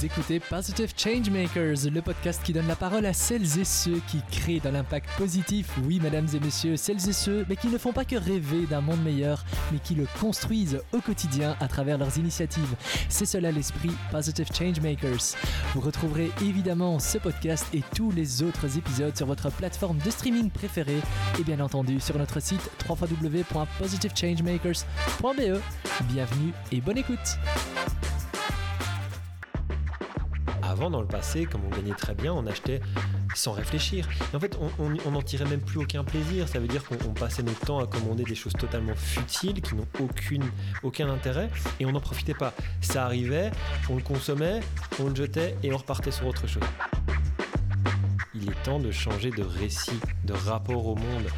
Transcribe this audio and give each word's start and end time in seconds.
Vous 0.00 0.06
écoutez 0.06 0.40
Positive 0.40 0.94
Changemakers, 0.96 1.90
le 1.92 2.00
podcast 2.00 2.40
qui 2.42 2.54
donne 2.54 2.66
la 2.66 2.74
parole 2.74 3.04
à 3.04 3.12
celles 3.12 3.58
et 3.58 3.66
ceux 3.66 4.00
qui 4.08 4.22
créent 4.30 4.58
de 4.58 4.70
l'impact 4.70 5.10
positif. 5.18 5.76
Oui, 5.84 6.00
mesdames 6.02 6.26
et 6.32 6.40
messieurs, 6.40 6.78
celles 6.78 7.06
et 7.06 7.12
ceux, 7.12 7.44
mais 7.50 7.56
qui 7.56 7.66
ne 7.66 7.76
font 7.76 7.92
pas 7.92 8.06
que 8.06 8.16
rêver 8.16 8.64
d'un 8.64 8.80
monde 8.80 9.04
meilleur, 9.04 9.44
mais 9.70 9.78
qui 9.78 9.94
le 9.94 10.06
construisent 10.18 10.80
au 10.94 11.02
quotidien 11.02 11.54
à 11.60 11.68
travers 11.68 11.98
leurs 11.98 12.16
initiatives. 12.16 12.74
C'est 13.10 13.26
cela 13.26 13.52
l'esprit 13.52 13.90
Positive 14.10 14.48
Changemakers. 14.58 15.36
Vous 15.74 15.82
retrouverez 15.82 16.30
évidemment 16.40 16.98
ce 16.98 17.18
podcast 17.18 17.66
et 17.74 17.82
tous 17.94 18.10
les 18.10 18.42
autres 18.42 18.78
épisodes 18.78 19.14
sur 19.14 19.26
votre 19.26 19.50
plateforme 19.50 19.98
de 19.98 20.10
streaming 20.10 20.48
préférée 20.48 21.02
et 21.38 21.44
bien 21.44 21.60
entendu 21.60 22.00
sur 22.00 22.16
notre 22.16 22.40
site 22.40 22.70
www.positivechangemakers.be. 22.88 25.60
Bienvenue 26.08 26.54
et 26.72 26.80
bonne 26.80 26.96
écoute. 26.96 27.36
Dans 30.88 31.02
le 31.02 31.06
passé, 31.06 31.44
comme 31.44 31.60
on 31.66 31.76
gagnait 31.76 31.94
très 31.94 32.14
bien, 32.14 32.32
on 32.32 32.46
achetait 32.46 32.80
sans 33.34 33.52
réfléchir. 33.52 34.08
En 34.32 34.40
fait, 34.40 34.58
on 34.78 35.10
n'en 35.10 35.20
tirait 35.20 35.44
même 35.44 35.60
plus 35.60 35.78
aucun 35.78 36.04
plaisir. 36.04 36.48
Ça 36.48 36.58
veut 36.58 36.68
dire 36.68 36.82
qu'on 36.84 37.12
passait 37.12 37.42
notre 37.42 37.60
temps 37.60 37.80
à 37.80 37.86
commander 37.86 38.24
des 38.24 38.34
choses 38.34 38.54
totalement 38.54 38.94
futiles, 38.94 39.60
qui 39.60 39.74
n'ont 39.74 39.86
aucune, 40.00 40.44
aucun 40.82 41.10
intérêt, 41.10 41.50
et 41.80 41.86
on 41.86 41.92
n'en 41.92 42.00
profitait 42.00 42.34
pas. 42.34 42.54
Ça 42.80 43.04
arrivait, 43.04 43.50
on 43.90 43.96
le 43.96 44.02
consommait, 44.02 44.60
on 44.98 45.08
le 45.08 45.14
jetait, 45.14 45.54
et 45.62 45.70
on 45.70 45.76
repartait 45.76 46.12
sur 46.12 46.26
autre 46.26 46.46
chose. 46.46 46.62
Il 48.34 48.48
est 48.48 48.62
temps 48.62 48.78
de 48.78 48.90
changer 48.90 49.30
de 49.30 49.42
récit, 49.42 50.00
de 50.24 50.32
rapport 50.32 50.86
au 50.86 50.94
monde. 50.94 51.28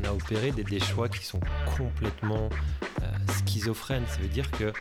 On, 0.00 0.08
a 0.08 0.12
opéré 0.12 0.52
des, 0.52 0.62
des, 0.62 0.78
choix 0.78 1.08
qui 1.08 1.24
sont 1.24 1.40
complètement 1.76 2.48
euh, 3.02 3.04
schizophrènes. 3.44 4.04
Ça 4.06 4.18
veut 4.20 4.28
dire 4.28 4.48
que 4.52 4.72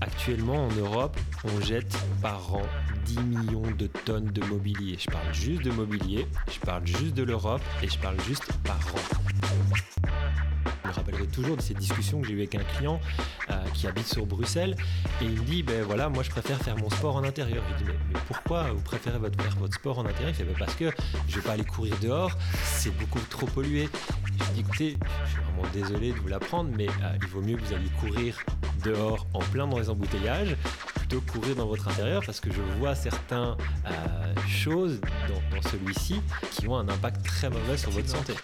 Actuellement 0.00 0.66
en 0.66 0.72
Europe, 0.74 1.16
on 1.44 1.60
jette 1.60 1.96
par 2.20 2.54
an 2.54 2.62
10 3.06 3.20
millions 3.20 3.70
de 3.78 3.86
tonnes 3.86 4.30
de 4.30 4.44
mobilier. 4.44 4.96
Je 4.98 5.10
parle 5.10 5.32
juste 5.32 5.62
de 5.62 5.70
mobilier, 5.70 6.26
je 6.52 6.60
parle 6.60 6.86
juste 6.86 7.14
de 7.14 7.22
l'Europe 7.22 7.62
et 7.82 7.88
je 7.88 7.98
parle 7.98 8.20
juste 8.22 8.52
par 8.64 8.76
an. 8.76 9.26
Je 10.86 10.92
me 10.92 10.94
rappellerai 10.94 11.26
toujours 11.26 11.56
de 11.56 11.62
ces 11.62 11.74
discussions 11.74 12.20
que 12.20 12.28
j'ai 12.28 12.34
eues 12.34 12.38
avec 12.38 12.54
un 12.54 12.62
client 12.76 13.00
euh, 13.50 13.54
qui 13.74 13.88
habite 13.88 14.06
sur 14.06 14.24
Bruxelles 14.24 14.76
et 15.20 15.24
il 15.24 15.32
me 15.32 15.40
dit 15.40 15.64
ben 15.64 15.82
voilà 15.82 16.08
moi 16.08 16.22
je 16.22 16.30
préfère 16.30 16.58
faire 16.58 16.76
mon 16.76 16.88
sport 16.90 17.16
en 17.16 17.24
intérieur. 17.24 17.64
Je 17.70 17.84
lui 17.84 17.90
dis 17.90 17.98
mais, 18.12 18.20
pourquoi 18.28 18.70
vous 18.70 18.80
préférez 18.82 19.18
faire 19.18 19.56
votre 19.58 19.74
sport 19.74 19.98
en 19.98 20.06
intérieur? 20.06 20.28
Il 20.30 20.34
fait 20.34 20.44
ben, 20.44 20.54
parce 20.56 20.76
que 20.76 20.90
je 21.28 21.36
vais 21.36 21.40
pas 21.40 21.52
aller 21.52 21.64
courir 21.64 21.96
dehors, 22.00 22.30
c'est 22.62 22.96
beaucoup 22.96 23.18
trop 23.30 23.46
pollué. 23.46 23.88
Je 24.26 24.30
lui 24.30 24.38
dis 24.54 24.60
écoutez, 24.60 24.96
je 25.24 25.30
suis 25.30 25.40
vraiment 25.40 25.68
désolé 25.72 26.12
de 26.12 26.18
vous 26.18 26.28
l'apprendre 26.28 26.70
mais 26.76 26.86
euh, 26.86 27.18
il 27.20 27.26
vaut 27.26 27.42
mieux 27.42 27.56
que 27.56 27.62
vous 27.62 27.74
alliez 27.74 27.90
courir 28.00 28.38
dehors 28.84 29.26
en 29.34 29.40
plein 29.40 29.66
dans 29.66 29.80
les 29.80 29.90
embouteillages 29.90 30.56
plutôt 30.94 31.20
que 31.20 31.32
courir 31.32 31.56
dans 31.56 31.66
votre 31.66 31.88
intérieur 31.88 32.22
parce 32.24 32.38
que 32.38 32.52
je 32.52 32.60
vois 32.78 32.94
certaines 32.94 33.56
euh, 33.86 34.34
choses 34.46 35.00
dans 35.52 35.62
celui-ci 35.68 36.20
qui 36.52 36.68
ont 36.68 36.76
un 36.76 36.88
impact 36.88 37.26
très 37.26 37.50
mauvais 37.50 37.76
sur 37.76 37.90
votre 37.90 38.08
santé. 38.08 38.34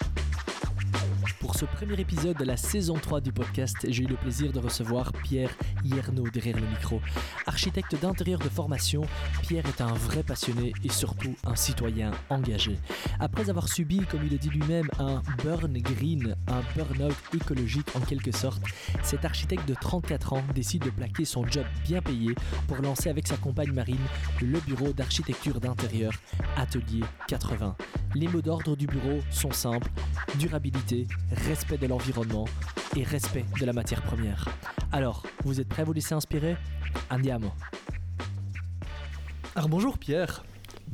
Pour 1.53 1.61
ce 1.61 1.67
premier 1.67 2.01
épisode 2.01 2.39
de 2.39 2.47
la 2.47 2.57
saison 2.57 2.95
3 2.95 3.21
du 3.21 3.31
podcast, 3.31 3.77
j'ai 3.87 4.05
eu 4.05 4.07
le 4.07 4.17
plaisir 4.17 4.53
de 4.53 4.59
recevoir 4.59 5.13
Pierre 5.13 5.51
Hiernaud 5.85 6.31
derrière 6.33 6.57
le 6.57 6.67
micro. 6.67 6.99
Architecte 7.45 7.95
d'intérieur 8.01 8.39
de 8.39 8.49
formation, 8.49 9.03
Pierre 9.43 9.67
est 9.67 9.83
un 9.83 9.93
vrai 9.93 10.23
passionné 10.23 10.73
et 10.83 10.89
surtout 10.89 11.37
un 11.45 11.55
citoyen 11.55 12.13
engagé. 12.31 12.79
Après 13.21 13.51
avoir 13.51 13.69
subi, 13.69 13.99
comme 13.99 14.25
il 14.25 14.31
le 14.31 14.39
dit 14.39 14.49
lui-même, 14.49 14.89
un 14.99 15.21
burn 15.45 15.77
green, 15.79 16.35
un 16.49 16.63
burn-out 16.75 17.17
écologique 17.35 17.89
en 17.95 18.01
quelque 18.01 18.33
sorte, 18.33 18.63
cet 19.03 19.27
architecte 19.27 19.69
de 19.69 19.75
34 19.75 20.33
ans 20.33 20.45
décide 20.55 20.85
de 20.87 20.91
plaquer 20.91 21.27
son 21.27 21.47
job 21.47 21.67
bien 21.85 22.01
payé 22.01 22.35
pour 22.67 22.79
lancer 22.79 23.11
avec 23.11 23.29
sa 23.29 23.37
compagne 23.37 23.73
Marine 23.73 24.07
le 24.41 24.59
bureau 24.61 24.95
d'architecture 24.95 25.61
d'intérieur 25.61 26.15
Atelier 26.57 27.05
80. 27.29 27.77
Les 28.15 28.29
mots 28.29 28.43
d'ordre 28.43 28.75
du 28.75 28.87
bureau 28.87 29.21
sont 29.31 29.53
simples, 29.53 29.91
durabilité, 30.39 31.07
respect 31.43 31.79
de 31.79 31.87
l'environnement 31.87 32.47
et 32.97 33.03
respect 33.03 33.45
de 33.61 33.67
la 33.67 33.73
matière 33.73 34.03
première. 34.03 34.49
Alors, 34.93 35.25
vous 35.45 35.61
êtes 35.61 35.69
prêts 35.69 35.83
à 35.83 35.85
vous 35.85 35.93
laisser 35.93 36.15
inspirer? 36.15 36.57
Andiamo. 37.11 37.53
Alors 39.55 39.69
bonjour 39.69 39.99
Pierre. 39.99 40.45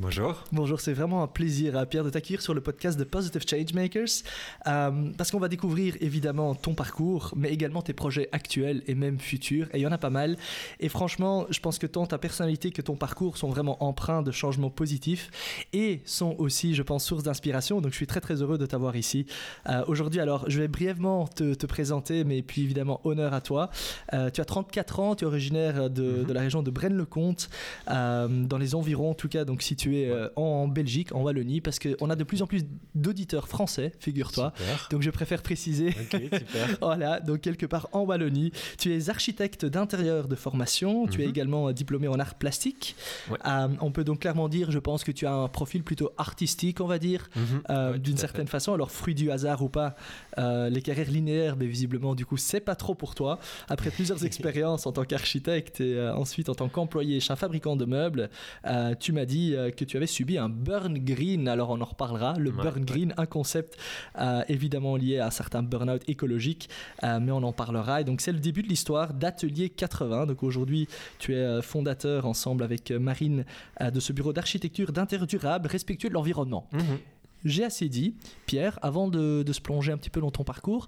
Bonjour. 0.01 0.45
Bonjour, 0.53 0.79
c'est 0.79 0.93
vraiment 0.93 1.23
un 1.23 1.27
plaisir, 1.27 1.75
à 1.75 1.85
Pierre, 1.85 2.05
de 2.05 2.09
t'accueillir 2.09 2.41
sur 2.41 2.53
le 2.53 2.61
podcast 2.61 2.97
de 2.97 3.03
Positive 3.03 3.43
Changemakers, 3.45 4.23
euh, 4.65 5.11
parce 5.17 5.29
qu'on 5.29 5.39
va 5.39 5.49
découvrir 5.49 5.95
évidemment 5.99 6.55
ton 6.55 6.73
parcours, 6.73 7.33
mais 7.35 7.49
également 7.49 7.81
tes 7.81 7.91
projets 7.91 8.29
actuels 8.31 8.81
et 8.87 8.95
même 8.95 9.19
futurs, 9.19 9.67
et 9.73 9.79
il 9.79 9.81
y 9.81 9.87
en 9.87 9.91
a 9.91 9.97
pas 9.97 10.09
mal. 10.09 10.37
Et 10.79 10.87
franchement, 10.87 11.47
je 11.49 11.59
pense 11.59 11.77
que 11.79 11.85
tant 11.85 12.05
ta 12.05 12.17
personnalité 12.17 12.71
que 12.71 12.81
ton 12.81 12.95
parcours 12.95 13.35
sont 13.35 13.49
vraiment 13.49 13.83
empreints 13.83 14.21
de 14.21 14.31
changements 14.31 14.69
positifs 14.69 15.65
et 15.73 15.99
sont 16.05 16.33
aussi, 16.37 16.75
je 16.75 16.81
pense, 16.81 17.03
source 17.03 17.23
d'inspiration. 17.23 17.81
Donc 17.81 17.91
je 17.91 17.97
suis 17.97 18.07
très 18.07 18.21
très 18.21 18.41
heureux 18.41 18.57
de 18.57 18.65
t'avoir 18.65 18.95
ici 18.95 19.25
euh, 19.67 19.83
aujourd'hui. 19.87 20.21
Alors, 20.21 20.49
je 20.49 20.61
vais 20.61 20.69
brièvement 20.69 21.27
te, 21.27 21.53
te, 21.55 21.65
présenter, 21.65 22.23
mais 22.23 22.41
puis 22.41 22.63
évidemment, 22.63 23.01
honneur 23.03 23.33
à 23.33 23.41
toi. 23.41 23.69
Euh, 24.13 24.29
tu 24.29 24.39
as 24.39 24.45
34 24.45 24.99
ans, 25.01 25.15
tu 25.15 25.25
es 25.25 25.27
originaire 25.27 25.89
de, 25.89 26.03
mm 26.03 26.23
-hmm. 26.23 26.25
de 26.25 26.33
la 26.33 26.39
région 26.39 26.63
de 26.63 26.71
Braine-le-Comte, 26.71 27.49
euh, 27.91 28.29
dans 28.29 28.57
les 28.57 28.75
environs 28.75 29.09
en 29.09 29.13
tout 29.13 29.27
cas, 29.27 29.43
donc 29.43 29.61
situé 29.89 30.11
ouais. 30.11 30.29
en 30.35 30.67
Belgique, 30.67 31.13
en 31.13 31.21
Wallonie, 31.21 31.61
parce 31.61 31.79
qu'on 31.79 32.09
a 32.09 32.15
de 32.15 32.23
plus 32.23 32.41
en 32.41 32.47
plus 32.47 32.63
d'auditeurs 32.95 33.47
français, 33.47 33.91
figure-toi. 33.99 34.53
Donc 34.91 35.01
je 35.01 35.09
préfère 35.09 35.41
préciser. 35.41 35.89
Okay, 35.89 36.29
voilà, 36.81 37.19
donc 37.19 37.41
quelque 37.41 37.65
part 37.65 37.87
en 37.91 38.01
Wallonie. 38.01 38.51
Tu 38.77 38.93
es 38.93 39.09
architecte 39.09 39.65
d'intérieur 39.65 40.27
de 40.27 40.35
formation, 40.35 40.91
mm 41.03 41.07
-hmm. 41.07 41.11
tu 41.11 41.21
es 41.23 41.25
également 41.25 41.71
diplômé 41.71 42.07
en 42.07 42.19
art 42.19 42.35
plastique. 42.35 42.95
Ouais. 43.29 43.37
Euh, 43.45 43.67
on 43.81 43.91
peut 43.91 44.03
donc 44.03 44.19
clairement 44.19 44.49
dire, 44.49 44.71
je 44.71 44.79
pense 44.79 45.03
que 45.03 45.11
tu 45.11 45.25
as 45.25 45.33
un 45.33 45.47
profil 45.47 45.83
plutôt 45.83 46.09
artistique, 46.17 46.77
on 46.81 46.87
va 46.87 46.99
dire, 46.99 47.21
mm 47.35 47.39
-hmm. 47.39 47.61
euh, 47.69 47.91
ouais, 47.91 47.99
d'une 47.99 48.17
certaine 48.17 48.47
façon. 48.55 48.73
Alors, 48.73 48.91
fruit 48.91 49.15
du 49.15 49.27
hasard 49.31 49.59
ou 49.67 49.69
pas, 49.69 49.89
euh, 50.37 50.69
les 50.75 50.81
carrières 50.81 51.11
linéaires, 51.17 51.55
mais 51.59 51.67
visiblement, 51.75 52.13
du 52.15 52.25
coup, 52.25 52.37
c'est 52.37 52.63
pas 52.69 52.75
trop 52.83 52.95
pour 52.95 53.11
toi. 53.19 53.31
Après 53.75 53.91
plusieurs 53.97 54.23
expériences 54.29 54.83
en 54.89 54.91
tant 54.97 55.05
qu'architecte 55.09 55.77
et 55.81 55.93
euh, 55.95 56.23
ensuite 56.23 56.47
en 56.49 56.55
tant 56.55 56.69
qu'employé 56.69 57.19
chez 57.19 57.31
un 57.35 57.35
fabricant 57.35 57.75
de 57.75 57.85
meubles, 57.85 58.29
euh, 58.65 58.93
tu 59.03 59.09
m'as 59.15 59.25
dit 59.25 59.55
que 59.79 59.85
tu 59.85 59.97
avais 59.97 60.07
subi 60.07 60.37
un 60.37 60.49
burn 60.49 60.97
green. 60.99 61.47
Alors, 61.47 61.69
on 61.69 61.81
en 61.81 61.85
reparlera. 61.85 62.37
Le 62.37 62.49
Ouais, 62.49 62.63
burn 62.63 62.83
green, 62.83 63.13
un 63.17 63.25
concept 63.25 63.77
euh, 64.17 64.43
évidemment 64.49 64.95
lié 64.95 65.19
à 65.19 65.31
certains 65.31 65.63
burn-out 65.63 66.01
écologiques, 66.07 66.69
euh, 67.03 67.19
mais 67.21 67.31
on 67.31 67.43
en 67.43 67.53
parlera. 67.53 68.01
Et 68.01 68.03
donc, 68.03 68.21
c'est 68.21 68.31
le 68.31 68.39
début 68.39 68.63
de 68.63 68.67
l'histoire 68.67 69.13
d'Atelier 69.13 69.69
80. 69.69 70.25
Donc, 70.25 70.43
aujourd'hui, 70.43 70.87
tu 71.19 71.33
es 71.33 71.37
euh, 71.37 71.61
fondateur 71.61 72.25
ensemble 72.25 72.63
avec 72.63 72.91
Marine 72.91 73.45
de 73.79 73.99
ce 73.99 74.11
bureau 74.13 74.33
d'architecture 74.33 74.91
d'intérieur 74.91 75.27
durable, 75.27 75.67
respectueux 75.67 76.09
de 76.09 76.13
l'environnement. 76.13 76.67
-hmm. 76.73 76.97
J'ai 77.45 77.63
assez 77.63 77.87
dit, 77.87 78.15
Pierre, 78.45 78.77
avant 78.81 79.07
de, 79.07 79.43
de, 79.43 79.53
se 79.53 79.61
plonger 79.61 79.91
un 79.93 79.97
petit 79.97 80.09
peu 80.09 80.19
dans 80.19 80.31
ton 80.31 80.43
parcours, 80.43 80.87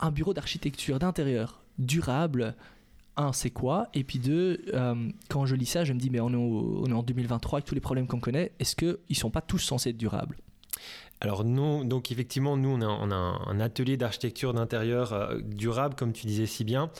un 0.00 0.10
bureau 0.10 0.34
d'architecture 0.34 0.98
d'intérieur 0.98 1.60
durable, 1.78 2.54
un, 3.18 3.32
c'est 3.32 3.50
quoi 3.50 3.88
Et 3.94 4.04
puis 4.04 4.18
deux, 4.18 4.64
euh, 4.72 4.94
quand 5.28 5.44
je 5.44 5.54
lis 5.54 5.66
ça, 5.66 5.84
je 5.84 5.92
me 5.92 5.98
dis, 5.98 6.10
mais 6.10 6.20
on 6.20 6.30
est, 6.30 6.92
en 6.92 7.02
2023 7.02 7.58
avec 7.58 7.66
tous 7.66 7.74
les 7.74 7.80
problèmes 7.80 8.06
qu'on 8.06 8.20
connaît, 8.20 8.52
est-ce 8.58 8.76
qu'ils 8.76 8.96
ne 9.10 9.14
sont 9.14 9.30
pas 9.30 9.42
tous 9.42 9.58
censés 9.58 9.90
être 9.90 9.96
durables 9.96 10.36
alors 11.20 11.44
nous, 11.44 11.82
donc 11.82 12.12
effectivement, 12.12 12.56
nous 12.56 12.68
on 12.68 12.80
a, 12.80 12.86
on 12.86 13.10
a 13.10 13.16
un 13.16 13.58
atelier 13.58 13.96
d'architecture 13.96 14.54
d'intérieur 14.54 15.12
euh, 15.12 15.40
durable, 15.42 15.96
comme 15.96 16.12
tu 16.12 16.28
disais 16.28 16.46
si 16.46 16.62
bien. 16.62 16.92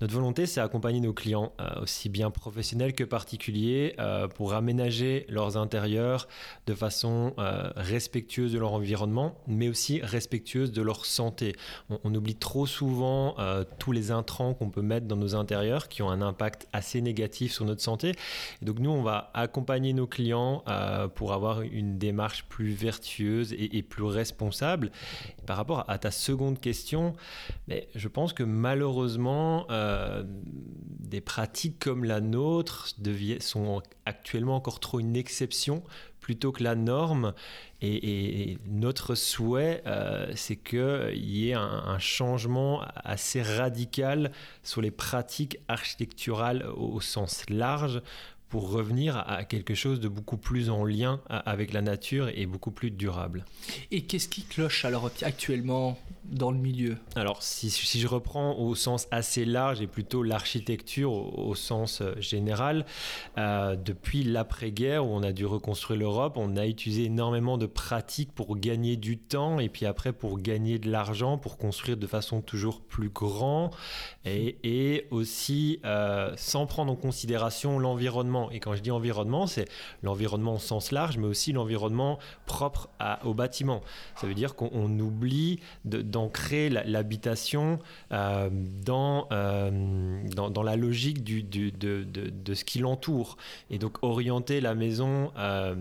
Notre 0.00 0.14
volonté, 0.14 0.46
c'est 0.46 0.60
accompagner 0.60 0.98
nos 0.98 1.12
clients, 1.12 1.52
euh, 1.60 1.82
aussi 1.82 2.08
bien 2.08 2.30
professionnels 2.30 2.94
que 2.94 3.04
particuliers, 3.04 3.94
euh, 4.00 4.26
pour 4.26 4.54
aménager 4.54 5.24
leurs 5.28 5.56
intérieurs 5.56 6.26
de 6.66 6.74
façon 6.74 7.32
euh, 7.38 7.70
respectueuse 7.76 8.52
de 8.52 8.58
leur 8.58 8.72
environnement, 8.72 9.38
mais 9.46 9.68
aussi 9.68 10.00
respectueuse 10.02 10.72
de 10.72 10.82
leur 10.82 11.06
santé. 11.06 11.54
On, 12.02 12.14
oublie 12.14 12.34
trop 12.36 12.66
souvent 12.66 13.34
tous 13.80 13.90
les 13.90 14.12
intrants 14.12 14.54
qu'on 14.54 14.70
peut 14.70 14.82
mettre 14.82 15.06
dans 15.06 15.16
nos 15.16 15.34
intérieurs, 15.34 15.88
qui 15.88 16.00
ont 16.02 16.10
un 16.10 16.22
impact 16.22 16.68
assez 16.72 17.00
négatif 17.00 17.52
sur 17.52 17.64
notre 17.64 17.80
santé. 17.80 18.12
Donc 18.62 18.78
nous, 18.78 18.90
on 18.90 19.02
va 19.02 19.32
accompagner 19.34 19.92
nos 19.92 20.06
clients 20.06 20.62
pour 21.16 21.32
avoir 21.32 21.62
une 21.62 21.98
démarche 21.98 22.44
plus 22.44 22.72
vertueuse 22.72 23.52
et, 23.52 23.82
plus 23.82 24.04
responsable. 24.04 24.92
Par 25.44 25.56
rapport 25.56 25.84
à 25.88 25.98
ta 25.98 26.12
seconde 26.12 26.60
question, 26.60 27.14
mais 27.66 27.88
je 27.96 28.06
pense 28.06 28.32
que 28.32 28.44
malheureusement, 28.44 29.66
des 31.14 31.20
pratiques 31.20 31.78
comme 31.78 32.04
la 32.04 32.20
nôtre 32.20 32.88
sont 33.40 33.82
actuellement 34.06 34.56
encore 34.56 34.80
trop 34.80 35.00
une 35.00 35.16
exception 35.16 35.82
plutôt 36.24 36.52
que 36.52 36.62
la 36.62 36.74
norme. 36.74 37.34
Et, 37.82 38.56
notre 38.66 39.14
souhait, 39.14 39.82
euh, 39.86 40.32
c'est 40.34 40.56
qu'il 40.56 41.12
y 41.14 41.50
ait 41.50 41.54
un, 41.54 41.60
un, 41.60 41.98
changement 41.98 42.82
assez 42.96 43.42
radical 43.42 44.32
sur 44.62 44.80
les 44.80 44.90
pratiques 44.90 45.58
architecturales 45.68 46.66
au, 46.76 46.94
au 46.94 47.00
sens 47.02 47.44
large 47.50 48.00
pour 48.48 48.70
revenir 48.70 49.18
à 49.28 49.44
quelque 49.44 49.74
chose 49.74 50.00
de 50.00 50.08
beaucoup 50.08 50.36
plus 50.36 50.70
en 50.70 50.84
lien 50.84 51.20
avec 51.28 51.72
la 51.72 51.82
nature 51.82 52.30
et 52.34 52.46
beaucoup 52.46 52.70
plus 52.70 52.90
durable. 52.90 53.44
Et 53.90 54.02
qu'est-ce 54.02 54.28
qui 54.28 54.44
cloche 54.44 54.84
alors 54.84 55.10
actuellement? 55.22 55.98
Dans 56.24 56.50
le 56.50 56.58
milieu 56.58 56.96
Alors, 57.16 57.42
si, 57.42 57.70
je 57.70 58.06
reprends 58.06 58.58
au 58.58 58.74
sens 58.74 59.06
assez 59.10 59.44
large 59.44 59.80
et 59.80 59.86
plutôt 59.86 60.22
l'architecture 60.22 61.12
au, 61.12 61.54
sens 61.54 62.00
euh, 62.00 62.14
général, 62.18 62.86
euh, 63.38 63.76
depuis 63.76 64.24
l'après-guerre 64.24 65.06
où 65.06 65.10
on 65.10 65.22
a 65.22 65.32
dû 65.32 65.46
reconstruire 65.46 66.00
l'Europe, 66.00 66.34
on 66.36 66.56
a 66.56 66.66
utilisé 66.66 67.04
énormément 67.04 67.58
de 67.58 67.66
pratiques 67.66 68.32
pour 68.32 68.56
gagner 68.56 68.96
du 68.96 69.18
temps 69.18 69.58
et 69.58 69.68
puis 69.68 69.86
après 69.86 70.12
pour 70.12 70.38
gagner 70.38 70.78
de 70.78 70.90
l'argent, 70.90 71.38
pour 71.38 71.58
construire 71.58 71.96
de 71.96 72.06
façon 72.06 72.40
toujours 72.40 72.80
plus 72.80 73.10
grand 73.10 73.70
et, 74.24 75.06
aussi 75.10 75.80
euh, 75.84 76.32
sans 76.36 76.66
prendre 76.66 76.92
en 76.92 76.96
considération 76.96 77.78
l'environnement. 77.78 78.50
Et 78.50 78.60
quand 78.60 78.74
je 78.74 78.80
dis 78.80 78.90
environnement, 78.90 79.46
c'est 79.46 79.68
l'environnement 80.02 80.54
au 80.54 80.58
sens 80.58 80.92
large, 80.92 81.18
mais 81.18 81.26
aussi 81.26 81.52
l'environnement 81.52 82.18
propre 82.46 82.88
à, 82.98 83.24
au 83.26 83.34
bâtiment. 83.34 83.82
Ça 84.16 84.26
veut 84.26 84.34
dire 84.34 84.54
qu'on 84.54 84.98
oublie 84.98 85.60
d'ancrer 86.14 86.70
l'habitation 86.70 87.80
euh, 88.12 88.48
dans, 88.84 89.26
euh, 89.32 90.22
dans, 90.32 90.48
dans, 90.48 90.62
la 90.62 90.76
logique 90.76 91.24
de, 91.24 91.40
de, 91.40 92.04
de, 92.04 92.54
ce 92.54 92.64
qui 92.64 92.78
l'entoure. 92.78 93.36
Et 93.68 93.78
donc 93.78 93.98
orienter 94.02 94.60
la 94.60 94.76
maison 94.76 95.32
euh, 95.36 95.74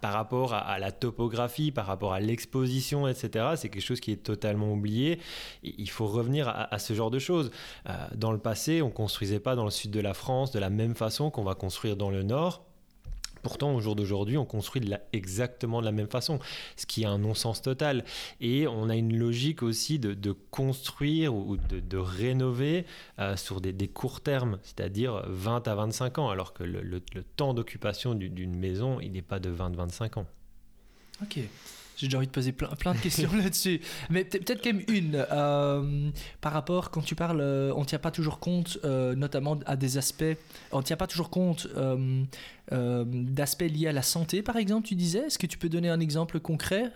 par 0.00 0.12
rapport 0.12 0.54
à, 0.54 0.78
la 0.78 0.92
topographie, 0.92 1.72
par 1.72 1.86
rapport 1.86 2.12
à 2.12 2.20
l'exposition, 2.20 3.08
etc., 3.08 3.54
c'est 3.56 3.70
quelque 3.70 3.82
chose 3.82 3.98
qui 3.98 4.12
est 4.12 4.22
totalement 4.22 4.72
oublié. 4.72 5.18
il 5.64 5.90
faut 5.90 6.06
revenir 6.06 6.48
à, 6.48 6.72
à, 6.72 6.78
ce 6.78 6.94
genre 6.94 7.10
de 7.10 7.18
choses. 7.18 7.50
dans 8.14 8.30
le 8.30 8.38
passé, 8.38 8.82
on 8.82 8.90
construisait 8.90 9.40
pas 9.40 9.56
dans 9.56 9.64
le 9.64 9.72
sud 9.72 9.90
de 9.90 10.00
la 10.00 10.14
France 10.14 10.52
de 10.52 10.60
la 10.60 10.70
même 10.70 10.94
façon 10.94 11.30
qu'on 11.30 11.42
va 11.42 11.56
construire 11.56 11.96
dans 11.96 12.10
le 12.10 12.22
nord 12.22 12.71
Pourtant, 13.42 13.74
au 13.74 13.80
jour 13.80 13.96
d'aujourd'hui, 13.96 14.38
on 14.38 14.44
construit 14.44 14.82
exactement 15.12 15.80
de 15.80 15.84
la 15.84 15.92
même 15.92 16.08
façon, 16.08 16.38
ce 16.76 16.86
qui 16.86 17.02
est 17.02 17.06
un 17.06 17.18
non-sens 17.18 17.62
total. 17.62 18.04
Et 18.40 18.66
on 18.66 18.88
a 18.88 18.96
une 18.96 19.16
logique 19.16 19.62
aussi 19.62 19.98
de, 19.98 20.32
construire 20.50 21.34
ou 21.34 21.56
de, 21.56 21.96
rénover 21.96 22.86
euh, 23.18 23.36
sur 23.36 23.60
des, 23.60 23.88
courts 23.88 24.20
termes, 24.20 24.58
c'est-à-dire 24.62 25.24
20 25.26 25.68
à 25.68 25.74
25 25.74 26.18
ans, 26.18 26.30
alors 26.30 26.52
que 26.52 26.64
le, 26.64 26.82
le 26.82 27.22
temps 27.36 27.54
d'occupation 27.54 28.14
d'une 28.14 28.56
maison, 28.56 29.00
il 29.00 29.12
n'est 29.12 29.22
pas 29.22 29.38
de 29.38 29.50
20-25 29.50 30.20
ans. 30.20 30.26
Ok. 31.22 31.38
J'ai 32.02 32.08
déjà 32.08 32.18
envie 32.18 32.26
de 32.26 32.32
poser 32.32 32.50
plein, 32.50 32.66
plein 32.70 32.94
de 32.94 32.98
questions 32.98 33.30
là-dessus. 33.36 33.80
Mais 34.10 34.24
peut-être 34.24 34.60
quand 34.60 34.72
même 34.72 34.82
une. 34.88 35.24
Euh, 35.30 36.10
par 36.40 36.52
rapport, 36.52 36.90
quand 36.90 37.00
tu 37.00 37.14
parles, 37.14 37.40
euh, 37.40 37.72
on 37.76 37.82
ne 37.82 37.84
tient 37.84 38.00
pas 38.00 38.10
toujours 38.10 38.40
compte, 38.40 38.78
euh, 38.84 39.14
notamment 39.14 39.60
à 39.66 39.76
des 39.76 39.98
aspects, 39.98 40.24
on 40.72 40.78
ne 40.78 40.82
tient 40.82 40.96
pas 40.96 41.06
toujours 41.06 41.30
compte 41.30 41.68
d'aspects 42.72 43.62
liés 43.62 43.86
à 43.86 43.92
la 43.92 44.02
santé, 44.02 44.42
par 44.42 44.56
exemple, 44.56 44.88
tu 44.88 44.96
disais? 44.96 45.26
Est-ce 45.26 45.38
que 45.38 45.46
tu 45.46 45.58
peux 45.58 45.68
donner 45.68 45.90
un 45.90 46.00
exemple 46.00 46.40
concret? 46.40 46.90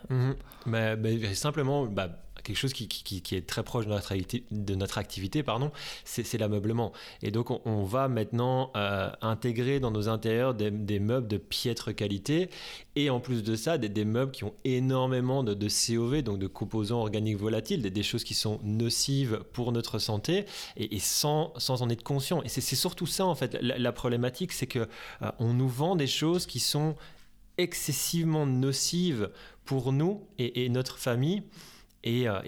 Mais, 0.67 0.97
Simplement, 1.35 1.87
bah, 1.87 2.11
quelque 2.47 2.57
chose 2.57 2.73
qui, 2.73 3.23
est 3.33 3.47
très 3.47 3.65
proche 3.65 3.87
de 3.87 3.91
notre 3.91 4.13
activité, 4.13 4.45
de 4.53 4.75
notre 4.77 4.99
activité 4.99 5.43
pardon, 5.43 5.73
c'est 6.05 6.39
l'ameublement. 6.39 6.93
Et 7.23 7.31
donc 7.31 7.51
on, 7.67 7.85
va 7.85 8.09
maintenant 8.09 8.71
euh, 8.77 9.11
intégrer 9.21 9.81
dans 9.81 9.91
nos 9.91 10.09
intérieurs 10.09 10.55
des, 10.55 11.01
meubles 11.01 11.27
de 11.27 11.39
piètre 11.39 11.95
qualité 11.95 12.49
et 12.95 13.11
en 13.11 13.21
plus 13.21 13.43
de 13.43 13.57
ça 13.57 13.79
des, 13.79 14.05
meubles 14.05 14.31
qui 14.31 14.45
ont 14.45 14.55
énormément 14.65 15.43
de, 15.43 15.55
COV, 15.69 16.23
donc 16.23 16.39
de 16.39 16.47
composants 16.47 17.01
organiques 17.01 17.37
volatiles, 17.37 17.83
des, 17.83 18.03
choses 18.03 18.23
qui 18.23 18.35
sont 18.35 18.61
nocives 18.63 19.43
pour 19.53 19.73
notre 19.73 19.99
santé 19.99 20.47
et, 20.77 21.01
sans, 21.01 21.53
sans, 21.57 21.83
en 21.83 21.91
être 21.91 22.05
conscient. 22.05 22.43
Et 22.45 22.49
c'est 22.49 22.61
surtout 22.61 23.07
ça 23.07 23.27
en 23.27 23.35
fait 23.35 23.59
la, 23.61 23.93
problématique, 23.93 24.53
c'est 24.53 24.67
que 24.67 24.89
euh, 25.23 25.31
on 25.41 25.53
nous 25.53 25.69
vend 25.69 25.97
des 25.97 26.07
choses 26.07 26.47
qui 26.47 26.61
sont 26.61 26.95
excessivement 27.59 28.47
nocives 28.47 29.31
pour 29.65 29.93
nous 29.93 30.23
et 30.39 30.69
notre 30.69 30.99
famille. 30.99 31.43
Et, 32.07 32.29
euh, 32.29 32.39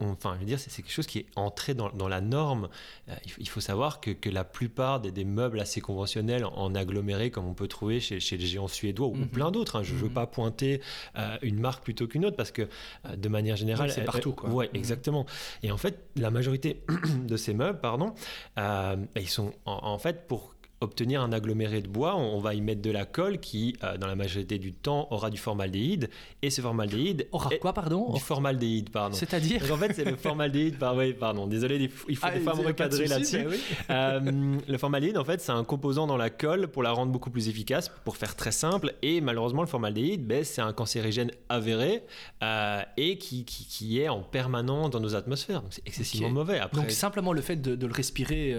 enfin, 0.00 0.34
je 0.36 0.38
veux 0.38 0.46
dire, 0.46 0.60
c'est 0.60 0.70
quelque 0.80 0.92
chose 0.92 1.08
qui 1.08 1.18
est 1.18 1.26
entré 1.34 1.74
dans, 1.74 2.08
la 2.08 2.20
norme. 2.20 2.68
Euh, 3.08 3.14
il, 3.36 3.48
faut 3.48 3.60
savoir 3.60 4.00
que, 4.00 4.12
que 4.12 4.30
la 4.30 4.44
plupart 4.44 5.00
des, 5.00 5.24
meubles 5.24 5.58
assez 5.58 5.80
conventionnels 5.80 6.44
en 6.44 6.72
aggloméré, 6.76 7.32
comme 7.32 7.46
on 7.46 7.54
peut 7.54 7.66
trouver 7.66 7.98
chez, 7.98 8.20
chez 8.20 8.36
les 8.36 8.46
géants 8.46 8.68
suédois 8.68 9.08
ou 9.08 9.16
mhm. 9.16 9.26
plein 9.26 9.50
d'autres, 9.50 9.76
hein, 9.76 9.82
je 9.82 9.92
ne 9.92 9.98
veux 9.98 10.08
mhm. 10.08 10.14
pas 10.14 10.26
pointer 10.28 10.80
euh, 11.18 11.36
une 11.42 11.58
marque 11.58 11.82
plutôt 11.82 12.06
qu'une 12.06 12.24
autre 12.24 12.36
parce 12.36 12.52
que 12.52 12.68
de 13.12 13.28
manière 13.28 13.56
générale, 13.56 13.90
c'est 13.90 14.04
partout. 14.04 14.32
Quoi. 14.32 14.50
Ouais, 14.50 14.68
mhm. 14.68 14.76
exactement. 14.76 15.26
Et 15.64 15.72
en 15.72 15.78
fait, 15.78 15.98
la 16.14 16.30
majorité 16.30 16.80
de 17.26 17.36
ces 17.36 17.54
meubles, 17.54 17.80
pardon, 17.80 18.14
ils 18.56 19.28
sont 19.28 19.52
en 19.64 19.98
fait 19.98 20.28
pour 20.28 20.54
obtenir 20.82 21.22
un 21.22 21.32
aggloméré 21.32 21.80
de 21.80 21.88
bois, 21.88 22.16
on 22.16 22.38
va 22.38 22.54
y 22.54 22.60
mettre 22.60 22.82
de 22.82 22.90
la 22.90 23.04
colle 23.04 23.38
qui, 23.38 23.76
euh, 23.82 23.96
dans 23.96 24.06
la 24.06 24.16
majorité 24.16 24.58
du 24.58 24.72
temps, 24.72 25.08
aura 25.10 25.30
du 25.30 25.38
formaldéhyde. 25.38 26.10
Et 26.42 26.50
ce 26.50 26.60
formaldéhyde. 26.60 27.28
Aura 27.32 27.50
quoi, 27.60 27.72
pardon 27.72 28.12
Du 28.12 28.20
formaldéhyde, 28.20 28.90
pardon. 28.90 29.16
C'est-à-dire 29.16 29.62
En 29.72 29.76
fait, 29.76 29.92
c'est 29.94 30.04
le 30.04 30.16
formaldéhyde. 30.16 30.78
Par... 30.78 30.96
Oui, 30.96 31.12
pardon, 31.12 31.46
désolé, 31.46 31.76
il 32.08 32.16
faut, 32.16 32.26
ah, 32.26 32.32
des 32.32 32.40
fois 32.40 32.54
me 32.54 32.66
recadrer 32.66 33.06
là-dessus. 33.06 33.46
Euh, 33.90 34.20
le 34.66 34.78
formaldéhyde, 34.78 35.18
en 35.18 35.24
fait, 35.24 35.40
c'est 35.40 35.52
un 35.52 35.64
composant 35.64 36.06
dans 36.06 36.16
la 36.16 36.30
colle 36.30 36.68
pour 36.68 36.82
la 36.82 36.92
rendre 36.92 37.12
beaucoup 37.12 37.30
plus 37.30 37.48
efficace, 37.48 37.90
pour 38.04 38.16
faire 38.16 38.36
très 38.36 38.52
simple. 38.52 38.94
Et 39.02 39.20
malheureusement, 39.20 39.62
le 39.62 39.68
formaldéhyde, 39.68 40.26
ben, 40.26 40.44
c'est 40.44 40.62
un 40.62 40.72
cancérigène 40.72 41.30
avéré 41.48 42.04
euh, 42.42 42.82
et 42.96 43.18
qui, 43.18 43.44
qui, 43.44 44.00
est 44.00 44.08
en 44.08 44.20
permanence 44.20 44.90
dans 44.90 45.00
nos 45.00 45.14
atmosphères. 45.14 45.62
Donc, 45.62 45.72
c'est 45.72 45.86
excessivement 45.86 46.30
mauvais. 46.30 46.58
Après... 46.58 46.80
Donc, 46.80 46.90
simplement 46.90 47.32
le 47.32 47.42
fait 47.42 47.56
de, 47.56 47.76
de 47.76 47.86
le 47.86 47.92
respirer 47.92 48.54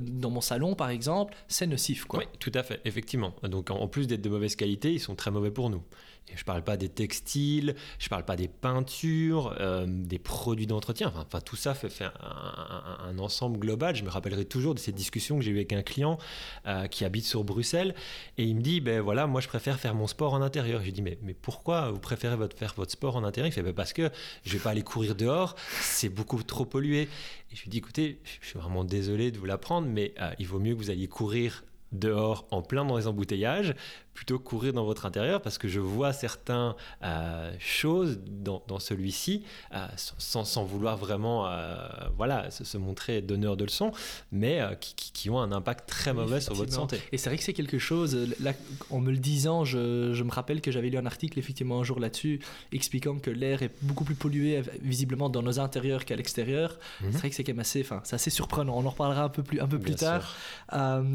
dans 0.00 0.30
mon 0.30 0.40
salon, 0.40 0.74
par 0.74 0.90
exemple, 0.90 1.34
c'est 1.56 1.66
nocif. 1.66 2.04
Quoi. 2.04 2.20
Oui, 2.20 2.26
tout 2.38 2.52
à 2.54 2.62
fait, 2.62 2.80
effectivement. 2.84 3.34
Donc 3.42 3.70
en 3.70 3.88
plus 3.88 4.06
d'être 4.06 4.20
de 4.20 4.28
mauvaise 4.28 4.56
qualité, 4.56 4.92
ils 4.92 5.00
sont 5.00 5.14
très 5.14 5.30
mauvais 5.30 5.50
pour 5.50 5.70
nous. 5.70 5.82
Et 6.28 6.36
je 6.36 6.40
ne 6.40 6.44
parle 6.44 6.62
pas 6.62 6.76
des 6.76 6.88
textiles, 6.88 7.76
je 8.00 8.06
ne 8.06 8.08
parle 8.08 8.24
pas 8.24 8.34
des 8.34 8.48
peintures, 8.48 9.54
euh, 9.60 9.86
des 9.86 10.18
produits 10.18 10.66
d'entretien. 10.66 11.12
Enfin, 11.14 11.40
tout 11.40 11.54
ça 11.54 11.74
fait, 11.74 12.02
un, 12.02 13.18
ensemble 13.18 13.58
global. 13.58 13.94
Je 13.94 14.02
me 14.02 14.10
rappellerai 14.10 14.44
toujours 14.44 14.74
de 14.74 14.80
ces 14.80 14.92
discussions 14.92 15.38
que 15.38 15.44
j'ai 15.44 15.52
eues 15.52 15.56
avec 15.56 15.72
un 15.72 15.82
client 15.82 16.18
euh, 16.66 16.88
qui 16.88 17.04
habite 17.04 17.24
sur 17.24 17.44
Bruxelles. 17.44 17.94
Et 18.38 18.44
il 18.44 18.56
me 18.56 18.60
dit, 18.60 18.80
ben 18.80 19.00
voilà, 19.00 19.28
moi 19.28 19.40
je 19.40 19.46
préfère 19.46 19.78
faire 19.78 19.94
mon 19.94 20.08
sport 20.08 20.34
en 20.34 20.42
intérieur. 20.42 20.80
Je 20.80 20.86
lui 20.86 20.92
dis, 20.92 21.02
mais, 21.02 21.16
mais 21.22 21.34
pourquoi 21.34 21.92
vous 21.92 22.00
préférez 22.00 22.36
faire 22.56 22.74
votre 22.76 22.90
sport 22.90 23.16
en 23.16 23.22
intérieur? 23.22 23.46
Il 23.46 23.54
fait, 23.54 23.62
ben 23.62 23.72
parce 23.72 23.92
que 23.92 24.10
je 24.42 24.50
ne 24.50 24.58
vais 24.58 24.62
pas 24.62 24.70
aller 24.70 24.82
courir 24.82 25.14
dehors, 25.14 25.54
c'est 25.80 26.08
beaucoup 26.08 26.42
trop 26.42 26.64
pollué. 26.64 27.02
Et 27.52 27.56
je 27.56 27.62
lui 27.62 27.70
dis, 27.70 27.78
écoutez, 27.78 28.18
je 28.40 28.48
suis 28.48 28.58
vraiment 28.58 28.84
désolé 28.84 29.30
de 29.30 29.38
vous 29.38 29.46
l'apprendre, 29.46 29.86
mais 29.86 30.12
euh, 30.20 30.32
il 30.40 30.48
vaut 30.48 30.58
mieux 30.58 30.74
que 30.74 30.78
vous 30.78 30.90
alliez 30.90 31.06
courir 31.06 31.62
dehors 31.92 32.46
en 32.50 32.62
plein 32.62 32.84
dans 32.84 32.96
les 32.96 33.06
embouteillages 33.06 33.74
plutôt 34.16 34.38
courir 34.38 34.72
dans 34.72 34.84
votre 34.84 35.04
intérieur 35.04 35.42
parce 35.42 35.58
que 35.58 35.68
je 35.68 35.78
vois 35.78 36.12
certaines 36.12 36.72
euh, 37.04 37.54
choses 37.60 38.18
dans, 38.26 38.78
celui-ci 38.78 39.44
euh, 39.74 39.86
sans, 39.96 40.44
sans, 40.44 40.64
vouloir 40.64 40.96
vraiment 40.96 41.46
euh, 41.46 41.76
voilà, 42.16 42.50
se, 42.50 42.78
montrer 42.78 43.20
donneur 43.20 43.56
de 43.56 43.64
leçons, 43.64 43.92
mais 44.32 44.60
qui, 44.80 45.12
qui, 45.12 45.30
ont 45.30 45.38
un 45.38 45.52
impact 45.52 45.88
très 45.88 46.14
mauvais 46.14 46.40
sur 46.40 46.54
votre 46.54 46.72
santé. 46.72 46.98
Et 47.12 47.18
c'est 47.18 47.28
vrai 47.28 47.36
que 47.36 47.44
c'est 47.44 47.52
quelque 47.52 47.78
chose, 47.78 48.34
là, 48.40 48.54
en 48.90 49.00
me 49.00 49.10
le 49.10 49.18
disant, 49.18 49.64
je, 49.64 50.14
je 50.14 50.24
me 50.24 50.30
rappelle 50.30 50.62
que 50.62 50.70
j'avais 50.70 50.88
lu 50.88 50.96
un 50.96 51.06
article 51.06 51.38
effectivement 51.38 51.80
un 51.80 51.84
jour 51.84 52.00
là-dessus 52.00 52.40
expliquant 52.72 53.18
que 53.18 53.30
l'air 53.30 53.62
est 53.62 53.72
beaucoup 53.82 54.04
plus 54.04 54.14
pollué 54.14 54.62
visiblement 54.80 55.28
dans 55.28 55.42
nos 55.42 55.60
intérieurs 55.60 56.06
qu'à 56.06 56.16
l'extérieur. 56.16 56.78
Mhm. 57.02 57.12
C'est 57.12 57.18
vrai 57.18 57.30
que 57.30 57.36
c'est 57.36 57.44
quand 57.44 57.52
même 57.52 57.60
assez, 57.60 57.82
enfin, 57.82 58.00
c'est 58.04 58.14
assez 58.14 58.30
surprenant. 58.30 58.78
On 58.78 58.86
en 58.86 58.90
reparlera 58.90 59.24
un 59.24 59.28
peu 59.28 59.42
plus, 59.42 59.60
un 59.60 59.68
peu 59.68 59.78
plus 59.78 59.94
tard. 59.94 60.34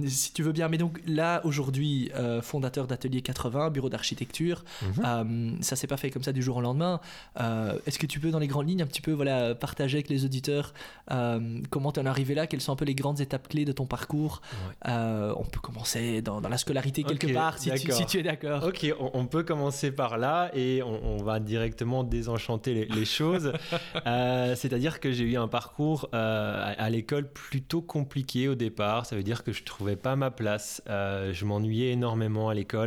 si 0.05 0.33
tu 0.33 0.43
veux 0.43 0.51
bien. 0.51 0.69
Mais 0.69 0.77
donc 0.77 1.01
là, 1.07 1.41
aujourd'hui, 1.45 2.11
fondateur 2.43 2.85
Atelier 2.91 3.21
80, 3.21 3.69
bureau 3.69 3.89
d'architecture. 3.89 4.63
Mhm. 4.81 5.03
Euh, 5.05 5.51
ça 5.61 5.75
s'est 5.75 5.87
pas 5.87 5.97
fait 5.97 6.09
comme 6.09 6.23
ça 6.23 6.31
du 6.31 6.41
jour 6.41 6.57
au 6.57 6.61
lendemain. 6.61 6.99
Euh, 7.39 7.77
est-ce 7.85 7.99
que 7.99 8.05
tu 8.05 8.19
peux, 8.19 8.31
dans 8.31 8.39
les 8.39 8.47
grandes 8.47 8.67
lignes, 8.67 8.81
un 8.81 8.87
petit 8.87 9.01
peu 9.01 9.11
voilà, 9.11 9.55
partager 9.55 9.97
avec 9.97 10.09
les 10.09 10.25
auditeurs 10.25 10.73
euh, 11.11 11.59
comment 11.69 11.91
tu 11.91 11.99
en 11.99 12.05
es 12.05 12.09
arrivé 12.09 12.35
là? 12.35 12.47
Quelles 12.47 12.61
sont 12.61 12.71
un 12.71 12.75
peu 12.75 12.85
les 12.85 12.95
grandes 12.95 13.19
étapes 13.21 13.47
clés 13.47 13.65
de 13.65 13.71
ton 13.71 13.85
parcours? 13.85 14.41
On 14.85 15.45
peut 15.51 15.59
commencer 15.61 16.21
dans, 16.21 16.39
la 16.41 16.57
scolarité 16.57 17.03
quelque 17.03 17.31
part, 17.33 17.57
si 17.57 17.71
tu, 18.07 18.19
es 18.19 18.23
d'accord. 18.23 18.63
Ok, 18.63 18.93
on, 18.99 19.25
peut 19.25 19.43
commencer 19.43 19.91
par 19.91 20.17
là 20.17 20.51
et 20.53 20.81
on, 20.83 21.17
va 21.17 21.39
directement 21.39 22.03
désenchanter 22.03 22.85
les, 22.85 23.05
choses. 23.05 23.53
C'est-à-dire 24.55 24.99
que 24.99 25.11
j'ai 25.11 25.23
eu 25.23 25.37
un 25.37 25.47
parcours 25.47 26.09
à, 26.13 26.89
l'école 26.89 27.31
plutôt 27.31 27.81
compliqué 27.81 28.47
au 28.47 28.55
départ. 28.55 29.05
Ça 29.05 29.15
veut 29.15 29.23
dire 29.23 29.43
que 29.43 29.51
je 29.51 29.63
trouvais 29.63 29.95
pas 29.95 30.15
ma 30.15 30.31
place. 30.31 30.81
je 30.87 31.45
m'ennuyais 31.45 31.91
énormément 31.91 32.49
à 32.49 32.53
l'école. 32.53 32.80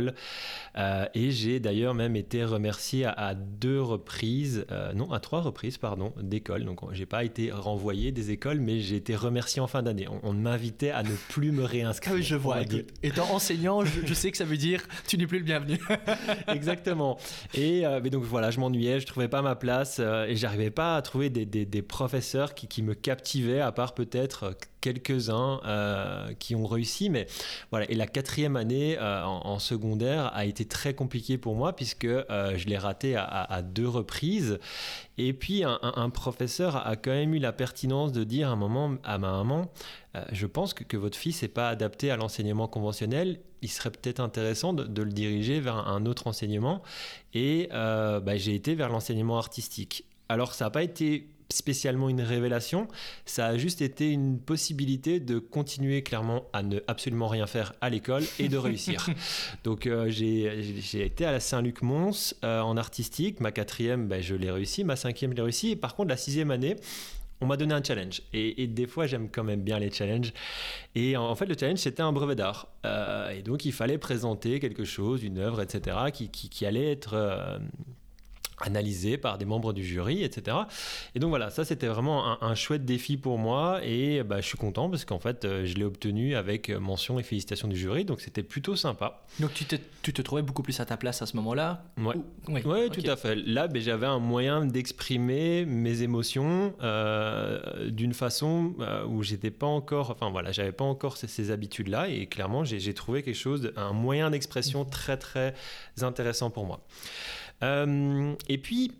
Euh, 0.77 1.05
et 1.13 1.31
j'ai 1.31 1.59
d'ailleurs 1.59 1.93
même 1.93 2.15
été 2.15 2.43
remercié 2.43 3.05
à, 3.05 3.33
deux 3.35 3.81
reprises, 3.81 4.65
euh, 4.71 4.93
non, 4.93 5.11
à 5.11 5.19
trois 5.19 5.41
reprises, 5.41 5.77
pardon, 5.77 6.13
d'école. 6.21 6.65
Donc, 6.65 6.79
j'ai 6.91 7.05
pas 7.05 7.23
été 7.23 7.51
renvoyé 7.51 8.11
des 8.11 8.31
écoles, 8.31 8.59
mais 8.59 8.79
j'ai 8.79 8.97
été 8.97 9.15
remercié 9.15 9.61
en 9.61 9.67
fin 9.67 9.83
d'année. 9.83 10.07
On, 10.23 10.33
m'invitait 10.35 10.91
à 10.91 11.01
ne 11.01 11.15
plus 11.29 11.51
me 11.51 11.63
réinscrire. 11.63 12.13
Ah 12.13 12.17
oui, 12.17 12.23
je 12.23 12.35
vois. 12.35 12.57
Étant 13.03 13.33
enseignant, 13.33 13.83
je, 13.85 14.13
sais 14.13 14.31
que 14.31 14.37
ça 14.37 14.43
veut 14.43 14.57
dire 14.57 14.83
tu 15.07 15.17
n'es 15.17 15.27
plus 15.27 15.39
le 15.39 15.45
bienvenu. 15.45 15.79
Exactement. 16.47 17.17
Et 17.53 17.85
euh, 17.85 17.99
mais 18.03 18.09
donc 18.09 18.23
voilà, 18.23 18.51
je 18.51 18.59
m'ennuyais, 18.59 18.99
je 18.99 19.05
trouvais 19.05 19.29
pas 19.29 19.41
ma 19.41 19.55
place 19.55 19.99
et 19.99 20.35
j'arrivais 20.35 20.71
pas 20.71 20.97
à 20.97 21.01
trouver 21.01 21.29
des, 21.29 21.45
des, 21.45 21.81
professeurs 21.81 22.53
qui, 22.53 22.67
qui, 22.67 22.83
me 22.83 22.93
captivaient, 22.93 23.61
à 23.61 23.71
part 23.71 23.93
peut-être 23.93 24.55
quelques-uns 24.93 25.61
qui 26.39 26.55
ont 26.55 26.65
réussi, 26.65 27.09
mais 27.09 27.27
voilà. 27.71 27.89
Et 27.89 27.95
la 27.95 28.07
quatrième 28.07 28.55
année 28.55 28.97
en, 28.99 29.59
secondaire 29.59 30.31
a 30.35 30.45
été 30.45 30.65
très 30.65 30.93
compliquée 30.93 31.37
pour 31.37 31.55
moi 31.55 31.75
puisque 31.75 32.05
je 32.07 32.65
l'ai 32.67 32.77
raté 32.77 33.15
à, 33.15 33.61
deux 33.63 33.87
reprises. 33.87 34.59
Et 35.17 35.33
puis 35.33 35.63
un, 35.63 36.09
professeur 36.09 36.85
a 36.87 36.95
quand 36.95 37.11
même 37.11 37.33
eu 37.33 37.39
la 37.39 37.53
pertinence 37.53 38.11
de 38.11 38.23
dire 38.23 38.49
à 38.49 38.51
un 38.51 38.55
moment 38.55 38.95
à 39.03 39.17
ma 39.17 39.31
maman, 39.31 39.71
je 40.31 40.45
pense 40.45 40.73
que, 40.73 40.97
votre 40.97 41.17
fils 41.17 41.41
n'est 41.41 41.47
pas 41.47 41.69
adapté 41.69 42.11
à 42.11 42.17
l'enseignement 42.17 42.67
conventionnel 42.67 43.39
il 43.65 43.69
serait 43.69 43.89
peut-être 43.89 44.19
intéressant 44.19 44.73
de, 44.73 45.01
le 45.01 45.11
diriger 45.11 45.59
vers 45.59 45.87
un 45.87 46.05
autre 46.05 46.27
enseignement. 46.27 46.83
Et 47.33 47.67
euh, 47.73 48.19
bah, 48.19 48.37
j'ai 48.37 48.53
été 48.53 48.75
vers 48.75 48.89
l'enseignement 48.89 49.39
artistique. 49.39 50.05
Alors 50.29 50.53
ça 50.53 50.65
n'a 50.65 50.71
pas 50.71 50.83
été 50.83 51.27
spécialement 51.49 52.09
une 52.09 52.21
révélation, 52.21 52.87
ça 53.25 53.47
a 53.47 53.57
juste 53.57 53.81
été 53.81 54.11
une 54.11 54.39
possibilité 54.39 55.19
de 55.19 55.39
continuer 55.39 56.01
clairement 56.01 56.43
à 56.53 56.63
ne 56.63 56.79
absolument 56.87 57.27
rien 57.27 57.47
faire 57.47 57.73
à 57.81 57.89
l'école 57.89 58.23
et 58.39 58.49
de 58.49 58.57
réussir. 58.57 59.07
Donc 59.63 59.87
euh, 59.87 60.09
j'ai 60.09 61.05
été 61.05 61.25
à 61.25 61.31
la 61.31 61.39
Saint-Luc-Mons 61.39 62.35
euh, 62.43 62.61
en 62.61 62.77
artistique, 62.77 63.39
ma 63.39 63.51
quatrième 63.51 64.07
bah, 64.07 64.21
je 64.21 64.35
l'ai 64.35 64.51
réussi, 64.51 64.83
ma 64.83 64.95
cinquième 64.95 65.31
je 65.31 65.35
l'ai 65.37 65.41
réussi, 65.43 65.71
et 65.71 65.75
par 65.75 65.95
contre 65.95 66.09
la 66.09 66.17
sixième 66.17 66.51
année, 66.51 66.75
on 67.41 67.45
m'a 67.45 67.57
donné 67.57 67.73
un 67.73 67.83
challenge. 67.83 68.21
Et, 68.33 68.67
des 68.67 68.87
fois, 68.87 69.07
j'aime 69.07 69.29
quand 69.29 69.43
même 69.43 69.61
bien 69.61 69.79
les 69.79 69.91
challenges. 69.91 70.33
Et 70.95 71.17
en, 71.17 71.35
fait, 71.35 71.45
le 71.45 71.55
challenge, 71.59 71.79
c'était 71.79 72.01
un 72.01 72.11
brevet 72.11 72.35
d'art. 72.35 72.67
Euh, 72.85 73.29
et 73.31 73.41
donc, 73.41 73.65
il 73.65 73.73
fallait 73.73 73.97
présenter 73.97 74.59
quelque 74.59 74.85
chose, 74.85 75.23
une 75.23 75.37
œuvre, 75.37 75.61
etc., 75.61 75.97
qui, 76.11 76.65
allait 76.65 76.91
être 76.91 77.13
euh, 77.13 77.59
analysé 78.59 79.17
par 79.17 79.37
des 79.37 79.45
membres 79.45 79.73
du 79.73 79.83
jury, 79.83 80.23
etc. 80.23 80.57
Et 81.13 81.19
donc 81.19 81.29
voilà, 81.29 81.49
ça 81.49 81.65
c'était 81.65 81.87
vraiment 81.87 82.41
un, 82.41 82.55
chouette 82.55 82.85
défi 82.85 83.17
pour 83.17 83.37
moi 83.37 83.81
et 83.83 84.23
bah, 84.23 84.39
je 84.39 84.47
suis 84.47 84.57
content 84.57 84.89
parce 84.89 85.03
qu'en 85.03 85.19
fait 85.19 85.43
euh, 85.43 85.65
je 85.65 85.75
l'ai 85.75 85.83
obtenu 85.83 86.35
avec 86.35 86.69
mention 86.69 87.19
et 87.19 87.23
félicitations 87.23 87.67
du 87.67 87.75
jury, 87.75 88.05
donc 88.05 88.21
c'était 88.21 88.43
plutôt 88.43 88.75
sympa. 88.75 89.25
Donc 89.39 89.53
tu 89.53 89.65
te, 89.65 89.75
tu 90.01 90.13
te 90.13 90.21
trouvais 90.21 90.41
beaucoup 90.41 90.63
plus 90.63 90.79
à 90.79 90.85
ta 90.85 90.95
place 90.95 91.21
à 91.21 91.25
ce 91.25 91.35
moment-là 91.37 91.83
Ouais, 91.97 92.63
ouais, 92.63 92.89
tout 92.89 93.09
à 93.09 93.15
fait. 93.15 93.35
Là, 93.35 93.67
ben, 93.67 93.81
j'avais 93.81 94.05
un 94.05 94.19
moyen 94.19 94.65
d'exprimer 94.65 95.65
mes 95.65 96.01
émotions 96.01 96.73
euh, 96.81 97.89
d'une 97.89 98.13
façon 98.13 98.73
euh, 98.79 99.05
où 99.05 99.23
j'étais 99.23 99.51
pas 99.51 99.67
encore, 99.67 100.11
enfin 100.11 100.29
voilà, 100.29 100.51
j'avais 100.51 100.71
pas 100.71 100.85
encore 100.85 101.17
ces, 101.17 101.27
ces 101.27 101.51
habitudes-là 101.51 102.07
et 102.07 102.27
clairement 102.27 102.63
j'ai 102.63 102.93
trouvé 102.93 103.23
quelque 103.23 103.35
chose, 103.35 103.71
un 103.75 103.93
moyen 103.93 104.29
d'expression 104.29 104.85
très 104.85 105.17
très 105.17 105.53
intéressant 106.01 106.49
pour 106.49 106.65
moi. 106.65 106.81
Euh, 107.63 108.33
et 108.49 108.57
puis, 108.57 108.91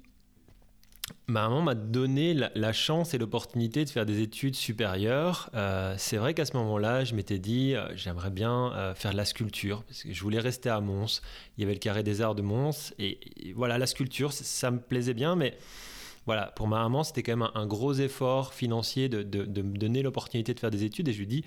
ma 1.27 1.43
maman 1.43 1.61
m'a 1.61 1.75
donné 1.75 2.33
la, 2.33 2.73
chance 2.73 3.13
et 3.13 3.17
l'opportunité 3.17 3.85
de 3.85 3.89
faire 3.89 4.05
des 4.05 4.21
études 4.21 4.55
supérieures. 4.55 5.49
Euh, 5.53 5.95
c'est 5.97 6.17
vrai 6.17 6.33
qu'à 6.33 6.45
ce 6.45 6.55
moment-là, 6.57 7.03
je 7.03 7.15
m'étais 7.15 7.39
dit, 7.39 7.75
euh, 7.75 7.95
j'aimerais 7.95 8.31
bien 8.31 8.93
faire 8.95 9.11
de 9.11 9.17
la 9.17 9.25
sculpture, 9.25 9.83
parce 9.83 10.03
que 10.03 10.13
je 10.13 10.21
voulais 10.21 10.39
rester 10.39 10.69
à 10.69 10.79
Mons. 10.81 11.21
Il 11.57 11.61
y 11.61 11.63
avait 11.63 11.73
le 11.73 11.79
carré 11.79 12.03
des 12.03 12.21
arts 12.21 12.35
de 12.35 12.41
Mons, 12.41 12.93
et, 12.99 13.19
voilà, 13.55 13.77
la 13.77 13.87
sculpture, 13.87 14.33
ça 14.33 14.71
me 14.71 14.79
plaisait 14.79 15.13
bien, 15.13 15.35
mais 15.35 15.57
voilà, 16.25 16.47
pour 16.55 16.67
ma 16.67 16.79
maman, 16.79 17.03
c'était 17.03 17.21
quand 17.21 17.37
même 17.37 17.49
un, 17.53 17.67
gros 17.67 17.93
effort 17.93 18.53
financier 18.53 19.09
de, 19.09 19.21
de 19.21 19.61
me 19.61 19.77
donner 19.77 20.01
l'opportunité 20.01 20.55
de 20.55 20.59
faire 20.59 20.71
des 20.71 20.83
études, 20.83 21.07
et 21.07 21.13
je 21.13 21.19
lui 21.19 21.27
dis, 21.27 21.43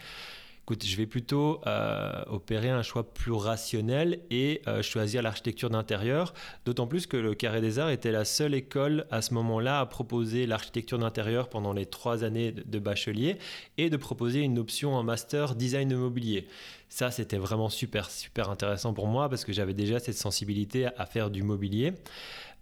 je 0.85 0.97
vais 0.97 1.07
plutôt 1.07 1.61
euh, 1.67 2.23
opérer 2.27 2.71
un 2.71 2.83
choix 2.83 3.13
plus 3.13 3.33
rationnel 3.33 4.21
et 4.31 4.63
euh, 4.67 4.83
choisir 4.83 5.23
l'architecture 5.23 5.71
d'intérieur, 5.71 6.35
d'autant 6.65 6.87
plus 6.87 7.07
que 7.07 7.17
le 7.17 7.35
Carré 7.35 7.61
des 7.61 7.79
Arts 7.79 7.91
était 7.91 8.13
la 8.13 8.25
seule 8.25 8.55
école 8.55 9.07
à 9.11 9.23
ce 9.23 9.35
moment-là 9.35 9.81
à 9.81 9.87
proposer 9.87 10.47
l'architecture 10.47 10.99
d'intérieur 10.99 11.49
pendant 11.49 11.73
les 11.73 11.87
trois 11.87 12.25
années 12.25 12.53
de 12.53 12.79
bachelier 12.79 13.39
et 13.77 13.91
de 13.91 13.97
proposer 13.97 14.41
une 14.41 14.59
option 14.59 14.95
en 14.95 15.03
master 15.03 15.55
design 15.55 15.91
immobilier. 15.91 16.47
Ça, 16.89 17.11
c'était 17.11 17.37
vraiment 17.37 17.69
super, 17.69 18.11
super 18.11 18.49
intéressant 18.49 18.95
pour 18.95 19.07
moi 19.09 19.29
parce 19.29 19.45
que 19.45 19.53
j'avais 19.53 19.75
déjà 19.75 19.99
cette 19.99 20.17
sensibilité 20.17 20.87
à 20.97 21.05
faire 21.05 21.31
du 21.31 21.43
mobilier. 21.43 21.93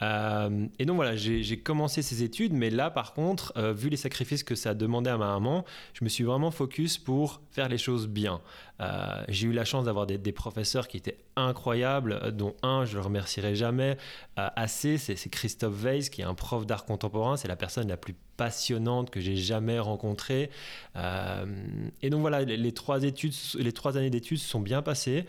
Euh, 0.03 0.67
et 0.79 0.85
donc 0.85 0.97
voilà, 0.97 1.17
j'ai 1.17 1.59
commencé 1.59 2.03
ces 2.03 2.23
études, 2.23 2.53
mais 2.53 2.71
là 2.71 2.91
par 2.91 3.15
contre, 3.15 3.53
euh, 3.57 3.73
vu 3.73 3.89
les 3.89 3.97
sacrifices 3.97 4.43
que 4.43 4.55
ça 4.55 4.75
demandait 4.75 5.11
à 5.11 5.17
ma 5.17 5.33
maman, 5.33 5.65
je 5.95 6.05
me 6.05 6.09
suis 6.09 6.25
vraiment 6.25 6.51
focus 6.51 6.99
pour 6.99 7.41
faire 7.51 7.69
les 7.69 7.79
choses 7.79 8.09
bien. 8.09 8.41
Euh, 8.81 9.25
j'ai 9.29 9.47
eu 9.47 9.53
la 9.53 9.65
chance 9.65 9.87
d'avoir 9.87 10.07
des, 10.07 10.19
professeurs 10.33 10.87
qui 10.87 10.99
étaient 10.99 11.17
incroyables, 11.37 12.33
dont 12.33 12.55
un, 12.63 12.85
je 12.85 12.97
le 12.97 13.01
remercierai 13.03 13.55
jamais 13.55 13.97
assez, 14.37 14.99
c'est 14.99 15.31
Christophe 15.31 15.83
Weiss, 15.83 16.11
qui 16.11 16.21
est 16.21 16.25
un 16.25 16.35
prof 16.35 16.67
d'art 16.67 16.85
contemporain, 16.85 17.39
c'est 17.39 17.49
la 17.49 17.57
personne 17.57 17.89
la 17.89 17.97
plus 17.97 18.15
passionnante 18.37 19.09
que 19.09 19.19
j'ai 19.19 19.37
jamais 19.37 19.79
rencontrée. 19.79 20.51
et 20.95 22.11
donc 22.11 22.21
voilà, 22.21 22.43
les, 22.43 22.73
trois 22.73 23.03
études, 23.03 23.33
les 23.59 23.73
trois 23.73 23.97
années 23.97 24.11
d'études 24.11 24.39
se 24.39 24.49
sont 24.49 24.61
bien 24.61 24.83
passées. 24.83 25.25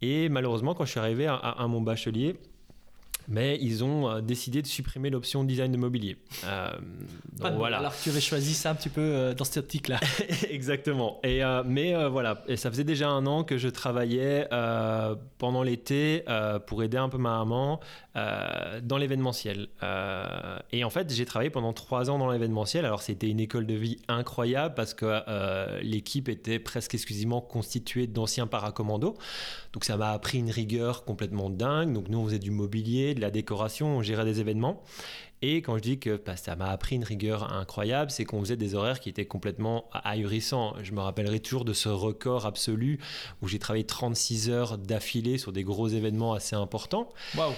Et 0.00 0.28
malheureusement, 0.28 0.74
quand 0.74 0.84
je 0.84 0.92
suis 0.92 1.00
arrivé 1.00 1.26
à 1.26 1.66
mon 1.66 1.80
bachelier, 1.80 2.36
mais 3.28 3.58
ils 3.60 3.84
ont 3.84 4.08
euh, 4.08 4.20
décidé 4.20 4.62
de 4.62 4.66
supprimer 4.66 5.10
l'option 5.10 5.44
design 5.44 5.70
de 5.70 5.76
mobilier. 5.76 6.16
Euh, 6.44 6.70
voilà. 7.36 7.78
Alors 7.78 7.94
tu 8.02 8.08
avais 8.08 8.20
choisi 8.20 8.54
ça 8.54 8.70
un 8.70 8.74
petit 8.74 8.88
peu 8.88 9.02
euh, 9.02 9.34
dans 9.34 9.44
cette 9.44 9.58
optique-là. 9.58 10.00
Exactement. 10.50 11.20
Et, 11.22 11.42
mais 11.66 11.94
voilà, 12.08 12.42
et 12.48 12.56
ça 12.56 12.70
faisait 12.70 12.84
déjà 12.84 13.08
un 13.08 13.26
an 13.26 13.44
que 13.44 13.58
je 13.58 13.68
travaillais 13.68 14.48
pendant 15.36 15.62
l'été 15.62 16.24
pour 16.66 16.82
aider 16.82 16.96
un 16.96 17.08
peu 17.08 17.18
ma 17.18 17.38
maman 17.38 17.80
dans 18.14 18.96
l'événementiel. 18.96 19.68
et 20.72 20.84
en 20.84 20.90
fait, 20.90 21.12
j'ai 21.12 21.26
travaillé 21.26 21.50
pendant 21.50 21.72
trois 21.72 22.10
ans 22.10 22.18
dans 22.18 22.30
l'événementiel. 22.30 22.84
Alors 22.84 23.02
c'était 23.02 23.28
une 23.28 23.40
école 23.40 23.66
de 23.66 23.74
vie 23.74 23.98
incroyable 24.08 24.74
parce 24.74 24.94
que 24.94 25.82
l'équipe 25.82 26.28
était 26.28 26.58
presque 26.58 26.94
exclusivement 26.94 27.40
constituée 27.40 28.06
d'anciens 28.06 28.46
paracommandos. 28.46 29.16
Donc 29.72 29.84
ça 29.84 29.96
m'a 29.96 30.12
appris 30.12 30.38
une 30.38 30.50
rigueur 30.50 31.04
complètement 31.04 31.50
dingue. 31.50 31.92
Donc 31.92 32.08
nous, 32.08 32.18
on 32.18 32.24
faisait 32.24 32.38
du 32.38 32.50
mobilier, 32.50 33.14
de 33.18 33.22
la 33.22 33.30
décoration, 33.30 33.98
on 33.98 34.02
gérait 34.02 34.24
des 34.24 34.40
événements. 34.40 34.82
Et 35.40 35.58
quand 35.58 35.76
je 35.76 35.82
dis 35.82 35.98
que 36.00 36.20
bah, 36.24 36.36
ça 36.36 36.56
m'a 36.56 36.70
appris 36.70 36.96
une 36.96 37.04
rigueur 37.04 37.52
incroyable, 37.52 38.10
c'est 38.10 38.24
qu'on 38.24 38.40
faisait 38.40 38.56
des 38.56 38.74
horaires 38.74 38.98
qui 38.98 39.08
étaient 39.08 39.26
complètement 39.26 39.88
ahurissants. 39.92 40.74
Je 40.82 40.92
me 40.92 41.00
rappellerai 41.00 41.38
toujours 41.38 41.64
de 41.64 41.72
ce 41.72 41.88
record 41.88 42.44
absolu 42.44 42.98
où 43.40 43.46
j'ai 43.46 43.60
travaillé 43.60 43.84
36 43.84 44.50
heures 44.50 44.78
d'affilée 44.78 45.38
sur 45.38 45.52
des 45.52 45.62
gros 45.62 45.86
événements 45.86 46.32
assez 46.32 46.56
importants. 46.56 47.08
Waouh 47.36 47.52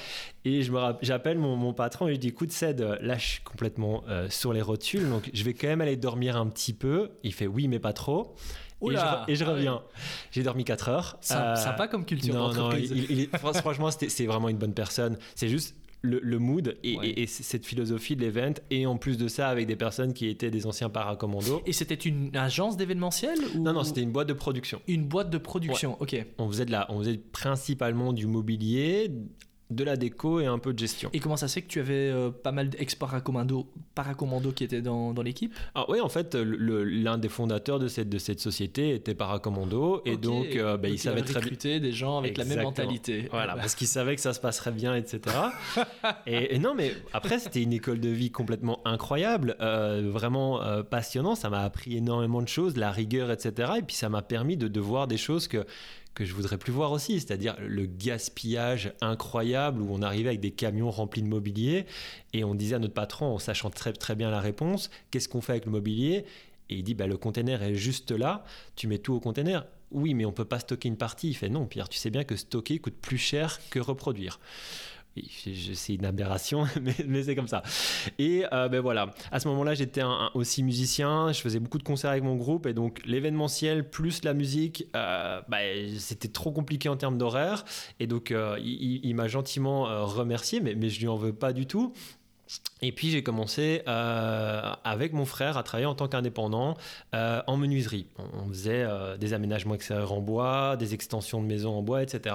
Et 0.44 0.62
je 0.62 0.72
me 0.72 0.78
j'appelle 1.00 1.38
mon, 1.38 1.72
patron 1.72 2.08
et 2.08 2.14
je 2.14 2.18
dis 2.18 2.28
écoute 2.28 2.52
Ced, 2.52 2.80
là 3.00 3.16
je 3.16 3.26
suis 3.26 3.42
complètement 3.42 4.02
euh, 4.08 4.28
sur 4.28 4.52
les 4.52 4.62
rotules, 4.62 5.08
donc 5.08 5.30
je 5.32 5.44
vais 5.44 5.54
quand 5.54 5.68
même 5.68 5.80
aller 5.80 5.96
dormir 5.96 6.36
un 6.36 6.48
petit 6.48 6.74
peu. 6.74 7.12
Il 7.22 7.32
fait 7.32 7.46
oui 7.46 7.66
mais 7.66 7.78
pas 7.78 7.94
trop. 7.94 8.34
Et 8.82 9.34
je, 9.34 9.44
ah 9.44 9.50
reviens. 9.50 9.82
J'ai 10.30 10.42
dormi 10.42 10.64
4 10.64 10.88
heures. 10.88 11.18
Euh, 11.30 11.56
sympa 11.56 11.88
comme 11.88 12.04
culture 12.04 12.34
d'entreprise. 12.34 13.28
franchement, 13.34 13.90
c'est 13.90 14.26
vraiment 14.26 14.48
une 14.48 14.58
bonne 14.58 14.74
personne. 14.74 15.18
C'est 15.34 15.48
juste 15.48 15.74
le, 16.02 16.38
mood 16.38 16.76
et, 16.82 17.26
cette 17.26 17.66
philosophie 17.66 18.16
de 18.16 18.22
l'event 18.22 18.54
et 18.70 18.86
en 18.86 18.96
plus 18.96 19.18
de 19.18 19.28
ça 19.28 19.48
avec 19.48 19.66
des 19.66 19.76
personnes 19.76 20.12
qui 20.12 20.28
étaient 20.28 20.50
des 20.50 20.66
anciens 20.66 20.88
paracommandos. 20.88 21.62
Et 21.66 21.72
c'était 21.72 21.94
une 21.94 22.34
agence 22.36 22.76
d'événementiel 22.76 23.38
Non 23.56 23.72
non 23.72 23.84
c'était 23.84 24.02
une 24.02 24.12
boîte 24.12 24.28
de 24.28 24.32
production. 24.32 24.80
Une 24.86 25.04
boîte 25.04 25.30
de 25.30 25.38
production, 25.38 26.00
ok. 26.00 26.16
On 26.38 26.48
faisait 26.48 26.64
de 26.64 26.72
la, 26.72 26.90
on 26.90 27.00
faisait 27.00 27.18
principalement 27.18 28.12
du 28.12 28.26
mobilier, 28.26 29.10
de 29.70 29.84
la 29.84 29.96
déco 29.96 30.40
et 30.40 30.46
un 30.46 30.58
peu 30.58 30.72
de 30.72 30.78
gestion. 30.78 31.10
Et 31.12 31.20
comment 31.20 31.36
ça 31.36 31.48
se 31.48 31.54
fait 31.54 31.62
que 31.62 31.68
tu 31.68 31.80
avais 31.80 32.10
euh, 32.10 32.30
pas 32.30 32.52
mal 32.52 32.68
d'ex-paracommandos 32.68 33.66
paracommando 33.94 34.52
qui 34.52 34.64
étaient 34.64 34.82
dans, 34.82 35.12
dans 35.12 35.22
l'équipe? 35.22 35.54
Ah 35.74 35.84
oui, 35.88 36.00
en 36.00 36.08
fait, 36.08 36.34
l'un 36.34 37.18
des 37.18 37.28
fondateurs 37.28 37.78
de 37.78 37.88
cette, 37.88 38.08
de 38.08 38.18
cette 38.18 38.40
société 38.40 38.94
était 38.94 39.14
paracommando 39.14 40.02
et 40.04 40.16
donc, 40.16 40.56
euh, 40.56 40.76
bah, 40.76 40.88
il 40.88 40.98
savait 40.98 41.22
très 41.22 41.40
bien. 41.40 41.78
des 41.78 41.92
gens 41.92 42.18
avec 42.18 42.36
la 42.36 42.44
même 42.44 42.62
mentalité. 42.62 43.28
Voilà, 43.30 43.54
parce 43.54 43.74
qu'il 43.74 43.86
savait 43.86 44.16
que 44.16 44.20
ça 44.20 44.32
se 44.32 44.40
passerait 44.40 44.72
bien, 44.72 44.94
etc. 44.96 45.36
et, 46.26 46.58
non, 46.58 46.74
mais 46.74 46.92
après, 47.12 47.38
c'était 47.38 47.62
une 47.62 47.72
école 47.72 48.00
de 48.00 48.08
vie 48.08 48.30
complètement 48.30 48.80
incroyable, 48.84 49.56
euh, 49.60 50.10
vraiment 50.12 50.60
passionnant. 50.90 51.34
Ça 51.34 51.50
m'a 51.50 51.62
appris 51.62 51.96
énormément 51.96 52.42
de 52.42 52.48
choses, 52.48 52.76
la 52.76 52.90
rigueur, 52.90 53.30
etc. 53.30 53.72
Et 53.78 53.82
puis, 53.82 53.96
ça 53.96 54.08
m'a 54.08 54.22
permis 54.22 54.56
de, 54.56 54.68
de 54.68 54.80
voir 54.80 55.06
des 55.06 55.16
choses 55.16 55.48
que 55.48 55.64
que 56.14 56.24
je 56.24 56.34
voudrais 56.34 56.58
plus 56.58 56.72
voir 56.72 56.92
aussi, 56.92 57.20
c'est-à-dire 57.20 57.56
le 57.60 57.86
gaspillage 57.86 58.92
incroyable 59.00 59.80
où 59.80 59.88
on 59.90 60.02
arrivait 60.02 60.30
avec 60.30 60.40
des 60.40 60.50
camions 60.50 60.90
remplis 60.90 61.22
de 61.22 61.28
mobilier 61.28 61.86
et 62.32 62.44
on 62.44 62.54
disait 62.54 62.76
à 62.76 62.78
notre 62.78 62.94
patron, 62.94 63.34
en 63.34 63.38
sachant 63.38 63.70
très, 63.70 63.92
très 63.92 64.14
bien 64.14 64.30
la 64.30 64.40
réponse, 64.40 64.90
qu'est-ce 65.10 65.28
qu'on 65.28 65.40
fait 65.40 65.52
avec 65.52 65.66
le 65.66 65.70
mobilier? 65.70 66.24
Et 66.68 66.76
il 66.76 66.82
dit, 66.82 66.94
bah, 66.94 67.06
le 67.06 67.16
container 67.16 67.62
est 67.62 67.74
juste 67.74 68.10
là, 68.12 68.44
tu 68.76 68.86
mets 68.86 68.98
tout 68.98 69.14
au 69.14 69.20
container. 69.20 69.66
Oui, 69.90 70.14
mais 70.14 70.24
on 70.24 70.32
peut 70.32 70.44
pas 70.44 70.60
stocker 70.60 70.88
une 70.88 70.96
partie. 70.96 71.30
Il 71.30 71.34
fait 71.34 71.48
non, 71.48 71.66
Pierre, 71.66 71.88
tu 71.88 71.98
sais 71.98 72.10
bien 72.10 72.22
que 72.22 72.36
stocker 72.36 72.78
coûte 72.78 72.94
plus 72.94 73.18
cher 73.18 73.60
que 73.70 73.80
reproduire 73.80 74.38
c'est 75.28 75.94
une 75.94 76.04
aberration, 76.04 76.66
mais, 77.06 77.22
c'est 77.22 77.34
comme 77.34 77.48
ça. 77.48 77.62
Et 78.18 78.44
euh, 78.52 78.68
ben 78.68 78.80
voilà, 78.80 79.10
à 79.30 79.40
ce 79.40 79.48
moment-là, 79.48 79.74
j'étais 79.74 80.02
aussi 80.34 80.62
musicien, 80.62 81.32
je 81.32 81.40
faisais 81.40 81.60
beaucoup 81.60 81.78
de 81.78 81.82
concerts 81.82 82.10
avec 82.10 82.22
mon 82.22 82.36
groupe, 82.36 82.66
et 82.66 82.72
donc 82.72 83.00
l'événementiel 83.04 83.88
plus 83.88 84.24
la 84.24 84.34
musique, 84.34 84.86
euh, 84.96 85.40
ben, 85.48 85.98
c'était 85.98 86.28
trop 86.28 86.52
compliqué 86.52 86.88
en 86.88 86.96
termes 86.96 87.18
d'horaire, 87.18 87.64
et 87.98 88.06
donc 88.06 88.30
euh, 88.30 88.58
il, 88.60 89.14
m'a 89.14 89.28
gentiment 89.28 90.06
remercié, 90.06 90.60
mais, 90.60 90.74
mais 90.74 90.88
je 90.88 91.00
lui 91.00 91.08
en 91.08 91.16
veux 91.16 91.32
pas 91.32 91.52
du 91.52 91.66
tout. 91.66 91.92
Et 92.82 92.92
puis 92.92 93.10
j'ai 93.10 93.22
commencé 93.22 93.82
euh, 93.86 94.72
avec 94.84 95.12
mon 95.12 95.26
frère 95.26 95.58
à 95.58 95.62
travailler 95.62 95.86
en 95.86 95.94
tant 95.94 96.08
qu'indépendant 96.08 96.76
euh, 97.14 97.42
en 97.46 97.56
menuiserie. 97.56 98.06
On, 98.18 98.48
faisait 98.48 98.82
euh, 98.82 99.16
des 99.16 99.34
aménagements 99.34 99.74
extérieurs 99.74 100.12
en 100.12 100.20
bois, 100.20 100.76
des 100.76 100.94
extensions 100.94 101.42
de 101.42 101.46
maisons 101.46 101.74
en 101.76 101.82
bois, 101.82 102.02
etc. 102.02 102.34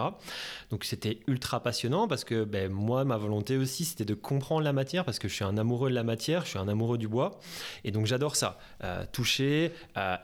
Donc 0.70 0.84
c'était 0.84 1.20
ultra 1.28 1.62
passionnant 1.62 2.08
parce 2.08 2.24
que 2.24 2.44
ben, 2.44 2.72
moi, 2.72 3.06
ma 3.06 3.18
volonté 3.18 3.58
aussi, 3.58 3.86
c'était 3.86 4.06
de 4.06 4.14
comprendre 4.14 4.62
la 4.62 4.74
matière 4.74 5.04
parce 5.04 5.20
que 5.20 5.28
je 5.28 5.34
suis 5.34 5.44
un 5.44 5.58
amoureux 5.58 5.90
de 5.90 5.96
la 5.96 6.04
matière, 6.04 6.44
je 6.44 6.52
suis 6.52 6.60
un 6.60 6.68
amoureux 6.68 6.98
du 6.98 7.08
bois. 7.08 7.40
Et 7.84 7.92
donc 7.92 8.06
j'adore 8.06 8.36
ça. 8.36 8.60
toucher, 9.12 9.72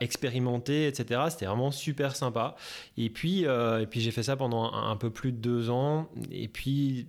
expérimenter, 0.00 0.86
etc. 0.86 1.22
C'était 1.30 1.46
vraiment 1.46 1.70
super 1.70 2.14
sympa. 2.14 2.54
Et 2.96 3.10
puis, 3.10 3.42
et 3.42 3.86
puis 3.90 4.00
j'ai 4.00 4.10
fait 4.12 4.22
ça 4.22 4.36
pendant 4.36 4.72
un, 4.72 4.90
un 4.90 4.96
peu 4.96 5.10
plus 5.10 5.32
de 5.32 5.38
deux 5.38 5.70
ans. 5.70 6.08
Et 6.30 6.48
puis 6.48 7.06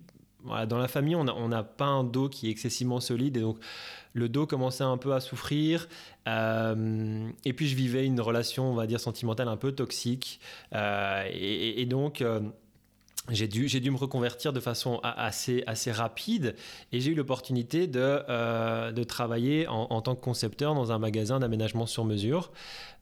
dans 0.67 0.77
la 0.77 0.87
famille, 0.87 1.15
on 1.15 1.47
n'a 1.47 1.63
pas 1.63 1.85
un 1.85 2.03
dos 2.03 2.29
qui 2.29 2.47
est 2.47 2.51
excessivement 2.51 2.99
solide 2.99 3.37
et 3.37 3.41
donc 3.41 3.59
le 4.13 4.29
dos 4.29 4.45
commençait 4.45 4.83
un 4.83 4.97
peu 4.97 5.13
à 5.13 5.19
souffrir. 5.19 5.87
Euh, 6.27 7.29
et 7.45 7.53
puis 7.53 7.67
je 7.67 7.75
vivais 7.75 8.05
une 8.05 8.21
relation, 8.21 8.71
on 8.71 8.75
va 8.75 8.87
dire, 8.87 8.99
sentimentale 8.99 9.47
un 9.47 9.57
peu 9.57 9.71
toxique. 9.71 10.39
Euh, 10.73 11.27
et, 11.31 11.85
donc. 11.85 12.21
Euh, 12.21 12.39
j'ai 13.29 13.47
dû, 13.47 13.89
me 13.89 13.95
reconvertir 13.95 14.51
de 14.51 14.59
façon 14.59 14.99
assez, 15.01 15.63
rapide 15.87 16.55
et 16.91 16.99
j'ai 16.99 17.11
eu 17.11 17.15
l'opportunité 17.15 17.87
de, 17.87 19.03
travailler 19.05 19.65
en, 19.69 20.01
tant 20.01 20.13
que 20.13 20.19
concepteur 20.19 20.75
dans 20.75 20.91
un 20.91 20.99
magasin 20.99 21.39
d'aménagement 21.39 21.85
sur 21.85 22.03
mesure. 22.03 22.51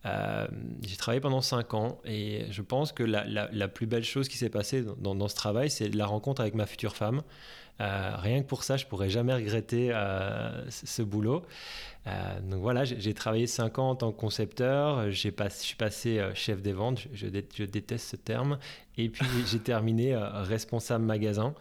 Euh, 0.05 0.47
j'ai 0.81 0.95
travaillé 0.95 1.21
pendant 1.21 1.41
5 1.41 1.73
ans 1.75 1.99
et 2.05 2.45
je 2.49 2.61
pense 2.61 2.91
que 2.91 3.03
la, 3.03 3.23
la, 3.25 3.67
plus 3.67 3.85
belle 3.85 4.03
chose 4.03 4.27
qui 4.29 4.37
s'est 4.37 4.49
passée 4.49 4.83
dans, 4.97 5.13
dans, 5.13 5.27
ce 5.27 5.35
travail, 5.35 5.69
c'est 5.69 5.89
la 5.89 6.05
rencontre 6.05 6.41
avec 6.41 6.55
ma 6.55 6.65
future 6.65 6.95
femme. 6.95 7.21
Euh, 7.79 8.11
rien 8.17 8.41
que 8.41 8.47
pour 8.47 8.63
ça, 8.63 8.77
je 8.77 8.85
pourrais 8.85 9.09
jamais 9.09 9.33
regretter 9.33 9.91
euh, 9.91 10.69
ce 10.69 11.01
boulot. 11.01 11.43
donc 12.43 12.61
voilà, 12.61 12.83
j'ai 12.83 13.13
travaillé 13.13 13.47
5 13.47 13.79
ans 13.79 13.89
en 13.91 13.95
tant 13.95 14.11
que 14.11 14.19
concepteur. 14.19 15.11
J'ai 15.11 15.31
pas, 15.31 15.49
je 15.49 15.55
suis 15.55 15.75
passé 15.75 16.23
chef 16.33 16.61
des 16.61 16.73
ventes. 16.73 16.99
Je, 17.13 17.27
je, 17.55 17.63
déteste 17.63 18.09
ce 18.09 18.15
terme. 18.15 18.57
Et 18.97 19.09
puis 19.09 19.25
j'ai 19.47 19.59
terminé 19.59 20.15
responsable 20.15 21.05
magasin. 21.05 21.53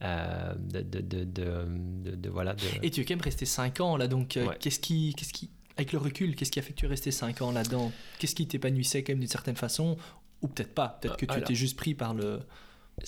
de, 0.00 0.80
de, 0.80 1.24
de, 1.24 2.28
voilà, 2.30 2.56
Et 2.82 2.90
tu 2.90 3.02
es 3.02 3.04
quand 3.04 3.14
même 3.14 3.24
resté 3.24 3.44
5 3.44 3.80
ans 3.80 3.96
là, 3.98 4.08
donc 4.08 4.38
qu'est-ce 4.60 4.80
qui, 4.80 5.14
qu'est-ce 5.14 5.32
qui 5.32 5.50
avec 5.76 5.92
le 5.92 5.98
recul, 5.98 6.36
qu'est-ce 6.36 6.50
qui 6.50 6.58
a 6.58 6.62
fait 6.62 6.72
que 6.72 6.78
tu 6.78 6.86
es 6.86 6.88
resté 6.88 7.10
5 7.10 7.42
ans 7.42 7.52
là-dedans? 7.52 7.92
Qu'est-ce 8.18 8.34
qui 8.34 8.46
t'épanouissait 8.46 9.02
quand 9.02 9.12
même 9.12 9.20
d'une 9.20 9.28
certaine 9.28 9.56
façon? 9.56 9.96
Ou 10.42 10.48
peut-être 10.48 10.74
pas 10.74 10.98
Peut-être 11.00 11.16
que 11.16 11.26
tu 11.26 11.38
étais 11.38 11.54
juste 11.54 11.76
pris 11.76 11.94
par 11.94 12.14
le, 12.14 12.40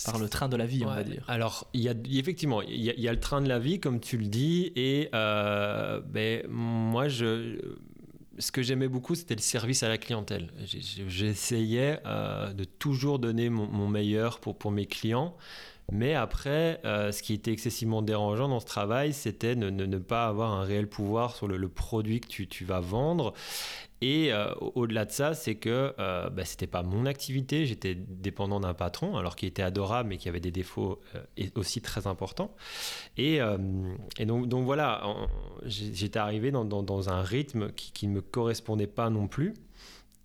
par 0.04 0.18
le 0.18 0.28
train 0.28 0.48
de 0.48 0.56
la 0.56 0.66
vie, 0.66 0.84
on 0.84 0.88
va 0.90 1.02
dire. 1.02 1.24
Alors, 1.28 1.68
y 1.74 1.88
a, 1.88 1.94
effectivement, 2.12 2.62
il 2.62 2.80
y, 2.80 3.08
a, 3.08 3.12
le 3.12 3.20
train 3.20 3.40
de 3.42 3.48
la 3.48 3.58
vie, 3.58 3.80
comme 3.80 4.00
tu 4.00 4.16
le 4.18 4.26
dis, 4.26 4.72
et 4.76 5.08
euh, 5.14 6.00
ben, 6.00 6.42
moi, 6.48 7.08
je, 7.08 7.58
ce 8.38 8.52
que 8.52 8.62
j'aimais 8.62 8.88
beaucoup, 8.88 9.14
c'était 9.14 9.34
le 9.34 9.40
service 9.40 9.82
à 9.82 9.88
la 9.88 9.98
clientèle. 9.98 10.50
J'essayais 10.64 12.00
euh, 12.06 12.52
de 12.52 12.64
toujours 12.64 13.18
donner 13.18 13.50
mon, 13.50 13.66
mon, 13.66 13.88
meilleur 13.88 14.40
pour, 14.40 14.56
pour 14.56 14.70
mes 14.70 14.86
clients. 14.86 15.36
Mais 15.92 16.14
après, 16.14 16.80
euh, 16.84 17.12
ce 17.12 17.22
qui 17.22 17.34
était 17.34 17.52
excessivement 17.52 18.02
dérangeant 18.02 18.48
dans 18.48 18.60
ce 18.60 18.66
travail, 18.66 19.12
c'était 19.12 19.54
ne, 19.54 19.70
ne, 19.70 19.98
pas 19.98 20.26
avoir 20.26 20.52
un 20.52 20.64
réel 20.64 20.88
pouvoir 20.88 21.36
sur 21.36 21.46
le, 21.46 21.68
produit 21.68 22.20
que 22.20 22.42
tu, 22.42 22.64
vas 22.64 22.80
vendre. 22.80 23.34
Et 24.00 24.32
euh, 24.32 24.52
au-delà 24.74 25.04
de 25.04 25.10
ça, 25.10 25.34
c'est 25.34 25.54
que 25.54 25.94
euh, 25.98 26.30
bah, 26.30 26.44
ce 26.44 26.52
n'était 26.52 26.66
pas 26.66 26.82
mon 26.82 27.06
activité, 27.06 27.66
j'étais 27.66 27.94
dépendant 27.94 28.60
d'un 28.60 28.74
patron, 28.74 29.16
alors 29.16 29.36
qu'il 29.36 29.48
était 29.48 29.62
adorable, 29.62 30.08
mais 30.10 30.16
qui 30.16 30.28
avait 30.28 30.40
des 30.40 30.50
défauts 30.50 31.00
aussi 31.54 31.80
très 31.80 32.06
importants. 32.06 32.54
Et, 33.16 33.40
donc, 34.26 34.64
voilà, 34.64 35.02
j'étais 35.64 36.18
arrivé 36.18 36.50
dans, 36.50 37.10
un 37.10 37.22
rythme 37.22 37.70
qui 37.72 38.08
ne 38.08 38.14
me 38.14 38.20
correspondait 38.20 38.86
pas 38.86 39.10
non 39.10 39.28
plus. 39.28 39.54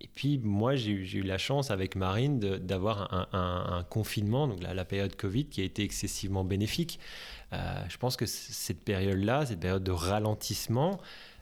Et 0.02 0.08
puis 0.08 0.40
moi, 0.40 0.76
j'ai 0.76 0.92
eu, 0.92 1.22
la 1.24 1.38
chance 1.38 1.72
avec 1.72 1.96
Marine 1.96 2.40
d'avoir 2.40 3.30
un, 3.34 3.84
confinement, 3.90 4.48
donc 4.48 4.62
la, 4.62 4.86
période 4.86 5.16
Covid, 5.16 5.46
qui 5.46 5.62
a 5.62 5.64
été 5.66 5.84
excessivement 5.84 6.44
bénéfique. 6.44 7.00
Euh, 7.52 7.58
je 7.90 7.98
pense 7.98 8.16
que 8.16 8.26
cette 8.26 8.84
période-là, 8.84 9.46
cette 9.46 9.60
période 9.60 9.84
de 9.84 9.92
ralentissement, 9.92 11.00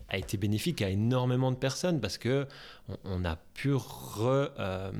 a 0.09 0.17
été 0.17 0.37
bénéfique 0.37 0.81
à 0.81 0.89
énormément 0.89 1.51
de 1.51 1.57
personnes 1.57 1.99
parce 1.99 2.17
que 2.17 2.47
on, 3.03 3.25
a 3.25 3.35
pu 3.53 3.71
euh, 3.73 4.91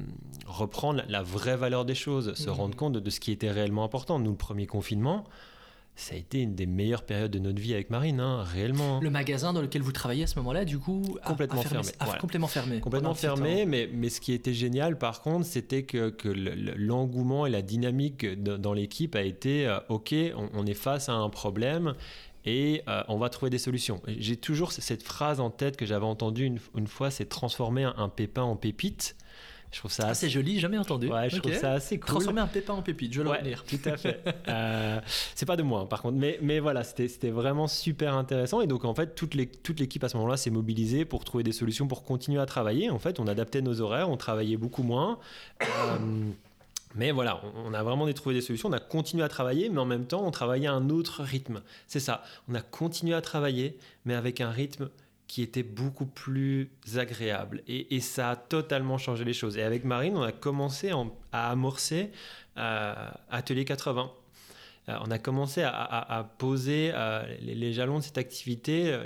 reprendre 0.46 1.02
la, 1.08 1.24
vraie 1.24 1.56
valeur 1.56 1.86
des 1.86 1.96
choses, 1.96 2.34
se 2.34 2.50
rendre 2.50 2.76
compte 2.76 2.94
de, 2.94 3.00
de, 3.00 3.10
ce 3.10 3.22
qui 3.22 3.32
était 3.32 3.50
réellement 3.50 3.86
important. 3.86 4.20
Nous, 4.20 4.32
le 4.32 4.38
premier 4.38 4.68
confinement, 4.68 5.24
ça 5.98 6.14
a 6.14 6.18
été 6.18 6.42
une 6.42 6.54
des 6.54 6.68
meilleures 6.68 7.02
périodes 7.02 7.32
de 7.32 7.40
notre 7.40 7.60
vie 7.60 7.74
avec 7.74 7.90
Marine, 7.90 8.20
hein, 8.20 8.44
réellement. 8.44 9.00
Le 9.02 9.10
magasin 9.10 9.52
dans 9.52 9.62
lequel 9.62 9.82
vous 9.82 9.92
travaillez 9.92 10.24
à 10.24 10.28
ce 10.28 10.38
moment-là, 10.38 10.64
du 10.64 10.78
coup, 10.78 11.18
complètement 11.26 11.64
fermé. 11.64 11.90
Complètement 12.22 12.48
fermé. 12.48 12.80
Complètement 12.80 13.16
fermé, 13.16 13.66
mais, 13.66 13.90
mais 13.92 14.10
ce 14.10 14.22
qui 14.22 14.32
était 14.32 14.54
génial 14.54 14.98
par 14.98 15.22
contre, 15.22 15.48
c'était 15.48 15.84
que, 15.84 16.10
que 16.10 16.30
l'engouement 16.30 17.48
et 17.48 17.50
la 17.50 17.64
dynamique 17.64 18.26
dans 18.42 18.74
l'équipe 18.74 19.16
a 19.16 19.24
été 19.24 19.68
euh, 19.68 19.80
OK, 19.90 20.14
on, 20.54 20.66
est 20.68 20.76
face 20.76 21.10
à 21.10 21.14
un 21.14 21.30
problème 21.30 21.96
et 22.46 22.84
euh, 22.88 23.04
on 23.08 23.18
va 23.18 23.30
trouver 23.30 23.50
des 23.50 23.58
solutions. 23.58 24.02
J'ai 24.08 24.38
toujours 24.38 24.72
cette 24.72 25.04
phrase 25.04 25.40
en 25.40 25.50
tête 25.50 25.78
que 25.78 25.86
j'avais 25.88 26.06
entendue 26.06 26.46
une, 26.46 26.60
une 26.76 26.88
fois 26.88 27.10
c'est 27.10 27.26
transformer 27.26 27.86
un 27.98 28.10
pépin 28.10 28.44
en 28.44 28.56
pépite. 28.56 29.16
Je 29.72 29.80
trouve 29.80 29.92
ça 29.92 30.08
assez 30.08 30.30
joli, 30.30 30.60
jamais 30.60 30.78
entendu. 30.78 31.08
Ouais, 31.08 31.30
je 31.30 31.38
trouve 31.38 31.54
ça 31.54 31.74
assez 31.74 32.00
cool. 32.00 32.08
Transformer 32.08 32.42
un 32.42 32.48
pépin 32.48 32.74
en 32.74 32.82
pépite, 32.82 33.14
je 33.14 33.22
vais 33.22 33.30
ouais, 33.30 33.44
le 33.44 33.56
Tout 33.56 33.90
à 33.90 33.98
fait. 33.98 34.24
euh, 34.48 35.00
c'est 35.36 35.46
pas 35.46 35.58
de 35.58 35.64
moi, 35.64 35.82
hein, 35.82 35.86
par 35.86 36.02
contre, 36.02 36.18
mais, 36.18 36.40
mais 36.42 36.60
voilà, 36.60 36.84
c'était 36.84 37.30
vraiment 37.30 37.68
super 37.68 38.16
intéressant. 38.16 38.62
Et 38.62 38.68
donc, 38.68 38.86
en 38.86 38.94
fait, 38.94 39.14
toute 39.14 39.36
l'équipe 39.36 40.04
à 40.04 40.10
ce 40.10 40.16
moment-là 40.18 40.38
s'est 40.38 40.50
mobilisée 40.50 41.04
pour 41.04 41.26
trouver 41.26 41.44
des 41.44 41.52
solutions 41.52 41.88
pour 41.88 42.04
continuer 42.04 42.40
à 42.40 42.46
travailler. 42.46 42.90
En 42.90 43.00
fait, 43.00 43.20
on 43.20 43.28
adaptait 43.28 43.62
nos 43.62 43.82
horaires, 43.82 44.10
on 44.10 44.18
travaillait 44.18 44.58
beaucoup 44.58 44.84
moins. 44.84 45.20
Euh, 45.62 45.68
mais 46.96 47.12
voilà, 47.12 47.42
on 47.66 47.74
a 47.74 47.84
vraiment 47.84 48.12
trouvé 48.14 48.36
des 48.36 48.42
solutions, 48.42 48.70
on 48.70 48.74
a 48.74 48.80
continué 48.80 49.24
à 49.24 49.30
travailler, 49.30 49.70
mais 49.70 49.80
en 49.80 49.86
même 49.86 50.06
temps, 50.06 50.26
on 50.26 50.32
travaillait 50.32 50.68
à 50.68 50.74
un 50.74 50.90
autre 50.90 51.24
rythme. 51.24 51.62
C'est 51.88 52.00
ça, 52.00 52.24
on 52.50 52.56
a 52.56 52.62
continué 52.62 53.14
à 53.14 53.22
travailler, 53.22 53.78
mais 54.06 54.16
avec 54.16 54.40
un 54.42 54.50
rythme 54.50 54.90
qui 55.28 55.42
était 55.42 55.64
beaucoup 55.64 56.06
plus 56.06 56.70
agréable. 56.96 57.62
Et, 57.68 58.00
ça 58.00 58.32
a 58.32 58.36
totalement 58.36 58.98
changé 58.98 59.26
les 59.26 59.34
choses. 59.34 59.58
Et 59.58 59.64
avec 59.64 59.84
Marine, 59.84 60.16
on 60.16 60.22
a 60.22 60.32
commencé 60.32 60.92
à 61.32 61.52
amorcer 61.52 62.12
euh, 62.58 62.94
Atelier 63.30 63.66
80. 63.66 64.12
Euh, 64.90 64.98
on 65.02 65.12
a 65.12 65.20
commencé 65.20 65.64
à, 65.64 66.32
poser 66.38 66.92
euh, 66.94 67.24
les, 67.42 67.56
les, 67.56 67.74
jalons 67.74 68.00
de 68.00 68.04
cette 68.04 68.18
activité. 68.18 68.98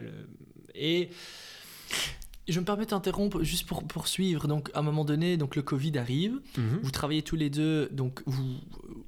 et 0.76 1.10
je 2.48 2.60
me 2.60 2.66
permets 2.66 2.86
d'interrompre 2.86 3.44
juste 3.44 3.68
pour 3.68 3.84
poursuivre. 3.84 4.48
Donc, 4.48 4.70
à 4.74 4.80
un 4.80 4.82
moment 4.82 5.06
donné, 5.06 5.38
donc 5.38 5.56
le 5.56 5.62
Covid 5.62 5.98
arrive. 5.98 6.40
Mhm. 6.58 6.80
Vous 6.84 6.92
travaillez 6.92 7.22
tous 7.22 7.36
les 7.36 7.50
deux. 7.50 7.90
Donc, 7.92 8.22
vous 8.26 8.60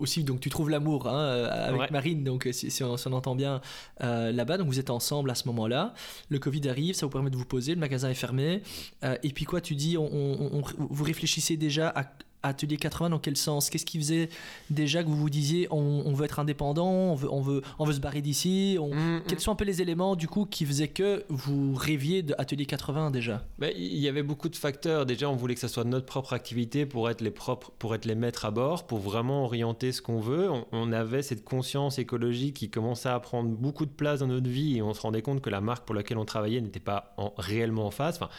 aussi, 0.03 0.23
donc 0.23 0.39
tu 0.39 0.49
trouves 0.49 0.69
l'amour 0.69 1.07
hein, 1.07 1.19
euh, 1.19 1.73
avec 1.73 1.91
Marine. 1.91 2.23
Donc, 2.23 2.47
si, 2.51 2.83
on, 2.83 3.13
entend 3.13 3.35
bien 3.35 3.61
euh, 4.03 4.31
là-bas, 4.31 4.57
donc 4.57 4.67
vous 4.67 4.79
êtes 4.79 4.89
ensemble 4.89 5.31
à 5.31 5.35
ce 5.35 5.47
moment-là. 5.47 5.93
Le 6.29 6.39
Covid 6.39 6.69
arrive, 6.69 6.93
ça 6.93 7.05
vous 7.05 7.11
permet 7.11 7.29
de 7.29 7.37
vous 7.37 7.45
poser. 7.45 7.73
Le 7.73 7.79
magasin 7.79 8.09
est 8.09 8.15
fermé. 8.15 8.61
Euh, 9.03 9.17
et 9.23 9.29
puis 9.29 9.45
quoi, 9.45 9.61
tu 9.61 9.75
dis, 9.75 9.97
on, 9.97 10.61
vous 10.77 11.03
réfléchissez 11.03 11.57
déjà 11.57 11.89
à 11.89 12.05
Atelier 12.43 12.77
80 12.77 13.09
dans 13.09 13.19
quel 13.19 13.37
sens? 13.37 13.69
Qu'est-ce 13.69 13.85
qui 13.85 13.97
faisait 13.97 14.29
déjà 14.69 15.03
que 15.03 15.07
vous 15.07 15.15
vous 15.15 15.29
disiez 15.29 15.67
on, 15.71 16.13
veut 16.13 16.25
être 16.25 16.39
indépendant, 16.39 16.89
on 16.89 17.15
veut, 17.15 17.31
on 17.31 17.41
veut, 17.41 17.61
on 17.79 17.85
veut 17.85 17.93
se 17.93 17.99
barrer 17.99 18.21
d'ici 18.21 18.77
mm, 18.79 18.95
mm. 18.95 19.21
Quels 19.27 19.39
sont 19.39 19.51
un 19.51 19.55
peu 19.55 19.65
les 19.65 19.81
éléments 19.81 20.15
du 20.15 20.27
coup 20.27 20.45
qui 20.45 20.65
faisaient 20.65 20.87
que 20.87 21.23
vous 21.29 21.73
rêviez 21.75 22.23
d'Atelier 22.23 22.65
80 22.65 23.11
déjà? 23.11 23.43
Ben, 23.57 23.71
Il 23.75 23.97
y 23.97 24.07
avait 24.07 24.23
beaucoup 24.23 24.49
de 24.49 24.55
facteurs. 24.55 25.05
Déjà, 25.05 25.29
on 25.29 25.35
voulait 25.35 25.55
que 25.55 25.61
ça 25.61 25.67
soit 25.67 25.83
notre 25.83 26.05
propre 26.05 26.33
activité 26.33 26.85
pour 26.85 27.09
être 27.09 27.21
les, 27.21 27.31
propres, 27.31 27.71
pour 27.79 27.95
être 27.95 28.05
les 28.05 28.15
maîtres 28.15 28.45
à 28.45 28.51
bord, 28.51 28.85
pour 28.85 28.99
vraiment 28.99 29.43
orienter 29.45 29.91
ce 29.91 30.01
qu'on 30.01 30.19
veut. 30.19 30.49
On, 30.71 30.93
avait 30.93 31.23
cette 31.23 31.43
conscience 31.43 31.97
écologique 31.97 32.55
qui 32.55 32.69
commençait 32.69 33.09
à 33.09 33.19
prendre 33.19 33.49
beaucoup 33.49 33.85
de 33.85 33.91
place 33.91 34.19
dans 34.19 34.27
notre 34.27 34.49
vie 34.49 34.77
et 34.77 34.81
on 34.83 34.93
se 34.93 35.01
rendait 35.01 35.23
compte 35.23 35.41
que 35.41 35.49
la 35.49 35.59
marque 35.59 35.85
pour 35.85 35.95
laquelle 35.95 36.17
on 36.17 36.25
travaillait 36.25 36.61
n'était 36.61 36.79
pas 36.79 37.15
en, 37.17 37.33
réellement 37.37 37.87
en 37.87 37.91
phase. 37.91 38.15
Enfin, 38.15 38.29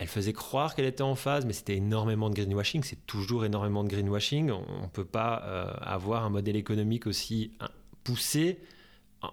elle 0.00 0.08
faisait 0.08 0.32
croire 0.32 0.74
qu'elle 0.74 0.86
était 0.86 1.02
en 1.02 1.14
phase, 1.14 1.44
mais 1.44 1.52
c'était 1.52 1.76
énormément 1.76 2.30
de 2.30 2.34
greenwashing. 2.34 2.82
C'est 2.82 3.06
toujours 3.06 3.44
énormément 3.44 3.84
de 3.84 3.88
greenwashing. 3.90 4.50
On 4.50 4.82
ne 4.82 4.88
peut 4.90 5.04
pas 5.04 5.42
euh, 5.44 5.70
avoir 5.82 6.24
un 6.24 6.30
modèle 6.30 6.56
économique 6.56 7.06
aussi 7.06 7.52
hein, 7.60 7.68
poussé 8.02 8.58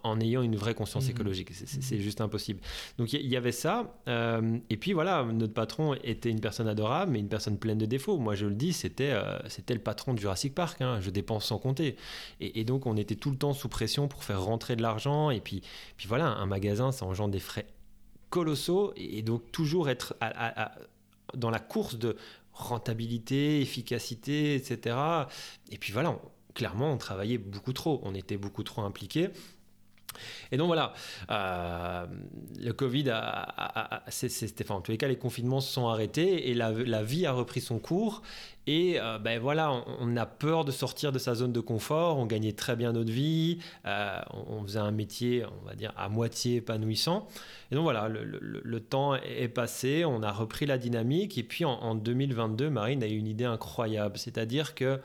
en 0.04 0.20
ayant 0.20 0.42
une 0.42 0.58
vraie 0.58 0.74
conscience 0.74 1.08
mmh. 1.08 1.12
écologique. 1.12 1.54
C'est 1.54 1.96
mmh. 1.96 2.02
juste 2.02 2.20
impossible. 2.20 2.60
Donc 2.98 3.14
il 3.14 3.26
y, 3.26 3.38
avait 3.38 3.54
ça. 3.54 3.96
Euh, 4.10 4.58
et 4.70 4.76
puis 4.76 4.92
voilà, 4.92 5.24
notre 5.24 5.54
patron 5.54 5.94
était 6.04 6.30
une 6.30 6.42
personne 6.42 6.68
adorable, 6.68 7.14
mais 7.14 7.20
une 7.20 7.30
personne 7.30 7.58
pleine 7.58 7.78
de 7.78 7.86
défauts. 7.86 8.18
Moi, 8.18 8.36
je 8.36 8.48
le 8.48 8.56
dis, 8.56 8.74
c'était 8.74 9.12
euh, 9.12 9.40
c'était 9.48 9.74
le 9.74 9.80
patron 9.80 10.14
de 10.14 10.20
Jurassic 10.20 10.54
Park. 10.54 10.82
Hein. 10.82 11.00
Je 11.00 11.10
dépense 11.12 11.46
sans 11.46 11.60
compter. 11.60 11.96
Et, 12.42 12.66
donc 12.66 12.86
on 12.88 12.98
était 12.98 13.16
tout 13.16 13.32
le 13.32 13.38
temps 13.38 13.54
sous 13.54 13.70
pression 13.70 14.10
pour 14.10 14.26
faire 14.26 14.44
rentrer 14.44 14.76
de 14.76 14.82
l'argent. 14.82 15.30
Et 15.30 15.40
puis, 15.40 15.62
puis 15.96 16.10
voilà, 16.10 16.26
un 16.26 16.46
magasin, 16.46 16.92
ça 16.92 17.06
engendre 17.06 17.32
des 17.32 17.40
frais 17.40 17.66
colossaux 18.30 18.94
et 18.96 19.22
donc 19.22 19.52
toujours 19.52 19.90
être 19.90 20.16
dans 21.34 21.50
la 21.50 21.60
course 21.60 21.96
de 21.96 22.16
rentabilité, 22.54 23.62
efficacité, 23.62 24.56
etc. 24.56 24.96
Et 25.70 25.78
puis 25.78 25.94
voilà, 25.94 26.20
clairement, 26.54 26.92
on 26.92 26.98
travaillait 26.98 27.38
beaucoup 27.38 27.74
trop, 27.74 28.02
on 28.04 28.16
était 28.16 28.38
beaucoup 28.38 28.64
trop 28.64 28.82
impliqués. 28.82 29.30
Et 30.52 30.58
donc 30.58 30.68
voilà, 30.68 30.94
euh, 31.32 32.06
le 32.60 32.74
Covid, 32.74 33.10
a, 33.10 34.04
enfin, 34.08 34.76
en 34.76 34.82
tous 34.82 34.92
les 34.92 34.98
cas, 34.98 35.08
les 35.08 35.18
confinements 35.18 35.62
se 35.62 35.72
sont 35.72 35.88
arrêtés 35.88 36.50
et 36.50 36.54
la, 36.54 36.72
vie 37.04 37.26
a 37.26 37.32
repris 37.32 37.62
son 37.62 37.80
cours. 37.80 38.22
Et 38.70 39.00
euh, 39.00 39.18
ben 39.18 39.40
voilà, 39.40 39.72
on, 40.02 40.18
a 40.18 40.26
peur 40.26 40.66
de 40.66 40.72
sortir 40.72 41.14
de 41.14 41.20
sa 41.20 41.36
zone 41.36 41.54
de 41.54 41.62
confort. 41.62 42.18
On 42.18 42.26
gagnait 42.26 42.52
très 42.52 42.76
bien 42.76 42.92
notre 42.92 43.12
vie. 43.12 43.60
Euh, 43.86 44.20
on, 44.50 44.62
faisait 44.64 44.80
un 44.80 44.92
métier, 44.92 45.46
on 45.46 45.66
va 45.66 45.74
dire, 45.74 45.94
à 45.96 46.10
moitié 46.10 46.58
épanouissant. 46.58 47.28
Et 47.72 47.76
donc 47.76 47.84
voilà, 47.84 48.10
le, 48.10 48.80
temps 48.82 49.16
est 49.16 49.48
passé. 49.48 50.04
On 50.04 50.22
a 50.22 50.32
repris 50.34 50.66
la 50.66 50.78
dynamique. 50.78 51.38
Et 51.38 51.44
puis 51.44 51.64
en 51.64 51.96
2022, 51.96 52.70
Marine 52.70 53.04
a 53.04 53.08
eu 53.08 53.18
une 53.18 53.28
idée 53.28 53.46
incroyable. 53.46 54.18
C'est-à-dire 54.18 54.76
que 54.76 55.00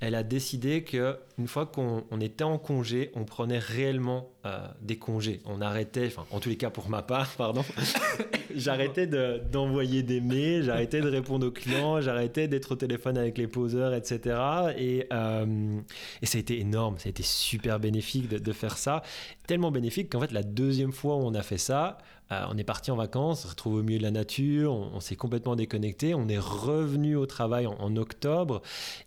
elle 0.00 0.14
a 0.14 0.22
décidé 0.22 0.84
que 0.84 1.18
une 1.38 1.48
fois 1.48 1.66
qu'on 1.66 2.20
était 2.20 2.44
en 2.44 2.58
congé, 2.58 3.10
on 3.14 3.24
prenait 3.24 3.58
réellement 3.58 4.30
euh, 4.48 4.66
des 4.80 4.96
congés. 4.96 5.40
On 5.44 5.60
arrêtait, 5.60 6.06
enfin 6.06 6.24
en 6.30 6.40
tous 6.40 6.48
les 6.48 6.56
cas 6.56 6.70
pour 6.70 6.88
ma 6.88 7.02
part, 7.02 7.28
pardon, 7.36 7.62
j'arrêtais 8.54 9.06
d'envoyer 9.06 10.02
des 10.02 10.20
mails, 10.20 10.64
j'arrêtais 10.64 11.00
de 11.02 11.08
répondre 11.08 11.46
aux 11.46 11.50
clients, 11.50 12.00
j'arrêtais 12.00 12.48
d'être 12.48 12.72
au 12.72 12.76
téléphone 12.76 13.18
avec 13.18 13.36
les 13.36 13.46
poseurs, 13.46 13.92
etc. 13.92 14.38
Et, 14.78 15.06
euh, 15.12 15.80
et, 16.22 16.26
ça 16.26 16.38
a 16.38 16.40
été 16.40 16.58
énorme, 16.60 16.96
ça 16.98 17.08
a 17.08 17.10
été 17.10 17.22
super 17.22 17.78
bénéfique 17.78 18.28
de, 18.28 18.52
faire 18.52 18.78
ça, 18.78 19.02
tellement 19.46 19.70
bénéfique 19.70 20.10
qu'en 20.10 20.20
fait 20.20 20.32
la 20.32 20.42
deuxième 20.42 20.92
fois 20.92 21.16
où 21.16 21.20
on 21.20 21.34
a 21.34 21.42
fait 21.42 21.58
ça, 21.58 21.98
euh, 22.32 22.44
on 22.50 22.56
est 22.56 22.64
parti 22.64 22.90
en 22.90 22.96
vacances, 22.96 23.40
on 23.44 23.48
se 23.48 23.50
retrouve 23.50 23.74
au 23.74 23.82
milieu 23.82 23.98
de 23.98 24.04
la 24.04 24.10
nature, 24.10 24.72
on, 24.72 25.00
s'est 25.00 25.16
complètement 25.16 25.56
déconnecté, 25.56 26.14
on 26.14 26.28
est 26.28 26.38
revenu 26.38 27.16
au 27.16 27.26
travail 27.26 27.66
en, 27.66 27.96
octobre 27.96 28.62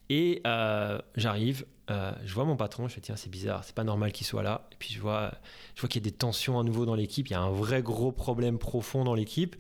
et 0.10 0.42
j'arrive, 1.16 1.66
euh, 1.92 2.12
je 2.24 2.34
vois 2.34 2.46
mon 2.46 2.56
patron, 2.56 2.88
je 2.88 2.94
fais 2.94 3.02
tiens 3.02 3.16
c'est 3.16 3.30
bizarre, 3.30 3.64
c'est 3.64 3.76
pas 3.76 3.84
normal 3.84 4.12
qu'il 4.12 4.26
soit 4.26 4.44
là. 4.44 4.68
Et 4.72 4.76
puis 4.80 4.94
je 4.94 5.00
vois, 5.00 5.32
je 5.76 5.82
vois 5.82 5.90
qu'il 5.90 6.02
y 6.02 6.08
a 6.08 6.10
des 6.10 6.16
tensions 6.16 6.60
à 6.60 6.64
nouveau 6.64 6.86
dans 6.86 6.96
l'équipe, 6.96 7.28
il 7.28 7.32
y 7.32 7.36
a 7.36 7.42
un 7.42 7.52
vrai 7.52 7.82
gros 7.82 8.12
problème 8.12 8.58
profond 8.58 9.04
dans 9.04 9.16
l'équipe 9.16 9.56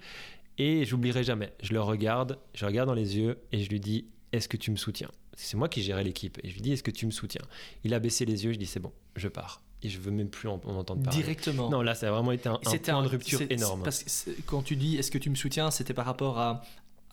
et 0.57 0.85
j'oublierai 0.85 1.23
jamais. 1.23 1.53
Je 1.61 1.73
le 1.73 1.81
regarde, 1.81 2.39
je 2.53 2.65
regarde 2.65 2.87
dans 2.87 2.95
les 2.95 3.17
yeux 3.17 3.39
et 3.51 3.61
je 3.61 3.69
lui 3.69 3.79
dis 3.79 4.05
est-ce 4.31 4.47
que 4.47 4.57
tu 4.57 4.71
me 4.71 4.77
soutiens? 4.77 5.11
C'est 5.33 5.57
moi 5.57 5.69
qui 5.69 5.81
gérais 5.81 6.03
l'équipe 6.03 6.39
et 6.43 6.49
je 6.49 6.53
lui 6.53 6.61
dis 6.61 6.71
est-ce 6.71 6.83
que 6.83 6.91
tu 6.91 7.05
me 7.05 7.11
soutiens? 7.11 7.43
Il 7.83 7.93
a 7.93 7.99
baissé 7.99 8.25
les 8.25 8.45
yeux, 8.45 8.53
je 8.53 8.57
dis 8.57 8.65
c'est 8.65 8.79
bon, 8.79 8.93
je 9.15 9.27
pars 9.27 9.61
et 9.83 9.89
je 9.89 9.99
veux 9.99 10.11
même 10.11 10.29
plus 10.29 10.47
en, 10.47 10.61
entendre 10.65 11.03
parler. 11.03 11.21
Directement. 11.21 11.69
Non, 11.69 11.81
là, 11.81 11.95
ça 11.95 12.07
a 12.07 12.11
vraiment 12.11 12.31
été 12.31 12.47
un, 12.47 12.53
un 12.53 12.77
point 12.77 13.03
de 13.03 13.07
rupture 13.07 13.41
énorme. 13.49 13.81
Parce 13.83 14.03
que 14.03 14.31
quand 14.45 14.61
tu 14.61 14.75
dis 14.75 14.97
est-ce 14.97 15.11
que 15.11 15.17
tu 15.17 15.29
me 15.29 15.35
soutiens, 15.35 15.71
c'était 15.71 15.93
par 15.93 16.05
rapport 16.05 16.37
à 16.37 16.61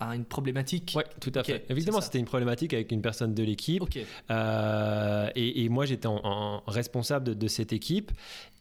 à 0.01 0.15
une 0.15 0.25
problématique. 0.25 0.95
Oui, 0.97 1.03
tout 1.21 1.33
à 1.35 1.43
fait. 1.43 1.65
Évidemment, 1.69 2.01
c'était 2.01 2.19
une 2.19 2.25
problématique 2.25 2.73
avec 2.73 2.93
une 2.93 3.03
personne 3.03 3.35
de 3.35 3.43
l'équipe. 3.43 3.83
Euh, 4.31 5.29
et, 5.35 5.69
moi, 5.69 5.87
j'étais 5.87 6.07
en, 6.07 6.63
responsable 6.67 7.37
de, 7.37 7.49
cette 7.49 7.73
équipe. 7.73 8.13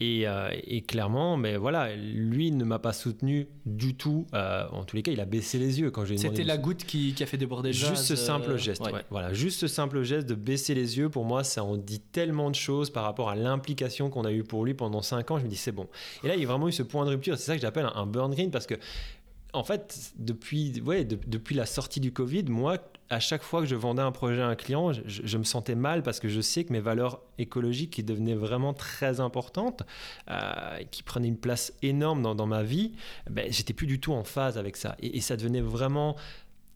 Euh, 0.01 0.49
et, 0.53 0.81
clairement, 0.81 1.37
mais 1.37 1.57
voilà, 1.57 1.95
lui 1.95 2.51
ne 2.51 2.63
m'a 2.63 2.79
pas 2.79 2.93
soutenu 2.93 3.47
du 3.65 3.95
tout. 3.95 4.25
Euh, 4.33 4.65
en 4.71 4.83
tous 4.83 4.95
les 4.95 5.03
cas, 5.03 5.11
il 5.11 5.19
a 5.19 5.25
baissé 5.25 5.59
les 5.59 5.79
yeux 5.79 5.91
quand 5.91 6.05
j'ai 6.05 6.17
C'était 6.17 6.43
la 6.43 6.57
goutte 6.57 6.85
qui, 6.85 7.15
a 7.19 7.25
fait 7.25 7.37
déborder 7.37 7.69
le 7.69 7.73
Juste 7.73 7.97
ce 7.97 8.15
simple 8.15 8.57
geste. 8.57 8.83
voilà, 9.09 9.33
juste 9.33 9.59
ce 9.59 9.67
simple 9.67 10.03
geste 10.03 10.27
de 10.27 10.35
baisser 10.35 10.73
les 10.73 10.97
yeux, 10.97 11.09
pour 11.09 11.25
moi, 11.25 11.43
ça 11.43 11.63
en 11.63 11.77
dit 11.77 11.99
tellement 11.99 12.49
de 12.49 12.55
choses 12.55 12.89
par 12.89 13.03
rapport 13.03 13.29
à 13.29 13.35
l'implication 13.35 14.09
qu'on 14.09 14.25
a 14.25 14.31
eue 14.31 14.43
pour 14.43 14.65
lui 14.65 14.73
pendant 14.73 15.01
5 15.01 15.31
ans. 15.31 15.39
Je 15.39 15.43
me 15.43 15.49
dis, 15.49 15.55
c'est 15.55 15.71
bon. 15.71 15.87
Et 16.23 16.27
là, 16.27 16.35
il 16.35 16.41
y 16.41 16.45
a 16.45 16.47
vraiment 16.47 16.67
eu 16.67 16.71
ce 16.71 16.83
point 16.83 17.05
de 17.05 17.09
rupture. 17.09 17.37
C'est 17.37 17.45
ça 17.45 17.55
que 17.55 17.61
j'appelle 17.61 17.85
un, 17.85 17.93
un 17.95 18.05
burn 18.05 18.33
green 18.33 18.51
parce 18.51 18.65
que 18.65 18.75
en 19.53 19.63
fait, 19.63 20.13
depuis, 20.17 20.71
depuis 20.71 21.55
la 21.55 21.65
sortie 21.65 21.99
du 21.99 22.11
Covid, 22.11 22.43
moi, 22.43 22.77
à 23.09 23.19
chaque 23.19 23.41
fois 23.41 23.61
que 23.61 23.67
je 23.67 23.75
vendais 23.75 24.01
un 24.01 24.11
projet 24.11 24.41
à 24.41 24.47
un 24.47 24.55
client, 24.55 24.91
je, 24.91 25.37
me 25.37 25.43
sentais 25.43 25.75
mal 25.75 26.03
parce 26.03 26.19
que 26.19 26.27
je 26.27 26.41
sais 26.41 26.65
que 26.65 26.73
mes 26.73 26.81
valeurs 26.81 27.21
écologiques 27.37 27.91
qui 27.91 28.03
devenaient 28.03 28.35
vraiment 28.35 28.73
très 28.73 29.19
importantes, 29.19 29.83
euh, 30.29 30.83
qui 30.91 31.03
prenaient 31.03 31.29
une 31.29 31.37
place 31.37 31.73
énorme 31.81 32.21
dans, 32.21 32.45
ma 32.45 32.63
vie, 32.63 32.91
ben, 33.29 33.51
j'étais 33.51 33.73
plus 33.73 33.87
du 33.87 33.99
tout 33.99 34.13
en 34.13 34.23
phase 34.23 34.57
avec 34.57 34.75
ça. 34.75 34.97
Et 35.01 35.21
ça 35.21 35.37
devenait 35.37 35.61
vraiment 35.61 36.17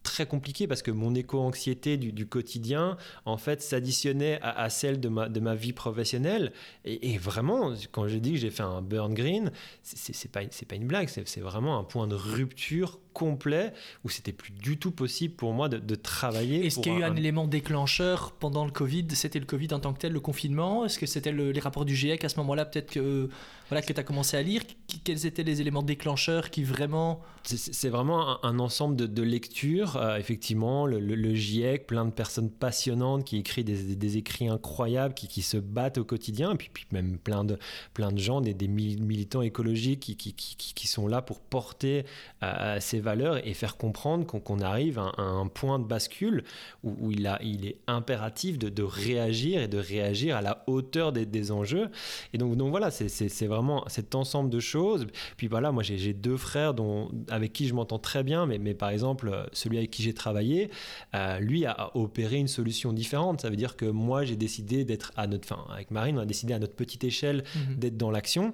très 0.04 0.26
compliqué 0.26 0.68
parce 0.68 0.82
que 0.82 0.92
mon 0.92 1.14
éco-anxiété 1.16 1.98
du, 1.98 2.26
quotidien, 2.28 2.98
en 3.26 3.38
fait, 3.38 3.62
s'additionnait 3.62 4.40
à, 4.42 4.70
celle 4.70 5.00
de 5.00 5.10
ma, 5.10 5.30
de 5.30 5.40
ma 5.40 5.56
vie 5.56 5.74
professionnelle. 5.74 6.52
Et, 6.86 7.18
vraiment, 7.18 7.74
quand 7.92 8.08
je 8.08 8.18
dis 8.18 8.34
que 8.34 8.38
j'ai 8.38 8.50
fait 8.50 8.64
un 8.64 8.82
burn 8.82 9.14
green, 9.14 9.52
c'est 9.84 10.32
pas, 10.32 10.42
pas 10.68 10.76
une 10.76 10.88
blague, 10.88 11.10
c'est 11.10 11.42
vraiment 11.42 11.78
un 11.78 11.84
point 11.84 12.08
de 12.08 12.16
rupture 12.16 13.00
complet 13.14 13.74
où 14.04 14.10
c'était 14.10 14.32
plus 14.32 14.52
du 14.52 14.78
tout 14.78 14.92
possible 14.92 15.36
pour 15.36 15.54
moi 15.54 15.70
de, 15.70 15.96
travailler. 15.96 16.66
Est-ce 16.66 16.80
qu'il 16.80 16.94
y 16.94 16.96
a 16.96 17.00
eu 17.00 17.04
un, 17.04 17.16
élément 17.16 17.48
déclencheur 17.48 18.32
pendant 18.32 18.66
le 18.66 18.72
Covid? 18.72 19.08
C'était 19.14 19.40
le 19.40 19.46
Covid 19.46 19.68
en 19.74 19.80
tant 19.80 19.94
que 19.94 20.00
tel, 20.00 20.14
le 20.14 20.20
confinement? 20.20 20.86
Est-ce 20.86 20.98
que 20.98 21.06
c'était 21.06 21.32
les 21.32 21.60
rapports 21.60 21.86
du 21.86 21.96
GIEC 21.96 22.24
à 22.24 22.30
ce 22.30 22.38
moment-là 22.38 22.66
Peut-être 22.66 22.92
que, 22.92 23.30
voilà, 23.70 23.82
que 23.82 23.92
tu 23.94 24.00
as 24.00 24.04
commencé 24.04 24.38
à 24.38 24.42
lire? 24.42 24.62
Quels 25.04 25.26
étaient 25.26 25.44
les 25.44 25.62
éléments 25.62 25.84
déclencheurs 25.84 26.50
qui 26.50 26.64
vraiment... 26.64 27.22
C'est 27.44 27.90
vraiment 27.90 28.44
un, 28.46 28.60
ensemble 28.60 28.96
de, 28.96 29.24
lectures. 29.24 29.98
Euh, 29.98 30.18
effectivement, 30.18 30.86
le, 30.86 31.34
GIEC, 31.34 31.88
plein 31.88 32.06
de 32.06 32.12
personnes 32.12 32.52
passionnantes 32.52 33.26
qui 33.26 33.38
écrivent 33.38 33.66
des, 33.66 34.18
écrits 34.18 34.48
incroyables, 34.48 35.14
qui, 35.14 35.42
se 35.42 35.58
battent 35.58 35.98
au 35.98 36.06
quotidien, 36.06 36.52
et 36.52 36.56
puis, 36.56 36.70
puis 36.72 36.86
même 36.92 37.18
plein 37.18 37.44
de, 37.44 37.58
plein 37.94 38.12
de 38.12 38.20
gens, 38.20 38.42
des, 38.42 38.68
militants 38.68 39.42
écologiques 39.42 40.00
qui, 40.00 40.16
qui, 40.16 40.88
sont 40.88 41.08
là 41.08 41.22
pour 41.22 41.40
porter 41.40 42.06
euh, 42.44 42.78
ces 42.80 43.00
valeurs 43.02 43.46
et 43.46 43.54
faire 43.54 43.78
comprendre 43.78 44.26
qu'on 44.26 44.60
arrive 44.60 45.00
à, 45.00 45.12
un 45.18 45.48
point 45.48 45.80
de 45.80 45.86
bascule 45.86 46.44
où, 46.84 47.12
il, 47.12 47.28
a, 47.28 47.40
il 47.44 47.66
est 47.66 47.78
impératif 47.88 48.58
de, 48.58 48.84
réagir 48.84 49.62
et 49.62 49.68
de 49.68 49.78
réagir 49.78 50.36
à 50.36 50.42
la 50.42 50.64
hauteur 50.68 51.12
des, 51.12 51.52
enjeux. 51.52 51.90
Et 52.34 52.38
donc, 52.38 52.56
donc 52.56 52.70
voilà, 52.70 52.92
c'est 52.92 53.48
vraiment 53.48 53.84
cet 53.88 54.16
ensemble 54.16 54.50
de 54.50 54.60
choses. 54.60 55.08
Puis 55.38 55.48
voilà, 55.48 55.72
moi 55.72 55.84
j'ai 55.84 56.14
deux 56.14 56.38
frères 56.38 56.74
dont, 56.74 57.10
avec 57.30 57.54
qui 57.54 57.68
je 57.68 57.74
m'entends 57.74 58.00
très 58.00 58.24
bien, 58.24 58.46
mais, 58.46 58.58
mais 58.58 58.74
par 58.74 58.90
exemple, 58.90 59.50
celui 59.54 59.78
avec 59.78 59.92
qui 59.92 60.04
j'ai 60.04 60.14
travaillé, 60.14 60.70
euh, 61.16 61.40
lui 61.40 61.66
a 61.66 61.92
opéré 61.96 62.38
une 62.38 62.48
solution 62.48 62.94
différente. 62.94 63.42
Ça 63.42 63.50
veut 63.50 63.56
dire 63.56 63.76
que 63.76 63.86
moi 63.86 64.24
j'ai 64.26 64.36
décidé 64.36 64.86
d'être 64.86 65.12
à 65.16 65.28
notre, 65.28 65.48
fin, 65.48 65.66
avec 65.74 65.92
Marine, 65.92 66.18
on 66.18 66.22
a 66.22 66.26
décidé 66.26 66.54
à 66.54 66.60
notre 66.60 66.76
petite 66.76 67.04
échelle 67.04 67.44
mmh 67.56 67.72
d'être 67.78 67.98
dans 67.98 68.12
l'action 68.12 68.54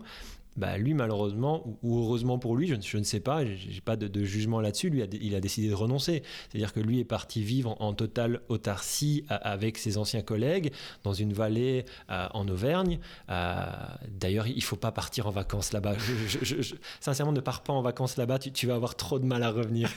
bah, 0.58 0.78
lui, 0.78 0.94
malheureusement, 0.96 1.78
ou 1.84 2.00
heureusement 2.00 2.40
pour 2.40 2.56
lui, 2.56 2.68
je, 2.68 2.76
je 2.82 2.98
ne 2.98 3.04
sais 3.04 3.20
pas, 3.20 3.46
j'ai 3.46 3.82
pas 3.82 3.96
de, 3.96 4.24
jugement 4.24 4.60
là-dessus, 4.60 4.90
lui, 4.90 5.04
il 5.22 5.36
a 5.36 5.40
décidé 5.40 5.70
de 5.70 5.76
renoncer. 5.76 6.24
C'est-à-dire 6.50 6.74
que 6.74 6.80
lui 6.80 7.00
est 7.00 7.06
parti 7.06 7.44
vivre 7.44 7.76
en, 7.80 7.94
totale 7.94 8.42
autarcie 8.50 9.24
avec 9.30 9.78
ses 9.78 9.98
anciens 9.98 10.22
collègues 10.22 10.72
dans 11.04 11.14
une 11.14 11.34
vallée 11.34 11.86
euh, 12.10 12.28
en 12.34 12.48
Auvergne. 12.48 13.00
Euh, 13.30 13.56
d'ailleurs, 14.10 14.48
il 14.48 14.58
ne 14.58 14.62
faut 14.62 14.76
pas 14.76 14.92
partir 14.92 15.28
en 15.28 15.32
vacances 15.32 15.74
là-bas. 15.74 15.96
sincèrement, 17.00 17.32
ne 17.32 17.40
pars 17.40 17.62
pas 17.62 17.74
en 17.74 17.82
vacances 17.82 18.18
là-bas, 18.18 18.40
tu, 18.40 18.68
vas 18.68 18.76
avoir 18.76 18.96
trop 18.96 19.20
de 19.20 19.26
mal 19.26 19.44
à 19.44 19.52
revenir. 19.52 19.90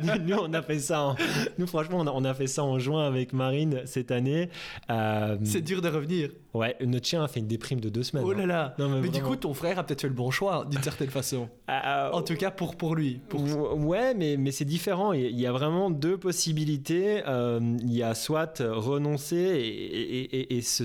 nous, 0.00 0.36
on 0.36 0.52
a 0.52 0.62
fait 0.62 0.80
ça. 0.80 1.14
nous, 1.58 1.66
franchement, 1.66 1.98
on 2.00 2.24
a, 2.24 2.34
fait 2.34 2.46
ça 2.46 2.64
en 2.64 2.78
juin 2.78 3.06
avec 3.06 3.32
Marine 3.32 3.82
cette 3.86 4.10
année. 4.10 4.50
Euh, 4.90 5.36
C'est 5.44 5.62
dur 5.62 5.80
de 5.80 5.88
revenir. 5.88 6.30
Ouais, 6.54 6.76
notre 6.80 7.06
chien 7.06 7.22
a 7.22 7.28
fait 7.28 7.40
une 7.40 7.46
déprime 7.46 7.80
de 7.80 7.88
deux 7.88 8.02
semaines. 8.02 8.24
Oh 8.26 8.32
là 8.32 8.46
là. 8.46 8.74
mais, 8.78 9.08
du 9.08 9.22
coup, 9.22 9.36
ton 9.36 9.54
frère 9.54 9.78
a 9.78 9.84
peut-être 9.84 10.07
fait 10.08 10.08
le 10.08 10.14
bon 10.14 10.30
choix 10.30 10.66
d'une 10.70 10.82
certaine 10.82 11.10
façon. 11.10 11.48
Ah, 11.66 11.80
ah, 11.84 12.10
en 12.14 12.22
tout 12.22 12.34
cas, 12.34 12.50
pour, 12.50 12.76
pour 12.76 12.94
lui. 12.94 13.20
Ouais, 13.32 14.14
mais, 14.14 14.36
mais 14.36 14.50
c'est 14.50 14.64
différent. 14.64 15.12
Il 15.12 15.38
y 15.38 15.46
a 15.46 15.52
vraiment 15.52 15.90
deux 15.90 16.16
possibilités. 16.16 17.22
Euh, 17.26 17.60
il 17.80 17.94
y 17.94 18.02
a 18.02 18.14
soit 18.14 18.60
renoncer 18.60 19.36
et, 19.36 20.56
et, 20.56 20.62
se, 20.62 20.82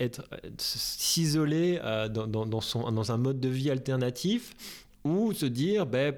être, 0.00 0.24
s'isoler 0.58 1.80
euh, 1.82 2.08
dans, 2.08 2.46
dans, 2.46 2.60
son, 2.60 2.90
dans 2.90 3.12
un 3.12 3.16
mode 3.16 3.40
de 3.40 3.48
vie 3.48 3.70
alternatif 3.70 4.54
ou 5.04 5.32
se 5.32 5.46
dire, 5.46 5.86
ben, 5.86 6.14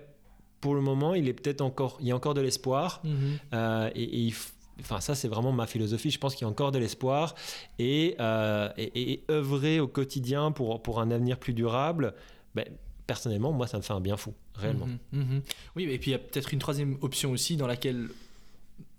pour 0.60 0.74
le 0.74 0.80
moment, 0.80 1.14
il 1.14 1.28
est 1.28 1.32
peut-être 1.32 1.60
encore, 1.60 1.98
il 2.00 2.08
y 2.08 2.12
a 2.12 2.16
encore 2.16 2.34
de 2.34 2.40
l'espoir 2.40 3.00
mhm. 3.04 3.38
euh, 3.54 3.90
et, 3.94 4.18
il 4.20 4.32
faut 4.32 4.52
Enfin, 4.80 5.00
ça, 5.00 5.14
c'est 5.14 5.28
vraiment 5.28 5.52
ma 5.52 5.66
philosophie. 5.66 6.10
Je 6.10 6.18
pense 6.18 6.34
qu'il 6.34 6.44
y 6.44 6.48
a 6.48 6.50
encore 6.50 6.72
de 6.72 6.78
l'espoir 6.78 7.34
et, 7.78 8.16
euh, 8.20 8.68
et, 8.76 9.22
œuvrer 9.30 9.80
au 9.80 9.88
quotidien 9.88 10.52
pour, 10.52 10.82
pour 10.82 11.00
un 11.00 11.10
avenir 11.10 11.38
plus 11.38 11.52
durable. 11.52 12.14
Ben, 12.54 12.64
personnellement, 13.06 13.52
moi, 13.52 13.66
ça 13.66 13.76
me 13.76 13.82
fait 13.82 13.92
un 13.92 14.00
bien 14.00 14.16
fou, 14.16 14.34
réellement. 14.54 14.86
Mhm, 14.86 14.98
mhm. 15.12 15.42
Oui, 15.76 15.84
et 15.84 15.98
puis 15.98 16.10
il 16.10 16.12
y 16.12 16.16
a 16.16 16.18
peut-être 16.18 16.52
une 16.52 16.60
troisième 16.60 16.96
option 17.00 17.30
aussi 17.32 17.56
dans 17.56 17.66
laquelle 17.66 18.08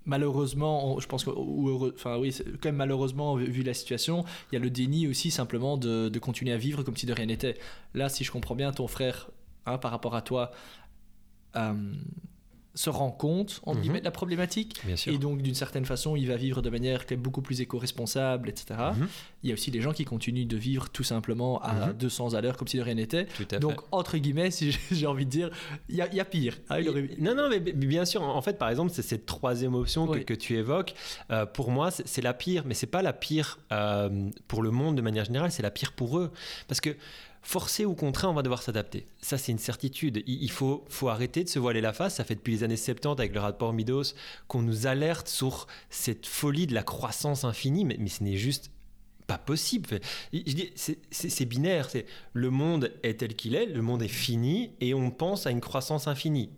malheureusement, 0.06 1.00
je 1.00 1.08
pense 1.08 1.24
que, 1.24 1.30
enfin 1.94 2.18
oui, 2.18 2.36
quand 2.62 2.70
même 2.70 2.76
malheureusement, 2.76 3.36
vu 3.36 3.64
la 3.64 3.74
situation, 3.74 4.26
il 4.52 4.56
y 4.56 4.58
a 4.58 4.60
le 4.60 4.70
déni 4.70 5.08
aussi 5.08 5.32
simplement 5.32 5.78
de, 5.78 6.10
de 6.10 6.20
continuer 6.20 6.52
à 6.52 6.58
vivre 6.58 6.84
comme 6.84 6.98
si 6.98 7.06
de 7.06 7.14
rien 7.14 7.28
n'était. 7.28 7.58
Là, 7.94 8.10
si 8.10 8.24
je 8.24 8.32
comprends 8.32 8.56
bien, 8.56 8.72
ton 8.72 8.88
frère, 8.88 9.30
hein, 9.66 9.78
par 9.78 9.92
rapport 9.92 10.16
à 10.16 10.22
toi, 10.22 10.52
euh, 11.56 11.74
se 12.74 12.90
rend 12.90 13.12
compte 13.12 13.62
en 13.66 13.76
mm 13.76 13.82
de 13.82 14.04
la 14.04 14.12
problématique. 14.12 14.82
Et 15.08 15.18
donc 15.18 15.42
d'une 15.42 15.56
certaine 15.56 15.86
façon 15.86 16.16
il 16.16 16.28
va 16.28 16.36
vivre 16.36 16.62
de 16.62 16.70
manière 16.70 17.04
beaucoup 17.18 17.42
plus 17.42 17.60
éco-responsable 17.62 18.48
etc 18.48 18.80
mhm. 18.96 19.08
il 19.44 19.50
y 19.50 19.52
a 19.52 19.54
aussi 19.54 19.72
des 19.72 19.82
gens 19.82 19.92
qui 19.92 20.06
continuent 20.06 20.48
de 20.48 20.58
vivre 20.58 20.90
tout 20.90 21.04
simplement 21.04 21.62
à 21.62 21.94
200 21.94 22.30
mhm. 22.30 22.36
à 22.36 22.42
l'heure 22.42 22.58
comme 22.58 22.68
si 22.68 22.78
de 22.78 22.82
rien 22.82 22.96
n'était. 22.96 23.28
Donc 23.60 23.82
entre 23.92 24.18
guillemets 24.18 24.52
si 24.52 24.78
j'ai 24.92 25.08
envie 25.08 25.26
de 25.26 25.32
dire 25.32 25.50
il 25.90 25.96
y, 25.96 26.02
a 26.02 26.26
pire 26.26 26.58
ah, 26.70 26.80
non 27.20 27.36
non 27.36 27.50
mais 27.50 27.60
bien 27.60 28.06
sûr 28.06 28.22
en 28.22 28.42
fait 28.42 28.58
par 28.58 28.70
exemple 28.70 28.92
c'est 28.94 29.02
cette 29.02 29.26
troisième 29.26 29.74
option 29.74 30.08
que, 30.08 30.34
tu 30.34 30.56
évoques. 30.56 30.94
Euh, 31.32 31.46
pour 31.46 31.72
moi 31.72 31.92
c'est 31.92 32.22
la 32.22 32.34
pire 32.34 32.64
mais 32.66 32.74
c'est 32.74 32.88
pas 32.88 33.02
la 33.02 33.14
pire 33.14 33.60
euh, 33.72 34.30
pour 34.48 34.62
le 34.62 34.72
monde 34.72 34.96
de 34.96 35.02
manière 35.02 35.26
générale 35.26 35.52
c'est 35.52 35.64
la 35.64 35.72
pire 35.72 35.92
pour 35.94 36.20
eux. 36.20 36.32
Parce 36.68 36.82
que 36.82 36.96
forcé 37.42 37.86
ou 37.86 37.96
contraint, 37.96 38.30
on 38.30 38.34
va 38.34 38.44
devoir 38.44 38.62
s'adapter. 38.62 39.08
Ça, 39.22 39.38
c'est 39.38 39.52
une 39.52 39.60
certitude. 39.60 40.24
Il, 40.28 40.52
faut, 40.52 40.86
arrêter 41.08 41.44
de 41.44 41.50
se 41.50 41.60
voiler 41.60 41.82
la 41.82 41.94
face. 41.94 42.16
Ça 42.16 42.24
fait 42.24 42.36
depuis 42.36 42.54
les 42.54 42.64
années 42.64 42.78
70 42.78 43.20
avec 43.20 43.34
le 43.34 43.40
rapport 43.40 43.74
Midos 43.74 44.14
qu'on 44.48 44.62
nous 44.62 44.88
alerte 44.88 45.28
sur 45.28 45.68
cette 45.90 46.26
folie 46.26 46.68
de 46.68 46.74
la 46.74 46.84
croissance 46.84 47.44
infinie, 47.44 47.86
mais, 47.86 47.98
ce 48.08 48.24
n'est 48.24 48.38
juste 48.38 48.72
pas 49.28 49.38
possible. 49.38 50.00
C'est 51.12 51.46
binaire. 51.46 51.90
Le 52.34 52.50
monde 52.50 52.94
est 53.04 53.20
tel 53.20 53.36
qu'il 53.36 53.56
est, 53.56 53.66
le 53.66 53.82
monde 53.82 54.04
est 54.04 54.08
fini, 54.08 54.72
et 54.80 54.94
on 54.94 55.12
pense 55.12 55.48
à 55.48 55.52
une 55.52 55.62
croissance 55.62 56.08
infinie. 56.08 56.52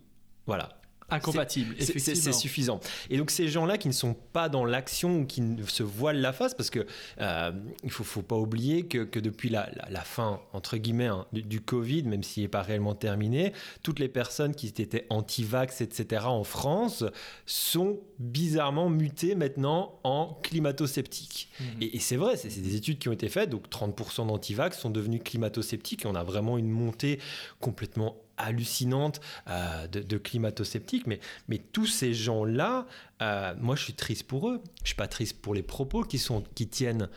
Voilà. 0.46 0.80
Incompatible, 1.10 1.76
C'est 1.80 2.32
suffisant. 2.32 2.80
Et 3.10 3.18
donc 3.18 3.30
ces 3.30 3.48
gens-là 3.48 3.76
qui 3.76 3.88
ne 3.88 3.92
sont 3.92 4.14
pas 4.14 4.48
dans 4.48 4.64
l'action 4.64 5.20
ou 5.20 5.26
qui 5.26 5.42
se 5.66 5.82
voilent 5.82 6.20
la 6.20 6.32
face, 6.32 6.54
parce 6.54 6.70
que 6.70 6.86
euh, 7.20 7.52
il 7.82 7.90
faut, 7.90 8.04
faut 8.04 8.22
pas 8.22 8.36
oublier 8.36 8.86
que, 8.86 9.04
que 9.04 9.20
depuis 9.20 9.50
la, 9.50 9.70
la, 9.90 10.00
fin 10.00 10.40
entre 10.52 10.76
guillemets 10.78 11.06
hein, 11.06 11.26
du, 11.32 11.60
Covid, 11.60 12.04
même 12.04 12.22
s'il 12.22 12.42
n'est 12.42 12.48
pas 12.48 12.62
réellement 12.62 12.94
terminé, 12.94 13.52
toutes 13.82 13.98
les 13.98 14.08
personnes 14.08 14.54
qui 14.54 14.68
étaient 14.68 15.06
anti-vax, 15.10 15.82
etc. 15.82 16.24
en 16.26 16.44
France 16.44 17.04
sont 17.44 18.00
bizarrement 18.18 18.88
mutées 18.88 19.34
maintenant 19.34 19.98
en 20.04 20.38
climato-sceptiques. 20.42 21.50
Et, 21.80 21.96
et 21.96 22.00
c'est 22.00 22.16
vrai, 22.16 22.36
c'est 22.36 22.48
des 22.60 22.76
études 22.76 22.98
qui 22.98 23.08
ont 23.08 23.12
été 23.12 23.28
faites. 23.28 23.50
Donc 23.50 23.68
30% 23.68 24.26
d'anti-vax 24.26 24.78
sont 24.78 24.90
devenus 24.90 25.20
climato-sceptiques 25.22 26.04
et 26.04 26.08
on 26.08 26.14
a 26.14 26.24
vraiment 26.24 26.56
une 26.56 26.70
montée 26.70 27.20
complètement 27.60 28.16
hallucinante 28.36 29.20
euh, 29.48 29.86
de, 29.86 30.18
climato-sceptiques, 30.18 31.06
mais, 31.06 31.20
mais 31.48 31.58
tous 31.58 31.86
ces 31.86 32.14
gens-là, 32.14 32.86
euh, 33.22 33.54
moi 33.60 33.76
je 33.76 33.84
suis 33.84 33.94
triste 33.94 34.24
pour 34.24 34.48
eux. 34.50 34.60
Je 34.82 34.88
suis 34.88 34.96
pas 34.96 35.08
triste 35.08 35.40
pour 35.40 35.54
les 35.54 35.62
propos 35.62 36.02
qui, 36.02 36.18
sont, 36.18 36.42
qui 36.54 36.68
tiennent, 36.68 37.08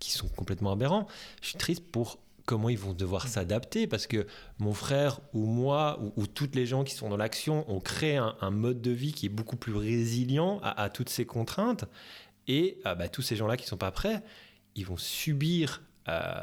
qui 0.00 0.10
sont 0.10 0.28
complètement 0.28 0.72
aberrants. 0.72 1.06
Je 1.42 1.48
suis 1.48 1.58
triste 1.58 1.84
pour 1.90 2.18
comment 2.46 2.68
ils 2.68 2.78
vont 2.78 2.94
devoir 2.94 3.26
s'adapter 3.26 3.86
parce 3.86 4.06
que 4.06 4.26
mon 4.58 4.72
frère 4.72 5.20
ou 5.34 5.44
moi 5.46 5.98
ou, 6.16 6.26
toutes 6.26 6.54
les 6.54 6.64
gens 6.64 6.84
qui 6.84 6.94
sont 6.94 7.08
dans 7.08 7.16
l'action 7.16 7.68
ont 7.70 7.80
créé 7.80 8.16
un, 8.16 8.50
mode 8.50 8.80
de 8.80 8.92
vie 8.92 9.12
qui 9.12 9.26
est 9.26 9.30
beaucoup 9.30 9.56
plus 9.56 9.74
résilient 9.74 10.60
à, 10.62 10.88
toutes 10.88 11.08
ces 11.08 11.26
contraintes 11.26 11.84
et 12.46 12.78
euh, 12.86 12.94
bah, 12.94 13.08
tous 13.08 13.22
ces 13.22 13.34
gens-là 13.34 13.56
qui 13.56 13.66
sont 13.66 13.76
pas 13.76 13.90
prêts, 13.90 14.22
ils 14.76 14.86
vont 14.86 14.96
subir 14.96 15.82
euh, 16.08 16.40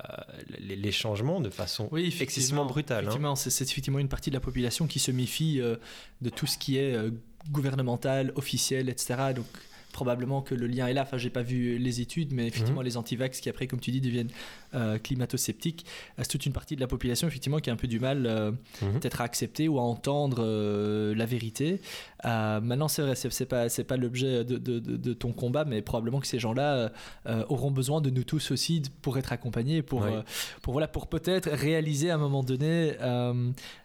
les, 0.60 0.92
changements 0.92 1.40
de 1.40 1.50
façon 1.50 1.90
excessivement 1.96 2.66
brutale. 2.66 3.06
Hein. 3.06 3.08
Effectivement, 3.08 3.36
c'est 3.36 3.64
effectivement 3.64 4.00
une 4.00 4.10
partie 4.10 4.30
de 4.30 4.36
la 4.36 4.42
population 4.42 4.88
qui 4.88 5.00
se 5.00 5.12
méfie 5.12 5.62
euh, 5.62 5.78
de 6.22 6.30
tout 6.30 6.48
ce 6.48 6.58
qui 6.58 6.78
est 6.78 6.94
euh, 6.94 7.12
gouvernemental, 7.50 8.34
officiel, 8.36 8.90
etc. 8.90 9.34
Donc 9.34 9.46
probablement 9.94 10.42
que 10.42 10.54
le 10.56 10.68
lien 10.68 10.88
est 10.88 10.94
là. 10.94 11.04
Enfin, 11.04 11.18
j'ai 11.18 11.30
pas 11.30 11.44
vu 11.44 11.78
les 11.78 12.02
études, 12.02 12.34
mais 12.34 12.48
effectivement, 12.48 12.82
mhm. 12.82 12.88
les 12.88 12.98
antivax 12.98 13.40
qui 13.40 13.50
après, 13.50 13.68
comme 13.68 13.80
tu 13.80 13.92
dis, 13.92 14.02
deviennent 14.02 14.32
climato-sceptiques, 15.04 15.86
c'est 16.18 16.28
toute 16.28 16.46
une 16.48 16.52
partie 16.52 16.76
de 16.76 16.82
la 16.82 16.88
population 16.88 17.28
effectivement 17.28 17.60
qui 17.60 17.70
a 17.70 17.74
un 17.74 17.78
peu 17.78 17.88
du 17.88 18.00
mal 18.00 18.56
mhm. 18.82 19.00
peut-être 19.00 19.22
à 19.22 19.24
accepter 19.24 19.68
ou 19.68 19.78
à 19.80 19.84
entendre 19.84 20.44
la 21.16 21.26
vérité. 21.26 21.80
Euh, 22.26 22.62
maintenant, 22.62 22.88
c'est 22.88 23.02
vrai, 23.02 23.16
c'est 23.16 23.46
pas, 23.46 23.70
c'est 23.70 23.84
pas 23.84 23.98
l'objet 23.98 24.44
de, 24.44 24.58
de, 24.58 24.80
de, 24.80 25.14
ton 25.14 25.32
combat, 25.34 25.66
mais 25.66 25.82
probablement 25.82 26.20
que 26.20 26.28
ces 26.28 26.40
gens-là 26.40 26.74
euh, 26.74 26.90
euh, 27.28 27.44
auront 27.50 27.72
besoin 27.72 28.02
de 28.02 28.10
nous 28.10 28.24
tous 28.24 28.52
aussi 28.52 28.82
pour 29.02 29.18
être 29.18 29.34
accompagnés, 29.34 29.82
pour, 29.82 30.06
pour, 30.62 30.74
voilà, 30.74 30.88
pour 30.88 31.08
peut-être 31.08 31.50
réaliser 31.50 32.10
à 32.12 32.16
un 32.16 32.18
moment 32.18 32.44
donné 32.44 32.94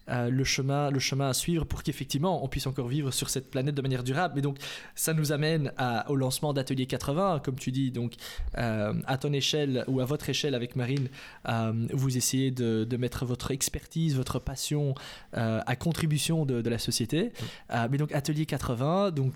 le, 0.08 0.44
chemin, 0.44 0.90
le 0.90 0.98
chemin 0.98 1.28
à 1.28 1.34
suivre 1.34 1.64
pour 1.64 1.82
qu'effectivement 1.82 2.44
on 2.44 2.48
puisse 2.48 2.66
encore 2.66 2.88
vivre 2.88 3.10
sur 3.10 3.30
cette 3.30 3.50
planète 3.50 3.74
de 3.74 3.82
manière 3.82 4.02
durable. 4.02 4.38
Et 4.38 4.42
donc, 4.42 4.58
ça 4.94 5.14
nous 5.14 5.32
amène 5.32 5.72
à, 5.76 6.10
au 6.10 6.16
lancement 6.16 6.52
d'Atelier 6.52 6.86
80, 6.86 7.40
comme 7.44 7.56
tu 7.56 7.72
dis, 7.72 7.90
donc 7.90 8.14
à 8.54 9.18
ton 9.18 9.32
échelle 9.32 9.84
ou 9.86 10.00
à 10.00 10.04
votre 10.04 10.28
échelle 10.28 10.54
avec 10.54 10.76
Marine, 10.76 11.08
vous 11.92 12.16
essayez 12.16 12.50
de, 12.50 12.84
de, 12.84 12.96
mettre 12.96 13.24
votre 13.24 13.50
expertise, 13.50 14.16
votre 14.16 14.38
passion 14.38 14.94
à 15.32 15.76
contribution 15.76 16.46
de, 16.46 16.62
de 16.62 16.70
la 16.70 16.78
société. 16.78 17.32
mais 17.90 17.98
donc, 17.98 18.12
Atelier 18.12 18.46
80, 18.46 19.12
donc 19.12 19.32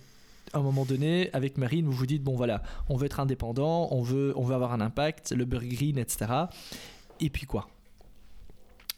à 0.53 0.59
un 0.59 0.63
moment 0.63 0.85
donné, 0.85 1.31
avec 1.33 1.57
Marine, 1.57 1.87
vous 1.87 1.93
vous 1.93 2.07
dites 2.07 2.23
bon 2.23 2.37
voilà, 2.37 2.63
on 2.89 2.97
veut 2.97 3.07
être 3.07 3.21
indépendant, 3.21 3.89
on 3.91 4.03
veut, 4.03 4.33
on 4.37 4.43
veut 4.43 4.55
avoir 4.55 4.73
un 4.73 4.81
impact, 4.81 5.33
le 5.33 5.45
Burger 5.45 5.69
Green, 5.69 5.99
etc. 5.99 6.31
Et 7.21 7.31
puis 7.31 7.47
quoi? 7.47 7.69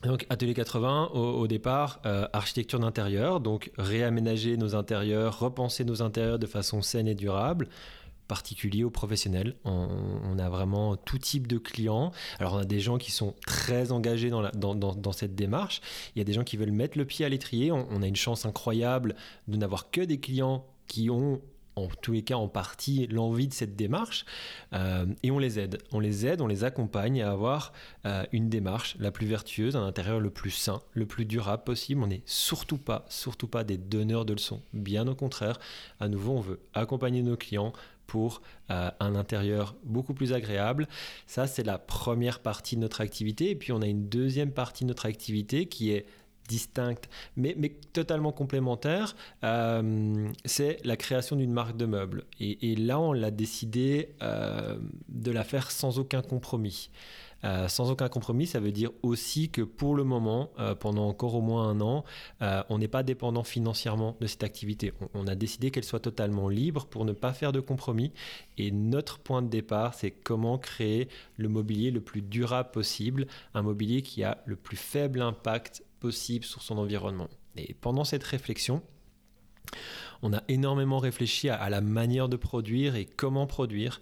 Donc 0.05 0.27
Atelier 0.29 0.55
80, 0.55 1.11
au, 1.14 1.47
départ, 1.47 2.01
euh, 2.07 2.27
architecture 2.33 2.79
d'intérieur, 2.79 3.40
donc 3.40 3.71
réaménager 3.79 4.57
nos 4.57 4.75
intérieurs, 4.75 5.38
repenser 5.38 5.85
nos 5.85 6.03
intérieurs 6.03 6.38
de 6.38 6.47
façon 6.47 6.83
saine 6.83 7.09
et 7.09 7.14
durable, 7.14 7.69
particulier 8.29 8.85
aux 8.85 8.90
professionnels. 8.90 9.55
On, 9.64 10.38
a 10.38 10.49
vraiment 10.49 10.97
tout 10.97 11.19
type 11.19 11.47
de 11.47 11.59
clients. 11.59 12.12
Alors 12.38 12.55
on 12.55 12.59
a 12.59 12.64
des 12.64 12.81
gens 12.81 12.99
qui 12.99 13.11
sont 13.12 13.35
très 13.47 13.93
engagés 13.93 14.31
dans, 14.31 14.43
dans, 14.51 14.75
dans, 14.75 15.12
cette 15.12 15.35
démarche. 15.35 15.81
Il 16.14 16.19
y 16.19 16.23
a 16.23 16.25
des 16.25 16.33
gens 16.33 16.45
qui 16.45 16.57
veulent 16.57 16.73
mettre 16.73 16.99
le 16.99 17.05
pied 17.05 17.25
à 17.25 17.29
l'étrier. 17.29 17.71
On, 17.71 18.03
a 18.03 18.07
une 18.07 18.17
chance 18.17 18.47
incroyable 18.47 19.14
de 19.49 19.57
n'avoir 19.57 19.90
que 19.90 20.01
des 20.01 20.19
clients 20.19 20.67
qui 20.87 21.11
ont 21.11 21.40
en 21.76 21.88
tous 21.88 22.12
les 22.12 22.22
cas 22.22 22.37
en 22.37 22.48
partie 22.48 23.06
l'envie 23.08 23.48
de 23.48 23.52
cette 23.52 23.76
démarche 23.76 24.24
euh, 24.72 25.06
et 25.22 25.30
on 25.30 25.38
les 25.38 25.58
aide. 25.58 25.78
On 25.92 26.00
les 26.00 26.26
aide, 26.26 26.40
on 26.40 26.46
les 26.46 26.64
accompagne 26.64 27.22
à 27.22 27.30
avoir 27.30 27.72
euh, 28.06 28.24
une 28.32 28.48
démarche 28.48 28.96
la 28.98 29.10
plus 29.10 29.26
vertueuse, 29.26 29.76
un 29.76 29.87
intérieur 29.87 30.20
le 30.20 30.30
plus 30.30 30.50
sain, 30.50 30.82
le 30.92 31.06
plus 31.06 31.24
durable 31.24 31.64
possible. 31.64 32.02
On 32.02 32.06
n'est 32.06 32.22
surtout 32.26 32.78
pas, 32.78 33.04
surtout 33.08 33.48
pas 33.48 33.64
des 33.64 33.78
donneurs 33.78 34.24
de 34.24 34.34
leçons. 34.34 34.62
Bien 34.72 35.06
au 35.08 35.14
contraire, 35.14 35.58
à 36.00 36.08
nouveau, 36.08 36.32
on 36.32 36.40
veut 36.40 36.60
accompagner 36.74 37.22
nos 37.22 37.37
clients 37.37 37.72
pour 38.06 38.42
euh, 38.70 38.90
un 39.00 39.14
intérieur 39.14 39.74
beaucoup 39.84 40.14
plus 40.14 40.32
agréable. 40.32 40.88
Ça, 41.26 41.46
c'est 41.46 41.62
la 41.62 41.78
première 41.78 42.40
partie 42.40 42.76
de 42.76 42.80
notre 42.80 43.00
activité. 43.00 43.50
Et 43.50 43.56
puis, 43.56 43.72
on 43.72 43.82
a 43.82 43.87
une 43.87 44.08
deuxième 44.08 44.52
partie 44.52 44.84
de 44.84 44.88
notre 44.88 45.06
activité 45.06 45.66
qui 45.66 45.90
est 45.90 46.06
distincte, 46.48 47.09
mais, 47.37 47.54
totalement 47.92 48.33
complémentaire, 48.33 49.16
euh, 49.44 50.28
c'est 50.44 50.78
la 50.85 50.96
création 50.96 51.37
d'une 51.37 51.52
marque 51.52 51.76
de 51.76 51.87
meubles. 51.87 52.24
Et, 52.40 52.76
là, 52.76 52.98
on 52.98 53.12
l'a 53.12 53.30
décidé 53.30 54.14
euh, 54.22 54.76
de 55.09 55.30
la 55.30 55.44
faire 55.44 55.70
sans 55.70 55.98
aucun 55.98 56.22
compromis. 56.22 56.90
Euh, 57.44 57.68
sans 57.68 57.90
aucun 57.90 58.09
compromis, 58.09 58.46
ça 58.46 58.59
veut 58.59 58.72
dire 58.72 58.90
aussi 59.02 59.50
que 59.50 59.61
pour 59.61 59.94
le 59.94 60.02
moment, 60.02 60.50
euh, 60.59 60.74
pendant 60.74 61.07
encore 61.07 61.35
au 61.35 61.42
moins 61.42 61.68
un 61.68 61.80
an, 61.83 62.04
on 62.70 62.78
n'est 62.78 62.88
pas 62.88 63.02
dépendant 63.02 63.42
financièrement 63.42 64.16
de 64.20 64.26
cette 64.26 64.44
activité. 64.44 64.92
On, 65.12 65.26
a 65.26 65.35
décidé 65.35 65.70
qu'elle 65.70 65.85
soit 65.85 66.00
totalement 66.00 66.48
libre 66.48 66.87
pour 66.87 67.04
ne 67.04 67.12
pas 67.12 67.33
faire 67.33 67.52
de 67.52 67.61
compromis. 67.61 68.12
Et 68.59 68.70
notre 68.70 69.18
point 69.18 69.42
de 69.42 69.48
départ, 69.48 69.94
c'est 69.94 70.11
comment 70.11 70.59
créer 70.59 71.09
le 71.37 71.48
mobilier 71.48 71.90
le 71.90 72.00
plus 72.00 72.22
durable 72.22 72.70
possible, 72.70 73.26
un 73.54 73.62
mobilier 73.62 74.02
qui 74.02 74.24
a 74.24 74.38
le 74.46 74.57
plus 74.57 74.76
faible 74.76 75.20
impact 75.20 75.83
possible 76.00 76.44
sur 76.44 76.62
son 76.62 76.78
environnement. 76.78 77.28
Et 77.57 77.74
pendant 77.74 78.04
cette 78.04 78.24
réflexion, 78.24 78.83
on 80.22 80.33
a 80.33 80.42
énormément 80.48 80.98
réfléchi 80.98 81.48
à, 81.48 81.68
la 81.68 81.80
manière 81.80 82.28
de 82.28 82.37
produire 82.37 82.96
et 82.96 83.04
comment 83.04 83.46
produire. 83.46 84.00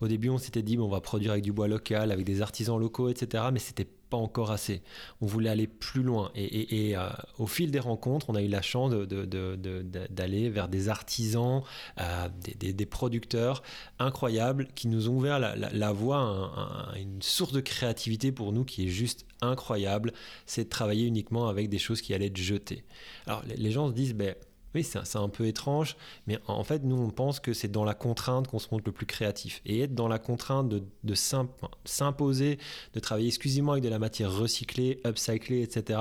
Au 0.00 0.08
début, 0.08 0.28
on 0.28 0.38
s'était 0.38 0.62
dit, 0.62 0.76
bon, 0.76 0.84
on 0.84 0.88
va 0.88 1.00
produire 1.00 1.32
avec 1.32 1.44
du 1.44 1.52
bois 1.52 1.68
local, 1.68 2.12
avec 2.12 2.26
des 2.26 2.42
artisans 2.42 2.78
locaux, 2.78 3.08
etc. 3.08 3.44
Mais 3.52 3.58
c'était 3.58 3.88
pas 4.12 4.18
encore 4.18 4.50
assez. 4.50 4.82
On 5.22 5.26
voulait 5.26 5.48
aller 5.48 5.66
plus 5.66 6.02
loin. 6.02 6.30
Et, 6.34 6.94
euh, 6.94 7.08
au 7.38 7.46
fil 7.46 7.70
des 7.70 7.78
rencontres, 7.78 8.28
on 8.28 8.34
a 8.34 8.42
eu 8.42 8.48
la 8.48 8.60
chance 8.60 8.92
d'aller 8.92 10.50
vers 10.50 10.68
des 10.68 10.90
artisans, 10.90 11.62
euh, 11.98 12.28
des, 12.58 12.86
producteurs 12.86 13.62
incroyables 13.98 14.68
qui 14.74 14.88
nous 14.88 15.08
ont 15.08 15.16
ouvert 15.16 15.38
la, 15.38 15.92
voie 15.92 16.92
à 16.92 16.98
une 16.98 17.22
source 17.22 17.52
de 17.52 17.60
créativité 17.60 18.32
pour 18.32 18.52
nous 18.52 18.64
qui 18.64 18.84
est 18.84 18.90
juste 18.90 19.24
incroyable. 19.40 20.12
C'est 20.44 20.64
de 20.64 20.68
travailler 20.68 21.06
uniquement 21.06 21.48
avec 21.48 21.70
des 21.70 21.78
choses 21.78 22.02
qui 22.02 22.12
allaient 22.12 22.26
être 22.26 22.36
jetées. 22.36 22.84
Alors 23.26 23.42
les, 23.56 23.70
gens 23.70 23.88
se 23.88 23.94
disent, 23.94 24.14
ben, 24.14 24.34
oui, 24.74 24.84
c'est 24.84 25.16
un 25.16 25.28
peu 25.28 25.46
étrange, 25.46 25.96
mais 26.26 26.38
en 26.46 26.64
fait, 26.64 26.82
nous, 26.82 26.96
on 26.96 27.10
pense 27.10 27.40
que 27.40 27.52
c'est 27.52 27.70
dans 27.70 27.84
la 27.84 27.94
contrainte 27.94 28.48
qu'on 28.48 28.58
se 28.58 28.68
montre 28.72 28.84
le 28.86 28.92
plus 28.92 29.06
créatif. 29.06 29.60
Et 29.66 29.80
être 29.80 29.94
dans 29.94 30.08
la 30.08 30.18
contrainte 30.18 30.68
de, 30.68 31.14
s'imposer, 31.84 32.58
de 32.94 33.00
travailler 33.00 33.28
exclusivement 33.28 33.72
avec 33.72 33.84
de 33.84 33.88
la 33.88 33.98
matière 33.98 34.32
recyclée, 34.32 35.00
upcyclée, 35.06 35.62
etc., 35.62 36.00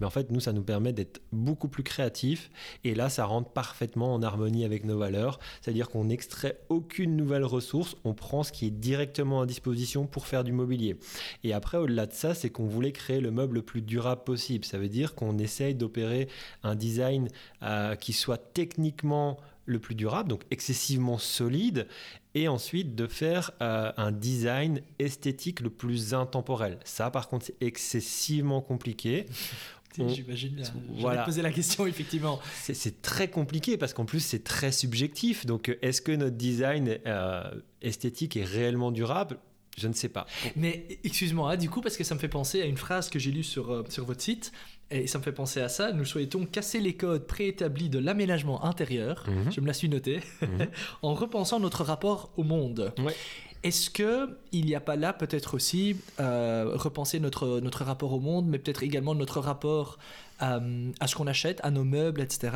mais 0.00 0.06
en 0.06 0.10
fait, 0.10 0.30
nous, 0.30 0.40
ça 0.40 0.52
nous 0.52 0.62
permet 0.62 0.92
d'être 0.92 1.20
beaucoup 1.32 1.68
plus 1.68 1.82
créatifs. 1.82 2.50
Et 2.84 2.94
là, 2.94 3.08
ça 3.08 3.24
rentre 3.26 3.50
parfaitement 3.50 4.14
en 4.14 4.22
harmonie 4.22 4.64
avec 4.64 4.84
nos 4.84 4.98
valeurs. 4.98 5.38
C'est-à-dire 5.60 5.88
qu'on 5.88 6.04
n'extrait 6.04 6.58
aucune 6.68 7.16
nouvelle 7.16 7.44
ressource, 7.44 7.96
on 8.04 8.14
prend 8.14 8.42
ce 8.42 8.52
qui 8.52 8.66
est 8.66 8.70
directement 8.70 9.42
à 9.42 9.46
disposition 9.46 10.06
pour 10.06 10.26
faire 10.26 10.44
du 10.44 10.52
mobilier. 10.52 10.96
Et 11.44 11.52
après, 11.52 11.78
au-delà 11.78 12.06
de 12.06 12.12
ça, 12.12 12.34
c'est 12.34 12.50
qu'on 12.50 12.66
voulait 12.66 12.92
créer 12.92 13.20
le 13.20 13.30
meuble 13.30 13.56
le 13.56 13.62
plus 13.62 13.82
durable 13.82 14.24
possible. 14.24 14.64
Ça 14.64 14.78
veut 14.78 14.88
dire 14.88 15.14
qu'on 15.14 15.38
essaye 15.38 15.74
d'opérer 15.74 16.28
un 16.62 16.74
design 16.74 17.28
euh, 17.62 17.94
qui 18.06 18.12
soit 18.12 18.38
techniquement 18.38 19.36
le 19.64 19.80
plus 19.80 19.96
durable, 19.96 20.28
donc 20.28 20.42
excessivement 20.52 21.18
solide, 21.18 21.88
et 22.36 22.46
ensuite 22.46 22.94
de 22.94 23.08
faire 23.08 23.50
euh, 23.60 23.90
un 23.96 24.12
design 24.12 24.80
esthétique 25.00 25.58
le 25.58 25.70
plus 25.70 26.14
intemporel. 26.14 26.78
Ça, 26.84 27.10
par 27.10 27.28
contre, 27.28 27.46
c'est 27.46 27.60
excessivement 27.60 28.60
compliqué. 28.60 29.26
J'imagine. 29.98 30.62
Voilà. 31.00 31.24
poser 31.24 31.42
la 31.42 31.50
question, 31.50 31.84
effectivement. 31.88 32.38
C'est 32.62 33.02
très 33.02 33.26
compliqué 33.26 33.76
parce 33.76 33.92
qu'en 33.92 34.04
plus, 34.04 34.20
c'est 34.20 34.44
très 34.44 34.70
subjectif. 34.70 35.44
Donc, 35.44 35.76
est-ce 35.82 36.00
que 36.00 36.12
notre 36.12 36.36
design 36.36 36.98
euh, 37.06 37.50
esthétique 37.82 38.36
est 38.36 38.44
réellement 38.44 38.92
durable? 38.92 39.36
Je 39.76 39.88
ne 39.88 39.92
sais 39.92 40.08
pas. 40.08 40.26
Mais 40.54 40.86
excuse-moi, 41.02 41.52
hein, 41.52 41.56
du 41.56 41.68
coup, 41.68 41.82
parce 41.82 41.96
que 41.96 42.04
ça 42.04 42.14
me 42.14 42.20
fait 42.20 42.28
penser 42.28 42.62
à 42.62 42.66
une 42.66 42.78
phrase 42.78 43.10
que 43.10 43.18
j'ai 43.18 43.30
lue 43.30 43.42
sur, 43.42 43.72
euh, 43.72 43.84
sur 43.90 44.04
votre 44.04 44.22
site, 44.22 44.52
et 44.90 45.06
ça 45.06 45.18
me 45.18 45.22
fait 45.24 45.32
penser 45.32 45.60
à 45.60 45.68
ça. 45.68 45.92
Nous 45.92 46.04
souhaitons 46.04 46.46
casser 46.46 46.80
les 46.80 46.94
codes 46.94 47.26
préétablis 47.26 47.88
de 47.88 47.98
l'aménagement 47.98 48.64
intérieur, 48.64 49.24
Mhm. 49.28 49.52
je 49.52 49.60
me 49.60 49.66
la 49.66 49.72
suis 49.72 49.88
notée, 49.88 50.20
Mhm. 50.42 50.48
en 51.02 51.14
repensant 51.14 51.58
notre 51.60 51.82
rapport 51.84 52.30
au 52.36 52.42
monde. 52.44 52.92
Ouais. 52.98 53.14
Est-ce 53.62 53.90
que 53.90 54.36
il 54.52 54.66
n'y 54.66 54.74
a 54.76 54.80
pas 54.80 54.94
là 54.96 55.12
peut-être 55.12 55.54
aussi 55.54 55.96
euh, 56.20 56.70
repenser 56.74 57.18
notre, 57.18 57.58
notre 57.60 57.84
rapport 57.84 58.12
au 58.12 58.20
monde, 58.20 58.46
mais 58.46 58.58
peut-être 58.58 58.82
également 58.84 59.14
notre 59.14 59.40
rapport 59.40 59.98
euh, 60.42 60.90
à 61.00 61.06
ce 61.06 61.16
qu'on 61.16 61.26
achète, 61.26 61.60
à 61.64 61.70
nos 61.70 61.82
meubles, 61.82 62.20
etc. 62.20 62.52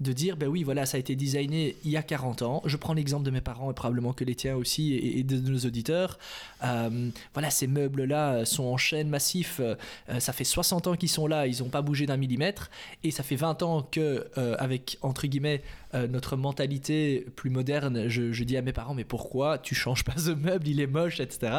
De 0.00 0.12
dire, 0.12 0.36
ben 0.36 0.48
oui, 0.48 0.62
voilà, 0.62 0.86
ça 0.86 0.96
a 0.96 1.00
été 1.00 1.14
designé 1.14 1.76
il 1.84 1.90
y 1.90 1.96
a 1.96 2.02
40 2.02 2.42
ans. 2.42 2.62
Je 2.64 2.76
prends 2.76 2.94
l'exemple 2.94 3.24
de 3.24 3.30
mes 3.30 3.42
parents 3.42 3.70
et 3.70 3.74
probablement 3.74 4.14
que 4.14 4.24
les 4.24 4.34
tiens 4.34 4.56
aussi 4.56 4.94
et, 4.94 5.22
de 5.22 5.38
nos 5.38 5.58
auditeurs. 5.58 6.18
Euh, 6.64 7.10
voilà, 7.34 7.50
ces 7.50 7.66
meubles-là 7.66 8.44
sont 8.46 8.64
en 8.64 8.76
chêne 8.76 9.08
massif. 9.08 9.60
euh, 9.60 9.74
ça 10.18 10.32
fait 10.32 10.44
60 10.44 10.86
ans 10.86 10.96
qu'ils 10.96 11.10
sont 11.10 11.26
là, 11.26 11.46
ils 11.46 11.62
n'ont 11.62 11.68
pas 11.68 11.82
bougé 11.82 12.06
d'un 12.06 12.16
millimètre. 12.16 12.70
Et 13.04 13.10
ça 13.10 13.22
fait 13.22 13.36
20 13.36 13.62
ans 13.62 13.82
que, 13.82 14.26
euh, 14.38 14.56
avec, 14.58 14.98
entre 15.02 15.26
guillemets, 15.26 15.62
notre 16.08 16.36
mentalité 16.36 17.26
plus 17.34 17.50
moderne, 17.50 18.08
je, 18.08 18.30
je 18.30 18.44
dis 18.44 18.56
à 18.56 18.62
mes 18.62 18.72
parents, 18.72 18.94
mais 18.94 19.02
pourquoi 19.02 19.58
tu 19.58 19.74
changes 19.74 20.04
pas 20.04 20.16
ce 20.16 20.30
meuble, 20.30 20.68
il 20.68 20.80
est 20.80 20.86
moche, 20.86 21.18
etc. 21.18 21.52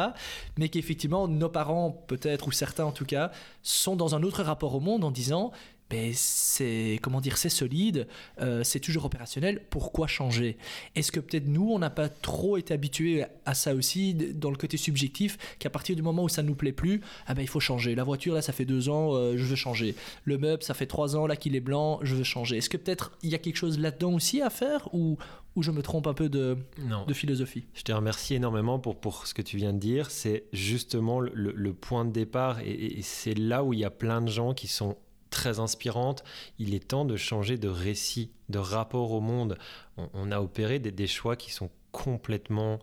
Mais 0.56 0.70
qu'effectivement, 0.70 1.28
nos 1.28 1.50
parents, 1.50 1.90
peut-être, 2.06 2.48
ou 2.48 2.50
certains 2.52 2.86
en 2.86 2.92
tout 2.92 3.04
cas, 3.04 3.30
sont 3.62 3.94
dans 3.94 4.14
un 4.14 4.22
autre 4.22 4.42
rapport 4.42 4.74
au 4.74 4.80
monde 4.80 5.04
en 5.04 5.10
disant, 5.10 5.52
ben 5.92 6.10
c'est 6.14 6.98
comment 7.02 7.20
dire, 7.20 7.36
c'est 7.36 7.50
solide, 7.50 8.08
euh, 8.40 8.64
c'est 8.64 8.80
toujours 8.80 9.04
opérationnel. 9.04 9.62
Pourquoi 9.70 10.06
changer? 10.06 10.56
Est-ce 10.96 11.12
que 11.12 11.20
peut-être 11.20 11.46
nous, 11.46 11.70
on 11.70 11.78
n'a 11.78 11.90
pas 11.90 12.08
trop 12.08 12.56
été 12.56 12.72
habitués 12.74 13.24
à 13.44 13.54
ça 13.54 13.74
aussi, 13.74 14.14
dans 14.14 14.50
le 14.50 14.56
côté 14.56 14.76
subjectif, 14.78 15.36
qu'à 15.58 15.68
partir 15.70 15.94
du 15.94 16.02
moment 16.02 16.24
où 16.24 16.28
ça 16.28 16.42
nous 16.42 16.54
plaît 16.54 16.72
plus, 16.72 17.02
ah 17.26 17.34
ben 17.34 17.42
il 17.42 17.48
faut 17.48 17.60
changer? 17.60 17.94
La 17.94 18.04
voiture 18.04 18.34
là, 18.34 18.42
ça 18.42 18.52
fait 18.52 18.64
deux 18.64 18.88
ans, 18.88 19.14
euh, 19.14 19.36
je 19.36 19.44
veux 19.44 19.56
changer. 19.56 19.94
Le 20.24 20.38
meuble, 20.38 20.62
ça 20.62 20.72
fait 20.74 20.86
trois 20.86 21.14
ans 21.14 21.26
là 21.26 21.36
qu'il 21.36 21.54
est 21.54 21.60
blanc, 21.60 22.00
je 22.02 22.14
veux 22.14 22.24
changer. 22.24 22.56
Est-ce 22.56 22.70
que 22.70 22.78
peut-être 22.78 23.12
il 23.22 23.30
y 23.30 23.34
a 23.34 23.38
quelque 23.38 23.56
chose 23.56 23.78
là-dedans 23.78 24.14
aussi 24.14 24.40
à 24.42 24.50
faire 24.50 24.88
ou 24.94 25.18
ou 25.54 25.62
je 25.62 25.70
me 25.70 25.82
trompe 25.82 26.06
un 26.06 26.14
peu 26.14 26.30
de, 26.30 26.56
Non. 26.78 27.04
de 27.04 27.12
philosophie? 27.12 27.64
Je 27.74 27.82
te 27.82 27.92
remercie 27.92 28.34
énormément 28.34 28.78
pour, 28.78 28.96
pour 28.98 29.26
ce 29.26 29.34
que 29.34 29.42
tu 29.42 29.58
viens 29.58 29.74
de 29.74 29.78
dire. 29.78 30.10
C'est 30.10 30.44
justement 30.54 31.20
le, 31.20 31.30
le 31.34 31.72
point 31.74 32.06
de 32.06 32.10
départ 32.10 32.60
et, 32.60 32.70
et 32.98 33.02
c'est 33.02 33.34
là 33.34 33.62
où 33.62 33.74
il 33.74 33.80
y 33.80 33.84
a 33.84 33.90
plein 33.90 34.22
de 34.22 34.30
gens 34.30 34.54
qui 34.54 34.66
sont 34.66 34.96
très 35.32 35.58
inspirantes. 35.58 36.22
Il 36.60 36.74
est 36.74 36.88
temps 36.88 37.04
de 37.04 37.16
changer 37.16 37.58
de 37.58 37.68
récit, 37.68 38.30
de 38.48 38.58
rapport 38.58 39.10
au 39.10 39.20
monde. 39.20 39.58
On, 39.96 40.30
a 40.30 40.40
opéré 40.40 40.78
des, 40.78 40.92
des, 40.92 41.08
choix 41.08 41.34
qui 41.34 41.50
sont 41.50 41.70
complètement 41.90 42.78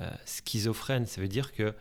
euh, 0.00 0.10
schizophrènes. 0.24 1.06
Ça 1.06 1.20
veut 1.20 1.28
dire 1.28 1.52
que 1.52 1.74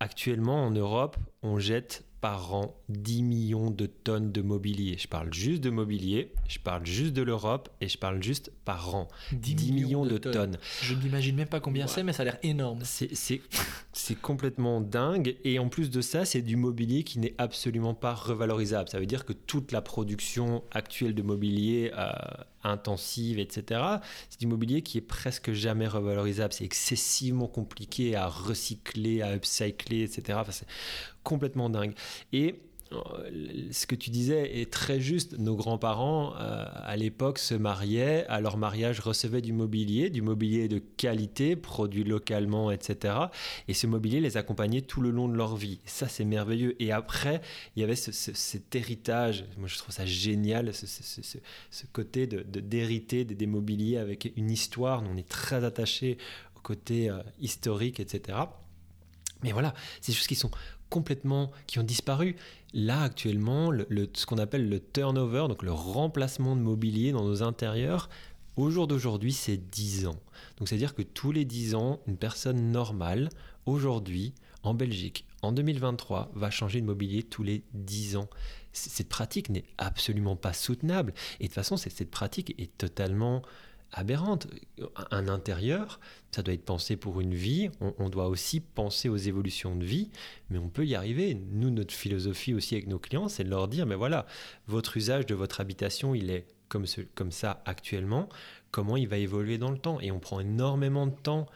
actuellement 0.00 0.66
en 0.66 0.70
Europe, 0.70 1.16
on 1.42 1.60
jette 1.60 2.04
par 2.22 2.54
an 2.54 2.76
10 2.88 3.22
millions 3.24 3.70
de 3.70 3.86
tonnes 3.86 4.30
de 4.30 4.42
mobilier. 4.42 4.96
Je 4.96 5.08
parle 5.08 5.34
juste 5.34 5.60
de 5.60 5.70
mobilier, 5.70 6.32
je 6.48 6.60
parle 6.60 6.86
juste 6.86 7.14
de 7.14 7.22
l'Europe 7.22 7.68
et 7.80 7.88
je 7.88 7.98
parle 7.98 8.22
juste 8.22 8.52
par 8.64 8.94
an. 8.94 9.08
10, 9.32 9.54
10 9.56 9.72
millions, 9.72 9.86
millions, 9.86 10.06
de, 10.06 10.18
tonnes. 10.18 10.32
tonnes. 10.32 10.58
Je 10.82 10.94
n'imagine 10.94 11.34
même 11.34 11.48
pas 11.48 11.58
combien 11.58 11.86
ouais. 11.86 11.92
c'est, 11.92 12.04
mais 12.04 12.12
ça 12.12 12.22
a 12.22 12.26
l'air 12.26 12.38
énorme. 12.44 12.82
C'est 12.84 14.20
complètement 14.20 14.80
dingue. 14.80 15.36
Et 15.42 15.58
en 15.58 15.68
plus 15.68 15.90
de 15.90 16.00
ça, 16.00 16.24
c'est 16.24 16.42
du 16.42 16.54
mobilier 16.54 17.02
qui 17.02 17.18
n'est 17.18 17.34
absolument 17.38 17.94
pas 17.94 18.14
revalorisable. 18.14 18.88
Ça 18.88 19.00
veut 19.00 19.06
dire 19.06 19.24
que 19.24 19.32
toute 19.32 19.72
la 19.72 19.82
production 19.82 20.62
actuelle 20.70 21.16
de 21.16 21.22
mobilier 21.22 21.90
euh, 21.98 22.12
intensive, 22.62 23.40
etc., 23.40 23.80
c'est 24.30 24.38
du 24.38 24.46
mobilier 24.46 24.82
qui 24.82 24.98
est 24.98 25.02
presque 25.02 25.52
jamais 25.52 25.88
revalorisable. 25.88 26.52
C'est 26.52 26.64
excessivement 26.64 27.48
compliqué 27.48 28.14
à 28.14 28.28
recycler, 28.28 29.22
à 29.22 29.34
upcycler, 29.34 30.02
etc. 30.02 30.38
Enfin, 30.40 30.52
complètement 31.22 31.70
dingue. 31.70 31.94
Et 32.32 32.60
ce 33.70 33.86
que 33.86 33.94
tu 33.94 34.10
disais 34.10 34.60
est 34.60 34.70
très 34.70 35.00
juste. 35.00 35.38
Nos 35.38 35.56
grands-parents, 35.56 36.34
euh, 36.38 36.64
à 36.74 36.96
l'époque, 36.96 37.38
se 37.38 37.54
mariaient. 37.54 38.26
À 38.28 38.40
leur 38.40 38.56
mariage, 38.56 39.00
recevaient 39.00 39.40
du 39.40 39.52
mobilier, 39.52 40.10
du 40.10 40.22
mobilier 40.22 40.68
de 40.68 40.78
qualité, 40.78 41.56
produit 41.56 42.04
localement, 42.04 42.70
etc. 42.70 43.14
Et 43.68 43.74
ce 43.74 43.86
mobilier 43.86 44.20
les 44.20 44.36
accompagnait 44.36 44.82
tout 44.82 45.00
le 45.00 45.10
long 45.10 45.28
de 45.28 45.34
leur 45.34 45.56
vie. 45.56 45.80
Ça, 45.86 46.08
c'est 46.08 46.24
merveilleux. 46.24 46.80
Et 46.82 46.92
après, 46.92 47.40
il 47.76 47.80
y 47.80 47.84
avait 47.84 47.96
ce, 47.96 48.12
ce, 48.12 48.32
cet 48.34 48.74
héritage. 48.74 49.44
Moi, 49.58 49.68
je 49.68 49.78
trouve 49.78 49.94
ça 49.94 50.06
génial, 50.06 50.72
ce, 50.74 51.86
côté 51.92 52.26
de, 52.26 52.42
de, 52.42 52.60
d'hériter 52.60 53.24
des, 53.24 53.34
des, 53.34 53.46
mobiliers 53.46 53.98
avec 53.98 54.32
une 54.36 54.50
histoire. 54.50 55.02
Nous, 55.02 55.10
on 55.12 55.16
est 55.16 55.28
très 55.28 55.64
attachés 55.64 56.18
au 56.56 56.60
côté 56.60 57.10
euh, 57.10 57.18
historique, 57.40 58.00
etc. 58.00 58.38
Mais 59.42 59.52
voilà, 59.52 59.74
c'est 60.00 60.12
des 60.12 60.16
choses 60.16 60.26
qui 60.26 60.34
sont 60.34 60.50
complètement, 60.90 61.50
qui 61.66 61.78
ont 61.78 61.84
disparu. 61.84 62.36
Là, 62.74 63.02
actuellement, 63.02 63.70
le, 63.70 63.86
le, 63.88 64.08
ce 64.12 64.26
qu'on 64.26 64.38
appelle 64.38 64.68
le 64.68 64.80
turnover, 64.80 65.46
donc 65.48 65.62
le 65.62 65.72
remplacement 65.72 66.54
de 66.56 66.60
mobilier 66.60 67.12
dans 67.12 67.24
nos 67.24 67.42
intérieurs, 67.42 68.08
au 68.56 68.70
jour 68.70 68.86
d'aujourd'hui, 68.86 69.32
c'est 69.32 69.56
10 69.56 70.06
ans. 70.06 70.20
Donc, 70.58 70.68
c'est-à-dire 70.68 70.94
que 70.94 71.02
tous 71.02 71.32
les 71.32 71.44
10 71.44 71.74
ans, 71.74 72.00
une 72.06 72.18
personne 72.18 72.70
normale, 72.70 73.30
aujourd'hui, 73.64 74.34
en 74.62 74.74
Belgique, 74.74 75.26
en 75.42 75.52
2023, 75.52 76.30
va 76.34 76.50
changer 76.50 76.80
de 76.80 76.86
mobilier 76.86 77.22
tous 77.22 77.42
les 77.42 77.64
10 77.72 78.16
ans. 78.16 78.28
Cette 78.72 79.08
pratique 79.08 79.48
n'est 79.48 79.64
absolument 79.78 80.36
pas 80.36 80.52
soutenable. 80.52 81.14
Et 81.40 81.44
de 81.44 81.48
toute 81.48 81.54
façon, 81.54 81.76
cette 81.76 82.10
pratique 82.10 82.54
est 82.58 82.76
totalement 82.76 83.42
aberrante. 83.92 84.46
Un 85.10 85.28
intérieur, 85.28 86.00
ça 86.30 86.42
doit 86.42 86.54
être 86.54 86.64
pensé 86.64 86.96
pour 86.96 87.20
une 87.20 87.34
vie, 87.34 87.70
on, 87.80 88.08
doit 88.08 88.28
aussi 88.28 88.60
penser 88.60 89.08
aux 89.08 89.16
évolutions 89.16 89.76
de 89.76 89.84
vie, 89.84 90.10
mais 90.50 90.58
on 90.58 90.68
peut 90.68 90.86
y 90.86 90.94
arriver. 90.94 91.34
Nous, 91.52 91.70
notre 91.70 91.94
philosophie 91.94 92.54
aussi 92.54 92.74
avec 92.74 92.86
nos 92.86 92.98
clients, 92.98 93.28
c'est 93.28 93.44
de 93.44 93.50
leur 93.50 93.68
dire, 93.68 93.86
mais 93.86 93.94
voilà, 93.94 94.26
votre 94.66 94.96
usage 94.96 95.26
de 95.26 95.34
votre 95.34 95.60
habitation, 95.60 96.14
il 96.14 96.30
est 96.30 96.46
comme 96.68 97.30
ça 97.30 97.62
actuellement, 97.66 98.30
comment 98.70 98.96
il 98.96 99.06
va 99.06 99.18
évoluer 99.18 99.58
dans 99.58 99.70
le 99.70 99.78
temps? 99.78 100.00
Et 100.00 100.10
on 100.10 100.18
prend 100.18 100.40
énormément 100.40 101.06
de 101.06 101.14
temps 101.14 101.46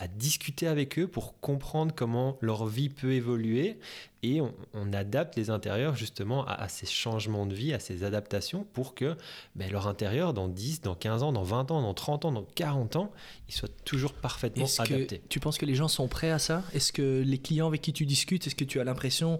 à 0.00 0.08
discuter 0.08 0.66
avec 0.66 0.98
eux 0.98 1.06
pour 1.06 1.38
comprendre 1.40 1.94
comment 1.94 2.36
leur 2.40 2.66
vie 2.66 2.88
peut 2.88 3.12
évoluer 3.12 3.78
et 4.22 4.40
on, 4.40 4.52
on 4.72 4.92
adapte 4.92 5.36
les 5.36 5.50
intérieurs 5.50 5.94
justement 5.96 6.46
à, 6.46 6.52
à, 6.52 6.68
ces 6.68 6.86
changements 6.86 7.46
de 7.46 7.54
vie, 7.54 7.72
à 7.72 7.78
ces 7.78 8.04
adaptations 8.04 8.66
pour 8.72 8.94
que 8.94 9.16
ben, 9.54 9.70
leur 9.70 9.86
intérieur 9.86 10.34
dans 10.34 10.48
10, 10.48 10.82
dans 10.82 10.94
15 10.94 11.22
ans, 11.22 11.32
dans 11.32 11.42
20 11.42 11.70
ans, 11.70 11.82
dans 11.82 11.94
30 11.94 12.24
ans, 12.24 12.32
dans 12.32 12.46
40 12.54 12.96
ans, 12.96 13.12
il 13.48 13.54
soit 13.54 13.70
toujours 13.84 14.12
parfaitement 14.12 14.66
adapté. 14.78 15.22
Tu 15.28 15.40
penses 15.40 15.58
que 15.58 15.66
les 15.66 15.74
gens 15.74 15.88
sont 15.88 16.08
prêts 16.08 16.30
à 16.30 16.38
ça? 16.38 16.62
Est-ce 16.72 16.92
que 16.92 17.22
les 17.24 17.38
clients 17.38 17.68
avec 17.68 17.82
qui 17.82 17.92
tu 17.92 18.06
discutes, 18.06 18.46
est-ce 18.46 18.56
que 18.56 18.64
tu 18.64 18.80
as 18.80 18.84
l'impression 18.84 19.38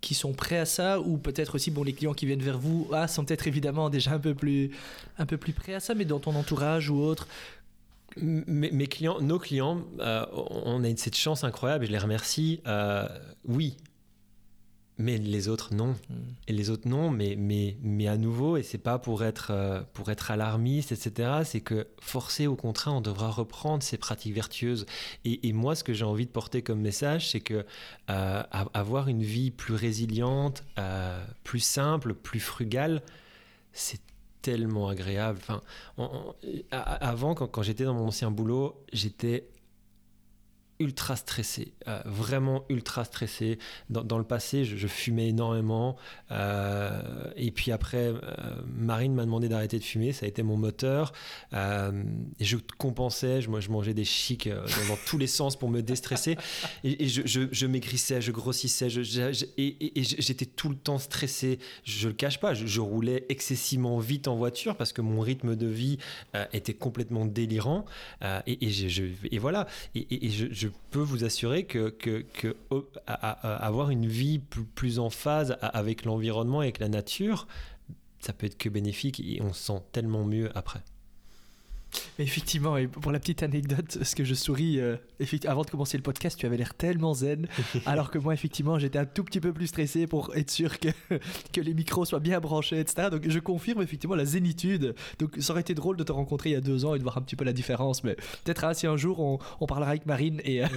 qu'ils 0.00 0.16
sont 0.16 0.32
prêts 0.32 0.58
à 0.58 0.66
ça? 0.66 1.00
Ou 1.00 1.16
peut-être 1.16 1.56
aussi 1.56 1.70
bon 1.70 1.82
les 1.82 1.92
clients 1.92 2.14
qui 2.14 2.26
viennent 2.26 2.42
vers 2.42 2.58
vous 2.58 2.88
ah, 2.92 3.08
sont 3.08 3.24
peut-être 3.24 3.46
évidemment 3.46 3.90
déjà 3.90 4.12
un 4.12 4.18
peu 4.18 4.34
plus 4.34 4.70
un 5.18 5.26
peu 5.26 5.36
plus 5.36 5.52
prêts 5.52 5.74
à 5.74 5.80
ça 5.80 5.94
mais 5.94 6.04
dans 6.04 6.20
ton 6.20 6.34
entourage 6.34 6.90
ou 6.90 7.00
autre 7.00 7.26
mes, 8.16 8.70
mes, 8.70 8.86
clients, 8.86 9.20
nos 9.20 9.38
clients, 9.38 9.84
euh, 10.00 10.24
on 10.32 10.82
a 10.84 10.96
cette 10.96 11.16
chance 11.16 11.44
incroyable 11.44 11.84
et 11.84 11.86
je 11.86 11.92
les 11.92 11.98
remercie. 11.98 12.60
Euh, 12.66 13.06
oui, 13.44 13.76
mais 14.98 15.18
les 15.18 15.48
autres 15.48 15.74
non. 15.74 15.88
Mm. 15.88 16.14
Et 16.48 16.52
les 16.52 16.70
autres 16.70 16.88
non, 16.88 17.10
mais, 17.10 17.36
mais, 17.36 17.76
mais 17.82 18.08
à 18.08 18.16
nouveau, 18.16 18.56
et 18.56 18.62
c'est 18.62 18.78
pas 18.78 18.98
pour 18.98 19.24
être, 19.24 19.50
euh, 19.50 19.82
pour 19.92 20.10
être 20.10 20.30
alarmiste, 20.30 20.92
etc., 20.92 21.40
c'est 21.44 21.60
que 21.60 21.86
forcé 22.00 22.46
au 22.46 22.56
contraire, 22.56 22.94
on 22.94 23.00
devra 23.00 23.30
reprendre 23.30 23.82
ces 23.82 23.98
pratiques 23.98 24.34
vertueuses. 24.34 24.86
Et, 25.24 25.48
et 25.48 25.52
moi, 25.52 25.74
ce 25.74 25.84
que 25.84 25.92
j'ai 25.92 26.04
envie 26.04 26.26
de 26.26 26.30
porter 26.30 26.62
comme 26.62 26.80
message, 26.80 27.30
c'est 27.30 27.40
que 27.40 27.66
euh, 28.10 28.42
avoir 28.72 29.08
une 29.08 29.22
vie 29.22 29.50
plus 29.50 29.74
résiliente, 29.74 30.64
euh, 30.78 31.22
plus 31.44 31.60
simple, 31.60 32.14
plus 32.14 32.40
frugale, 32.40 33.02
c'est 33.72 34.00
tellement 34.46 34.88
agréable. 34.88 35.40
Enfin, 35.42 35.60
avant, 36.70 37.34
quand 37.34 37.62
j'étais 37.62 37.82
dans 37.82 37.94
mon 37.94 38.06
ancien 38.06 38.30
boulot, 38.30 38.80
j'étais 38.92 39.48
ultra 40.78 41.16
stressé, 41.16 41.72
euh, 41.88 42.00
vraiment 42.04 42.64
ultra 42.68 43.04
stressé. 43.04 43.58
Dans, 43.88 44.18
le 44.18 44.24
passé, 44.24 44.64
je, 44.64 44.86
fumais 44.86 45.28
énormément. 45.28 45.96
Euh, 46.30 47.30
et 47.36 47.50
puis 47.50 47.72
après, 47.72 48.08
euh, 48.08 48.20
Marine 48.66 49.14
m'a 49.14 49.24
demandé 49.24 49.48
d'arrêter 49.48 49.78
de 49.78 49.84
fumer. 49.84 50.12
Ça 50.12 50.26
a 50.26 50.28
été 50.28 50.42
mon 50.42 50.56
moteur. 50.56 51.12
Et 51.52 52.44
je 52.44 52.56
compensais. 52.78 53.40
Je, 53.40 53.50
moi, 53.50 53.60
je 53.60 53.70
mangeais 53.70 53.94
des 53.94 54.04
chics 54.04 54.48
dans, 54.48 54.98
tous 55.06 55.18
les 55.18 55.26
sens 55.26 55.56
pour 55.56 55.68
me 55.68 55.80
déstresser. 55.80 56.36
Et, 56.84 57.08
je, 57.08 57.66
maigrissais, 57.66 58.20
je 58.20 58.32
grossissais. 58.32 58.88
et, 59.56 60.00
et 60.00 60.02
j'étais 60.02 60.46
tout 60.46 60.68
le 60.68 60.76
temps 60.76 60.98
stressé. 60.98 61.58
Je 61.84 62.08
le 62.08 62.14
cache 62.14 62.38
pas. 62.40 62.54
Je, 62.54 62.80
roulais 62.80 63.24
excessivement 63.28 63.98
vite 63.98 64.28
en 64.28 64.36
voiture 64.36 64.76
parce 64.76 64.92
que 64.92 65.00
mon 65.00 65.20
rythme 65.20 65.56
de 65.56 65.66
vie 65.66 65.98
était 66.52 66.74
complètement 66.74 67.24
délirant. 67.24 67.84
et, 68.46 69.38
voilà. 69.38 69.66
Et, 69.94 70.30
je, 70.30 70.65
je 70.66 70.70
peux 70.90 71.00
vous 71.00 71.24
assurer 71.24 71.64
que, 71.64 71.88
que, 71.90 72.24
que 72.32 72.56
avoir 73.06 73.90
une 73.90 74.06
vie 74.06 74.38
plus, 74.38 74.64
plus 74.64 74.98
en 74.98 75.10
phase 75.10 75.56
avec 75.60 76.04
l'environnement 76.04 76.62
et 76.62 76.66
avec 76.66 76.78
la 76.78 76.88
nature, 76.88 77.46
ça 78.20 78.32
peut 78.32 78.46
être 78.46 78.58
que 78.58 78.68
bénéfique 78.68 79.20
et 79.20 79.40
on 79.42 79.52
se 79.52 79.64
sent 79.64 79.82
tellement 79.92 80.24
mieux 80.24 80.50
après. 80.56 80.82
Effectivement, 82.18 82.76
et 82.76 82.86
pour 82.86 83.12
la 83.12 83.18
petite 83.18 83.42
anecdote, 83.42 83.98
ce 84.02 84.14
que 84.14 84.24
je 84.24 84.34
souris, 84.34 84.80
euh, 84.80 84.96
avant 85.46 85.62
de 85.62 85.70
commencer 85.70 85.96
le 85.96 86.02
podcast, 86.02 86.38
tu 86.38 86.46
avais 86.46 86.56
l'air 86.56 86.74
tellement 86.74 87.14
zen, 87.14 87.46
alors 87.86 88.10
que 88.10 88.18
moi, 88.18 88.34
effectivement, 88.34 88.78
j'étais 88.78 88.98
un 88.98 89.06
tout 89.06 89.24
petit 89.24 89.40
peu 89.40 89.52
plus 89.52 89.68
stressé 89.68 90.06
pour 90.06 90.34
être 90.34 90.50
sûr 90.50 90.78
que, 90.78 90.88
que 91.52 91.60
les 91.60 91.74
micros 91.74 92.04
soient 92.04 92.20
bien 92.20 92.40
branchés, 92.40 92.80
etc. 92.80 93.08
Donc, 93.10 93.28
je 93.28 93.38
confirme 93.38 93.82
effectivement 93.82 94.16
la 94.16 94.24
zénitude. 94.24 94.94
Donc, 95.18 95.36
ça 95.38 95.52
aurait 95.52 95.60
été 95.60 95.74
drôle 95.74 95.96
de 95.96 96.04
te 96.04 96.12
rencontrer 96.12 96.50
il 96.50 96.52
y 96.52 96.56
a 96.56 96.60
deux 96.60 96.84
ans 96.84 96.94
et 96.94 96.98
de 96.98 97.02
voir 97.02 97.18
un 97.18 97.22
petit 97.22 97.36
peu 97.36 97.44
la 97.44 97.52
différence, 97.52 98.04
mais 98.04 98.14
peut-être 98.44 98.64
hein, 98.64 98.74
si 98.74 98.86
un 98.86 98.96
jour 98.96 99.20
on, 99.20 99.66
parlera 99.66 99.90
avec 99.90 100.06
Marine 100.06 100.40
et 100.44 100.64
euh, 100.64 100.68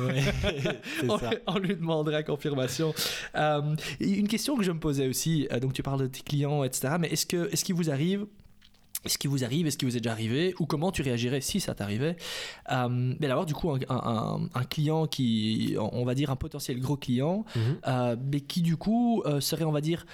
on, 1.47 1.59
lui 1.59 1.75
demandera 1.75 2.23
confirmation. 2.23 2.93
Euh, 3.35 3.75
une 3.99 4.27
question 4.27 4.57
que 4.57 4.63
je 4.63 4.71
me 4.71 4.79
posais 4.79 5.07
aussi, 5.07 5.47
donc 5.61 5.73
tu 5.73 5.83
parles 5.83 6.01
de 6.01 6.07
tes 6.07 6.21
clients, 6.21 6.63
etc. 6.63 6.95
Mais 6.99 7.07
est-ce 7.09 7.25
que 7.25 7.49
est-ce 7.51 7.63
qu'il 7.63 7.75
vous 7.75 7.89
arrive 7.89 8.25
est-ce 9.05 9.17
qui 9.17 9.27
vous 9.27 9.45
arrive 9.45 9.65
Est-ce 9.65 9.77
qui 9.77 9.85
vous 9.85 9.95
est 9.95 10.01
déjà 10.01 10.11
arrivé 10.11 10.53
Ou 10.59 10.65
comment 10.65 10.91
tu 10.91 11.01
réagirais 11.01 11.39
si 11.39 11.59
ça 11.59 11.73
t'arrivait 11.73 12.17
euh, 12.71 12.87
Mais 12.89 13.27
d'abord, 13.27 13.45
du 13.45 13.53
coup, 13.53 13.71
un, 13.71 14.63
client 14.69 15.07
qui, 15.07 15.75
on 15.79 16.03
va 16.03 16.15
dire, 16.15 16.29
un 16.29 16.35
potentiel 16.35 16.79
gros 16.79 16.97
client, 16.97 17.45
mhm. 17.55 17.77
euh, 17.87 18.15
mais 18.31 18.41
qui, 18.41 18.61
du 18.61 18.75
coup, 18.75 19.23
euh, 19.25 19.39
serait, 19.39 19.63
on 19.63 19.71
va 19.71 19.81
dire, 19.81 20.05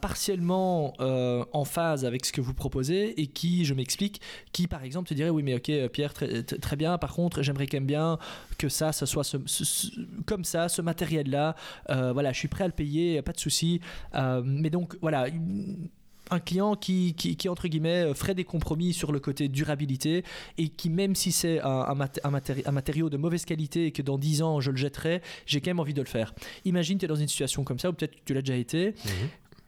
partiellement 0.00 0.94
en 1.00 1.64
phase 1.64 2.04
avec 2.04 2.24
ce 2.24 2.32
que 2.32 2.40
vous 2.40 2.54
proposez 2.54 3.20
et 3.20 3.26
qui, 3.26 3.64
je 3.64 3.74
m'explique, 3.74 4.20
qui, 4.52 4.68
par 4.68 4.84
exemple, 4.84 5.08
te 5.08 5.14
dirait 5.14 5.30
Oui, 5.30 5.42
mais 5.42 5.56
ok, 5.56 5.88
Pierre, 5.88 6.14
très, 6.14 6.44
très 6.44 6.76
bien, 6.76 6.98
par 6.98 7.12
contre, 7.12 7.42
j'aimerais 7.42 7.66
quand 7.66 7.78
même 7.78 7.86
bien 7.86 8.18
que 8.58 8.68
ça, 8.68 8.92
ça 8.92 9.06
soit 9.06 9.36
comme 10.24 10.44
ça, 10.44 10.68
ce 10.68 10.82
matériel-là. 10.82 11.56
voilà, 11.88 12.32
je 12.32 12.38
suis 12.38 12.48
prêt 12.48 12.64
à 12.64 12.68
le 12.68 12.72
payer, 12.72 13.20
pas 13.22 13.32
de 13.32 13.40
souci. 13.40 13.80
mais 14.14 14.70
donc, 14.70 14.96
voilà 15.02 15.26
un 16.32 16.40
client 16.40 16.76
qui, 16.76 17.14
qui, 17.14 17.48
entre 17.48 17.68
guillemets, 17.68 18.04
euh, 18.04 18.14
ferait 18.14 18.34
des 18.34 18.44
compromis 18.44 18.92
sur 18.92 19.12
le 19.12 19.20
côté 19.20 19.48
durabilité 19.48 20.24
et 20.58 20.68
qui, 20.68 20.90
même 20.90 21.14
si 21.14 21.32
c'est 21.32 21.60
un, 21.60 21.96
un, 22.24 22.70
matériau 22.72 23.10
de 23.10 23.16
mauvaise 23.16 23.44
qualité 23.44 23.86
et 23.86 23.92
que 23.92 24.02
dans 24.02 24.18
10 24.18 24.42
ans 24.42 24.60
je 24.60 24.70
le 24.70 24.76
jetterai, 24.76 25.22
j'ai 25.46 25.60
quand 25.60 25.70
même 25.70 25.80
envie 25.80 25.94
de 25.94 26.00
le 26.00 26.08
faire. 26.08 26.34
Imagine, 26.64 26.98
tu 26.98 27.04
es 27.04 27.08
dans 27.08 27.14
une 27.14 27.28
situation 27.28 27.64
comme 27.64 27.78
ça, 27.78 27.90
ou 27.90 27.92
peut-être 27.92 28.16
tu 28.24 28.34
l'as 28.34 28.42
déjà 28.42 28.56
été. 28.56 28.94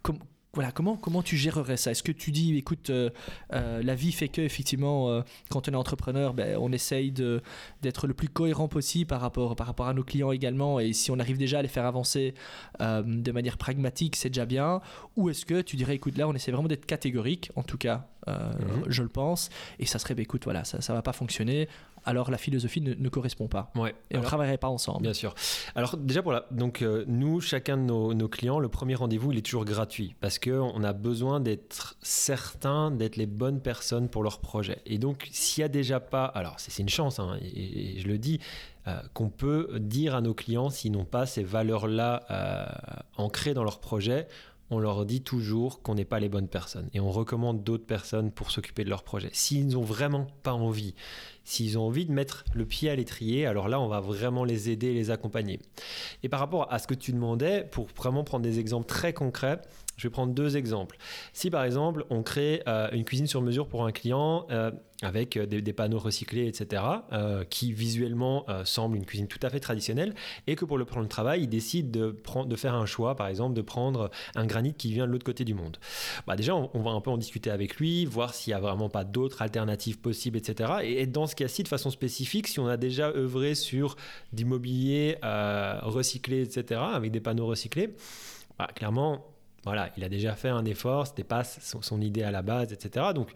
Mhm 0.02 0.14
voilà, 0.54 0.70
comment, 0.70 0.96
comment 0.96 1.22
tu 1.22 1.36
gérerais 1.36 1.76
ça? 1.76 1.90
Est-ce 1.90 2.02
que 2.02 2.12
tu 2.12 2.30
dis, 2.30 2.56
écoute, 2.56 2.90
euh, 2.90 3.10
euh, 3.52 3.82
la 3.82 3.94
vie 3.94 4.12
fait 4.12 4.28
que, 4.28 4.40
effectivement, 4.40 5.10
euh, 5.10 5.22
quand 5.50 5.68
on 5.68 5.72
est 5.72 5.76
entrepreneur, 5.76 6.32
ben, 6.32 6.56
on 6.60 6.72
essaye 6.72 7.10
d'être 7.10 8.06
le 8.06 8.14
plus 8.14 8.28
cohérent 8.28 8.68
possible 8.68 9.08
par 9.08 9.20
rapport, 9.20 9.56
par 9.56 9.66
rapport 9.66 9.88
à 9.88 9.94
nos 9.94 10.04
clients 10.04 10.30
également, 10.30 10.78
et 10.78 10.92
si 10.92 11.10
on 11.10 11.18
arrive 11.18 11.38
déjà 11.38 11.58
à 11.58 11.62
les 11.62 11.68
faire 11.68 11.84
avancer 11.84 12.34
de 12.80 13.32
manière 13.32 13.58
pragmatique, 13.58 14.16
c'est 14.16 14.30
déjà 14.30 14.46
bien. 14.46 14.80
Ou 15.16 15.30
est-ce 15.30 15.44
que 15.44 15.60
tu 15.60 15.76
dirais, 15.76 15.96
écoute, 15.96 16.16
là, 16.16 16.28
on 16.28 16.34
essaie 16.34 16.52
vraiment 16.52 16.68
d'être 16.68 16.86
catégorique, 16.86 17.50
en 17.56 17.62
tout 17.62 17.78
cas, 17.78 18.06
mhm. 18.26 18.84
je 18.86 19.02
le 19.02 19.08
pense, 19.08 19.50
et 19.78 19.86
ça 19.86 19.98
serait, 19.98 20.14
ben, 20.14 20.22
écoute, 20.22 20.44
voilà, 20.44 20.64
ça 20.64 20.78
ne 20.78 20.96
va 20.96 21.02
pas 21.02 21.12
fonctionner, 21.12 21.68
alors 22.04 22.30
la 22.30 22.38
philosophie 22.38 22.80
ne, 22.80 23.08
correspond 23.08 23.48
pas. 23.48 23.70
Ouais. 23.74 23.94
Et 24.10 24.16
on 24.16 24.20
ne 24.20 24.24
travaillerait 24.24 24.58
pas 24.58 24.68
ensemble. 24.68 25.02
Bien 25.02 25.12
sûr. 25.12 25.34
Alors 25.74 25.96
déjà 25.96 26.22
pour 26.22 26.32
la, 26.32 26.46
donc 26.50 26.82
euh, 26.82 27.04
nous, 27.06 27.40
chacun 27.40 27.76
de 27.76 27.82
nos, 27.82 28.28
clients, 28.28 28.58
le 28.58 28.68
premier 28.68 28.94
rendez-vous, 28.94 29.32
il 29.32 29.38
est 29.38 29.42
toujours 29.42 29.64
gratuit 29.64 30.14
parce 30.20 30.38
qu'on 30.38 30.82
a 30.82 30.92
besoin 30.92 31.40
d'être 31.40 31.96
certain 32.02 32.90
d'être 32.90 33.16
les 33.16 33.26
bonnes 33.26 33.60
personnes 33.60 34.08
pour 34.08 34.22
leur 34.22 34.40
projet. 34.40 34.78
Et 34.86 34.98
donc 34.98 35.28
s'il 35.30 35.62
n'y 35.62 35.66
a 35.66 35.68
déjà 35.68 36.00
pas, 36.00 36.24
alors 36.24 36.54
c'est 36.58 36.82
une 36.82 36.88
chance, 36.88 37.18
hein, 37.18 37.38
et, 37.42 38.00
je 38.00 38.06
le 38.06 38.18
dis, 38.18 38.40
euh, 38.86 39.00
qu'on 39.14 39.30
peut 39.30 39.78
dire 39.80 40.14
à 40.14 40.20
nos 40.20 40.34
clients 40.34 40.70
s'ils 40.70 40.92
n'ont 40.92 41.04
pas 41.04 41.26
ces 41.26 41.42
valeurs-là 41.42 42.24
euh, 42.30 42.66
ancrées 43.16 43.54
dans 43.54 43.64
leur 43.64 43.80
projet, 43.80 44.28
on 44.70 44.78
leur 44.78 45.04
dit 45.04 45.22
toujours 45.22 45.82
qu'on 45.82 45.94
n'est 45.94 46.04
pas 46.04 46.20
les 46.20 46.28
bonnes 46.28 46.48
personnes 46.48 46.88
et 46.94 47.00
on 47.00 47.10
recommande 47.10 47.62
d'autres 47.62 47.86
personnes 47.86 48.30
pour 48.30 48.50
s'occuper 48.50 48.84
de 48.84 48.90
leur 48.90 49.02
projet. 49.02 49.30
S'ils 49.32 49.68
n'ont 49.68 49.82
vraiment 49.82 50.26
pas 50.42 50.52
envie, 50.52 50.94
S'ils 51.44 51.78
ont 51.78 51.86
envie 51.86 52.06
de 52.06 52.12
mettre 52.12 52.44
le 52.54 52.64
pied 52.64 52.90
à 52.90 52.96
l'étrier, 52.96 53.46
alors 53.46 53.68
là, 53.68 53.80
on 53.80 53.88
va 53.88 54.00
vraiment 54.00 54.44
les 54.44 54.70
aider 54.70 54.92
les 54.94 55.10
accompagner. 55.10 55.60
Et 56.22 56.28
par 56.28 56.40
rapport 56.40 56.72
à 56.72 56.78
ce 56.78 56.86
que 56.86 56.94
tu 56.94 57.12
demandais, 57.12 57.66
pour 57.70 57.86
vraiment 57.96 58.24
prendre 58.24 58.42
des 58.42 58.58
exemples 58.58 58.86
très 58.86 59.12
concrets, 59.12 59.60
je 59.96 60.08
vais 60.08 60.12
prendre 60.12 60.32
deux 60.32 60.56
exemples. 60.56 60.96
Si 61.32 61.50
par 61.50 61.64
exemple 61.64 62.04
on 62.10 62.22
crée 62.22 62.62
euh, 62.66 62.88
une 62.92 63.04
cuisine 63.04 63.26
sur 63.26 63.42
mesure 63.42 63.68
pour 63.68 63.86
un 63.86 63.92
client 63.92 64.46
euh, 64.50 64.70
avec 65.02 65.36
euh, 65.36 65.46
des, 65.46 65.72
panneaux 65.72 65.98
recyclés, 65.98 66.46
etc., 66.46 66.82
qui 67.50 67.72
visuellement 67.72 68.46
semble 68.64 68.96
une 68.96 69.04
cuisine 69.04 69.26
tout 69.26 69.40
à 69.42 69.50
fait 69.50 69.60
traditionnelle, 69.60 70.14
et 70.46 70.54
que 70.54 70.64
pour 70.64 70.78
le 70.78 70.84
prendre 70.84 71.02
le 71.02 71.08
travail, 71.08 71.42
il 71.42 71.48
décide 71.48 71.90
de, 71.90 72.10
prendre, 72.10 72.48
de 72.48 72.56
faire 72.56 72.74
un 72.74 72.86
choix, 72.86 73.16
par 73.16 73.26
exemple, 73.26 73.54
de 73.54 73.60
prendre 73.60 74.10
un 74.36 74.46
granit 74.46 74.72
qui 74.72 74.92
vient 74.92 75.06
de 75.06 75.12
l'autre 75.12 75.24
côté 75.24 75.44
du 75.44 75.52
monde. 75.52 75.78
Bah 76.26 76.36
déjà, 76.36 76.54
on, 76.54 76.80
va 76.80 76.92
un 76.92 77.00
peu 77.00 77.10
en 77.10 77.16
discuter 77.16 77.50
avec 77.50 77.76
lui, 77.76 78.06
voir 78.06 78.34
s'il 78.34 78.52
n'y 78.52 78.54
a 78.54 78.60
vraiment 78.60 78.88
pas 78.88 79.04
d'autres 79.04 79.42
alternatives 79.42 79.98
possibles, 79.98 80.38
etc. 80.38 80.74
Et, 80.82 81.06
dans 81.06 81.26
cas-ci, 81.34 81.62
de 81.62 81.68
façon 81.68 81.90
spécifique, 81.90 82.48
si 82.48 82.60
on 82.60 82.66
a 82.66 82.76
déjà 82.76 83.08
œuvré 83.08 83.54
sur 83.54 83.96
d'immobilier 84.32 85.18
recyclé, 85.82 86.42
etc., 86.42 86.80
avec 86.92 87.10
des 87.10 87.20
panneaux 87.20 87.46
recyclés, 87.46 87.94
bah, 88.58 88.68
clairement, 88.74 89.26
voilà, 89.64 89.90
il 89.96 90.04
a 90.04 90.08
déjà 90.08 90.34
fait 90.34 90.48
un 90.48 90.64
effort, 90.64 91.06
c'était 91.06 91.24
pas 91.24 91.42
son, 91.44 92.00
idée 92.00 92.22
à 92.22 92.30
la 92.30 92.42
base, 92.42 92.72
etc. 92.72 93.06
Donc, 93.14 93.32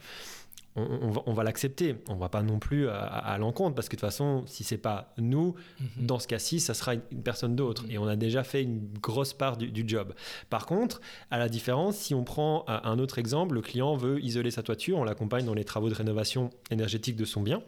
on, 0.76 1.32
va, 1.32 1.42
l'accepter. 1.42 1.96
On 2.08 2.14
va 2.14 2.28
pas 2.28 2.42
non 2.42 2.60
plus 2.60 2.88
à, 2.88 3.36
l'encontre 3.38 3.74
parce 3.74 3.88
que 3.88 3.96
de 3.96 4.00
toute 4.00 4.08
façon, 4.08 4.44
si 4.46 4.62
c'est 4.62 4.78
pas 4.78 5.12
nous, 5.18 5.56
mhm. 5.80 6.06
dans 6.06 6.20
ce 6.20 6.28
cas-ci, 6.28 6.60
ça 6.60 6.72
sera 6.72 6.94
une, 6.94 7.00
personne 7.24 7.56
d'autre. 7.56 7.84
Mhm. 7.84 7.90
Et 7.90 7.98
on 7.98 8.06
a 8.06 8.14
déjà 8.14 8.44
fait 8.44 8.62
une 8.62 8.86
grosse 9.02 9.32
part 9.32 9.56
du, 9.56 9.72
du, 9.72 9.82
job. 9.88 10.14
Par 10.50 10.66
contre, 10.66 11.00
à 11.32 11.38
la 11.38 11.48
différence, 11.48 11.96
si 11.96 12.14
on 12.14 12.22
prend 12.22 12.64
un 12.68 12.98
autre 13.00 13.18
exemple, 13.18 13.56
le 13.56 13.62
client 13.62 13.96
veut 13.96 14.22
isoler 14.22 14.52
sa 14.52 14.62
toiture, 14.62 14.98
on 14.98 15.04
l'accompagne 15.04 15.46
dans 15.46 15.54
les 15.54 15.64
travaux 15.64 15.88
de 15.88 15.94
rénovation 15.94 16.50
énergétique 16.70 17.16
de 17.16 17.24
son 17.24 17.42
bien. 17.42 17.60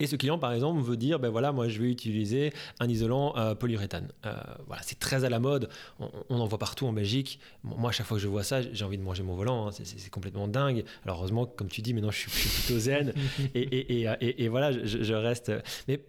Et 0.00 0.06
ce 0.06 0.16
client, 0.16 0.38
par 0.38 0.52
exemple, 0.52 0.80
veut 0.80 0.96
dire, 0.96 1.18
ben 1.18 1.28
voilà, 1.28 1.52
moi 1.52 1.68
je 1.68 1.80
vais 1.80 1.90
utiliser 1.90 2.52
un 2.80 2.88
isolant 2.88 3.36
euh, 3.36 3.54
polyuréthane. 3.54 4.08
Euh, 4.26 4.34
voilà, 4.66 4.82
c'est 4.82 4.98
très 4.98 5.24
à 5.24 5.30
la 5.30 5.38
mode, 5.38 5.68
on, 5.98 6.38
en 6.38 6.46
voit 6.46 6.58
partout 6.58 6.86
en 6.86 6.92
Belgique. 6.92 7.38
Moi, 7.62 7.90
à 7.90 7.92
chaque 7.92 8.06
fois 8.06 8.16
que 8.16 8.22
je 8.22 8.28
vois 8.28 8.42
ça, 8.42 8.60
j'ai 8.62 8.84
envie 8.84 8.98
de 8.98 9.02
manger 9.02 9.22
mon 9.22 9.34
volant, 9.34 9.68
hein. 9.68 9.70
c'est 9.72 10.10
complètement 10.10 10.48
dingue. 10.48 10.84
Alors 11.04 11.18
heureusement, 11.18 11.46
comme 11.46 11.68
tu 11.68 11.82
dis, 11.82 11.94
maintenant 11.94 12.10
je 12.10 12.28
suis, 12.28 12.30
plutôt 12.30 12.78
zen, 12.78 13.12
et, 13.54 14.48
voilà, 14.48 14.72
je, 14.72 15.14
reste... 15.14 15.52
Mais 15.88 16.00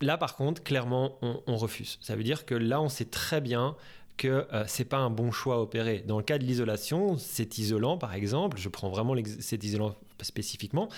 là, 0.00 0.18
par 0.18 0.36
contre, 0.36 0.62
clairement, 0.62 1.18
on, 1.46 1.56
refuse. 1.56 1.98
Ça 2.00 2.16
veut 2.16 2.22
dire 2.24 2.44
que 2.44 2.54
là, 2.54 2.80
on 2.80 2.88
sait 2.88 3.06
très 3.06 3.40
bien 3.40 3.76
que 4.16 4.46
euh, 4.52 4.64
c'est 4.66 4.84
pas 4.84 4.98
un 4.98 5.10
bon 5.10 5.30
choix 5.30 5.56
à 5.56 5.58
opérer. 5.58 6.02
Dans 6.06 6.16
le 6.16 6.22
cas 6.22 6.38
de 6.38 6.44
l'isolation, 6.44 7.18
cet 7.18 7.58
isolant, 7.58 7.98
par 7.98 8.14
exemple, 8.14 8.58
je 8.58 8.68
prends 8.68 8.88
vraiment 8.88 9.14
cet 9.40 9.62
isolant 9.64 9.94
spécifiquement, 10.22 10.88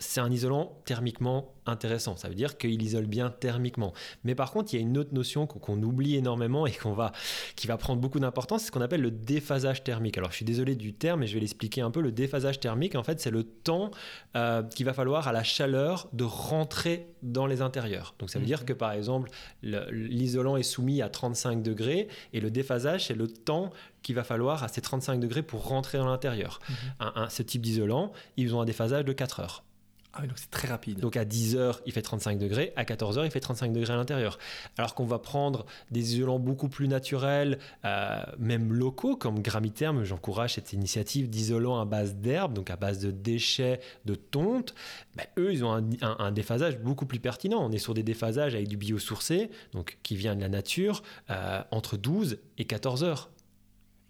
c'est 0.00 0.20
un 0.20 0.30
isolant 0.30 0.72
thermiquement 0.84 1.54
intéressant. 1.66 2.16
Ça 2.16 2.28
veut 2.28 2.34
dire 2.34 2.58
qu'il 2.58 2.82
isole 2.82 3.06
bien 3.06 3.30
thermiquement. 3.30 3.92
Mais 4.24 4.34
par 4.34 4.50
contre, 4.50 4.72
il 4.72 4.76
y 4.76 4.78
a 4.80 4.82
une 4.82 4.98
autre 4.98 5.14
notion 5.14 5.46
qu'on 5.46 5.80
oublie 5.82 6.16
énormément 6.16 6.66
et 6.66 6.72
qu'on 6.72 6.92
va, 6.92 7.12
qui 7.54 7.66
va 7.66 7.76
prendre 7.76 8.00
beaucoup 8.00 8.18
d'importance, 8.18 8.62
c'est 8.62 8.66
ce 8.68 8.72
qu'on 8.72 8.80
appelle 8.80 9.02
le 9.02 9.10
déphasage 9.10 9.84
thermique. 9.84 10.18
Alors, 10.18 10.30
je 10.30 10.36
suis 10.36 10.44
désolé 10.44 10.74
du 10.74 10.94
terme, 10.94 11.20
mais 11.20 11.26
je 11.26 11.34
vais 11.34 11.40
l'expliquer 11.40 11.82
un 11.82 11.90
peu. 11.90 12.00
Le 12.00 12.12
déphasage 12.12 12.60
thermique, 12.60 12.94
en 12.94 13.04
fait, 13.04 13.20
c'est 13.20 13.30
le 13.30 13.44
temps 13.44 13.90
euh, 14.36 14.62
qu'il 14.62 14.86
va 14.86 14.94
falloir 14.94 15.28
à 15.28 15.32
la 15.32 15.42
chaleur 15.42 16.08
de 16.12 16.24
rentrer 16.24 17.06
dans 17.22 17.46
les 17.46 17.62
intérieurs. 17.62 18.14
Donc, 18.18 18.30
ça 18.30 18.38
veut 18.38 18.46
dire 18.46 18.60
mhm. 18.60 18.66
que, 18.66 18.72
par 18.72 18.92
exemple, 18.92 19.30
l'isolant 19.62 20.56
est 20.56 20.62
soumis 20.62 21.02
à 21.02 21.08
35 21.08 21.62
degrés 21.62 22.08
et 22.32 22.40
le 22.40 22.50
déphasage, 22.50 23.06
c'est 23.06 23.14
le 23.14 23.28
temps 23.28 23.70
qu'il 24.02 24.14
va 24.14 24.24
falloir 24.24 24.64
à 24.64 24.68
ces 24.68 24.80
35 24.80 25.20
degrés 25.20 25.42
pour 25.42 25.68
rentrer 25.68 25.98
dans 25.98 26.06
l'intérieur. 26.06 26.58
Mhm. 26.68 27.28
ce 27.28 27.42
type 27.42 27.60
d'isolant, 27.60 28.12
ils 28.38 28.54
ont 28.54 28.62
un 28.62 28.64
déphasage 28.64 29.04
de 29.04 29.12
4 29.12 29.40
heures. 29.40 29.64
Ah 30.12 30.26
donc 30.26 30.38
c'est 30.38 30.50
très 30.50 30.66
rapide. 30.66 30.98
Donc 30.98 31.16
à 31.16 31.24
10 31.24 31.56
heures, 31.56 31.80
il 31.86 31.92
fait 31.92 32.02
35 32.02 32.36
degrés, 32.36 32.72
à 32.74 32.84
14 32.84 33.18
heures, 33.18 33.24
il 33.24 33.30
fait 33.30 33.38
35 33.38 33.72
degrés 33.72 33.92
à 33.92 33.96
l'intérieur. 33.96 34.38
Alors 34.76 34.94
qu'on 34.96 35.04
va 35.04 35.20
prendre 35.20 35.66
des 35.92 36.14
isolants 36.14 36.40
beaucoup 36.40 36.68
plus 36.68 36.88
naturels, 36.88 37.58
euh, 37.84 38.20
même 38.38 38.72
locaux, 38.72 39.16
comme 39.16 39.40
Gramitherm, 39.40 40.02
j'encourage 40.02 40.54
cette 40.54 40.72
initiative 40.72 41.30
d'isolants 41.30 41.80
à 41.80 41.84
base 41.84 42.16
d'herbe, 42.16 42.54
donc 42.54 42.70
à 42.70 42.76
base 42.76 42.98
de 42.98 43.12
déchets, 43.12 43.80
de 44.04 44.16
tonte. 44.16 44.74
Ben, 45.14 45.26
eux, 45.38 45.52
ils 45.52 45.64
ont 45.64 45.72
un, 46.02 46.32
déphasage 46.32 46.78
beaucoup 46.78 47.06
plus 47.06 47.20
pertinent. 47.20 47.64
On 47.64 47.70
est 47.70 47.78
sur 47.78 47.94
des 47.94 48.02
déphasages 48.02 48.54
avec 48.54 48.66
du 48.66 48.76
biosourcé, 48.76 49.50
donc 49.72 49.98
qui 50.02 50.16
vient 50.16 50.34
de 50.34 50.40
la 50.40 50.48
nature, 50.48 51.02
euh, 51.30 51.62
entre 51.70 51.96
12 51.96 52.38
et 52.58 52.64
14 52.64 53.04
heures. 53.04 53.30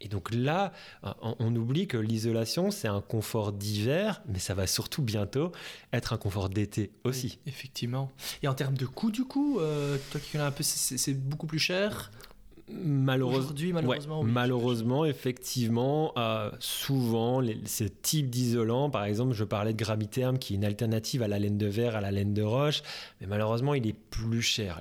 Et 0.01 0.07
donc 0.07 0.33
là, 0.33 0.73
on 1.21 1.55
oublie 1.55 1.87
que 1.87 1.97
l'isolation, 1.97 2.71
c'est 2.71 2.87
un 2.87 3.01
confort 3.01 3.53
d'hiver, 3.53 4.21
mais 4.27 4.39
ça 4.39 4.53
va 4.53 4.67
surtout 4.67 5.03
bientôt 5.03 5.51
être 5.93 6.13
un 6.13 6.17
confort 6.17 6.49
d'été 6.49 6.91
aussi. 7.03 7.39
effectivement. 7.45 8.11
Et 8.43 8.47
en 8.47 8.53
termes 8.53 8.77
de 8.77 8.85
coût, 8.85 9.11
du 9.11 9.25
coup, 9.25 9.59
euh, 9.59 9.97
toi 10.11 10.19
qui 10.19 10.31
connais 10.31 10.43
un 10.43 10.51
peu, 10.51 10.63
c'est 10.63 11.13
beaucoup 11.13 11.47
plus 11.47 11.59
cher 11.59 12.11
Malheureusement, 12.83 14.23
malheureusement, 14.23 15.05
effectivement, 15.05 16.13
euh, 16.17 16.49
souvent, 16.59 17.41
ce 17.65 17.83
type 17.83 18.29
d'isolant, 18.29 18.89
par 18.89 19.05
exemple, 19.05 19.33
je 19.33 19.43
parlais 19.43 19.73
de 19.73 19.77
Gramiterm, 19.77 20.39
qui 20.39 20.53
est 20.53 20.55
une 20.57 20.65
alternative 20.65 21.23
à 21.23 21.27
la 21.27 21.39
laine 21.39 21.57
de 21.57 21.67
verre, 21.67 21.95
à 21.95 22.01
la 22.01 22.11
laine 22.11 22.33
de 22.33 22.41
roche, 22.41 22.81
mais 23.19 23.27
malheureusement, 23.27 23.73
il 23.73 23.85
est 23.87 23.95
plus 23.95 24.41
cher. 24.41 24.79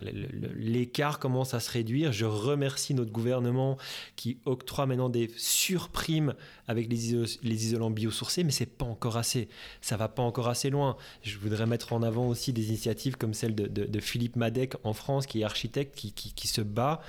L'écart 0.57 1.19
commence 1.19 1.55
à 1.55 1.61
se 1.61 1.71
réduire. 1.71 2.13
Je 2.13 2.25
remercie 2.25 2.95
notre 2.95 3.13
gouvernement 3.13 3.77
qui 4.17 4.39
octroie 4.45 4.87
maintenant 4.87 5.09
des 5.09 5.31
surprimes 5.37 6.35
avec 6.69 6.89
les, 6.91 7.25
les 7.43 7.67
isolants 7.67 7.91
biosourcés, 7.91 8.45
mais 8.45 8.53
c'est 8.53 8.67
pas 8.67 8.87
encore 8.87 9.17
assez. 9.17 9.49
Ça 9.81 9.97
va 9.97 10.09
pas 10.09 10.23
encore 10.23 10.49
assez 10.49 10.71
loin. 10.71 10.97
Je 11.23 11.39
voudrais 11.39 11.67
mettre 11.67 11.93
en 11.93 12.03
avant 12.03 12.29
aussi 12.29 12.53
des 12.53 12.69
initiatives 12.69 13.17
comme 13.17 13.35
celle 13.35 13.55
de, 13.55 14.01
Philippe 14.01 14.37
Madec 14.37 14.75
en 14.85 14.95
France, 14.95 15.27
qui 15.27 15.41
est 15.41 15.45
architecte, 15.45 15.95
qui, 15.95 16.13
qui 16.13 16.49
se 16.49 16.63
bat 16.63 17.01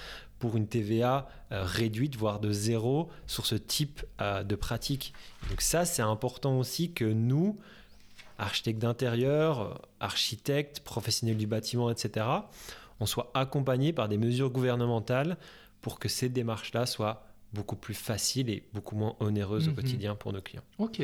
pour 0.41 0.57
une 0.57 0.67
TVA 0.67 1.29
euh, 1.51 1.63
réduite, 1.63 2.17
voire 2.17 2.39
de 2.39 2.51
zéro, 2.51 3.09
sur 3.27 3.45
ce 3.45 3.55
type 3.55 4.03
euh, 4.19 4.43
de 4.43 4.55
pratique. 4.55 5.13
Donc 5.49 5.61
ça, 5.61 5.85
c'est 5.85 6.01
important 6.01 6.57
aussi 6.57 6.91
que 6.91 7.05
nous, 7.05 7.59
architectes 8.39 8.79
d'intérieur, 8.79 9.87
architectes, 9.99 10.81
professionnels 10.81 11.37
du 11.37 11.47
bâtiment, 11.47 11.89
etc., 11.91 12.25
on 12.99 13.05
soit 13.05 13.31
accompagnés 13.33 13.93
par 13.93 14.09
des 14.09 14.17
mesures 14.17 14.49
gouvernementales 14.49 15.37
pour 15.81 15.99
que 15.99 16.09
ces 16.09 16.29
démarches-là 16.29 16.85
soient 16.85 17.25
beaucoup 17.53 17.75
plus 17.75 17.93
faciles 17.93 18.49
et 18.49 18.63
beaucoup 18.73 18.95
moins 18.95 19.15
onéreuses 19.19 19.67
au 19.67 19.71
mhm. 19.71 19.75
quotidien 19.75 20.15
pour 20.15 20.33
nos 20.33 20.41
clients. 20.41 20.63
Ok. 20.79 21.01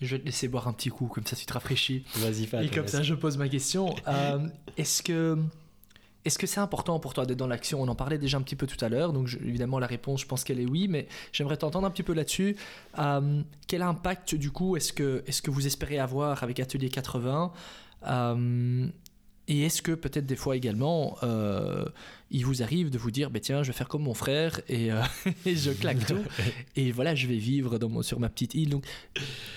Je 0.00 0.16
vais 0.16 0.20
te 0.20 0.26
laisser 0.26 0.48
boire 0.48 0.68
un 0.68 0.72
petit 0.72 0.90
coup, 0.90 1.06
comme 1.06 1.26
ça 1.26 1.36
tu 1.36 1.46
te 1.46 1.52
rafraîchis. 1.52 2.04
Vas-y, 2.16 2.48
Et 2.64 2.68
comme 2.68 2.88
ça, 2.88 3.02
je 3.02 3.14
pose 3.14 3.36
ma 3.36 3.48
question. 3.48 3.94
Euh, 4.08 4.46
est-ce 4.76 5.02
que 5.02 5.38
est-ce 6.24 6.38
que 6.38 6.46
c'est 6.46 6.60
important 6.60 6.98
pour 6.98 7.14
toi 7.14 7.26
d'être 7.26 7.38
dans 7.38 7.46
l'action? 7.46 7.82
On 7.82 7.88
en 7.88 7.94
parlait 7.94 8.18
déjà 8.18 8.38
un 8.38 8.42
petit 8.42 8.56
peu 8.56 8.66
tout 8.66 8.82
à 8.84 8.88
l'heure, 8.88 9.12
donc 9.12 9.28
évidemment 9.44 9.78
la 9.78 9.86
réponse, 9.86 10.22
je 10.22 10.26
pense 10.26 10.44
qu'elle 10.44 10.60
est 10.60 10.66
oui, 10.66 10.88
mais 10.88 11.06
j'aimerais 11.32 11.56
t'entendre 11.56 11.86
un 11.86 11.90
petit 11.90 12.02
peu 12.02 12.14
là-dessus. 12.14 12.56
Euh, 12.98 13.42
quel 13.66 13.82
impact 13.82 14.34
du 14.34 14.50
coup 14.50 14.76
est-ce 14.76 14.92
que, 14.92 15.22
est 15.26 15.40
que 15.40 15.50
vous 15.50 15.66
espérez 15.66 15.98
avoir 15.98 16.42
avec 16.42 16.60
Atelier 16.60 16.88
80 16.88 17.52
et 19.46 19.62
est-ce 19.64 19.82
que 19.82 19.92
peut-être 19.92 20.24
des 20.24 20.36
fois 20.36 20.56
également, 20.56 21.18
euh, 21.22 21.84
il 22.30 22.46
vous 22.46 22.62
arrive 22.62 22.88
de 22.88 22.96
vous 22.96 23.10
dire, 23.10 23.28
bah, 23.30 23.40
tiens, 23.40 23.62
je 23.62 23.68
vais 23.70 23.76
faire 23.76 23.88
comme 23.88 24.04
mon 24.04 24.14
frère 24.14 24.60
et, 24.68 24.90
euh, 24.90 25.02
je 25.46 25.70
claque 25.70 26.06
tout, 26.06 26.22
et 26.76 26.92
voilà, 26.92 27.14
je 27.14 27.26
vais 27.26 27.36
vivre 27.36 27.78
dans 27.78 28.00
sur 28.00 28.18
ma 28.20 28.30
petite 28.30 28.54
île. 28.54 28.70
Donc, 28.70 28.86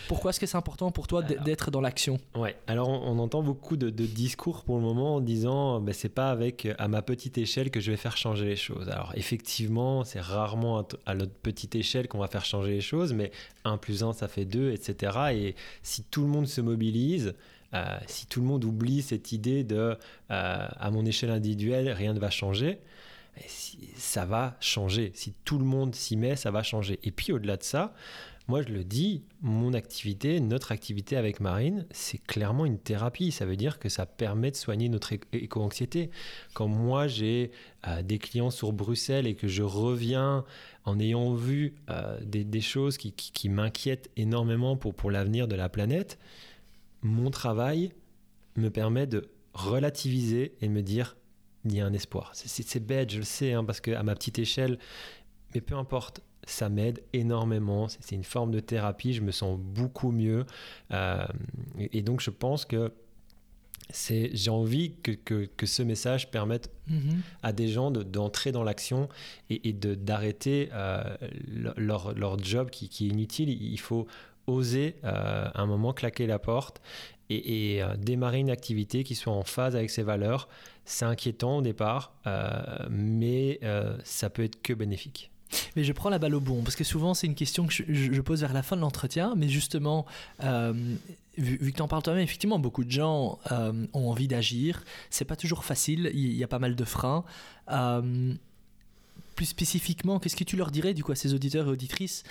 pourquoi 0.10 0.32
est-ce 0.32 0.42
que 0.42 0.46
c'est 0.46 0.58
important 0.58 0.92
pour 0.92 1.08
toi 1.08 1.24
d'être 1.24 1.72
dans 1.72 1.80
l'action? 1.80 2.20
Ouais, 2.36 2.58
alors 2.68 2.90
on, 2.90 3.18
entend 3.18 3.42
beaucoup 3.42 3.78
de, 3.78 3.90
discours 3.90 4.66
pour 4.66 4.76
le 4.76 4.82
moment 4.82 5.16
en 5.16 5.22
disant, 5.22 5.80
bah, 5.80 5.94
c'est 5.94 6.10
pas 6.10 6.32
avec 6.32 6.68
à 6.78 6.90
ma 6.90 7.02
petite 7.02 7.38
échelle 7.38 7.72
que 7.72 7.80
je 7.80 7.92
vais 7.92 7.98
faire 7.98 8.18
changer 8.18 8.46
les 8.46 8.56
choses. 8.58 8.90
Alors 8.90 9.14
effectivement, 9.16 10.04
c'est 10.04 10.20
rarement 10.20 10.86
à, 11.06 11.16
notre 11.16 11.34
petite 11.34 11.76
échelle 11.76 12.10
qu'on 12.10 12.20
va 12.20 12.28
faire 12.28 12.46
changer 12.46 12.72
les 12.72 12.82
choses, 12.82 13.14
mais 13.14 13.32
1 13.64 13.78
plus 13.78 14.04
1, 14.04 14.12
ça 14.12 14.28
fait 14.28 14.46
2, 14.46 14.72
etc. 14.72 15.18
Et 15.34 15.56
si 15.82 16.04
tout 16.04 16.24
le 16.24 16.28
monde 16.28 16.48
se 16.48 16.60
mobilise, 16.60 17.34
euh, 17.74 17.97
si 18.07 18.28
tout 18.28 18.39
le 18.39 18.47
monde 18.47 18.63
oublie 18.63 19.01
cette 19.01 19.32
idée 19.32 19.63
de 19.63 19.76
euh, 19.76 19.95
à 20.30 20.91
mon 20.91 21.05
échelle 21.05 21.32
individuelle, 21.32 21.89
rien 21.89 22.13
ne 22.13 22.20
va 22.20 22.30
changer, 22.30 22.80
ça 23.95 24.26
va 24.26 24.55
changer. 24.61 25.11
Si 25.13 25.34
tout 25.43 25.59
le 25.59 25.65
monde 25.65 25.93
s'y 25.93 26.15
met, 26.15 26.36
ça 26.36 26.49
va 26.49 26.63
changer. 26.63 26.99
Et 27.03 27.11
puis 27.11 27.34
au-delà 27.34 27.57
de 27.57 27.63
ça, 27.63 27.93
moi 28.47 28.61
je 28.61 28.70
le 28.70 28.86
dis, 28.86 29.24
mon 29.41 29.74
activité, 29.74 30.39
notre 30.39 30.72
activité 30.72 31.18
avec 31.18 31.41
Marine, 31.41 31.86
c'est 31.91 32.20
clairement 32.20 32.65
une 32.65 32.80
thérapie. 32.80 33.32
Ça 33.32 33.45
veut 33.45 33.57
dire 33.57 33.80
que 33.80 33.89
ça 33.89 34.05
permet 34.05 34.49
de 34.49 34.55
soigner 34.55 34.88
notre 34.88 35.11
éco-anxiété. 35.34 36.09
Quand 36.53 36.70
moi 36.70 37.07
j'ai 37.07 37.51
euh, 37.86 38.01
des 38.01 38.18
clients 38.18 38.49
sur 38.49 38.72
Bruxelles 38.72 39.28
et 39.28 39.36
que 39.36 39.49
je 39.49 39.63
reviens 39.63 40.45
en 40.86 41.01
ayant 41.01 41.34
vu 41.34 41.76
des, 42.24 42.61
choses 42.61 42.97
qui, 42.97 43.11
qui 43.11 43.49
m'inquiètent 43.49 44.09
énormément 44.15 44.78
pour 44.78 45.11
l'avenir 45.11 45.49
de 45.49 45.55
la 45.57 45.68
planète, 45.68 46.18
mon 47.02 47.30
travail 47.30 47.91
me 48.56 48.70
permet 48.70 49.08
de 49.08 49.30
relativiser 49.54 50.56
et 50.62 50.68
de 50.68 50.72
me 50.72 50.82
dire 50.82 51.18
il 51.66 51.76
y 51.76 51.82
a 51.82 51.86
un 51.86 51.93
espoir. 51.93 52.32
C'est 52.34 52.86
bête, 52.86 53.12
je 53.12 53.18
le 53.18 53.24
sais, 53.24 53.54
hein, 53.54 53.64
parce 53.64 53.82
qu'à 53.82 54.02
ma 54.04 54.16
petite 54.16 54.39
échelle, 54.39 54.80
mais 55.54 55.62
peu 55.62 55.76
importe, 55.76 56.22
ça 56.45 56.70
m'aide 56.70 57.04
énormément. 57.14 57.88
C'est 57.89 58.16
une 58.16 58.24
forme 58.24 58.52
de 58.52 58.60
thérapie, 58.60 59.14
je 59.14 59.22
me 59.22 59.32
sens 59.32 59.60
beaucoup 59.60 60.12
mieux. 60.12 60.45
Euh, 60.91 61.26
et 61.78 62.02
donc, 62.02 62.22
je 62.22 62.30
pense 62.30 62.66
que 62.66 62.93
j'ai 64.34 64.50
envie 64.50 64.95
que, 65.02 65.12
que, 65.12 65.66
ce 65.66 65.82
message 65.82 66.30
permette 66.30 66.72
mm-hmm. 66.89 67.18
à 67.43 67.54
des 67.54 67.70
gens 67.70 67.91
d'entrer 67.91 68.52
dans 68.52 68.64
l'action 68.64 69.08
et, 69.50 69.74
d'arrêter 69.74 70.70
euh, 70.74 71.04
leur, 71.78 72.14
leur, 72.14 72.39
job 72.39 72.70
qui, 72.70 72.89
qui, 72.89 73.08
est 73.08 73.10
inutile. 73.10 73.50
Il 73.50 73.80
faut 73.80 74.08
oser 74.48 74.95
euh, 75.04 75.48
un 75.54 75.66
moment 75.66 75.93
claquer 75.93 76.26
la 76.26 76.39
porte 76.39 76.82
et, 77.30 77.84
euh, 77.84 77.95
démarrer 77.98 78.39
une 78.39 78.50
activité 78.50 79.04
qui 79.04 79.14
soit 79.14 79.34
en 79.34 79.43
phase 79.43 79.76
avec 79.76 79.89
ses 79.89 80.04
valeurs. 80.04 80.48
C'est 80.86 81.06
inquiétant 81.06 81.58
au 81.58 81.62
départ, 81.62 82.14
euh, 82.26 82.88
mais 82.89 83.60
ça 84.04 84.30
peut 84.30 84.43
être 84.43 84.62
que 84.62 84.74
bénéfique. 84.74 85.32
Mais 85.76 85.84
je 85.84 85.93
prends 85.93 86.10
la 86.10 86.20
balle 86.20 86.36
au 86.36 86.41
bon, 86.41 86.62
parce 86.64 86.76
que 86.76 86.84
souvent 86.84 87.14
c'est 87.14 87.28
une 87.28 87.36
question 87.36 87.68
que 87.68 87.74
je, 87.74 88.22
pose 88.22 88.41
vers 88.41 88.54
la 88.54 88.64
fin 88.64 88.76
de 88.76 88.82
l'entretien, 88.82 89.34
mais 89.36 89.50
justement, 89.50 90.06
vu, 90.39 91.72
que 91.72 91.76
tu 91.76 91.82
en 91.82 91.88
parles 91.88 92.04
toi-même, 92.04 92.24
effectivement, 92.24 92.60
beaucoup 92.60 92.86
de 92.86 92.91
gens 92.91 93.38
ont 93.52 94.10
envie 94.10 94.30
d'agir. 94.30 94.84
C'est 95.10 95.26
pas 95.26 95.36
toujours 95.36 95.66
facile, 95.66 96.12
il 96.14 96.34
y, 96.34 96.43
a 96.43 96.48
pas 96.48 96.60
mal 96.60 96.76
de 96.76 96.84
freins. 96.86 97.26
plus 99.36 99.45
spécifiquement, 99.45 100.20
qu'est-ce 100.20 100.38
que 100.38 100.45
tu 100.45 100.56
leur 100.56 100.72
dirais 100.72 100.93
du 100.93 101.04
coup 101.04 101.12
à 101.12 101.16
ces 101.16 101.34
auditeurs 101.34 101.68
et 101.68 101.72
auditrices 101.72 102.24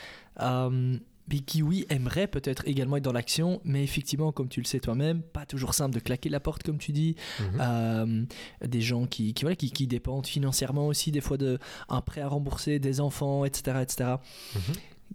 mais 1.28 1.40
qui, 1.40 1.62
oui, 1.62 1.86
aimerait 1.88 2.26
peut-être 2.26 2.66
également 2.66 2.96
être 2.96 3.04
dans 3.04 3.12
l'action, 3.12 3.60
mais 3.64 3.82
effectivement, 3.82 4.32
comme 4.32 4.48
tu 4.48 4.60
le 4.60 4.66
sais 4.66 4.78
toi-même, 4.78 5.22
pas 5.22 5.44
toujours 5.46 5.74
simple 5.74 5.94
de 5.94 6.00
claquer 6.00 6.28
la 6.28 6.40
porte, 6.40 6.62
comme 6.62 6.78
tu 6.78 6.92
dis. 6.92 7.16
Mhm. 7.40 7.46
Euh, 7.60 8.24
des 8.64 8.80
gens 8.80 9.06
qui, 9.06 9.34
qui, 9.34 9.42
voilà, 9.42 9.56
qui, 9.56 9.70
qui, 9.70 9.86
dépendent 9.86 10.26
financièrement 10.26 10.86
aussi, 10.86 11.10
des 11.10 11.20
fois 11.20 11.36
d'un 11.36 11.58
prêt 12.04 12.20
à 12.20 12.28
rembourser, 12.28 12.78
des 12.78 13.00
enfants, 13.00 13.44
etc. 13.44 13.78
etc. 13.82 14.14
Mhm. 14.54 14.60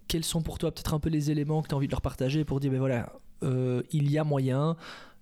Quels 0.08 0.24
sont 0.24 0.42
pour 0.42 0.58
toi 0.58 0.72
peut-être 0.72 0.94
un 0.94 1.00
peu 1.00 1.08
les 1.08 1.30
éléments 1.30 1.62
que 1.62 1.68
tu 1.68 1.74
as 1.74 1.76
envie 1.76 1.86
de 1.86 1.92
leur 1.92 2.02
partager 2.02 2.44
pour 2.44 2.60
dire, 2.60 2.70
ben 2.70 2.78
voilà, 2.78 3.12
euh, 3.42 3.82
il 3.90 4.10
y 4.10 4.18
a 4.18 4.24
moyen, 4.24 4.76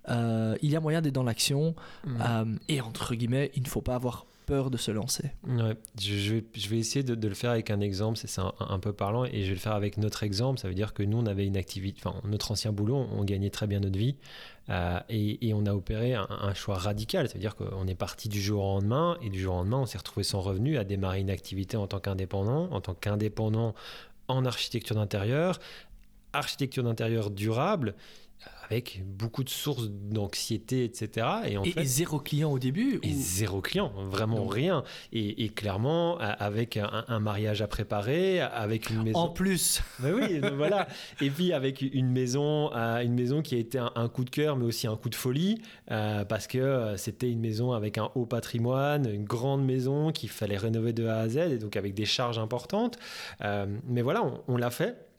euh, 0.08 0.56
il 0.62 0.70
y 0.70 0.76
a 0.76 0.80
moyen 0.80 1.00
d'être 1.00 1.14
dans 1.14 1.22
l'action, 1.22 1.74
mhm. 2.04 2.58
et 2.68 2.80
entre 2.80 3.14
guillemets, 3.14 3.52
il 3.54 3.62
ne 3.62 3.68
faut 3.68 3.82
pas 3.82 3.94
avoir 3.94 4.26
de 4.50 4.76
se 4.76 4.90
lancer. 4.90 5.30
Je, 6.00 6.34
vais, 6.34 6.78
essayer 6.78 7.04
de, 7.04 7.28
le 7.28 7.34
faire 7.34 7.50
avec 7.50 7.70
un 7.70 7.80
exemple, 7.80 8.18
c'est 8.18 8.40
un, 8.40 8.78
peu 8.80 8.92
parlant, 8.92 9.24
et 9.24 9.42
je 9.42 9.48
vais 9.48 9.54
le 9.54 9.60
faire 9.60 9.74
avec 9.74 9.96
notre 9.96 10.24
exemple. 10.24 10.58
Ça 10.58 10.68
veut 10.68 10.74
dire 10.74 10.92
que 10.92 11.02
nous, 11.02 11.18
on 11.18 11.26
avait 11.26 11.46
une 11.46 11.56
activité, 11.56 12.00
enfin, 12.04 12.20
notre 12.24 12.50
ancien 12.50 12.72
boulot, 12.72 13.06
on, 13.12 13.22
gagnait 13.24 13.50
très 13.50 13.66
bien 13.66 13.80
notre 13.80 13.98
vie, 13.98 14.16
euh, 14.68 14.98
et, 15.08 15.54
on 15.54 15.66
a 15.66 15.72
opéré 15.72 16.14
un, 16.14 16.54
choix 16.54 16.76
radical. 16.76 17.28
Ça 17.28 17.34
veut 17.34 17.40
dire 17.40 17.54
qu'on 17.54 17.86
est 17.86 17.94
parti 17.94 18.28
du 18.28 18.40
jour 18.40 18.64
au 18.64 18.74
lendemain, 18.74 19.16
et 19.22 19.30
du 19.30 19.40
jour 19.40 19.54
au 19.54 19.58
lendemain, 19.58 19.78
on 19.78 19.86
s'est 19.86 19.98
retrouvé 19.98 20.24
sans 20.24 20.40
revenu 20.40 20.76
à 20.76 20.84
démarrer 20.84 21.20
une 21.20 21.30
activité 21.30 21.76
en 21.76 21.86
tant 21.86 22.00
qu'indépendant, 22.00 22.68
en 22.72 22.80
tant 22.80 22.94
qu'indépendant 22.94 23.74
en 24.26 24.44
architecture 24.44 24.96
d'intérieur, 24.96 25.60
architecture 26.32 26.82
d'intérieur 26.82 27.30
durable 27.30 27.94
avec 28.70 29.02
beaucoup 29.04 29.42
de 29.42 29.48
sources 29.48 29.88
d'anxiété, 29.90 30.84
etc. 30.84 31.26
Et, 31.48 31.58
en 31.58 31.64
fait, 31.64 31.84
zéro 31.84 32.20
client 32.20 32.52
au 32.52 32.60
début 32.60 33.00
Et 33.02 33.10
zéro 33.12 33.60
client, 33.60 33.92
vraiment 34.10 34.46
rien. 34.46 34.84
Et, 35.12 35.48
clairement, 35.48 36.18
avec 36.18 36.76
un, 36.76 37.18
mariage 37.18 37.62
à 37.62 37.66
préparer, 37.66 38.40
avec 38.40 38.90
une 38.90 39.02
maison... 39.02 39.18
En 39.18 39.28
plus 39.28 39.82
Oui, 40.02 40.40
voilà. 40.54 40.86
Et 41.20 41.30
puis 41.30 41.52
avec 41.52 41.82
une 41.82 42.10
maison, 42.10 42.70
euh, 42.74 43.00
une 43.00 43.14
maison 43.14 43.42
qui 43.42 43.56
a 43.56 43.58
été 43.58 43.78
un, 43.78 44.08
coup 44.08 44.24
de 44.24 44.30
cœur, 44.30 44.56
mais 44.56 44.64
aussi 44.64 44.86
un 44.86 44.96
coup 44.96 45.08
de 45.08 45.16
folie, 45.16 45.60
euh, 45.90 46.24
parce 46.24 46.46
que 46.46 46.58
euh, 46.58 46.96
c'était 46.96 47.30
une 47.30 47.40
maison 47.40 47.72
avec 47.72 47.98
un 47.98 48.10
haut 48.14 48.26
patrimoine, 48.26 49.10
une 49.12 49.24
grande 49.24 49.64
maison 49.64 50.12
qu'il 50.12 50.30
fallait 50.30 50.56
rénover 50.56 50.92
de 50.92 51.06
A 51.06 51.18
à 51.18 51.28
Z, 51.28 51.36
et 51.38 51.58
donc 51.58 51.76
avec 51.76 51.94
des 51.94 52.04
charges 52.04 52.38
importantes. 52.38 52.98
mais 53.40 54.02
voilà, 54.02 54.22
on 54.46 54.56
l'a 54.56 54.70
fait. 54.70 55.09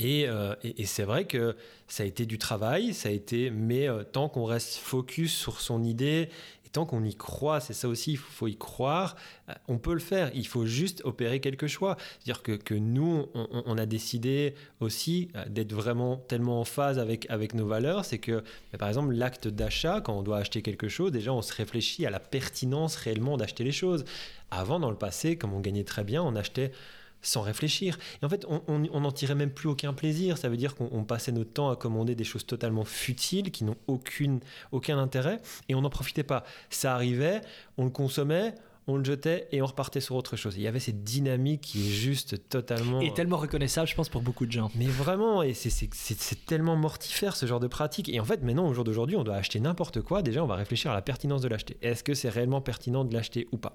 Euh, 0.00 0.54
et, 0.62 0.86
c'est 0.86 1.04
vrai 1.04 1.24
que 1.24 1.56
ça 1.88 2.02
a 2.02 2.06
été 2.06 2.26
du 2.26 2.38
travail, 2.38 2.94
ça 2.94 3.08
a 3.08 3.12
été, 3.12 3.50
mais 3.50 3.88
euh, 3.88 4.02
tant 4.02 4.28
qu'on 4.28 4.44
reste 4.44 4.76
focus 4.76 5.34
sur 5.34 5.60
son 5.60 5.82
idée 5.84 6.28
et 6.66 6.68
tant 6.72 6.84
qu'on 6.84 7.04
y 7.04 7.14
croit, 7.14 7.60
c'est 7.60 7.74
ça 7.74 7.88
aussi, 7.88 8.12
il 8.12 8.18
faut 8.18 8.48
y 8.48 8.56
croire, 8.56 9.16
euh, 9.48 9.52
on 9.68 9.78
peut 9.78 9.92
le 9.92 10.00
faire. 10.00 10.30
Il 10.34 10.46
faut 10.46 10.66
juste 10.66 11.02
opérer 11.04 11.40
quelque 11.40 11.68
choix. 11.68 11.96
C'est-à-dire 12.18 12.42
que, 12.42 12.52
que 12.52 12.74
nous, 12.74 13.26
on, 13.34 13.78
a 13.78 13.86
décidé 13.86 14.54
aussi 14.80 15.28
d'être 15.48 15.72
vraiment 15.72 16.16
tellement 16.16 16.60
en 16.60 16.64
phase 16.64 16.98
avec, 16.98 17.30
avec 17.30 17.54
nos 17.54 17.66
valeurs, 17.66 18.04
c'est 18.04 18.18
que, 18.18 18.42
par 18.78 18.88
exemple, 18.88 19.12
l'acte 19.12 19.46
d'achat, 19.46 20.00
quand 20.00 20.18
on 20.18 20.22
doit 20.22 20.38
acheter 20.38 20.62
quelque 20.62 20.88
chose, 20.88 21.12
déjà 21.12 21.32
on 21.32 21.42
se 21.42 21.54
réfléchit 21.54 22.06
à 22.06 22.10
la 22.10 22.20
pertinence 22.20 22.96
réellement 22.96 23.36
d'acheter 23.36 23.62
les 23.62 23.72
choses. 23.72 24.04
Avant, 24.50 24.80
dans 24.80 24.90
le 24.90 24.96
passé, 24.96 25.36
comme 25.36 25.52
on 25.52 25.60
gagnait 25.60 25.84
très 25.84 26.04
bien, 26.04 26.22
on 26.22 26.36
achetait 26.36 26.72
sans 27.24 27.42
réfléchir. 27.42 27.98
Et 28.22 28.24
en 28.26 28.28
fait, 28.28 28.46
on 28.48 29.00
n'en 29.00 29.12
tirait 29.12 29.34
même 29.34 29.50
plus 29.50 29.68
aucun 29.68 29.92
plaisir. 29.92 30.38
Ça 30.38 30.48
veut 30.48 30.56
dire 30.56 30.74
qu'on 30.74 31.04
passait 31.04 31.32
notre 31.32 31.52
temps 31.52 31.70
à 31.70 31.76
commander 31.76 32.14
des 32.14 32.24
choses 32.24 32.46
totalement 32.46 32.84
futiles, 32.84 33.50
qui 33.50 33.64
n'ont 33.64 33.76
aucune, 33.86 34.40
aucun 34.72 34.98
intérêt, 34.98 35.40
et 35.68 35.74
on 35.74 35.80
n'en 35.80 35.90
profitait 35.90 36.22
pas. 36.22 36.44
Ça 36.70 36.94
arrivait, 36.94 37.40
on 37.78 37.84
le 37.84 37.90
consommait, 37.90 38.54
on 38.86 38.98
le 38.98 39.04
jetait 39.04 39.48
et 39.50 39.62
on 39.62 39.66
repartait 39.66 40.00
sur 40.00 40.14
autre 40.14 40.36
chose. 40.36 40.56
Il 40.56 40.62
y 40.62 40.66
avait 40.66 40.78
cette 40.78 41.04
dynamique 41.04 41.62
qui 41.62 41.88
est 41.88 41.90
juste 41.90 42.50
totalement. 42.50 43.00
Et 43.00 43.14
tellement 43.14 43.38
reconnaissable, 43.38 43.88
je 43.88 43.94
pense, 43.94 44.10
pour 44.10 44.20
beaucoup 44.20 44.44
de 44.44 44.52
gens. 44.52 44.70
Mais 44.74 44.84
vraiment, 44.84 45.42
et 45.42 45.54
c'est 45.54 46.44
tellement 46.44 46.76
mortifère 46.76 47.34
ce 47.34 47.46
genre 47.46 47.60
de 47.60 47.66
pratique. 47.66 48.10
Et 48.10 48.20
en 48.20 48.26
fait, 48.26 48.42
maintenant, 48.42 48.68
au 48.68 48.74
jour 48.74 48.84
d'aujourd'hui, 48.84 49.16
on 49.16 49.24
doit 49.24 49.36
acheter 49.36 49.58
n'importe 49.58 50.02
quoi. 50.02 50.20
Déjà, 50.20 50.44
on 50.44 50.46
va 50.46 50.56
réfléchir 50.56 50.90
à 50.90 50.94
la 50.94 51.00
pertinence 51.00 51.40
de 51.40 51.48
l'acheter. 51.48 51.78
Est-ce 51.80 52.04
que 52.04 52.12
c'est 52.12 52.28
réellement 52.28 52.60
pertinent 52.60 53.04
de 53.04 53.14
l'acheter 53.14 53.48
ou 53.52 53.56
pas? 53.56 53.74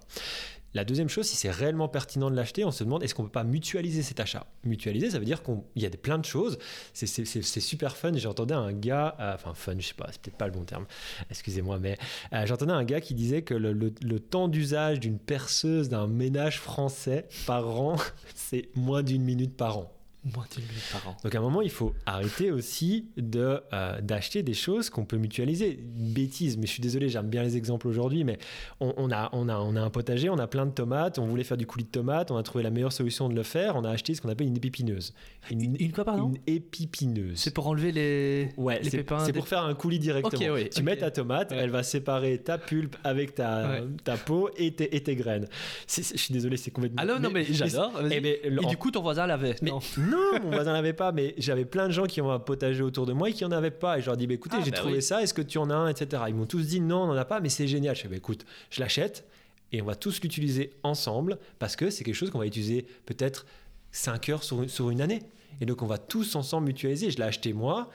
La 0.74 0.86
deuxième 0.86 1.10
chose, 1.10 1.26
si 1.26 1.36
c'est 1.36 1.50
réellement 1.50 1.88
pertinent 1.88 2.30
de 2.30 2.36
l'acheter, 2.36 2.64
on 2.64 2.72
se 2.72 2.84
demande 2.84 3.04
est-ce 3.04 3.16
qu'on 3.16 3.24
peut 3.24 3.30
pas 3.30 3.44
mutualiser 3.44 4.04
cet 4.04 4.20
achat? 4.20 4.46
Mutualiser, 4.64 5.10
ça 5.12 5.20
veut 5.20 5.26
dire 5.26 5.42
qu'il 5.42 5.62
y 5.76 5.86
a 5.86 5.90
plein 5.90 6.20
de 6.20 6.26
choses. 6.26 6.60
C'est 6.94 7.26
super 7.60 7.98
fun. 7.98 8.12
J'entendais 8.16 8.54
un 8.54 8.72
gars, 8.74 9.16
euh, 9.20 9.34
enfin 9.34 9.54
fun, 9.54 9.76
je 9.80 9.88
sais 9.88 9.94
pas, 9.94 10.08
c'est 10.12 10.22
peut-être 10.22 10.38
pas 10.38 10.46
le 10.46 10.54
bon 10.54 10.64
terme, 10.64 10.86
excusez-moi, 11.30 11.80
mais 11.80 11.98
euh, 12.34 12.46
j'entendais 12.46 12.74
un 12.74 12.84
gars 12.84 13.02
qui 13.02 13.14
disait 13.14 13.42
que 13.42 13.54
le 13.54 14.20
temps 14.20 14.48
d'usage 14.48 15.00
d'une 15.00 15.20
perceuse 15.20 15.90
d'un 15.90 16.08
ménage 16.08 16.60
français 16.60 17.28
par 17.46 17.68
an, 17.80 17.96
c'est 18.36 18.70
moins 18.76 19.04
d'une 19.04 19.24
minute 19.24 19.56
par 19.56 19.78
an. 19.80 19.99
Moins 20.26 20.46
minute 20.58 20.84
par 20.92 21.08
an. 21.08 21.18
Donc 21.24 21.34
à 21.34 21.38
un 21.38 21.42
moment, 21.42 21.62
il 21.62 21.70
faut 21.70 21.94
arrêter 22.06 22.52
aussi 22.52 23.06
de 23.16 23.62
euh, 23.72 24.02
d'acheter 24.02 24.44
des 24.44 24.54
choses 24.54 24.90
qu'on 24.90 25.06
peut 25.06 25.16
mutualiser. 25.16 25.80
Une 25.80 26.12
bêtise, 26.12 26.58
mais 26.58 26.68
je 26.68 26.74
suis 26.74 26.82
désolé, 26.82 27.08
j'aime 27.08 27.30
bien 27.30 27.42
les 27.42 27.56
exemples 27.56 27.88
aujourd'hui, 27.88 28.26
mais 28.26 28.38
on, 28.82 29.12
a, 29.12 29.30
on, 29.32 29.48
a, 29.48 29.58
on 29.58 29.76
a 29.78 29.82
un 29.82 29.90
potager, 29.90 30.30
on 30.30 30.38
a 30.38 30.48
plein 30.48 30.66
de 30.66 30.72
tomates, 30.72 31.20
on 31.20 31.26
voulait 31.26 31.46
faire 31.46 31.56
du 31.56 31.66
coulis 31.66 31.86
de 31.86 31.90
tomates, 31.90 32.32
on 32.32 32.38
a 32.38 32.44
trouvé 32.44 32.66
la 32.66 32.70
meilleure 32.70 32.92
solution 32.92 33.30
de 33.30 33.36
le 33.36 33.44
faire, 33.44 33.78
on 33.78 33.86
a 33.86 33.90
acheté 33.90 34.14
ce 34.14 34.22
qu'on 34.22 34.28
appelle 34.28 34.48
une 34.48 34.58
épipineuse. 34.58 35.14
Une, 35.52 35.92
quoi, 35.94 36.04
pardon 36.04 36.34
Une 36.34 36.54
épipineuse. 36.54 37.40
C'est 37.40 37.54
pour 37.54 37.68
enlever 37.68 37.94
les, 37.94 38.50
ouais, 38.58 38.82
les 38.82 38.90
pépins 38.90 39.20
C'est 39.20 39.32
pour 39.32 39.48
faire 39.48 39.64
un 39.64 39.74
coulis 39.74 40.00
directement. 40.00 40.58
tu 40.70 40.84
mets 40.84 40.98
ta 40.98 41.12
tomate, 41.12 41.54
elle 41.54 41.70
va 41.70 41.82
séparer 41.82 42.40
ta 42.40 42.58
pulpe 42.58 42.98
avec 43.06 43.36
ta, 43.36 43.84
ta 44.04 44.18
peau 44.18 44.50
et 44.58 44.74
tes, 44.74 44.94
et 44.98 45.02
tes 45.02 45.16
graines. 45.16 45.48
Je 45.88 46.02
suis 46.02 46.34
désolé, 46.34 46.58
c'est 46.58 46.72
complètement... 46.72 47.02
Ah 47.02 47.06
non, 47.06 47.20
non, 47.22 47.30
mais, 47.32 47.46
j'adore. 47.50 47.94
Et, 48.12 48.22
eh 48.22 48.48
et, 48.48 48.66
du 48.66 48.76
coup, 48.76 48.92
ton 48.92 49.02
voisin 49.02 49.26
l'avait. 49.26 49.56
Non. 49.62 49.80
Non, 50.10 50.40
mon 50.42 50.52
voisin 50.52 50.74
l'avait 50.74 50.94
pas, 50.94 51.12
mais 51.12 51.34
j'avais 51.38 51.66
plein 51.66 51.88
de 51.88 51.92
gens 51.92 52.06
qui 52.06 52.22
ont 52.22 52.32
un 52.32 52.40
potager 52.40 52.82
autour 52.82 53.06
de 53.06 53.14
moi 53.14 53.30
et 53.30 53.34
qui 53.34 53.46
en 53.46 53.52
avaient 53.52 53.72
pas. 53.72 53.98
Et 53.98 54.02
je 54.02 54.08
leur 54.08 54.18
dis, 54.18 54.28
bah, 54.28 54.34
écoutez, 54.34 54.58
ah, 54.60 54.64
j'ai 54.64 54.72
bah 54.72 54.78
trouvé 54.78 55.02
ça, 55.02 55.22
est-ce 55.22 55.34
que 55.34 55.42
tu 55.42 55.58
en 55.58 55.70
as 55.70 55.76
un, 55.76 55.88
etc. 55.88 56.24
Ils 56.28 56.36
m'ont 56.36 56.46
tous 56.46 56.68
dit, 56.68 56.82
non, 56.82 57.04
on 57.04 57.08
n'en 57.08 57.16
a 57.16 57.26
pas, 57.26 57.40
mais 57.40 57.50
c'est 57.50 57.68
génial. 57.68 57.96
Je 57.96 58.02
fais, 58.02 58.08
bah, 58.08 58.16
écoute, 58.16 58.46
je 58.70 58.80
l'achète 58.80 59.26
et 59.72 59.82
on 59.82 59.86
va 59.86 59.96
tous 59.96 60.22
l'utiliser 60.22 60.74
ensemble 60.84 61.38
parce 61.60 61.76
que 61.76 61.90
c'est 61.90 62.04
quelque 62.04 62.16
chose 62.16 62.32
qu'on 62.32 62.40
va 62.40 62.48
utiliser 62.48 62.86
peut-être 63.06 63.46
5 63.92 64.30
heures 64.30 64.44
sur, 64.44 64.70
sur 64.70 64.90
une 64.90 65.02
année. 65.02 65.22
Et 65.62 65.66
donc, 65.66 65.82
on 65.82 65.88
va 65.88 65.98
tous 65.98 66.36
ensemble 66.36 66.68
mutualiser. 66.68 67.12
Je 67.12 67.18
l'ai 67.18 67.24
acheté 67.24 67.54
moi, 67.54 67.90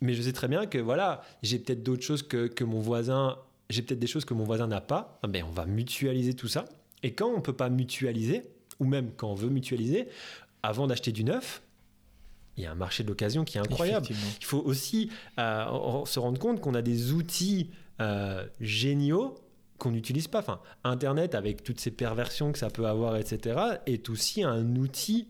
mais 0.00 0.14
je 0.14 0.22
sais 0.22 0.32
très 0.32 0.48
bien 0.48 0.66
que 0.66 0.78
voilà, 0.78 1.22
j'ai 1.42 1.58
peut-être 1.58 1.82
d'autres 1.82 2.02
choses 2.02 2.22
que, 2.22 2.46
que 2.46 2.64
mon 2.64 2.80
voisin, 2.80 3.38
j'ai 3.70 3.82
peut-être 3.82 4.00
des 4.00 4.06
choses 4.06 4.24
que 4.24 4.34
mon 4.34 4.44
voisin 4.44 4.66
n'a 4.66 4.80
pas. 4.80 5.20
Ben, 5.28 5.44
on 5.48 5.52
va 5.52 5.66
mutualiser 5.66 6.34
tout 6.34 6.48
ça. 6.48 6.64
Et 7.02 7.12
quand 7.12 7.28
on 7.28 7.40
peut 7.40 7.52
pas 7.52 7.68
mutualiser, 7.68 8.42
ou 8.78 8.84
même 8.84 9.10
quand 9.16 9.30
on 9.30 9.34
veut 9.34 9.48
mutualiser, 9.48 10.08
avant 10.62 10.86
d'acheter 10.86 11.12
du 11.12 11.24
neuf, 11.24 11.62
il 12.56 12.64
y 12.64 12.66
a 12.66 12.72
un 12.72 12.76
marché 12.76 13.02
de 13.02 13.08
l'occasion 13.08 13.44
qui 13.44 13.58
est 13.58 13.60
incroyable. 13.60 14.06
Il 14.10 14.44
faut 14.44 14.60
aussi 14.60 15.10
euh, 15.38 16.04
se 16.04 16.18
rendre 16.18 16.38
compte 16.38 16.60
qu'on 16.60 16.74
a 16.74 16.82
des 16.82 17.12
outils 17.12 17.70
euh, 18.00 18.46
géniaux 18.60 19.34
qu'on 19.78 19.90
n'utilise 19.90 20.28
pas. 20.28 20.40
Enfin, 20.40 20.60
Internet, 20.84 21.34
avec 21.34 21.64
toutes 21.64 21.80
ces 21.80 21.90
perversions 21.90 22.52
que 22.52 22.58
ça 22.58 22.70
peut 22.70 22.86
avoir, 22.86 23.16
etc., 23.16 23.58
est 23.86 24.08
aussi 24.10 24.44
un 24.44 24.76
outil 24.76 25.28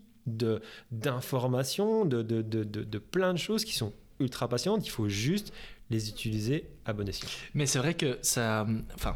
d'information, 0.91 2.05
de, 2.05 2.21
de, 2.21 2.41
de, 2.41 2.63
de, 2.63 2.97
plein 2.99 3.33
de 3.33 3.39
choses 3.39 3.65
qui 3.65 3.73
sont 3.73 3.93
ultra 4.19 4.47
patientes. 4.47 4.85
Il 4.85 4.89
faut 4.89 5.09
juste 5.09 5.51
les 5.89 6.09
utiliser 6.09 6.69
à 6.85 6.93
bon 6.93 7.07
escient. 7.07 7.27
Mais 7.55 7.65
c'est 7.65 7.79
vrai 7.79 7.93
que 7.95 8.19
ça. 8.21 8.67
Enfin, 8.93 9.15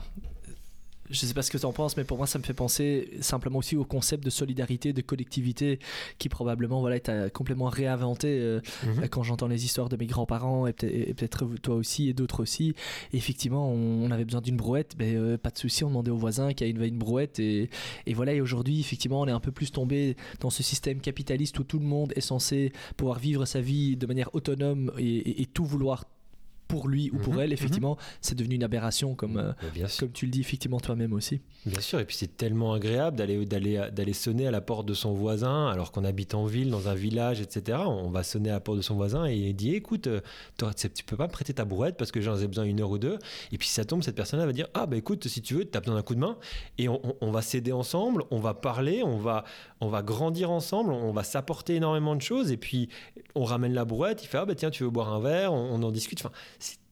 je 1.10 1.24
ne 1.24 1.28
sais 1.28 1.34
pas 1.34 1.42
ce 1.42 1.52
que 1.52 1.58
tu 1.58 1.66
en 1.66 1.74
penses, 1.74 1.98
mais 1.98 2.04
pour 2.04 2.18
moi, 2.18 2.28
ça 2.28 2.40
me 2.40 2.44
fait 2.44 2.54
penser 2.54 3.12
simplement 3.22 3.60
aussi 3.60 3.76
au 3.76 3.86
concept 3.86 4.24
de 4.24 4.30
solidarité, 4.30 4.94
de 4.94 5.02
collectivité, 5.02 5.80
qui 6.18 6.30
probablement 6.30 6.82
voilà, 6.82 6.98
est 6.98 7.34
complètement 7.34 7.68
réinventé 7.68 8.28
euh, 8.40 8.62
mhm. 8.86 9.08
quand 9.10 9.24
j'entends 9.24 9.48
les 9.48 9.66
histoires 9.66 9.90
de 9.90 9.96
mes 9.98 10.06
grands-parents 10.06 10.68
et 10.68 10.74
peut-être 10.74 11.46
toi 11.62 11.76
aussi 11.76 12.10
et 12.10 12.14
d'autres 12.14 12.42
aussi. 12.42 12.74
effectivement, 13.14 13.70
on, 13.70 14.10
avait 14.12 14.26
besoin 14.26 14.42
d'une 14.42 14.58
brouette, 14.58 14.96
mais 14.98 15.14
ben, 15.14 15.22
euh, 15.22 15.38
pas 15.38 15.50
de 15.50 15.58
souci, 15.58 15.84
on 15.84 15.90
demandait 15.90 16.12
au 16.12 16.18
voisin 16.18 16.54
qui 16.54 16.64
a 16.64 16.68
une, 16.68 16.82
une 16.84 16.98
brouette. 16.98 17.40
Et, 17.40 17.70
et 18.06 18.14
voilà, 18.14 18.34
et 18.34 18.42
aujourd'hui, 18.42 18.80
effectivement, 18.80 19.22
on 19.22 19.28
est 19.28 19.32
un 19.32 19.40
peu 19.40 19.52
plus 19.52 19.72
tombé 19.72 20.16
dans 20.40 20.50
ce 20.50 20.64
système 20.64 21.00
capitaliste 21.00 21.60
où 21.60 21.64
tout 21.64 21.80
le 21.80 21.86
monde 21.86 22.14
est 22.16 22.22
censé 22.22 22.72
pouvoir 22.96 23.20
vivre 23.20 23.46
sa 23.46 23.62
vie 23.62 23.96
de 23.96 24.06
manière 24.08 24.34
autonome 24.34 24.92
et, 24.98 25.42
et 25.42 25.46
tout 25.46 25.66
vouloir 25.66 26.06
pour 26.68 26.88
lui 26.88 27.10
ou 27.12 27.18
pour 27.18 27.34
mhm, 27.34 27.40
elle, 27.42 27.48
mhm. 27.48 27.54
effectivement, 27.54 27.98
c'est 28.22 28.36
devenu 28.36 28.56
une 28.56 28.64
aberration, 28.64 29.16
comme, 29.16 29.38
euh, 29.38 29.88
comme 30.00 30.12
tu 30.12 30.26
le 30.26 30.32
dis 30.32 30.42
effectivement 30.42 30.80
toi-même 30.80 31.14
aussi. 31.14 31.42
Bien 31.66 31.82
sûr, 31.82 32.00
et 32.00 32.06
puis 32.06 32.16
c'est 32.16 32.38
tellement 32.38 32.74
agréable 32.74 33.18
d'aller, 33.18 33.46
d'aller, 33.46 33.90
d'aller 33.92 34.14
sonner 34.14 34.48
à 34.48 34.52
la 34.52 34.62
porte 34.62 34.86
de 34.86 34.94
son 34.94 35.14
voisin 35.14 35.68
alors 35.68 35.92
qu'on 35.92 36.04
habite 36.06 36.36
en 36.36 36.46
ville, 36.46 36.70
dans 36.70 36.88
un 36.88 36.96
village, 36.96 37.42
etc. 37.42 37.80
On 37.86 38.10
va 38.10 38.24
sonner 38.24 38.50
à 38.50 38.54
la 38.54 38.60
porte 38.60 38.78
de 38.78 38.84
son 38.84 38.96
voisin 38.96 39.26
et 39.26 39.36
il 39.36 39.56
dit 39.56 39.76
écoute, 39.76 40.08
euh, 40.08 40.22
toi, 40.58 40.74
tu 40.74 41.04
peux 41.04 41.18
pas 41.18 41.28
me 41.28 41.32
prêter 41.32 41.54
ta 41.54 41.66
brouette 41.66 41.98
parce 41.98 42.12
que 42.12 42.22
j'en 42.22 42.38
ai 42.38 42.48
besoin 42.48 42.66
une 42.66 42.82
heure 42.82 42.92
ou 42.92 42.98
deux. 42.98 43.18
Et 43.52 43.58
puis 43.58 43.68
si 43.68 43.74
ça 43.74 43.86
tombe, 43.86 44.04
cette 44.04 44.16
personne-là 44.16 44.46
va 44.46 44.54
dire 44.54 44.68
ah 44.74 44.86
bah 44.86 44.98
écoute, 44.98 45.28
si 45.28 45.42
tu 45.42 45.56
veux, 45.56 45.66
tu 45.66 45.78
as 45.78 45.82
besoin 45.82 45.96
d'un 45.96 46.02
coup 46.02 46.16
de 46.16 46.20
main 46.20 46.38
et 46.78 46.90
on, 46.90 47.02
on, 47.22 47.32
va 47.32 47.42
s'aider 47.42 47.72
ensemble, 47.72 48.24
on 48.32 48.40
va 48.40 48.54
parler, 48.54 49.04
on 49.04 49.18
va, 49.18 49.44
on 49.82 49.88
va 49.88 50.02
grandir 50.02 50.52
ensemble, 50.52 50.92
on 50.92 51.12
va 51.12 51.24
s'apporter 51.24 51.76
énormément 51.76 52.16
de 52.16 52.22
choses 52.22 52.52
et 52.52 52.58
puis 52.58 52.90
on 53.36 53.44
ramène 53.44 53.74
la 53.74 53.86
brouette, 53.86 54.24
il 54.24 54.28
fait 54.28 54.38
ah 54.38 54.46
bah 54.46 54.56
tiens, 54.56 54.70
tu 54.70 54.84
veux 54.84 54.90
boire 54.90 55.14
un 55.14 55.20
verre, 55.20 55.54
on, 55.54 55.82
en 55.82 55.92
discute. 55.92 56.20
Enfin, 56.20 56.32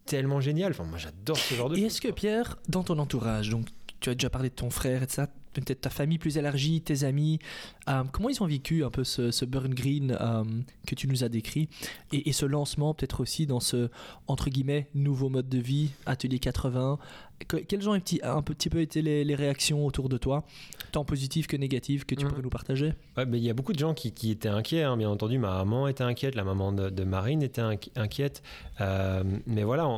tellement 0.06 0.42
génial. 0.42 0.72
Enfin, 0.72 0.84
moi, 0.84 0.98
j'adore 0.98 1.38
ce 1.38 1.54
genre 1.54 1.70
de. 1.70 1.78
Et 1.78 1.84
est-ce 1.84 2.02
que 2.02 2.10
Pierre, 2.10 2.58
dans 2.70 2.84
ton 2.84 2.98
entourage, 3.00 3.50
donc 3.50 3.68
tu 4.00 4.10
as 4.10 4.16
déjà 4.16 4.30
parlé 4.30 4.50
de 4.50 4.56
ton 4.56 4.70
frère 4.70 5.04
et 5.04 5.06
de 5.06 5.12
ça, 5.12 5.28
peut-être 5.54 5.82
ta 5.82 5.90
famille 5.90 6.18
plus 6.18 6.38
élargie, 6.38 6.82
tes 6.82 7.04
amis, 7.04 7.40
euh, 7.88 8.04
comment 8.12 8.30
ils 8.30 8.44
ont 8.44 8.48
vécu 8.48 8.84
un 8.84 8.90
peu 8.90 9.04
ce, 9.04 9.46
burn 9.46 9.74
green 9.74 10.18
euh, 10.20 10.44
que 10.86 10.96
tu 10.96 11.08
nous 11.08 11.24
as 11.24 11.30
décrit 11.30 11.70
et, 12.12 12.30
et 12.30 12.34
ce 12.34 12.46
lancement 12.46 12.94
peut-être 12.94 13.22
aussi 13.22 13.46
dans 13.46 13.62
ce 13.62 13.90
entre 14.28 14.50
guillemets 14.50 14.90
nouveau 14.94 15.30
mode 15.30 15.48
de 15.48 15.60
vie, 15.60 15.92
atelier 16.06 16.40
80 16.40 17.00
quelles 17.48 17.90
ont 17.90 17.94
un 17.94 18.00
petit, 18.00 18.20
un 18.24 18.42
petit 18.42 18.70
peu 18.70 18.80
été 18.80 19.02
les, 19.02 19.36
réactions 19.36 19.86
autour 19.86 20.08
de 20.08 20.18
toi, 20.18 20.46
tant 20.92 21.04
positives 21.04 21.48
que 21.48 21.58
négatives, 21.58 22.06
que 22.06 22.16
tu 22.16 22.26
mmh. 22.26 22.30
pourrais 22.30 22.42
nous 22.42 22.50
partager? 22.50 22.94
Ouais, 23.18 23.26
Il 23.34 23.44
y 23.44 23.50
a 23.50 23.54
beaucoup 23.54 23.74
de 23.74 23.80
gens 23.80 23.94
qui, 23.94 24.14
qui 24.14 24.32
étaient 24.32 24.50
inquiets, 24.50 24.84
hein, 24.84 24.96
bien 24.96 25.10
entendu. 25.10 25.38
Ma 25.38 25.58
maman 25.58 25.88
était 25.88 26.04
inquiète, 26.04 26.36
la 26.36 26.44
maman 26.44 26.72
de, 26.72 27.04
Marine 27.04 27.44
était 27.44 27.62
inquiète. 27.96 28.42
Euh, 28.82 29.24
mais 29.46 29.64
voilà, 29.64 29.90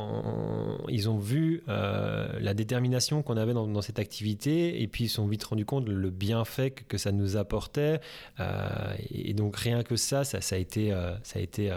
ils 0.88 1.08
ont 1.08 1.18
vu 1.18 1.62
euh, 1.68 2.28
la 2.40 2.54
détermination 2.54 3.22
qu'on 3.22 3.36
avait 3.36 3.54
dans, 3.54 3.82
cette 3.82 4.00
activité 4.00 4.82
et 4.82 4.88
puis 4.88 5.04
ils 5.04 5.08
se 5.08 5.16
sont 5.16 5.26
vite 5.28 5.44
rendu 5.44 5.64
compte 5.64 5.88
le 5.88 6.10
bienfait 6.10 6.72
que, 6.72 6.82
que 6.82 6.98
ça 6.98 7.12
nous 7.12 7.36
apportait. 7.36 8.00
Euh, 8.40 8.94
et 9.10 9.34
donc 9.34 9.56
rien 9.56 9.84
que 9.84 9.96
ça, 9.96 10.24
ça, 10.24 10.40
ça 10.40 10.56
a 10.56 10.58
été... 10.58 10.90
ça 11.22 11.38
a 11.38 11.42
été 11.42 11.72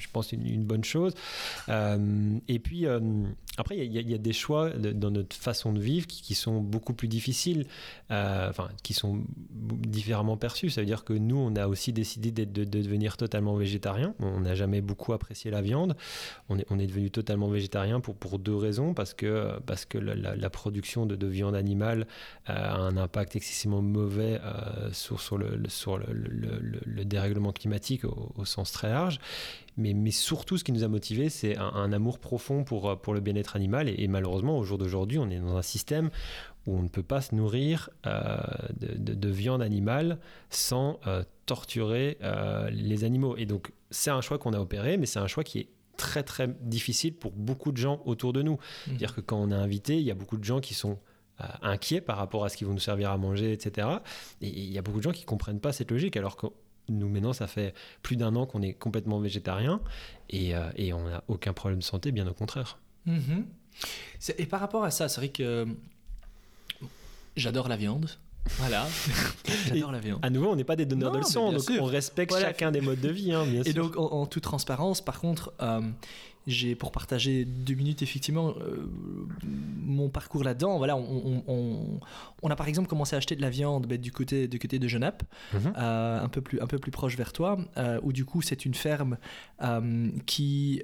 je 0.00 0.06
pense, 0.12 0.32
une, 0.32 0.64
bonne 0.64 0.84
chose. 0.84 1.14
Euh, 1.68 2.38
et 2.48 2.58
puis, 2.58 2.86
euh, 2.86 3.00
après, 3.56 3.78
il 3.78 3.92
y, 3.92 4.14
a 4.14 4.18
des 4.18 4.32
choix 4.32 4.70
dans 4.70 5.10
notre 5.10 5.36
façon 5.36 5.72
de 5.72 5.80
vivre 5.80 6.06
qui, 6.06 6.34
sont 6.34 6.60
beaucoup 6.60 6.94
plus 6.94 7.08
difficiles, 7.08 7.66
euh, 8.10 8.52
qui 8.82 8.94
sont 8.94 9.22
différemment 9.50 10.36
perçus. 10.36 10.70
Ça 10.70 10.80
veut 10.80 10.86
dire 10.86 11.04
que 11.04 11.12
nous, 11.12 11.36
on 11.36 11.54
a 11.56 11.66
aussi 11.66 11.92
décidé 11.92 12.30
de, 12.30 12.44
de, 12.44 12.64
devenir 12.64 13.16
totalement 13.16 13.54
végétarien. 13.56 14.14
On 14.20 14.40
n'a 14.40 14.54
jamais 14.54 14.80
beaucoup 14.80 15.12
apprécié 15.12 15.50
la 15.50 15.60
viande. 15.60 15.96
On 16.48 16.58
est, 16.58 16.66
on 16.70 16.78
est 16.78 16.86
devenu 16.86 17.10
totalement 17.10 17.48
végétarien 17.48 18.00
pour, 18.00 18.16
pour 18.16 18.38
deux 18.38 18.56
raisons. 18.56 18.94
Parce 18.94 19.14
que, 19.14 19.58
parce 19.66 19.84
que 19.84 19.98
la, 19.98 20.50
production 20.50 21.06
de, 21.06 21.26
viande 21.26 21.54
animale 21.54 22.06
a 22.46 22.76
un 22.76 22.96
impact 22.96 23.36
excessivement 23.36 23.82
mauvais 23.82 24.40
sur, 24.92 25.20
sur, 25.20 25.38
le, 25.38 25.62
sur 25.68 25.98
le, 25.98 26.06
le, 26.84 27.04
dérèglement 27.04 27.52
climatique 27.52 28.04
au 28.04 28.44
sens 28.44 28.72
très 28.72 28.88
large. 28.88 29.09
Mais, 29.76 29.94
mais, 29.94 30.10
surtout, 30.10 30.58
ce 30.58 30.64
qui 30.64 30.72
nous 30.72 30.84
a 30.84 30.88
motivés, 30.88 31.30
c'est 31.30 31.56
un, 31.56 31.92
amour 31.92 32.18
profond 32.18 32.64
pour, 32.64 33.00
pour 33.00 33.14
le 33.14 33.20
bien-être 33.20 33.56
animal. 33.56 33.88
Et, 33.88 34.08
malheureusement, 34.08 34.58
au 34.58 34.64
jour 34.64 34.78
d'aujourd'hui, 34.78 35.18
on 35.18 35.30
est 35.30 35.38
dans 35.38 35.56
un 35.56 35.62
système 35.62 36.10
où 36.66 36.76
on 36.76 36.82
ne 36.82 36.88
peut 36.88 37.02
pas 37.02 37.20
se 37.20 37.34
nourrir 37.34 37.90
euh, 38.06 38.38
de, 38.78 39.14
de, 39.14 39.28
viande 39.28 39.62
animale 39.62 40.18
sans 40.50 41.00
euh, 41.06 41.24
torturer 41.46 42.18
euh, 42.22 42.68
les 42.70 43.04
animaux. 43.04 43.36
Et 43.36 43.46
donc, 43.46 43.72
c'est 43.90 44.10
un 44.10 44.20
choix 44.20 44.38
qu'on 44.38 44.52
a 44.52 44.58
opéré, 44.58 44.96
mais 44.96 45.06
c'est 45.06 45.18
un 45.18 45.26
choix 45.26 45.44
qui 45.44 45.58
est 45.58 45.68
très 45.96 46.22
très 46.22 46.48
difficile 46.48 47.14
pour 47.14 47.32
beaucoup 47.32 47.72
de 47.72 47.76
gens 47.76 48.02
autour 48.04 48.32
de 48.32 48.42
nous. 48.42 48.54
Mmh. 48.54 48.58
C'est-à-dire 48.86 49.14
que 49.14 49.20
quand 49.20 49.38
on 49.38 49.50
est 49.50 49.54
invité, 49.54 49.98
il 49.98 50.04
y 50.04 50.10
a 50.10 50.14
beaucoup 50.14 50.36
de 50.36 50.44
gens 50.44 50.60
qui 50.60 50.74
sont 50.74 50.98
inquiets 51.62 52.02
par 52.02 52.18
rapport 52.18 52.44
à 52.44 52.50
ce 52.50 52.56
qu'ils 52.58 52.66
vont 52.66 52.74
nous 52.74 52.80
servir 52.80 53.10
à 53.10 53.16
manger, 53.16 53.54
etc. 53.54 53.88
Et 54.42 54.48
il 54.48 54.70
y 54.70 54.76
a 54.76 54.82
beaucoup 54.82 54.98
de 54.98 55.02
gens 55.02 55.10
qui 55.10 55.22
ne 55.22 55.26
comprennent 55.26 55.58
pas 55.58 55.72
cette 55.72 55.90
logique, 55.90 56.18
alors 56.18 56.36
que 56.36 56.48
nous, 56.90 57.08
maintenant, 57.08 57.32
ça 57.32 57.46
fait 57.46 57.74
plus 58.02 58.16
d'un 58.16 58.34
an 58.36 58.46
qu'on 58.46 58.62
est 58.62 58.72
complètement 58.74 59.18
végétarien 59.20 59.80
et, 60.28 60.54
euh, 60.54 60.68
et 60.76 60.92
on 60.92 61.04
n'a 61.08 61.22
aucun 61.28 61.52
problème 61.52 61.78
de 61.80 61.84
santé, 61.84 62.12
bien 62.12 62.26
au 62.26 62.34
contraire. 62.34 62.78
Mhm. 63.06 63.46
Et 64.38 64.46
par 64.46 64.60
rapport 64.60 64.84
à 64.84 64.90
ça, 64.90 65.08
c'est 65.08 65.20
vrai 65.20 65.28
que 65.28 65.66
j'adore 67.36 67.68
la 67.68 67.76
viande. 67.76 68.10
Voilà. 68.58 68.86
J'adore 69.68 69.92
la 69.92 70.00
viande. 70.00 70.18
À 70.22 70.30
nouveau, 70.30 70.48
on 70.50 70.56
n'est 70.56 70.64
pas 70.64 70.74
des 70.74 70.86
donneurs 70.86 71.12
Non, 71.12 71.18
de 71.18 71.24
leçons, 71.24 71.52
donc 71.52 71.60
sûr. 71.62 71.82
on 71.82 71.84
respecte 71.86 72.30
Voilà. 72.32 72.46
chacun 72.48 72.72
des 72.72 72.80
modes 72.80 73.00
de 73.00 73.10
vie, 73.10 73.32
hein, 73.32 73.44
bien 73.46 73.60
Et 73.62 73.72
sûr. 73.72 73.84
donc, 73.84 73.96
en, 73.98 74.06
en 74.12 74.26
toute 74.26 74.42
transparence, 74.42 75.02
par 75.02 75.20
contre, 75.20 75.52
euh, 75.60 75.82
j'ai 76.46 76.74
pour 76.74 76.90
partager 76.92 77.44
deux 77.44 77.74
minutes, 77.74 78.02
effectivement, 78.02 78.54
euh, 78.60 78.88
mon 79.84 80.08
parcours 80.08 80.42
là-dedans. 80.42 80.78
Voilà, 80.78 80.96
on, 80.96 81.02
on- 81.26 81.42
on- 81.46 82.00
on 82.42 82.48
a 82.50 82.56
par 82.56 82.66
exemple 82.68 82.88
commencé 82.88 83.14
à 83.14 83.18
acheter 83.18 83.36
de 83.36 83.42
la 83.42 83.50
viande 83.50 83.86
ben, 83.86 83.98
du, 84.00 84.10
côté, 84.12 84.48
du 84.48 84.58
côté 84.58 84.78
de 84.78 84.88
Genappe, 84.88 85.22
Mhm. 85.52 85.72
euh, 85.76 86.20
un, 86.24 86.28
peu 86.28 86.40
plus, 86.40 86.60
un 86.60 86.66
peu 86.66 86.78
plus 86.78 86.90
proche 86.90 87.16
vers 87.16 87.32
toi, 87.32 87.58
euh, 87.76 88.00
où 88.02 88.12
du 88.12 88.24
coup, 88.24 88.40
c'est 88.42 88.64
une 88.64 88.74
ferme 88.74 89.18
qui. 90.26 90.82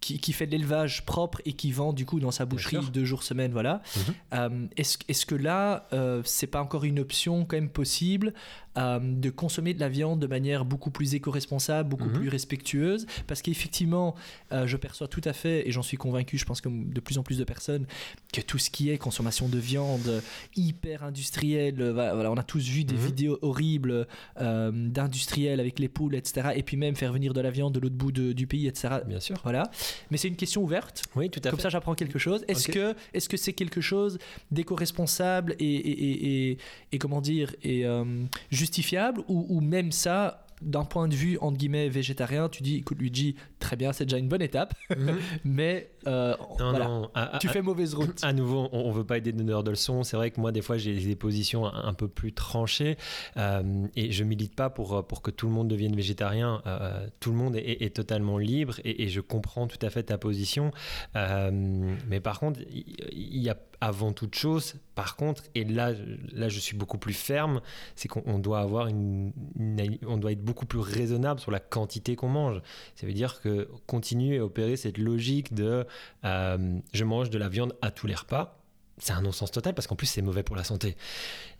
qui, 0.00 0.18
qui 0.20 0.32
fait 0.32 0.46
de 0.46 0.52
l'élevage 0.52 1.04
propre 1.04 1.40
et 1.44 1.52
qui 1.54 1.72
vend 1.72 1.92
du 1.92 2.06
coup 2.06 2.20
dans 2.20 2.30
sa 2.30 2.46
boucherie 2.46 2.78
deux 2.92 3.04
jours 3.04 3.24
semaine, 3.24 3.50
voilà. 3.50 3.82
Mhm. 3.96 4.14
Euh, 4.34 4.66
est-ce, 4.76 4.96
est-ce 5.08 5.26
que 5.26 5.34
là, 5.34 5.88
euh, 5.92 6.22
c'est 6.24 6.46
pas 6.46 6.62
encore 6.62 6.84
une 6.84 7.00
option 7.00 7.44
quand 7.44 7.56
même 7.56 7.68
possible 7.68 8.32
euh, 8.78 8.98
de 9.02 9.28
consommer 9.30 9.74
de 9.74 9.80
la 9.80 9.88
viande 9.88 10.20
de 10.20 10.26
manière 10.26 10.64
beaucoup 10.64 10.90
plus 10.90 11.14
éco-responsable, 11.14 11.88
beaucoup 11.90 12.04
Mhm. 12.08 12.12
plus 12.20 12.28
respectueuse 12.28 13.06
Parce 13.26 13.42
qu'effectivement, 13.42 14.14
euh, 14.52 14.66
je 14.66 14.76
perçois 14.76 15.08
tout 15.08 15.20
à 15.24 15.32
fait, 15.32 15.68
et 15.68 15.72
j'en 15.72 15.82
suis 15.82 15.96
convaincu, 15.96 16.38
je 16.38 16.44
pense 16.44 16.60
comme 16.60 16.90
de 16.92 17.00
plus 17.00 17.18
en 17.18 17.22
plus 17.22 17.36
de 17.38 17.44
personnes, 17.44 17.86
que 18.32 18.40
tout 18.40 18.58
ce 18.58 18.70
qui 18.70 18.90
est 18.90 18.98
consommation 18.98 19.48
de 19.48 19.58
viande 19.58 20.22
hyper 20.56 21.02
industrielle, 21.04 21.80
euh, 21.80 21.92
voilà, 21.92 22.30
on 22.30 22.36
a 22.36 22.42
tous 22.42 22.64
vu 22.68 22.84
des 22.84 22.94
Mhm. 22.94 23.06
vidéos 23.06 23.38
horribles 23.42 24.06
euh, 24.40 24.70
d'industriels 24.72 25.60
avec 25.60 25.78
les 25.78 25.88
poules, 25.88 26.14
etc. 26.14 26.50
Et 26.54 26.62
puis 26.62 26.76
même 26.76 26.94
faire 26.94 27.12
venir 27.12 27.34
de 27.34 27.40
la 27.40 27.50
viande 27.50 27.74
de 27.74 27.80
l'autre 27.80 27.94
bout 27.96 28.12
de- 28.12 28.32
du 28.32 28.46
pays, 28.46 28.66
etc. 28.66 28.98
Bien 29.06 29.20
sûr. 29.20 29.36
Voilà. 29.42 29.70
Mais 30.10 30.16
c'est 30.16 30.28
une 30.28 30.36
question 30.36 30.62
ouverte. 30.62 31.02
Oui, 31.16 31.28
tout 31.30 31.40
à 31.44 31.50
Comme 31.50 31.58
fait. 31.58 31.64
ça, 31.64 31.68
j'apprends 31.68 31.94
quelque 31.94 32.18
chose. 32.18 32.44
Est-ce 32.48 32.68
que 32.68 32.94
est-ce 33.14 33.28
que 33.28 33.36
c'est 33.36 33.52
quelque 33.52 33.80
chose 33.80 34.18
d'éco-responsable 34.50 35.54
et, 35.58 35.64
et, 35.64 35.90
et, 35.90 36.50
et- 36.50 36.58
et 36.92 36.98
comment 36.98 37.20
dire 37.20 37.54
et 37.62 37.84
euh, 37.86 38.04
justifiable 38.68 39.22
ou, 39.28 39.46
ou 39.48 39.60
même 39.60 39.92
ça 39.92 40.44
d'un 40.62 40.84
point 40.84 41.08
de 41.08 41.14
vue 41.14 41.38
entre 41.40 41.56
guillemets 41.58 41.88
végétarien, 41.88 42.48
tu 42.48 42.62
dis 42.62 42.76
écoute 42.76 42.98
Luigi, 42.98 43.36
très 43.58 43.76
bien, 43.76 43.92
c'est 43.92 44.04
déjà 44.04 44.18
une 44.18 44.28
bonne 44.28 44.42
étape, 44.42 44.74
Mhm. 44.96 45.16
mais 45.44 45.90
euh, 46.06 46.34
Non, 46.58 46.70
voilà, 46.70 46.84
non, 46.86 47.10
à- 47.14 47.36
à- 47.36 47.38
tu 47.38 47.48
fais 47.48 47.62
mauvaise 47.62 47.94
route. 47.94 48.22
À 48.24 48.32
nouveau, 48.32 48.68
on, 48.72 48.80
on 48.80 48.90
veut 48.92 49.04
pas 49.04 49.18
être 49.18 49.24
des 49.24 49.32
donneurs 49.32 49.62
de 49.64 49.70
leçons. 49.70 50.02
C'est 50.04 50.16
vrai 50.16 50.30
que 50.30 50.40
moi, 50.40 50.52
des 50.52 50.62
fois, 50.62 50.78
j'ai 50.78 50.94
des 50.98 51.16
positions 51.16 51.66
un, 51.66 51.84
un 51.88 51.92
peu 51.94 52.08
plus 52.08 52.32
tranchées 52.32 52.96
euh, 53.36 53.86
et 53.96 54.10
je 54.12 54.24
milite 54.24 54.54
pas 54.54 54.70
pour, 54.70 55.06
pour 55.06 55.22
que 55.22 55.30
tout 55.30 55.46
le 55.46 55.52
monde 55.52 55.68
devienne 55.68 55.94
végétarien. 55.94 56.62
Euh, 56.66 57.06
tout 57.20 57.30
le 57.30 57.36
monde 57.36 57.56
est, 57.56 57.82
est 57.82 57.94
totalement 57.94 58.38
libre 58.38 58.76
et, 58.84 59.02
et 59.04 59.08
je 59.08 59.20
comprends 59.20 59.66
tout 59.66 59.78
à 59.84 59.90
fait 59.90 60.04
ta 60.04 60.18
position. 60.18 60.70
Euh, 61.16 61.50
mais 62.08 62.20
par 62.20 62.40
contre, 62.40 62.60
il 62.70 63.38
y 63.42 63.50
a 63.50 63.56
avant 63.80 64.12
toute 64.12 64.34
chose, 64.34 64.74
par 64.96 65.14
contre, 65.14 65.44
et 65.54 65.62
là, 65.64 65.92
là 66.32 66.48
je 66.48 66.58
suis 66.58 66.76
beaucoup 66.76 66.98
plus 66.98 67.12
ferme, 67.12 67.60
c'est 67.94 68.08
qu'on 68.08 68.24
on 68.26 68.40
doit 68.40 68.58
avoir 68.58 68.88
une, 68.88 69.32
une- 69.56 69.98
on 70.06 70.16
doit 70.16 70.32
être 70.32 70.42
beaucoup 70.48 70.66
plus 70.66 70.80
raisonnable 70.80 71.40
sur 71.40 71.50
la 71.50 71.60
quantité 71.60 72.16
qu'on 72.16 72.28
mange. 72.28 72.62
Ça 72.96 73.06
veut 73.06 73.12
dire 73.12 73.40
que 73.42 73.68
continuer 73.86 74.38
à 74.38 74.44
opérer 74.44 74.76
cette 74.76 74.98
logique 74.98 75.52
de 75.52 75.86
euh, 76.24 76.78
je 76.92 77.04
mange 77.04 77.28
de 77.28 77.38
la 77.38 77.48
viande 77.48 77.76
à 77.82 77.90
tous 77.90 78.06
les 78.06 78.14
repas, 78.14 78.58
c'est 78.98 79.12
un 79.12 79.20
non-sens 79.20 79.50
total 79.50 79.74
parce 79.74 79.86
qu'en 79.86 79.94
plus 79.94 80.06
c'est 80.06 80.22
mauvais 80.22 80.42
pour 80.42 80.56
la 80.56 80.64
santé. 80.64 80.96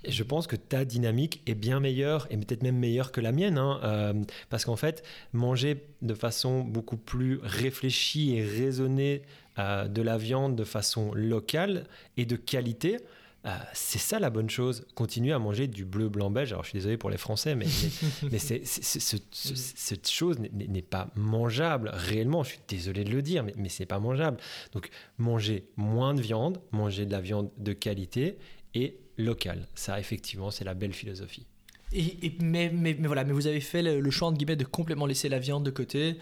Je 0.06 0.22
pense 0.22 0.46
que 0.46 0.56
ta 0.56 0.84
dynamique 0.84 1.42
est 1.46 1.54
bien 1.54 1.80
meilleure 1.80 2.26
et 2.30 2.36
peut-être 2.36 2.62
même 2.62 2.78
meilleure 2.78 3.12
que 3.12 3.20
la 3.20 3.32
mienne, 3.32 3.58
hein, 3.58 3.80
euh, 3.84 4.14
parce 4.48 4.64
qu'en 4.64 4.76
fait, 4.76 5.04
manger 5.32 5.84
de 6.02 6.14
façon 6.14 6.62
beaucoup 6.62 6.96
plus 6.96 7.40
réfléchie 7.42 8.36
et 8.36 8.44
raisonnée 8.44 9.22
euh, 9.58 9.86
de 9.86 10.02
la 10.02 10.18
viande 10.18 10.56
de 10.56 10.64
façon 10.64 11.12
locale 11.14 11.84
et 12.16 12.24
de 12.24 12.36
qualité, 12.36 12.98
euh, 13.46 13.50
c'est 13.72 13.98
ça 13.98 14.18
la 14.18 14.30
bonne 14.30 14.50
chose. 14.50 14.84
Continuer 14.94 15.32
à 15.32 15.38
manger 15.38 15.68
du 15.68 15.84
bleu, 15.84 16.08
blanc, 16.08 16.30
beige. 16.30 16.52
Alors 16.52 16.64
je 16.64 16.70
suis 16.70 16.78
désolé 16.78 16.96
pour 16.96 17.08
les 17.10 17.16
Français, 17.18 17.54
mais, 17.54 17.66
mais, 17.66 18.28
mais 18.32 18.38
c'est- 18.38 18.64
c'est- 18.66 18.82
c'est- 18.82 19.00
ce- 19.00 19.16
ce- 19.30 19.54
cette 19.54 20.08
chose 20.08 20.38
n'est- 20.40 20.82
pas 20.82 21.08
mangeable 21.14 21.90
réellement. 21.92 22.42
Je 22.42 22.50
suis 22.50 22.60
désolé 22.68 23.04
de 23.04 23.10
le 23.10 23.22
dire, 23.22 23.44
mais, 23.44 23.54
mais 23.56 23.68
c'est 23.68 23.86
pas 23.86 23.98
mangeable. 24.00 24.38
Donc 24.72 24.88
manger 25.18 25.68
moins 25.76 26.14
de 26.14 26.20
viande, 26.20 26.60
manger 26.72 27.06
de 27.06 27.12
la 27.12 27.20
viande 27.20 27.50
de 27.58 27.72
qualité 27.72 28.38
et 28.74 28.98
locale. 29.16 29.66
Ça, 29.74 29.98
effectivement, 30.00 30.50
c'est 30.50 30.64
la 30.64 30.74
belle 30.74 30.92
philosophie. 30.92 31.46
Et, 31.92 32.26
et- 32.26 32.36
mais, 32.40 32.70
mais, 32.72 32.94
mais 32.98 33.06
voilà, 33.06 33.24
mais 33.24 33.32
vous 33.32 33.46
avez 33.46 33.60
fait 33.60 33.82
le, 33.82 34.00
le 34.00 34.10
choix 34.10 34.28
entre 34.28 34.36
guillemets 34.38 34.56
de 34.56 34.64
complètement 34.64 35.06
laisser 35.06 35.28
la 35.28 35.38
viande 35.38 35.64
de 35.64 35.70
côté. 35.70 36.16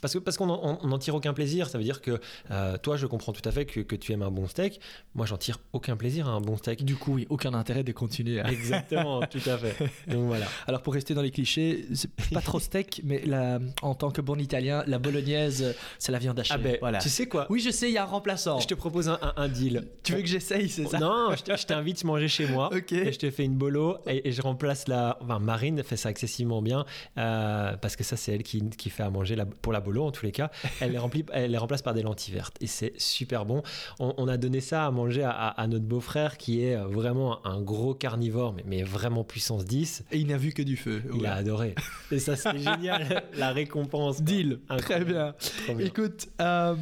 Parce 0.00 0.14
que 0.14 0.18
parce 0.18 0.36
qu'on 0.36 0.48
en- 0.50 0.78
on 0.82 0.86
n'en 0.88 0.98
tire 0.98 1.14
aucun 1.14 1.32
plaisir. 1.32 1.68
Ça 1.68 1.78
veut 1.78 1.84
dire 1.84 2.00
que 2.00 2.20
euh, 2.50 2.76
toi, 2.78 2.96
je 2.96 3.06
comprends 3.06 3.32
tout 3.32 3.46
à 3.48 3.50
fait 3.52 3.64
que, 3.64 3.80
que 3.80 3.96
tu 3.96 4.12
aimes 4.12 4.22
un 4.22 4.30
bon 4.30 4.46
steak. 4.46 4.80
Moi, 5.14 5.26
j'en 5.26 5.36
tire 5.36 5.58
aucun 5.72 5.96
plaisir 5.96 6.28
à 6.28 6.32
un 6.32 6.40
bon 6.40 6.56
steak. 6.56 6.84
Du 6.84 6.96
coup, 6.96 7.14
oui, 7.14 7.26
aucun 7.30 7.54
intérêt 7.54 7.82
de 7.82 7.92
continuer. 7.92 8.40
à- 8.40 8.50
Exactement, 8.50 9.20
tout 9.26 9.40
à 9.46 9.56
fait. 9.58 9.76
Donc 10.06 10.26
voilà. 10.26 10.46
Alors 10.66 10.82
pour 10.82 10.94
rester 10.94 11.14
dans 11.14 11.22
les 11.22 11.30
clichés, 11.30 11.86
c'est 11.94 12.10
pas 12.32 12.40
trop 12.40 12.60
steak, 12.60 13.00
mais 13.04 13.22
la, 13.24 13.58
en 13.82 13.94
tant 13.94 14.10
que 14.10 14.20
bon 14.20 14.38
italien, 14.38 14.84
la 14.86 14.98
bolognaise, 14.98 15.74
c'est 15.98 16.12
la 16.12 16.18
viande 16.18 16.38
hachée. 16.38 16.54
Ah 16.54 16.58
ben, 16.58 16.76
voilà. 16.80 16.98
tu 16.98 17.08
sais 17.08 17.26
quoi? 17.26 17.46
Oui, 17.50 17.60
je 17.60 17.70
sais, 17.70 17.88
il 17.88 17.94
y 17.94 17.98
a 17.98 18.02
un 18.02 18.06
remplaçant. 18.06 18.58
Je 18.60 18.66
te 18.66 18.74
propose 18.74 19.08
un, 19.08 19.18
un- 19.22 19.32
un 19.36 19.48
deal. 19.48 19.86
Tu 20.02 20.12
veux 20.12 20.20
que 20.20 20.28
j'essaye, 20.28 20.68
c'est 20.68 20.86
ça? 20.86 20.98
Non, 20.98 21.34
je 21.36 21.42
te- 21.42 21.56
je 21.56 21.66
t'invite 21.66 22.04
manger 22.04 22.28
chez 22.28 22.46
moi. 22.46 22.70
Ok. 22.74 22.92
Et 22.92 23.12
je 23.12 23.18
te 23.18 23.30
fais 23.30 23.44
une 23.44 23.56
bolo 23.56 23.98
et, 24.06 24.28
et 24.28 24.32
je 24.32 24.42
remplace 24.42 24.88
la. 24.88 25.18
Enfin, 25.22 25.38
Marine 25.38 25.82
fait 25.82 25.96
ça 25.96 26.10
excessivement 26.10 26.62
bien 26.62 26.84
euh, 27.18 27.76
parce 27.76 27.96
que 27.96 28.04
ça, 28.04 28.16
c'est 28.16 28.32
elle 28.32 28.42
qui, 28.42 28.68
qui 28.70 28.90
fait 28.90 29.02
à 29.02 29.10
manger 29.10 29.36
la- 29.36 29.46
pour 29.46 29.69
la 29.72 29.80
bolo 29.80 30.04
en 30.04 30.10
tous 30.10 30.24
les 30.24 30.32
cas. 30.32 30.50
Elle 30.80 30.92
les, 30.92 30.98
remplit, 30.98 31.24
elle 31.32 31.50
les 31.50 31.58
remplace 31.58 31.82
par 31.82 31.94
des 31.94 32.02
lentilles 32.02 32.34
vertes 32.34 32.56
et 32.60 32.66
c'est 32.66 32.92
super 32.98 33.44
bon. 33.46 33.62
On, 33.98 34.14
on 34.16 34.28
a 34.28 34.36
donné 34.36 34.60
ça 34.60 34.86
à 34.86 34.90
manger 34.90 35.22
à, 35.22 35.30
à- 35.30 35.60
à 35.60 35.66
notre 35.66 35.84
beau-frère 35.84 36.36
qui 36.38 36.62
est 36.64 36.76
vraiment 36.76 37.44
un 37.46 37.60
gros 37.60 37.94
carnivore, 37.94 38.52
mais, 38.52 38.64
mais 38.66 38.82
vraiment 38.82 39.24
puissance 39.24 39.64
10. 39.64 40.04
Et 40.12 40.18
il 40.18 40.26
n'a 40.26 40.36
vu 40.36 40.52
que 40.52 40.62
du 40.62 40.76
feu. 40.76 41.02
Il 41.14 41.26
a 41.26 41.34
adoré. 41.34 41.74
Et 42.10 42.18
ça, 42.18 42.36
c'était 42.36 42.58
génial. 42.58 43.22
La 43.36 43.50
récompense. 43.52 44.22
Deal. 44.22 44.58
Très 44.78 45.04
bien. 45.04 45.34
Écoute, 45.78 46.28
euh, 46.40 46.74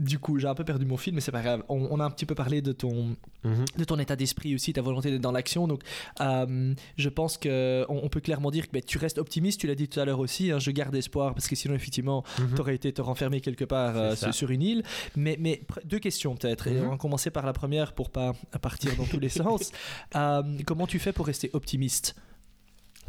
du 0.00 0.18
coup, 0.18 0.38
j'ai 0.38 0.46
un 0.46 0.54
peu 0.54 0.64
perdu 0.64 0.84
mon 0.86 0.96
fil, 0.96 1.12
mais 1.14 1.20
c'est 1.20 1.32
pas 1.32 1.42
grave. 1.42 1.62
On, 1.68 1.88
on 1.90 1.98
a 2.00 2.04
un 2.04 2.10
petit 2.10 2.26
peu 2.26 2.34
parlé 2.34 2.62
de 2.62 2.72
ton, 2.72 3.16
Mhm. 3.44 3.64
de 3.76 3.84
ton 3.84 3.98
état 3.98 4.16
d'esprit 4.16 4.54
aussi, 4.54 4.72
ta 4.72 4.82
volonté 4.82 5.10
d'être 5.10 5.20
dans 5.20 5.32
l'action. 5.32 5.68
Donc, 5.68 5.82
euh, 6.20 6.74
je 6.96 7.08
pense 7.08 7.36
que 7.38 7.84
on, 7.88 8.00
on 8.04 8.08
peut 8.08 8.20
clairement 8.20 8.50
dire 8.50 8.66
que 8.66 8.72
ben, 8.72 8.82
tu 8.82 8.98
restes 8.98 9.18
optimiste. 9.18 9.60
Tu 9.60 9.66
l'as 9.66 9.74
dit 9.74 9.88
tout 9.88 10.00
à 10.00 10.04
l'heure 10.04 10.18
aussi. 10.20 10.50
hein, 10.50 10.58
je 10.58 10.70
garde 10.70 10.94
espoir 10.94 11.34
parce 11.34 11.48
que 11.48 11.56
sinon, 11.56 11.74
effectivement, 11.74 12.24
Mhm. 12.38 12.54
tu 12.54 12.60
aurais 12.60 12.74
été 12.74 12.92
te 12.92 13.00
renfermer 13.02 13.40
quelque 13.40 13.64
part 13.64 13.96
euh, 13.96 14.14
sur, 14.32 14.50
une 14.50 14.62
île. 14.62 14.82
Mais, 15.16 15.36
mais 15.40 15.62
deux 15.84 15.98
questions 15.98 16.36
peut-être. 16.36 16.66
Et 16.68 16.74
Mhm. 16.74 16.86
on 16.86 16.90
va 16.90 16.96
commencer 16.96 17.30
par 17.30 17.44
la 17.46 17.52
première 17.52 17.92
pour 17.92 18.10
pas 18.10 18.34
partir 18.60 18.94
dans 18.96 19.04
tous 19.04 19.18
les 19.20 19.28
sens. 19.28 19.72
Euh, 20.16 20.42
comment 20.66 20.86
tu 20.86 20.98
fais 20.98 21.12
pour 21.12 21.26
rester 21.26 21.50
optimiste? 21.52 22.14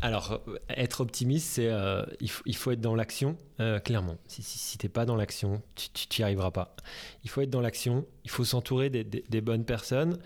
Alors, 0.01 0.41
euh, 0.47 0.57
être 0.69 1.01
optimiste, 1.01 1.47
c'est 1.47 1.67
euh, 1.69 2.03
il, 2.21 2.29
il 2.45 2.55
faut 2.55 2.71
être 2.71 2.79
dans 2.81 2.95
l'action, 2.95 3.35
euh, 3.59 3.79
clairement. 3.79 4.17
Si, 4.27 4.41
si, 4.43 4.57
si 4.57 4.77
pas 4.89 5.05
dans 5.05 5.15
l'action, 5.15 5.61
tu 5.75 5.89
n'y 6.19 6.23
arriveras 6.23 6.51
pas. 6.51 6.75
Il 7.23 7.29
faut 7.29 7.41
être 7.41 7.49
dans 7.49 7.61
l'action, 7.61 8.05
il 8.23 8.29
faut 8.29 8.45
s'entourer 8.45 8.89
des, 8.89 9.03
des- 9.03 9.41
bonnes 9.41 9.65
personnes. 9.65 10.17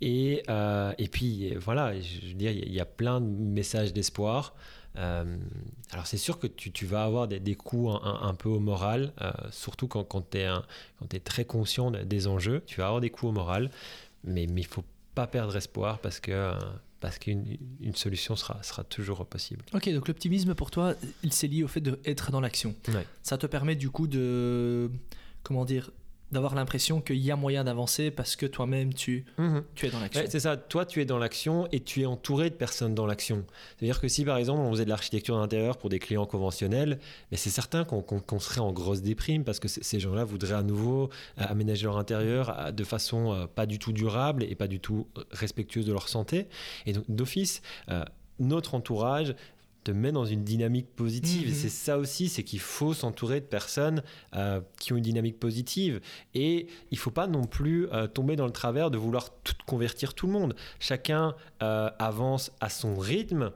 Et, 0.00 0.42
et 0.98 1.08
puis, 1.08 1.54
voilà, 1.56 1.98
je 2.00 2.26
veux 2.28 2.34
dire, 2.34 2.50
il 2.50 2.72
y 2.72 2.80
a- 2.80 2.86
plein 2.86 3.20
de 3.20 3.26
messages 3.26 3.92
d'espoir. 3.92 4.54
Alors, 4.96 6.06
c'est 6.06 6.16
sûr 6.18 6.38
que 6.40 6.48
tu, 6.48 6.72
tu 6.72 6.86
vas 6.86 7.04
avoir 7.04 7.28
des, 7.28 7.38
des 7.38 7.54
coups 7.54 8.00
un, 8.02 8.34
peu 8.34 8.48
au 8.48 8.58
moral, 8.58 9.12
surtout 9.52 9.86
quand, 9.86 10.02
quand 10.04 10.30
tu 10.30 10.38
es, 10.38 11.20
très 11.20 11.44
conscient 11.44 11.92
de- 11.92 12.02
des 12.02 12.26
enjeux. 12.26 12.62
Tu 12.66 12.80
vas 12.80 12.86
avoir 12.86 13.00
des 13.00 13.10
coups 13.10 13.30
au 13.30 13.32
moral, 13.32 13.70
mais 14.24 14.44
il 14.44 14.66
faut 14.66 14.84
pas 15.14 15.28
perdre 15.28 15.56
espoir 15.56 16.00
parce 16.00 16.18
que... 16.18 16.52
parce 17.02 17.18
qu'une 17.18 17.58
une 17.80 17.96
solution 17.96 18.36
sera, 18.36 18.62
sera 18.62 18.84
toujours 18.84 19.26
possible. 19.26 19.64
Ok, 19.74 19.90
donc 19.90 20.06
l'optimisme 20.06 20.54
pour 20.54 20.70
toi, 20.70 20.94
il 21.24 21.32
s'est 21.32 21.48
lié 21.48 21.64
au 21.64 21.68
fait 21.68 21.80
d'être 21.80 22.30
dans 22.30 22.40
l'action. 22.40 22.76
Ouais. 22.88 23.04
Ça 23.24 23.36
te 23.36 23.46
permet 23.46 23.74
du 23.74 23.90
coup 23.90 24.06
de, 24.06 24.88
comment 25.42 25.64
dire, 25.64 25.90
d'avoir 26.32 26.54
l'impression 26.54 27.00
qu'il 27.00 27.18
y 27.18 27.30
a 27.30 27.36
moyen 27.36 27.64
d'avancer 27.64 28.10
parce 28.10 28.36
que 28.36 28.46
toi-même 28.46 28.94
tu, 28.94 29.24
tu 29.74 29.86
es 29.86 29.90
dans 29.90 30.00
l'action. 30.00 30.22
Ouais, 30.22 30.28
c'est 30.30 30.40
ça, 30.40 30.56
toi 30.56 30.84
tu 30.84 31.00
es 31.00 31.04
dans 31.04 31.18
l'action 31.18 31.68
et 31.72 31.80
tu 31.80 32.02
es 32.02 32.06
entouré 32.06 32.50
de 32.50 32.54
personnes 32.54 32.94
dans 32.94 33.06
l'action. 33.06 33.44
C'est-à-dire 33.76 34.00
que 34.00 34.08
si 34.08 34.24
par 34.24 34.38
exemple 34.38 34.60
on 34.60 34.70
faisait 34.70 34.84
de 34.84 34.90
l'architecture 34.90 35.38
d'intérieur 35.38 35.76
pour 35.76 35.90
des 35.90 35.98
clients 35.98 36.26
conventionnels, 36.26 36.98
mais 37.30 37.36
c'est 37.36 37.50
certain 37.50 37.84
qu'on 37.84 38.40
serait 38.40 38.60
en 38.60 38.72
grosse 38.72 39.02
déprime 39.02 39.44
parce 39.44 39.60
que 39.60 39.68
ces 39.68 40.00
gens-là 40.00 40.24
voudraient 40.24 40.54
à 40.54 40.62
nouveau 40.62 41.10
euh, 41.38 41.44
aménager 41.48 41.84
leur 41.84 41.98
intérieur 41.98 42.58
euh, 42.58 42.72
de 42.72 42.84
façon 42.84 43.32
euh, 43.32 43.46
pas 43.46 43.66
du 43.66 43.78
tout 43.78 43.92
durable 43.92 44.44
et 44.44 44.54
pas 44.54 44.66
du 44.66 44.80
tout 44.80 45.06
respectueuse 45.30 45.86
de 45.86 45.92
leur 45.92 46.08
santé. 46.08 46.48
Et 46.86 46.92
donc 46.92 47.04
d'office, 47.08 47.62
euh, 47.90 48.04
notre 48.38 48.74
entourage 48.74 49.34
te 49.84 49.90
met 49.90 50.12
dans 50.12 50.24
une 50.24 50.44
dynamique 50.44 50.86
positive. 50.94 51.46
Mhm. 51.48 51.52
Et 51.52 51.54
c'est 51.56 51.68
ça 51.68 51.98
aussi, 51.98 52.28
c'est 52.28 52.42
qu'il 52.44 52.60
faut 52.60 52.94
s'entourer 52.94 53.40
de 53.40 53.46
personnes 53.46 54.02
euh, 54.34 54.60
qui 54.78 54.92
ont 54.92 54.96
une 54.96 55.02
dynamique 55.02 55.38
positive. 55.40 56.00
Et 56.34 56.66
il 56.90 56.98
faut 56.98 57.10
pas 57.10 57.26
non 57.26 57.44
plus 57.44 57.88
euh, 57.92 58.06
tomber 58.06 58.36
dans 58.36 58.46
le 58.46 58.52
travers 58.52 58.90
de 58.90 58.98
vouloir 58.98 59.30
tout 59.42 59.54
convertir 59.66 60.14
tout 60.14 60.26
le 60.26 60.32
monde. 60.32 60.54
Chacun 60.80 61.34
euh, 61.62 61.90
avance 61.98 62.52
à 62.60 62.68
son 62.68 62.96
rythme. 62.96 63.50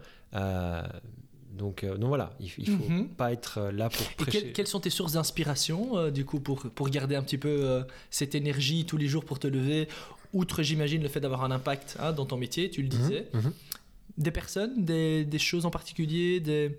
donc, 1.53 1.85
euh, 1.85 1.97
donc 1.97 2.09
voilà, 2.09 2.31
il, 2.41 2.51
il 2.59 2.69
faut 2.69 2.85
Mhm. 2.91 3.09
pas 3.09 3.33
être 3.33 3.71
là 3.73 3.89
pour 3.89 4.07
Et 4.07 4.15
prêcher. 4.17 4.43
quelles, 4.43 4.53
quelles 4.53 4.67
sont 4.67 4.81
tes 4.81 4.91
sources 4.91 5.13
d'inspiration, 5.13 5.97
euh, 5.97 6.11
du 6.11 6.25
coup, 6.27 6.39
pour, 6.41 6.59
pour 6.71 6.89
garder 6.91 7.15
un 7.17 7.23
petit 7.23 7.39
peu 7.39 7.49
euh, 7.49 7.83
cette 8.11 8.35
énergie 8.35 8.85
tous 8.85 8.97
les 8.99 9.07
jours 9.09 9.25
pour 9.25 9.39
te 9.39 9.47
lever? 9.47 9.89
Outre, 10.35 10.63
j'imagine, 10.63 11.03
le 11.03 11.09
fait 11.09 11.21
d'avoir 11.21 11.45
un 11.45 11.51
impact 11.51 11.97
hein, 11.99 12.13
dans 12.13 12.27
ton 12.27 12.37
métier, 12.37 12.69
tu 12.69 12.83
le 12.83 12.89
disais, 12.89 13.29
Mhm, 13.33 13.53
des 14.19 14.31
personnes, 14.31 14.85
des, 14.85 15.25
des 15.25 15.39
choses 15.39 15.67
en 15.67 15.71
particulier, 15.71 16.41
des, 16.41 16.77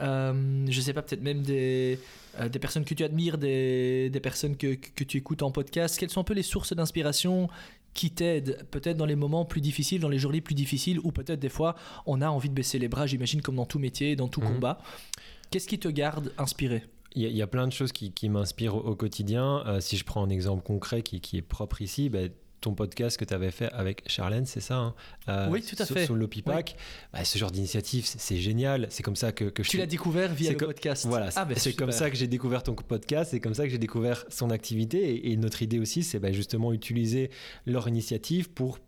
euh, 0.00 0.66
je 0.68 0.80
sais 0.80 0.92
pas, 0.92 1.02
peut-être 1.02 1.22
même 1.22 1.42
des, 1.42 1.98
euh, 2.40 2.48
des 2.48 2.58
personnes 2.58 2.84
que 2.84 2.94
tu 2.94 3.04
admires, 3.04 3.38
des, 3.38 4.10
des 4.10 4.20
personnes 4.20 4.56
que, 4.56 4.74
que 4.74 5.04
tu 5.04 5.18
écoutes 5.18 5.42
en 5.42 5.50
podcast. 5.50 5.98
Quelles 5.98 6.10
sont 6.10 6.20
un 6.20 6.24
peu 6.24 6.34
les 6.34 6.42
sources 6.42 6.72
d'inspiration 6.74 7.48
qui 7.92 8.10
t'aident, 8.10 8.66
peut-être 8.72 8.96
dans 8.96 9.06
les 9.06 9.14
moments 9.14 9.44
plus 9.44 9.60
difficiles, 9.60 10.00
dans 10.00 10.08
les 10.08 10.18
journées 10.18 10.40
plus 10.40 10.54
difficiles, 10.56 10.98
ou 11.04 11.12
peut-être 11.12 11.38
des 11.38 11.48
fois 11.48 11.76
on 12.06 12.20
a 12.22 12.28
envie 12.28 12.48
de 12.48 12.54
baisser 12.54 12.78
les 12.78 12.88
bras, 12.88 13.06
j'imagine, 13.06 13.40
comme 13.40 13.54
dans 13.56 13.66
tout 13.66 13.78
métier, 13.78 14.16
dans 14.16 14.28
tout 14.28 14.40
Mhm. 14.40 14.54
combat. 14.54 14.78
Qu'est-ce 15.50 15.68
qui 15.68 15.78
te 15.78 15.88
garde 15.88 16.32
inspiré? 16.38 16.82
Il 17.14 17.22
y, 17.22 17.26
a- 17.26 17.28
il 17.28 17.36
y 17.36 17.42
a 17.42 17.46
plein 17.46 17.68
de 17.68 17.72
choses 17.72 17.92
qui, 17.92 18.10
qui 18.10 18.28
m'inspirent 18.28 18.74
au, 18.74 18.80
au 18.80 18.96
quotidien. 18.96 19.62
Euh, 19.66 19.78
si 19.80 19.96
je 19.96 20.04
prends 20.04 20.24
un 20.24 20.30
exemple 20.30 20.64
concret 20.64 21.02
qui, 21.02 21.20
qui 21.20 21.36
est 21.36 21.42
propre 21.42 21.80
ici, 21.80 22.08
ben, 22.08 22.30
ton 22.64 22.74
podcast 22.74 23.16
que 23.18 23.24
tu 23.24 23.32
avais 23.34 23.50
fait 23.50 23.70
avec 23.72 24.02
Charlène, 24.06 24.46
c'est 24.46 24.60
ça 24.60 24.76
hein 24.76 24.94
Euh, 25.28 25.48
Oui, 25.50 25.62
tout 25.62 25.76
à 25.78 25.84
sur- 25.86 25.94
fait. 25.96 26.04
Sur 26.06 26.14
l'Opipac, 26.16 26.76
bah, 27.12 27.24
ce 27.24 27.38
genre 27.38 27.50
d'initiative, 27.50 28.04
c'est 28.06 28.36
génial. 28.38 28.86
C'est 28.90 29.02
comme 29.02 29.16
ça 29.16 29.32
que, 29.32 29.44
que 29.44 29.62
je 29.62 29.68
Tu 29.70 29.76
l'as 29.76 29.86
découvert 29.86 30.32
via 30.34 30.50
le 30.52 30.56
podcast. 30.56 31.06
Voilà, 31.06 31.28
Ah, 31.36 31.44
ben, 31.44 31.56
c'est 31.56 31.74
comme 31.74 31.92
ça 31.92 32.10
que 32.10 32.16
j'ai 32.16 32.26
découvert 32.26 32.62
ton 32.62 32.74
podcast, 32.74 33.30
c'est 33.32 33.40
comme 33.40 33.54
ça 33.54 33.64
que 33.64 33.70
j'ai 33.70 33.78
découvert 33.78 34.24
son 34.28 34.50
activité. 34.50 34.98
Et, 35.14 35.32
et 35.32 35.36
notre 35.36 35.62
idée 35.62 35.78
aussi, 35.78 36.02
c'est 36.02 36.18
bah, 36.18 36.32
justement 36.32 36.72
utiliser 36.72 37.30
leur 37.66 37.86
initiative 37.88 38.50
pour 38.50 38.78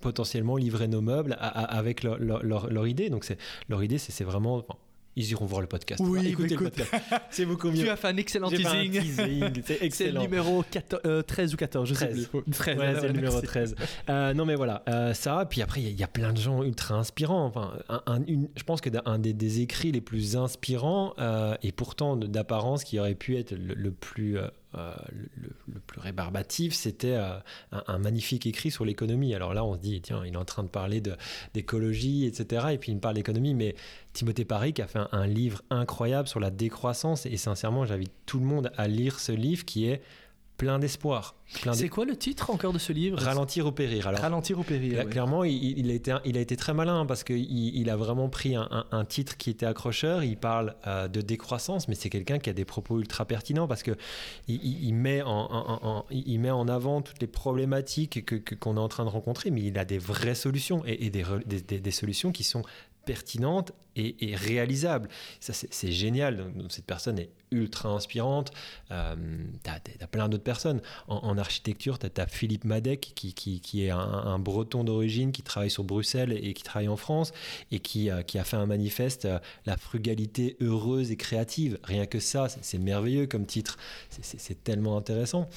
potentiellement 0.00 0.56
livrer 0.56 0.88
nos 0.88 1.00
meubles 1.00 1.34
à- 1.40 1.46
à- 1.48 1.78
avec 1.78 2.02
leur, 2.02 2.18
leur- 2.18 2.42
leur- 2.44 2.70
leur 2.70 2.86
idée. 2.86 3.08
Donc 3.10 3.26
leur 3.68 3.82
idée, 3.82 3.98
c'est 3.98 4.12
c'est 4.12 4.24
vraiment. 4.24 4.56
enfin, 4.56 4.74
ils 5.16 5.30
iront 5.30 5.46
voir 5.46 5.60
le 5.62 5.66
podcast. 5.66 6.00
Oui, 6.00 6.08
Voilà, 6.08 6.22
mais 6.24 6.28
écoutez 6.30 6.48
le 6.56 6.66
écoute. 6.66 6.74
podcast. 6.76 7.04
C'est 7.30 7.46
beaucoup 7.46 7.68
mieux. 7.70 7.82
Tu 7.84 7.88
as 7.88 7.96
fait 7.96 8.08
un 8.08 8.16
excellent 8.18 8.48
teasing. 8.48 8.90
teasing, 8.92 9.42
C'est 9.54 9.62
C'est 9.64 9.78
le 9.80 9.84
excellent. 9.86 10.20
numéro 10.22 10.62
14, 10.70 11.02
euh, 11.06 11.22
13 11.22 11.54
ou 11.54 11.56
14, 11.56 11.88
je 11.88 11.94
13. 11.94 12.20
sais 12.22 12.28
plus. 12.28 12.42
13, 12.52 12.78
Ouais, 12.78 12.94
c'est 13.00 13.06
le 13.08 13.12
numéro 13.14 13.32
merci. 13.42 13.46
13. 13.46 13.76
Euh, 14.10 14.34
non, 14.34 14.44
mais 14.44 14.54
voilà, 14.54 14.82
euh, 14.88 15.14
ça. 15.14 15.46
Puis 15.48 15.62
après, 15.62 15.80
il 15.82 15.88
y 15.88 15.94
y, 15.94 16.04
a 16.04 16.08
plein 16.08 16.32
de 16.32 16.38
gens 16.38 16.62
ultra 16.62 16.94
inspirants. 16.96 17.46
Enfin, 17.46 17.72
un- 17.88 18.02
un- 18.06 18.22
une- 18.26 18.48
je 18.56 18.62
pense 18.62 18.80
que 18.80 18.90
un 19.06 19.18
des, 19.18 19.32
des 19.32 19.60
écrits 19.60 19.92
les 19.92 20.00
plus 20.00 20.36
inspirants 20.36 21.14
euh, 21.18 21.54
et 21.62 21.72
pourtant 21.72 22.16
d'apparence 22.16 22.84
qui 22.84 22.98
aurait 23.00 23.14
pu 23.14 23.36
être 23.36 23.52
le, 23.52 23.74
le 23.74 23.90
plus. 23.90 24.38
euh, 24.38 24.48
euh, 24.76 24.92
le, 25.10 25.48
le 25.65 25.65
rébarbatif, 25.96 26.74
c'était 26.74 27.14
euh, 27.14 27.38
un, 27.72 27.98
magnifique 27.98 28.46
écrit 28.46 28.70
sur 28.70 28.84
l'économie. 28.84 29.34
Alors 29.34 29.54
là, 29.54 29.64
on 29.64 29.74
se 29.74 29.80
dit, 29.80 30.00
tiens, 30.00 30.22
il 30.24 30.34
est 30.34 30.36
en 30.36 30.44
train 30.44 30.62
de 30.62 30.68
parler 30.68 31.02
d'écologie, 31.54 32.26
etc. 32.26 32.66
Et 32.72 32.78
puis 32.78 32.92
il 32.92 32.96
me 32.96 33.00
parle 33.00 33.14
d'économie, 33.14 33.54
mais 33.54 33.74
Timothée 34.12 34.44
Paris 34.44 34.74
a 34.78 34.86
fait 34.86 35.00
un 35.12 35.26
livre 35.26 35.62
incroyable 35.70 36.28
sur 36.28 36.40
la 36.40 36.50
décroissance. 36.50 37.26
Et 37.26 37.36
sincèrement, 37.36 37.84
j'invite 37.84 38.12
tout 38.26 38.38
le 38.38 38.46
monde 38.46 38.70
à 38.76 38.88
lire 38.88 39.20
ce 39.20 39.32
livre 39.32 39.64
qui 39.64 39.86
est 39.86 40.02
plein 40.56 40.78
d'espoir. 40.78 41.34
C'est 41.74 41.88
quoi 41.88 42.04
le 42.04 42.16
titre 42.16 42.50
encore 42.50 42.72
de 42.72 42.78
ce 42.78 42.92
livre? 42.92 43.18
Ralentir 43.20 43.66
ou 43.66 43.72
périr. 43.72 44.08
Alors, 44.08 44.20
Ralentir 44.20 44.58
ou 44.58 44.62
périr. 44.64 44.96
là, 44.98 45.04
ouais. 45.04 45.10
clairement, 45.10 45.44
il, 45.44 45.78
il 45.78 45.90
a 45.90 45.94
été, 45.94 46.14
il 46.24 46.36
a 46.36 46.40
été 46.40 46.56
très 46.56 46.74
malin 46.74 47.06
parce 47.06 47.22
qu'il 47.24 47.38
il 47.76 47.88
a 47.90 47.96
vraiment 47.96 48.28
pris 48.28 48.56
un, 48.56 48.66
un- 48.70 48.86
un 48.90 49.04
titre 49.04 49.36
qui 49.36 49.50
était 49.50 49.66
accrocheur. 49.66 50.24
Il 50.24 50.36
parle 50.38 50.74
euh, 50.86 51.08
de 51.08 51.20
décroissance, 51.20 51.88
mais 51.88 51.94
c'est 51.94 52.10
quelqu'un 52.10 52.38
qui 52.38 52.50
a 52.50 52.52
des 52.52 52.64
propos 52.64 52.98
ultra 52.98 53.24
pertinents 53.26 53.68
parce 53.68 53.82
que 53.82 53.92
il, 54.48 54.94
met, 54.94 55.22
en, 55.22 55.28
en- 55.30 55.70
en- 55.82 55.88
en- 55.98 56.04
il 56.10 56.40
met 56.40 56.50
en 56.50 56.68
avant 56.68 57.02
toutes 57.02 57.20
les 57.20 57.26
problématiques 57.28 58.24
que- 58.24 58.36
que- 58.36 58.54
qu'on 58.54 58.76
est 58.76 58.80
en 58.80 58.88
train 58.88 59.04
de 59.04 59.10
rencontrer, 59.10 59.50
mais 59.50 59.62
il 59.62 59.78
a 59.78 59.84
des 59.84 59.98
vraies 59.98 60.34
solutions 60.34 60.82
et, 60.86 61.06
et 61.06 61.10
des, 61.10 61.22
re- 61.22 61.46
des- 61.46 61.60
des- 61.60 61.80
des 61.80 61.90
solutions 61.90 62.32
qui 62.32 62.44
sont 62.44 62.62
pertinentes 63.06 63.72
et, 63.96 64.36
réalisables. 64.36 65.08
Ça, 65.40 65.54
c'est 65.54 65.92
génial. 65.92 66.52
Cette 66.68 66.84
personne 66.84 67.18
est 67.18 67.30
ultra 67.50 67.88
inspirante. 67.88 68.50
Euh, 68.90 69.16
t'as 69.62 69.78
as 70.00 70.06
plein 70.06 70.28
d'autres 70.28 70.44
personnes. 70.44 70.82
En, 71.08 71.38
architecture, 71.38 71.98
tu 71.98 72.06
as, 72.20 72.26
Philippe 72.26 72.64
Madec, 72.64 73.12
qui, 73.14 73.32
qui, 73.32 73.60
qui 73.60 73.86
est 73.86 73.90
un, 73.90 74.38
breton 74.38 74.84
d'origine, 74.84 75.32
qui 75.32 75.42
travaille 75.42 75.70
sur 75.70 75.84
Bruxelles 75.84 76.32
et 76.32 76.52
qui 76.52 76.62
travaille 76.62 76.88
en 76.88 76.96
France, 76.96 77.32
et 77.70 77.78
qui, 77.78 78.10
euh, 78.10 78.20
qui 78.20 78.38
a 78.38 78.44
fait 78.44 78.56
un 78.56 78.66
manifeste, 78.66 79.24
euh, 79.24 79.38
La 79.64 79.78
frugalité 79.78 80.56
heureuse 80.60 81.10
et 81.10 81.16
créative. 81.16 81.78
Rien 81.82 82.04
que 82.04 82.20
ça, 82.20 82.48
c'est- 82.48 82.76
merveilleux 82.76 83.26
comme 83.26 83.46
titre. 83.46 83.78
C'est 84.10 84.62
tellement 84.62 84.98
intéressant. 84.98 85.48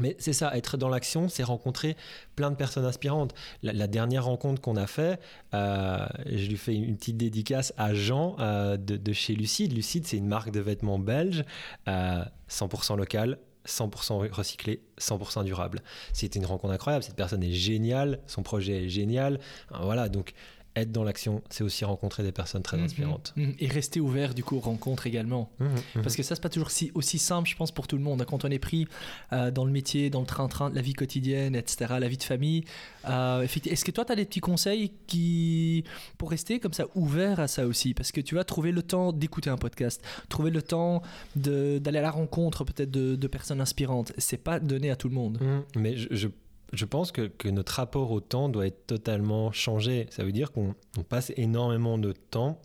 Mais 0.00 0.16
c'est 0.18 0.32
ça, 0.32 0.56
être 0.56 0.76
dans 0.76 0.88
l'action, 0.88 1.28
c'est 1.28 1.42
rencontrer 1.42 1.96
plein 2.36 2.50
de 2.50 2.56
personnes 2.56 2.84
inspirantes. 2.84 3.34
La, 3.62 3.86
dernière 3.86 4.24
rencontre 4.24 4.60
qu'on 4.60 4.76
a 4.76 4.86
fait, 4.86 5.18
euh, 5.54 6.06
je 6.26 6.48
lui 6.48 6.56
fais 6.56 6.74
une 6.74 6.96
petite 6.96 7.16
dédicace 7.16 7.72
à 7.76 7.94
Jean 7.94 8.36
euh, 8.38 8.76
de, 8.76 9.12
chez 9.12 9.34
Lucide. 9.34 9.72
Lucide, 9.72 10.06
c'est 10.06 10.16
une 10.16 10.28
marque 10.28 10.50
de 10.50 10.60
vêtements 10.60 10.98
belge, 10.98 11.44
euh, 11.88 12.22
100% 12.50 12.96
local, 12.96 13.38
100% 13.66 14.30
recyclé, 14.30 14.82
100% 15.00 15.44
durable. 15.44 15.82
C'était 16.12 16.38
une 16.38 16.46
rencontre 16.46 16.74
incroyable. 16.74 17.04
Cette 17.04 17.16
personne 17.16 17.42
est 17.42 17.52
géniale, 17.52 18.20
son 18.26 18.42
projet 18.42 18.84
est 18.84 18.88
génial. 18.88 19.40
Euh, 19.72 19.78
Voilà, 19.82 20.08
donc 20.08 20.32
être 20.80 20.92
dans 20.92 21.04
l'action, 21.04 21.42
c'est 21.50 21.64
aussi 21.64 21.84
rencontrer 21.84 22.22
des 22.22 22.32
personnes 22.32 22.62
très 22.62 22.76
Mhm, 22.76 22.84
inspirantes. 22.84 23.32
mhm. 23.36 23.54
Et 23.58 23.66
rester 23.68 24.00
ouvert 24.00 24.34
du 24.34 24.42
coup 24.44 24.56
aux 24.56 24.60
rencontres 24.60 25.06
également. 25.06 25.50
Mhm. 25.60 26.02
Parce 26.02 26.16
que 26.16 26.22
ça, 26.22 26.34
c'est 26.34 26.40
pas 26.42 26.48
toujours 26.48 26.70
si, 26.70 26.90
aussi 26.94 27.18
simple, 27.18 27.48
je 27.48 27.56
pense, 27.56 27.70
pour 27.72 27.86
tout 27.86 27.96
le 27.96 28.02
monde. 28.02 28.24
Quand 28.26 28.44
on 28.44 28.48
est 28.50 28.58
pris 28.58 28.86
euh, 29.32 29.50
dans 29.50 29.64
le 29.64 29.70
métier, 29.72 30.10
dans 30.10 30.20
le 30.20 30.26
train-train 30.26 30.70
la 30.74 30.80
vie 30.82 30.92
quotidienne, 30.94 31.54
etc., 31.54 31.94
la 32.00 32.08
vie 32.08 32.16
de 32.16 32.22
famille, 32.22 32.64
euh, 33.08 33.42
effectivement, 33.42 33.72
est-ce 33.74 33.84
que 33.84 33.90
toi, 33.90 34.04
tu 34.04 34.12
as 34.12 34.16
des 34.16 34.24
petits 34.24 34.40
conseils 34.40 34.92
qui, 35.06 35.84
pour 36.18 36.30
rester 36.30 36.60
comme 36.60 36.72
ça 36.72 36.86
ouvert 36.94 37.40
à 37.40 37.48
ça 37.48 37.66
aussi? 37.66 37.94
Parce 37.94 38.12
que 38.12 38.20
tu 38.20 38.34
vas 38.34 38.44
trouver 38.44 38.72
le 38.72 38.82
temps 38.82 39.12
d'écouter 39.12 39.50
un 39.50 39.56
podcast, 39.56 40.02
trouver 40.28 40.50
le 40.50 40.62
temps 40.62 41.02
d'aller 41.36 41.98
à 41.98 42.02
la 42.02 42.10
rencontre 42.10 42.64
peut-être 42.64 42.90
de, 42.90 43.16
de 43.16 43.26
personnes 43.26 43.60
inspirantes. 43.60 44.12
C'est 44.18 44.36
pas 44.42 44.60
donné 44.60 44.90
à 44.90 44.96
tout 44.96 45.08
le 45.08 45.14
monde. 45.14 45.38
Mais 45.76 45.96
je, 45.96 46.08
je, 46.10 46.28
je 46.72 46.84
pense 46.84 47.12
que, 47.12 47.22
que 47.22 47.48
notre 47.48 47.74
rapport 47.74 48.10
au 48.10 48.20
temps 48.20 48.48
doit 48.48 48.66
être 48.66 48.86
totalement 48.86 49.52
changé. 49.52 50.06
Ça 50.10 50.22
veut 50.24 50.32
dire 50.32 50.52
qu'on 50.52 50.74
on 50.98 51.02
passe 51.02 51.32
énormément 51.36 51.98
de 51.98 52.12
temps 52.12 52.60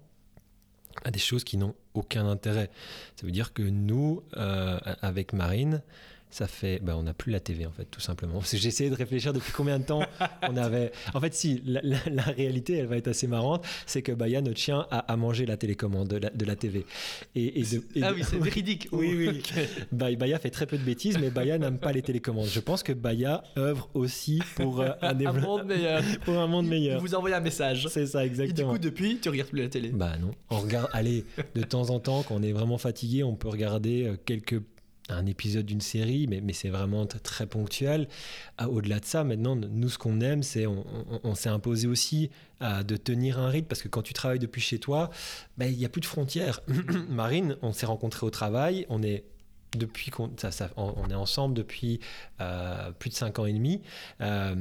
à 1.04 1.12
des 1.12 1.20
choses 1.20 1.44
qui 1.44 1.58
n'ont 1.58 1.76
aucun 1.94 2.28
intérêt. 2.28 2.70
Ça 3.16 3.26
veut 3.26 3.32
dire 3.32 3.54
que 3.54 3.64
nous, 3.64 4.24
euh, 4.38 4.80
avec 5.02 5.34
Marine, 5.34 5.82
ça 6.34 6.48
fait, 6.48 6.80
ben, 6.82 6.96
on 6.96 7.04
n'a 7.04 7.14
plus 7.14 7.32
la 7.32 7.40
TV 7.40 7.66
en 7.68 7.72
fait, 7.72 7.86
tout 7.86 8.00
simplement. 8.00 8.40
J'ai 8.42 8.68
essayé 8.68 8.90
de 8.90 8.96
réfléchir 8.96 9.34
depuis 9.34 9.52
combien 9.52 9.78
de 9.78 9.86
temps 9.86 10.02
on 10.50 10.58
avait. 10.58 10.92
En 11.14 11.22
fait, 11.22 11.34
si 11.36 11.62
la, 11.66 11.80
la- 11.84 11.98
la 12.12 12.24
réalité, 12.24 12.76
elle 12.78 12.88
va 12.88 12.98
être 12.98 13.08
assez 13.08 13.28
marrante, 13.28 13.64
c'est 13.86 14.02
que 14.02 14.12
Baya, 14.12 14.42
notre 14.42 14.60
chien, 14.60 14.88
a, 14.90 15.00
a 15.00 15.16
mangé 15.16 15.46
la 15.46 15.58
télécommande 15.58 16.08
de 16.08 16.18
la, 16.18 16.30
de 16.32 16.46
la 16.46 16.56
TV. 16.56 16.86
Et, 17.36 17.60
et 17.60 17.64
de- 17.64 17.84
et 17.96 18.02
ah 18.04 18.10
de- 18.10 18.16
oui, 18.16 18.22
c'est 18.28 18.38
véridique. 18.42 18.88
Oui, 18.92 19.14
oui. 19.16 19.28
Ok. 19.40 19.54
Ba- 19.92 20.16
Baya 20.16 20.40
fait 20.40 20.50
très 20.50 20.66
peu 20.66 20.78
de 20.78 20.84
bêtises, 20.84 21.20
mais 21.20 21.30
Baya 21.30 21.58
n'aime 21.60 21.78
pas 21.78 21.92
les 21.92 22.02
télécommandes. 22.02 22.48
Je 22.48 22.60
pense 22.60 22.82
que 22.82 22.94
Baya 22.94 23.44
œuvre 23.58 23.90
aussi 23.94 24.42
pour 24.56 24.82
euh, 24.82 24.90
un, 25.02 25.10
Un 25.10 25.14
dévelop- 25.14 25.42
monde 25.42 25.66
meilleur. 25.66 26.02
pour 26.26 26.38
un 26.40 26.48
monde 26.48 26.66
Il 26.66 26.70
meilleur. 26.72 27.00
vous 27.00 27.14
envoie 27.14 27.36
un 27.36 27.40
message. 27.42 27.88
C'est 27.90 28.08
ça, 28.08 28.26
Et 28.26 28.30
du 28.30 28.42
exactement. 28.42 28.72
coup, 28.74 28.80
depuis, 28.80 29.20
tu 29.22 29.30
regardes 29.30 29.50
plus 29.50 29.62
la 29.62 29.70
télé. 29.70 29.90
Bah 29.90 30.18
non. 30.20 30.32
On 30.50 30.58
regarde, 30.60 30.90
allez, 30.94 31.26
de 31.54 31.62
temps 31.62 31.92
en 31.92 32.00
temps, 32.00 32.24
quand 32.24 32.36
on 32.36 32.42
est 32.44 32.54
vraiment 32.54 32.78
fatigué, 32.80 33.24
on 33.24 33.36
peut 33.36 33.50
regarder 33.50 34.06
euh, 34.08 34.16
quelques 34.26 34.62
un 35.10 35.26
épisode 35.26 35.66
d'une 35.66 35.82
série, 35.82 36.28
mais, 36.28 36.42
c'est 36.54 36.70
vraiment 36.70 37.06
très 37.06 37.46
ponctuel. 37.46 38.08
Ah, 38.58 38.70
Au-delà 38.70 39.00
de 39.00 39.06
ça, 39.06 39.24
maintenant, 39.24 39.56
nous, 39.56 39.90
ce 39.90 39.98
qu'on 39.98 40.22
aime, 40.22 40.44
c'est 40.44 40.66
on, 40.66 41.36
s'est 41.36 41.50
imposé 41.50 41.88
aussi 41.88 42.30
de 42.62 42.96
tenir 42.96 43.40
un 43.40 43.50
rythme, 43.50 43.68
parce 43.68 43.82
que 43.82 43.90
quand 43.90 44.02
tu 44.02 44.14
travailles 44.14 44.40
depuis 44.40 44.62
chez 44.62 44.80
toi, 44.80 45.10
ben, 45.58 45.66
il 45.66 45.78
n'y 45.78 45.86
a 45.86 45.90
plus 45.90 46.02
de 46.02 46.06
frontières. 46.06 46.62
Marine, 47.10 47.58
on 47.62 47.74
s'est 47.74 47.86
rencontrés 47.86 48.26
au 48.26 48.30
travail, 48.30 48.86
on 48.90 49.04
est 49.04 49.26
depuis 49.78 50.12
qu'on 50.12 50.32
ça, 50.38 50.70
on, 50.78 51.10
est 51.10 51.16
ensemble 51.16 51.54
depuis 51.54 52.00
euh, 52.42 52.92
plus 52.92 53.10
de 53.10 53.16
5 53.16 53.40
ans 53.40 53.46
et 53.46 53.54
demi. 53.54 53.82
Euh, 54.22 54.56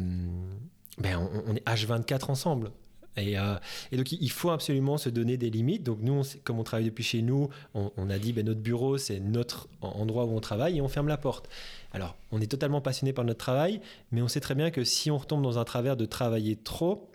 ben, 0.99 1.31
on 1.47 1.55
est 1.55 1.67
H24 1.67 2.31
ensemble. 2.31 2.71
Et, 3.17 3.39
euh, 3.39 3.55
et 3.91 3.97
donc, 3.97 4.11
il 4.13 4.31
faut 4.31 4.51
absolument 4.51 4.97
se 4.97 5.09
donner 5.09 5.37
des 5.37 5.51
limites. 5.51 5.83
Donc, 5.83 5.99
nous, 6.01 6.23
comme 6.45 6.59
on 6.59 6.65
travaille 6.65 6.87
depuis 6.87 7.05
chez 7.05 7.23
nous, 7.23 7.51
on, 7.75 8.11
a 8.11 8.19
dit 8.19 8.33
ben, 8.33 8.45
notre 8.45 8.61
bureau, 8.61 8.99
c'est 8.99 9.21
notre 9.21 9.69
en- 9.81 9.89
endroit 9.89 10.25
où 10.25 10.35
on 10.37 10.41
travaille 10.41 10.79
et 10.79 10.81
on 10.81 10.89
ferme 10.89 11.09
la 11.09 11.19
porte. 11.19 11.49
Alors, 11.93 12.17
on 12.31 12.41
est 12.41 12.51
totalement 12.51 12.81
passionné 12.81 13.13
par 13.13 13.25
notre 13.25 13.39
travail, 13.39 13.81
mais 14.13 14.23
on 14.23 14.29
sait 14.29 14.41
très 14.41 14.55
bien 14.55 14.71
que 14.71 14.85
si 14.85 15.11
on 15.11 15.19
retombe 15.19 15.43
dans 15.43 15.59
un 15.59 15.65
travers 15.65 15.97
de 15.97 16.07
travailler 16.07 16.57
trop, 16.57 17.12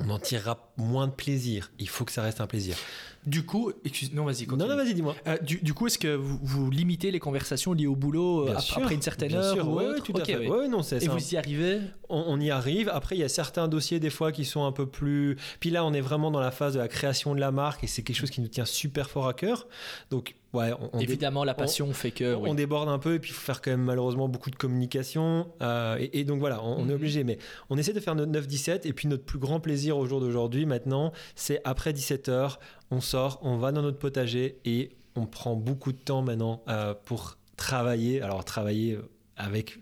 on 0.00 0.10
en 0.10 0.18
tirera 0.18 0.72
moins 0.76 1.06
de 1.08 1.12
plaisir. 1.12 1.72
Il 1.78 1.88
faut 1.88 2.04
que 2.04 2.12
ça 2.12 2.22
reste 2.22 2.40
un 2.40 2.46
plaisir. 2.46 2.76
Du 3.26 3.44
coup, 3.44 3.72
excuse, 3.84 4.12
non, 4.14 4.24
vas-y, 4.24 4.46
Non, 4.46 4.56
non, 4.56 4.76
vas-y, 4.76 4.94
dis-moi. 4.94 5.14
Euh, 5.26 5.36
du, 5.38 5.56
du 5.58 5.74
coup, 5.74 5.88
est-ce 5.88 5.98
que 5.98 6.14
vous, 6.14 6.38
vous 6.40 6.70
limitez 6.70 7.10
les 7.10 7.18
conversations 7.18 7.72
liées 7.72 7.88
au 7.88 7.96
boulot 7.96 8.42
euh, 8.42 8.44
Bien 8.46 8.54
ap- 8.54 8.60
sûr, 8.62 8.78
après 8.78 8.94
une 8.94 9.02
certaine 9.02 9.28
Bien 9.28 9.40
heure 9.40 9.54
sûr, 9.54 9.68
ou 9.68 9.74
ouais, 9.76 9.86
autre 9.86 10.02
tout 10.04 10.12
à 10.16 10.24
fait. 10.24 10.36
ouais. 10.36 10.48
Ouais, 10.48 10.68
non, 10.68 10.82
c'est 10.82 11.02
Et 11.02 11.08
vous 11.08 11.34
y 11.34 11.36
arrivez 11.36 11.80
on, 12.08 12.24
on 12.28 12.40
y 12.40 12.50
arrive. 12.50 12.88
Après, 12.90 13.16
il 13.16 13.18
y 13.18 13.24
a 13.24 13.28
certains 13.28 13.66
dossiers 13.68 13.98
des 14.00 14.08
fois 14.08 14.30
qui 14.32 14.44
sont 14.44 14.64
un 14.64 14.72
peu 14.72 14.86
plus. 14.86 15.36
Puis 15.60 15.70
là, 15.70 15.84
on 15.84 15.92
est 15.92 16.00
vraiment 16.00 16.30
dans 16.30 16.40
la 16.40 16.52
phase 16.52 16.74
de 16.74 16.78
la 16.78 16.88
création 16.88 17.34
de 17.34 17.40
la 17.40 17.50
marque 17.50 17.82
et 17.84 17.86
c'est 17.88 18.02
quelque 18.02 18.16
chose 18.16 18.30
qui 18.30 18.40
nous 18.40 18.48
tient 18.48 18.64
super 18.64 19.10
fort 19.10 19.26
à 19.26 19.34
cœur. 19.34 19.66
Donc, 20.10 20.36
ouais, 20.58 20.72
on, 20.92 20.98
Évidemment, 20.98 21.44
la 21.44 21.54
passion 21.54 21.92
fait 21.92 22.10
que. 22.10 22.34
on 22.34 22.50
oui. 22.50 22.54
déborde 22.56 22.88
un 22.88 22.98
peu 22.98 23.14
et 23.14 23.18
puis 23.18 23.30
il 23.30 23.34
faut 23.34 23.40
faire 23.44 23.62
quand 23.62 23.70
même 23.70 23.82
malheureusement 23.82 24.28
beaucoup 24.28 24.50
de 24.50 24.56
communication. 24.56 25.48
euh, 25.62 25.96
et, 25.98 26.20
et 26.20 26.24
donc 26.24 26.40
voilà, 26.40 26.62
on, 26.62 26.78
on 26.80 26.84
Mhm. 26.84 26.90
est 26.90 26.94
obligé. 26.94 27.24
Mais 27.24 27.38
on 27.70 27.78
essaie 27.78 27.92
de 27.92 28.00
faire 28.00 28.14
notre 28.14 28.32
9-17 28.32 28.86
et 28.86 28.92
puis 28.92 29.08
notre 29.08 29.24
plus 29.24 29.38
grand 29.38 29.60
plaisir 29.60 29.96
au 29.98 30.06
jour 30.06 30.20
d'aujourd'hui 30.20 30.66
maintenant, 30.66 31.12
c'est 31.34 31.60
après 31.64 31.92
17h, 31.92 32.56
on 32.90 33.00
sort, 33.00 33.38
on 33.42 33.56
va 33.56 33.72
dans 33.72 33.82
notre 33.82 33.98
potager 33.98 34.58
et 34.64 34.90
on 35.16 35.26
prend 35.26 35.54
beaucoup 35.56 35.92
de 35.92 35.98
temps 35.98 36.22
maintenant 36.22 36.62
euh, 36.68 36.94
pour 37.04 37.38
travailler. 37.56 38.22
Alors 38.22 38.44
travailler 38.44 38.98
avec 39.36 39.78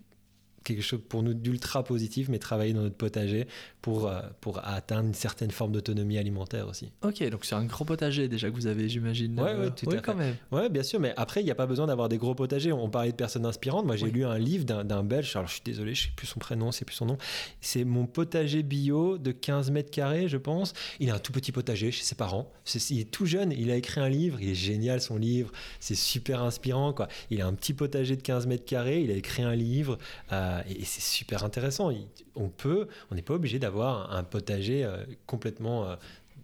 quelque 0.67 0.83
chose 0.83 1.01
pour 1.09 1.23
nous 1.23 1.35
d'ultra 1.35 1.85
positif, 1.85 2.29
mais 2.29 2.39
travailler 2.39 2.73
dans 2.73 2.83
notre 2.83 2.97
potager 2.97 3.47
pour, 3.81 4.09
euh, 4.09 4.21
pour 4.41 4.61
atteindre 4.67 5.09
une 5.09 5.15
certaine 5.15 5.51
forme 5.51 5.73
d'autonomie 5.73 6.19
alimentaire 6.19 6.69
aussi. 6.69 6.91
Ok, 7.03 7.23
donc 7.31 7.45
c'est 7.45 7.55
un 7.55 7.65
gros 7.65 7.85
potager 7.85 8.29
déjà 8.29 8.51
que 8.51 8.55
vous 8.55 8.67
avez, 8.67 8.89
j'imagine. 8.89 9.39
Ouais, 9.41 9.55
ouais, 9.55 9.71
tout 9.71 9.89
à 9.91 9.99
quand 9.99 10.15
même. 10.15 10.35
Ouais, 10.51 10.69
bien 10.69 10.83
sûr, 10.83 10.99
mais 10.99 11.15
après, 11.17 11.41
il 11.41 11.45
n'y 11.45 11.51
a 11.51 11.55
pas 11.55 11.67
besoin 11.67 11.87
d'avoir 11.87 12.09
des 12.09 12.19
gros 12.19 12.35
potagers. 12.35 12.73
On 12.73 12.91
parlait 12.91 13.13
de 13.13 13.17
personnes 13.17 13.47
inspirantes. 13.47 13.87
Moi, 13.87 13.97
j'ai 13.97 14.11
lu 14.11 14.25
un 14.25 14.39
livre 14.39 14.65
d'un 14.65 15.05
Belge, 15.05 15.35
alors 15.37 15.49
je 15.49 15.55
suis 15.55 15.63
désolé, 15.65 15.95
je 15.95 16.03
ne 16.03 16.09
sais 16.09 16.15
plus 16.17 16.27
son 16.27 16.41
prénom, 16.41 16.73
c'est 16.73 16.85
plus 16.85 16.97
son 16.97 17.07
nom. 17.07 17.19
C'est 17.61 17.85
mon 17.85 18.07
potager 18.07 18.63
bio 18.63 19.19
de 19.19 19.31
15 19.31 19.71
mètres 19.71 19.91
carrés, 19.91 20.29
je 20.29 20.37
pense. 20.37 20.73
Il 20.99 21.11
a 21.11 21.15
un 21.15 21.19
tout 21.19 21.33
petit 21.33 21.53
potager 21.53 21.93
chez 21.93 22.03
ses 22.03 22.17
parents. 22.17 22.51
il 22.91 23.01
est 23.01 23.11
tout 23.11 23.27
jeune, 23.27 23.53
il 23.53 23.71
a 23.71 23.77
écrit 23.77 24.01
un 24.01 24.09
livre, 24.09 24.39
il 24.41 24.49
est 24.49 24.55
génial 24.55 25.01
son 25.01 25.17
livre, 25.17 25.53
c'est 25.79 25.95
super 25.95 26.43
inspirant. 26.43 26.93
Quoi. 26.93 27.07
Il 27.31 27.41
a 27.41 27.47
un 27.47 27.55
petit 27.55 27.73
potager 27.73 28.17
de 28.17 28.23
15 28.23 28.47
mètres 28.47 28.65
carrés, 28.65 29.03
il 29.03 29.11
a 29.13 29.15
écrit 29.15 29.43
un 29.43 29.55
livre. 29.55 29.99
Euh, 30.33 30.56
et, 30.69 30.85
c'est 30.85 31.01
super 31.01 31.45
intéressant. 31.45 31.91
on 32.35 32.49
peut, 32.49 32.89
on 33.11 33.15
n'est 33.15 33.23
pas 33.23 33.35
obligé 33.35 33.59
d'avoir 33.59 34.13
un 34.13 34.25
potager 34.25 34.85
euh, 34.85 35.05
complètement 35.27 35.85
euh, 35.85 35.97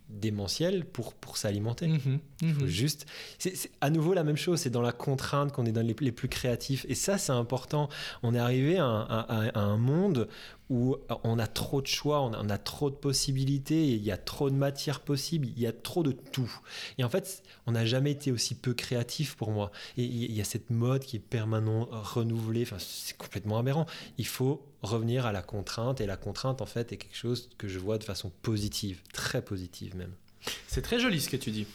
démentiel 0.08 0.84
pour, 0.84 1.14
pour 1.14 1.36
s'alimenter. 1.36 1.88
Mhm, 1.88 2.18
Il 2.42 2.54
faut 2.54 2.60
mhm. 2.62 2.66
juste. 2.66 3.06
C'est 3.38 3.70
à 3.80 3.90
nouveau 3.90 4.14
la 4.14 4.24
même 4.24 4.36
chose, 4.36 4.60
c'est 4.60 4.70
dans 4.70 4.82
la 4.82 4.92
contrainte 4.92 5.52
qu'on 5.52 5.64
est 5.64 5.72
dans 5.72 5.86
les, 5.86 5.94
plus 5.94 6.28
créatifs. 6.28 6.84
Et 6.88 6.94
ça, 6.94 7.18
c'est 7.18 7.32
important. 7.32 7.88
On 8.22 8.34
est 8.34 8.38
arrivé 8.38 8.78
à 8.78 9.26
un 9.54 9.76
monde 9.76 10.28
où 10.72 10.96
on 11.22 11.38
a 11.38 11.46
trop 11.46 11.82
de 11.82 11.86
choix, 11.86 12.22
on 12.22 12.48
a, 12.48 12.56
trop 12.56 12.88
de 12.88 12.94
possibilités, 12.94 13.88
il 13.88 14.02
y 14.02 14.10
a 14.10 14.16
trop 14.16 14.48
de 14.48 14.54
matières 14.54 15.00
possibles, 15.00 15.46
il 15.48 15.60
y 15.60 15.66
a 15.66 15.72
trop 15.72 16.02
de 16.02 16.12
tout. 16.12 16.50
Et 16.96 17.04
en 17.04 17.10
fait, 17.10 17.42
on 17.66 17.72
n'a 17.72 17.84
jamais 17.84 18.12
été 18.12 18.32
aussi 18.32 18.54
peu 18.54 18.72
créatif 18.72 19.36
pour 19.36 19.50
moi. 19.50 19.70
Et 19.98 20.04
il 20.04 20.32
y 20.32 20.40
a 20.40 20.44
cette 20.44 20.70
mode 20.70 21.04
qui 21.04 21.16
est 21.16 21.20
permanent, 21.20 21.88
renouvelée, 21.90 22.62
enfin, 22.62 22.78
c'est 22.78 23.18
complètement 23.18 23.58
aberrant. 23.58 23.84
Il 24.16 24.26
faut 24.26 24.66
revenir 24.80 25.26
à 25.26 25.32
la 25.32 25.42
contrainte, 25.42 26.00
et 26.00 26.06
la 26.06 26.16
contrainte, 26.16 26.62
en 26.62 26.66
fait, 26.66 26.90
est 26.90 26.96
quelque 26.96 27.18
chose 27.18 27.50
que 27.58 27.68
je 27.68 27.78
vois 27.78 27.98
de 27.98 28.04
façon 28.04 28.32
positive, 28.40 29.02
très 29.12 29.42
positive 29.42 29.94
même. 29.94 30.14
C'est 30.68 30.82
très 30.82 30.98
joli 30.98 31.20
ce 31.20 31.28
que 31.28 31.36
tu 31.36 31.50
dis 31.50 31.66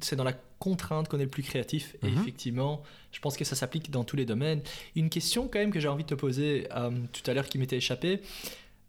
c'est 0.00 0.16
dans 0.16 0.24
la 0.24 0.32
contrainte 0.62 1.08
qu'on 1.08 1.18
est 1.18 1.24
le 1.24 1.28
plus 1.28 1.42
créatif. 1.42 1.96
Et 2.02 2.06
mhm. 2.06 2.20
effectivement, 2.20 2.82
je 3.10 3.18
pense 3.18 3.36
que 3.36 3.44
ça 3.44 3.56
s'applique 3.56 3.90
dans 3.90 4.04
tous 4.04 4.16
les 4.16 4.24
domaines. 4.24 4.62
Une 4.94 5.10
question 5.10 5.48
quand 5.48 5.58
même 5.58 5.72
que 5.72 5.80
j'ai 5.80 5.88
envie 5.88 6.04
de 6.04 6.08
te 6.08 6.14
poser 6.14 6.68
euh, 6.70 6.90
tout 7.12 7.28
à 7.28 7.34
l'heure 7.34 7.48
qui 7.48 7.58
m'était 7.58 7.78
échappée, 7.78 8.22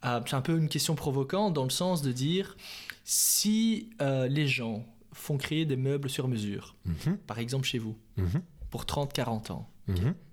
euh, 0.06 0.22
c'est 0.26 0.36
un 0.36 0.41
peu 0.41 0.56
une 0.56 0.70
question 0.70 0.93
provocante 0.93 1.54
dans 1.54 1.64
le 1.64 1.72
sens 1.72 2.04
de 2.04 2.12
dire 2.12 2.58
si 3.06 3.89
euh, 4.01 4.28
les 4.28 4.47
gens 4.47 4.86
font 5.14 5.38
créer 5.38 5.66
des 5.66 5.76
meubles 5.76 6.10
sur 6.10 6.28
mesure, 6.28 6.76
mhm. 6.86 7.18
par 7.26 7.39
exemple 7.39 7.66
chez 7.66 7.80
vous, 7.80 7.97
mhm. 8.18 8.41
pour 8.70 8.84
30-40 8.84 9.51
ans, 9.51 9.70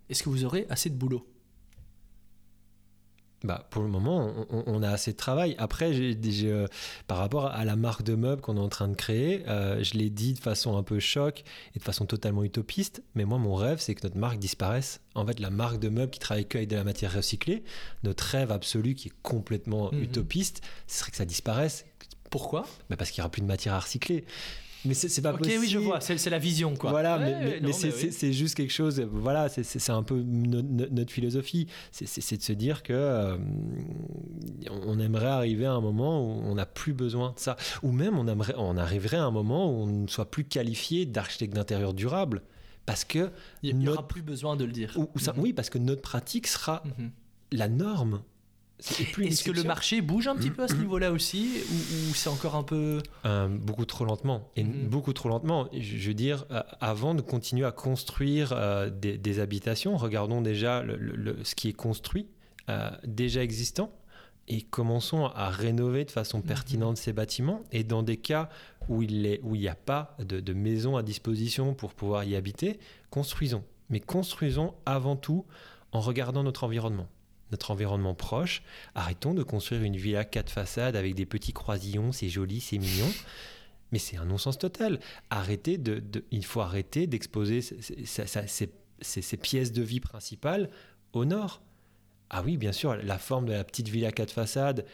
est-ce 0.08 0.22
que 0.22 0.28
vous 0.28 0.44
aurez 0.44 0.66
assez 0.68 0.90
de 0.90 0.96
boulot? 0.96 1.26
Bah, 3.42 3.66
pour 3.70 3.82
le 3.82 3.88
moment, 3.88 4.30
on, 4.50 4.82
a 4.82 4.90
assez 4.90 5.12
de 5.12 5.16
travail. 5.16 5.54
Après, 5.58 5.90
euh, 5.92 6.66
par 7.06 7.16
rapport 7.16 7.46
à 7.46 7.64
la 7.64 7.74
marque 7.74 8.02
de 8.02 8.14
meubles 8.14 8.42
qu'on 8.42 8.56
est 8.56 8.60
en 8.60 8.68
train 8.68 8.88
de 8.88 8.94
créer, 8.94 9.44
euh, 9.48 9.82
je 9.82 9.94
l'ai 9.94 10.10
dit 10.10 10.34
de 10.34 10.38
façon 10.38 10.76
un 10.76 10.82
peu 10.82 11.00
choc 11.00 11.42
et 11.74 11.78
de 11.78 11.84
façon 11.84 12.04
totalement 12.04 12.44
utopiste, 12.44 13.02
mais 13.14 13.24
moi, 13.24 13.38
mon 13.38 13.54
rêve, 13.54 13.78
c'est 13.80 13.94
que 13.94 14.02
notre 14.02 14.18
marque 14.18 14.38
disparaisse. 14.38 15.00
En 15.14 15.26
fait, 15.26 15.40
la 15.40 15.50
marque 15.50 15.78
de 15.80 15.88
meubles 15.88 16.10
qui 16.10 16.18
travaille 16.18 16.46
qu'avec 16.46 16.68
de 16.68 16.76
la 16.76 16.84
matière 16.84 17.14
recyclée, 17.14 17.64
notre 18.02 18.24
rêve 18.24 18.52
absolu 18.52 18.94
qui 18.94 19.08
est 19.08 19.14
complètement 19.22 19.90
mhm. 19.90 20.02
utopiste, 20.02 20.60
ce 20.86 20.98
serait 20.98 21.10
que 21.10 21.16
ça 21.16 21.24
disparaisse. 21.24 21.86
Pourquoi? 22.28 22.66
Bah 22.90 22.96
Parce 22.96 23.10
qu'il 23.10 23.20
n'y 23.20 23.24
aura 23.24 23.30
plus 23.30 23.42
de 23.42 23.46
matière 23.46 23.74
à 23.74 23.80
recycler 23.80 24.24
mais 24.84 24.94
c'est 24.94 25.22
pas 25.22 25.32
possible. 25.32 25.56
Ok, 25.56 25.62
oui, 25.62 25.68
je 25.68 25.78
vois, 25.78 26.00
c'est 26.00 26.30
la 26.30 26.38
vision, 26.38 26.74
quoi. 26.74 26.90
Voilà, 26.90 27.18
mais, 27.18 27.60
mais, 27.62 27.72
c'est 27.72 28.32
juste 28.32 28.54
quelque 28.54 28.72
chose, 28.72 29.00
voilà, 29.00 29.48
c'est 29.48 29.90
un 29.90 30.02
peu 30.02 30.22
notre 30.22 31.12
philosophie. 31.12 31.66
C'est 31.90 32.36
de 32.36 32.42
se 32.42 32.52
dire 32.52 32.82
que 32.82 32.92
euh, 32.92 33.36
on 34.70 34.98
aimerait 34.98 35.26
arriver 35.26 35.66
à 35.66 35.72
un 35.72 35.80
moment 35.80 36.24
où 36.24 36.42
on 36.44 36.54
n'a 36.54 36.66
plus 36.66 36.92
besoin 36.92 37.32
de 37.32 37.38
ça. 37.38 37.56
Ou 37.82 37.92
même 37.92 38.18
on, 38.18 38.26
aimerait, 38.26 38.54
on 38.56 38.76
arriverait 38.76 39.18
à 39.18 39.24
un 39.24 39.30
moment 39.30 39.70
où 39.70 39.82
on 39.82 39.86
ne 39.86 40.06
soit 40.06 40.30
plus 40.30 40.44
qualifié 40.44 41.06
d'architecte 41.06 41.54
d'intérieur 41.54 41.94
durable. 41.94 42.42
Parce 42.86 43.04
que. 43.04 43.30
Il 43.62 43.76
n'y 43.78 43.88
aura 43.88 44.08
plus 44.08 44.22
besoin 44.22 44.56
de 44.56 44.64
le 44.64 44.72
dire. 44.72 44.96
Ou, 44.96 45.18
ça, 45.18 45.32
mhm. 45.32 45.40
Oui, 45.40 45.52
parce 45.52 45.70
que 45.70 45.78
notre 45.78 46.02
pratique 46.02 46.46
sera 46.46 46.82
mhm. 46.98 47.10
la 47.52 47.68
norme. 47.68 48.22
Est-ce 48.80 49.44
que 49.44 49.50
le 49.50 49.62
marché 49.62 50.00
bouge 50.00 50.28
un 50.28 50.36
petit 50.36 50.50
peu 50.50 50.62
à 50.62 50.68
ce 50.68 50.74
niveau-là 50.74 51.12
aussi 51.12 51.50
ou, 51.70 52.14
c'est 52.14 52.28
encore 52.28 52.56
un 52.56 52.62
peu 52.62 53.02
euh, 53.24 53.48
beaucoup 53.48 53.84
trop 53.84 54.04
lentement 54.04 54.50
et 54.56 54.64
mhm. 54.64 54.88
beaucoup 54.88 55.12
trop 55.12 55.28
lentement. 55.28 55.68
Je, 55.72 56.08
veux 56.08 56.14
dire, 56.14 56.46
euh, 56.50 56.62
avant 56.80 57.14
de 57.14 57.22
continuer 57.22 57.66
à 57.66 57.72
construire 57.72 58.52
euh, 58.52 58.90
des, 58.90 59.40
habitations, 59.40 59.96
regardons 59.96 60.40
déjà 60.40 60.82
le, 60.82 61.36
ce 61.44 61.54
qui 61.54 61.68
est 61.68 61.74
construit 61.74 62.26
déjà 63.04 63.42
existant 63.42 63.90
et 64.46 64.62
commençons 64.62 65.26
à 65.26 65.50
rénover 65.50 66.04
de 66.04 66.10
façon 66.12 66.38
mhm. 66.38 66.44
pertinente 66.44 66.96
ces 66.96 67.12
bâtiments. 67.12 67.62
Et 67.72 67.82
dans 67.82 68.04
des 68.04 68.16
cas 68.16 68.48
où 68.88 69.02
il 69.02 69.40
n'y 69.42 69.68
a 69.68 69.74
pas 69.74 70.16
de, 70.20 70.38
de 70.38 70.52
maison 70.52 70.96
à 70.96 71.02
disposition 71.02 71.74
pour 71.74 71.94
pouvoir 71.94 72.24
y 72.24 72.36
habiter, 72.36 72.78
construisons. 73.10 73.64
Mais 73.88 73.98
construisons 73.98 74.74
avant 74.86 75.16
tout 75.16 75.46
en 75.92 76.00
regardant 76.00 76.44
notre 76.44 76.62
environnement 76.62 77.08
notre 77.50 77.70
environnement 77.70 78.14
proche. 78.14 78.62
Arrêtons 78.94 79.34
de 79.34 79.42
construire 79.42 79.82
une 79.82 79.96
villa 79.96 80.24
quatre 80.24 80.50
façades 80.50 80.96
avec 80.96 81.14
des 81.14 81.26
petits 81.26 81.52
croisillons, 81.52 82.12
c'est 82.12 82.28
joli, 82.28 82.60
c'est 82.60 82.78
mignon. 82.78 83.10
Mais 83.92 83.98
c'est 83.98 84.16
un 84.16 84.24
non-sens 84.24 84.58
total. 84.58 85.00
Arrêtez 85.30 85.78
de, 85.78 86.02
il 86.30 86.44
faut 86.44 86.60
arrêter 86.60 87.06
d'exposer 87.06 87.60
ces, 87.62 89.36
pièces 89.36 89.72
de 89.72 89.82
vie 89.82 90.00
principales 90.00 90.70
au 91.12 91.24
nord. 91.24 91.62
Ah 92.30 92.42
oui, 92.44 92.56
bien 92.56 92.72
sûr, 92.72 92.94
la 92.96 93.18
forme 93.18 93.46
de 93.46 93.52
la 93.52 93.64
petite 93.64 93.88
villa 93.88 94.12
quatre 94.12 94.30
façades, 94.30 94.86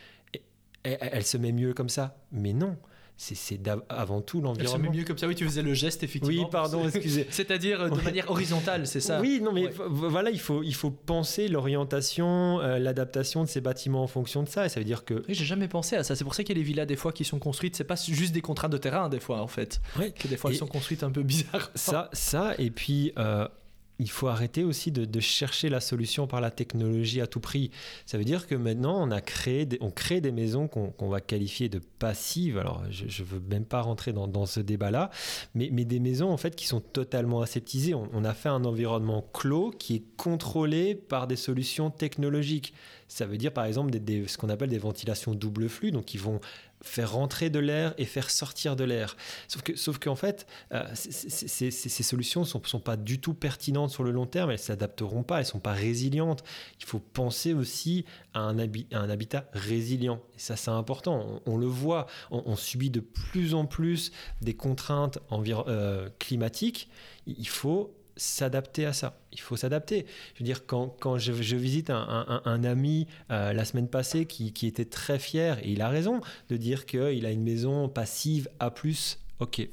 elle 0.82 1.26
se 1.26 1.36
met 1.36 1.52
mieux 1.52 1.74
comme 1.74 1.90
ça. 1.90 2.16
Mais 2.32 2.54
non, 2.54 2.78
c'est 3.16 3.58
avant 3.88 4.20
tout 4.20 4.40
l'environnement. 4.40 4.90
mieux 4.92 5.04
comme 5.04 5.16
ça. 5.16 5.26
Oui, 5.26 5.34
tu 5.34 5.44
faisais 5.44 5.62
le 5.62 5.72
geste 5.72 6.02
effectivement. 6.02 6.44
Oui, 6.44 6.50
pardon, 6.50 6.86
excusez. 6.86 7.26
C'est-à-dire 7.30 7.80
euh, 7.80 7.88
de 7.88 8.00
manière 8.02 8.30
horizontale, 8.30 8.86
c'est 8.86 9.00
ça. 9.00 9.20
Oui, 9.20 9.40
non, 9.42 9.52
mais 9.52 9.70
voilà, 9.88 10.30
il 10.30 10.38
faut 10.38 10.62
il 10.62 10.74
faut 10.74 10.90
penser 10.90 11.48
l'orientation, 11.48 12.60
euh, 12.60 12.78
l'adaptation 12.78 13.42
de 13.42 13.48
ces 13.48 13.60
bâtiments 13.62 14.02
en 14.02 14.06
fonction 14.06 14.42
de 14.42 14.48
ça. 14.48 14.66
Et 14.66 14.68
ça 14.68 14.80
veut 14.80 14.84
dire 14.84 15.04
que. 15.04 15.14
Oui, 15.28 15.34
j'ai 15.34 15.46
jamais 15.46 15.68
pensé 15.68 15.96
à 15.96 16.04
ça. 16.04 16.14
C'est 16.14 16.24
pour 16.24 16.34
ça 16.34 16.44
qu'il 16.44 16.54
y 16.56 16.58
a 16.58 16.60
les 16.60 16.66
villas 16.66 16.86
des 16.86 16.96
fois 16.96 17.12
qui 17.12 17.24
sont 17.24 17.38
construites. 17.38 17.74
C'est 17.74 17.84
pas 17.84 17.96
juste 17.96 18.34
des 18.34 18.42
contraintes 18.42 18.72
de 18.72 18.78
terrain 18.78 19.08
des 19.08 19.20
fois 19.20 19.40
en 19.40 19.48
fait. 19.48 19.80
Oui. 19.98 20.12
Que 20.12 20.28
des 20.28 20.36
fois 20.36 20.50
elles 20.50 20.56
sont 20.58 20.66
construites 20.66 21.02
un 21.02 21.10
peu 21.10 21.22
bizarres. 21.22 21.70
Ça, 21.74 22.10
ça, 22.12 22.54
et 22.58 22.70
puis. 22.70 23.12
Euh, 23.18 23.48
il 23.98 24.10
faut 24.10 24.28
arrêter 24.28 24.62
aussi 24.64 24.92
de, 24.92 25.20
chercher 25.20 25.68
la 25.68 25.80
solution 25.80 26.26
par 26.26 26.40
la 26.40 26.50
technologie 26.50 27.20
à 27.20 27.26
tout 27.26 27.40
prix. 27.40 27.70
Ça 28.04 28.18
veut 28.18 28.24
dire 28.24 28.46
que 28.46 28.54
maintenant, 28.54 29.02
on, 29.02 29.10
a 29.10 29.20
créé 29.20 29.66
crée 29.94 30.20
des 30.20 30.32
maisons 30.32 30.68
qu'on 30.68 31.08
va 31.08 31.20
qualifier 31.20 31.68
de 31.68 31.80
passives. 31.98 32.58
Alors, 32.58 32.82
je 32.90 33.04
ne 33.04 33.26
veux 33.26 33.40
même 33.48 33.64
pas 33.64 33.80
rentrer 33.80 34.12
dans, 34.12 34.46
ce 34.46 34.60
débat-là, 34.60 35.10
mais, 35.54 35.70
mais, 35.72 35.84
des 35.84 36.00
maisons 36.00 36.30
en 36.30 36.36
fait 36.36 36.54
qui 36.54 36.66
sont 36.66 36.80
totalement 36.80 37.40
aseptisées. 37.40 37.94
On, 37.94 38.24
a 38.24 38.34
fait 38.34 38.48
un 38.48 38.64
environnement 38.64 39.24
clos 39.32 39.70
qui 39.70 39.94
est 39.96 40.04
contrôlé 40.16 40.94
par 40.94 41.26
des 41.26 41.36
solutions 41.36 41.90
technologiques. 41.90 42.74
Ça 43.08 43.24
veut 43.24 43.38
dire 43.38 43.52
par 43.52 43.64
exemple 43.64 43.92
ce 44.26 44.36
qu'on 44.36 44.48
appelle 44.48 44.70
des 44.70 44.78
ventilations 44.78 45.34
double 45.34 45.68
flux, 45.68 45.90
donc 45.90 46.06
qui 46.06 46.18
vont 46.18 46.40
faire 46.86 47.12
rentrer 47.12 47.50
de 47.50 47.58
l'air 47.58 47.94
et 47.98 48.04
faire 48.04 48.30
sortir 48.30 48.76
de 48.76 48.84
l'air. 48.84 49.16
Sauf 49.48 49.62
que, 49.62 49.76
sauf 49.76 49.98
qu'en 49.98 50.14
fait, 50.14 50.46
euh, 50.72 50.84
ces 50.94 52.02
solutions 52.02 52.42
ne 52.42 52.46
sont, 52.46 52.80
pas 52.80 52.96
du 52.96 53.20
tout 53.20 53.34
pertinentes 53.34 53.90
sur 53.90 54.04
le 54.04 54.10
long 54.10 54.26
terme, 54.26 54.50
elles 54.50 54.58
s'adapteront 54.58 55.22
pas, 55.22 55.40
elles 55.40 55.46
sont 55.46 55.58
pas 55.58 55.72
résilientes. 55.72 56.44
Il 56.80 56.84
faut 56.84 56.98
penser 56.98 57.54
aussi 57.54 58.04
à 58.34 58.40
un, 58.40 58.58
un 58.58 59.10
habitat 59.10 59.48
résilient. 59.52 60.20
Et 60.36 60.38
ça, 60.38 60.56
c'est 60.56 60.70
important. 60.70 61.42
On, 61.46 61.56
le 61.56 61.66
voit, 61.66 62.06
on, 62.30 62.56
subit 62.56 62.90
de 62.90 63.00
plus 63.00 63.54
en 63.54 63.66
plus 63.66 64.12
des 64.42 64.54
contraintes 64.54 65.18
euh, 65.32 66.08
climatiques. 66.18 66.88
Il 67.26 67.48
faut 67.48 67.95
s'adapter 68.16 68.86
à 68.86 68.92
ça. 68.92 69.18
Il 69.32 69.40
faut 69.40 69.56
s'adapter. 69.56 70.06
Je 70.34 70.40
veux 70.40 70.44
dire, 70.44 70.66
quand, 70.66 70.96
quand 71.00 71.18
je, 71.18 71.32
visite 71.32 71.90
un, 71.90 72.40
un, 72.44 72.64
ami 72.64 73.06
euh, 73.30 73.52
la 73.52 73.64
semaine 73.64 73.88
passée 73.88 74.26
qui, 74.26 74.52
qui, 74.52 74.66
était 74.66 74.84
très 74.84 75.18
fier, 75.18 75.58
et 75.62 75.70
il 75.72 75.82
a 75.82 75.88
raison 75.88 76.20
de 76.48 76.56
dire 76.56 76.86
qu'il 76.86 77.26
a 77.26 77.30
une 77.30 77.42
maison 77.42 77.88
passive 77.88 78.48
A+, 78.58 78.72
ok. 79.40 79.68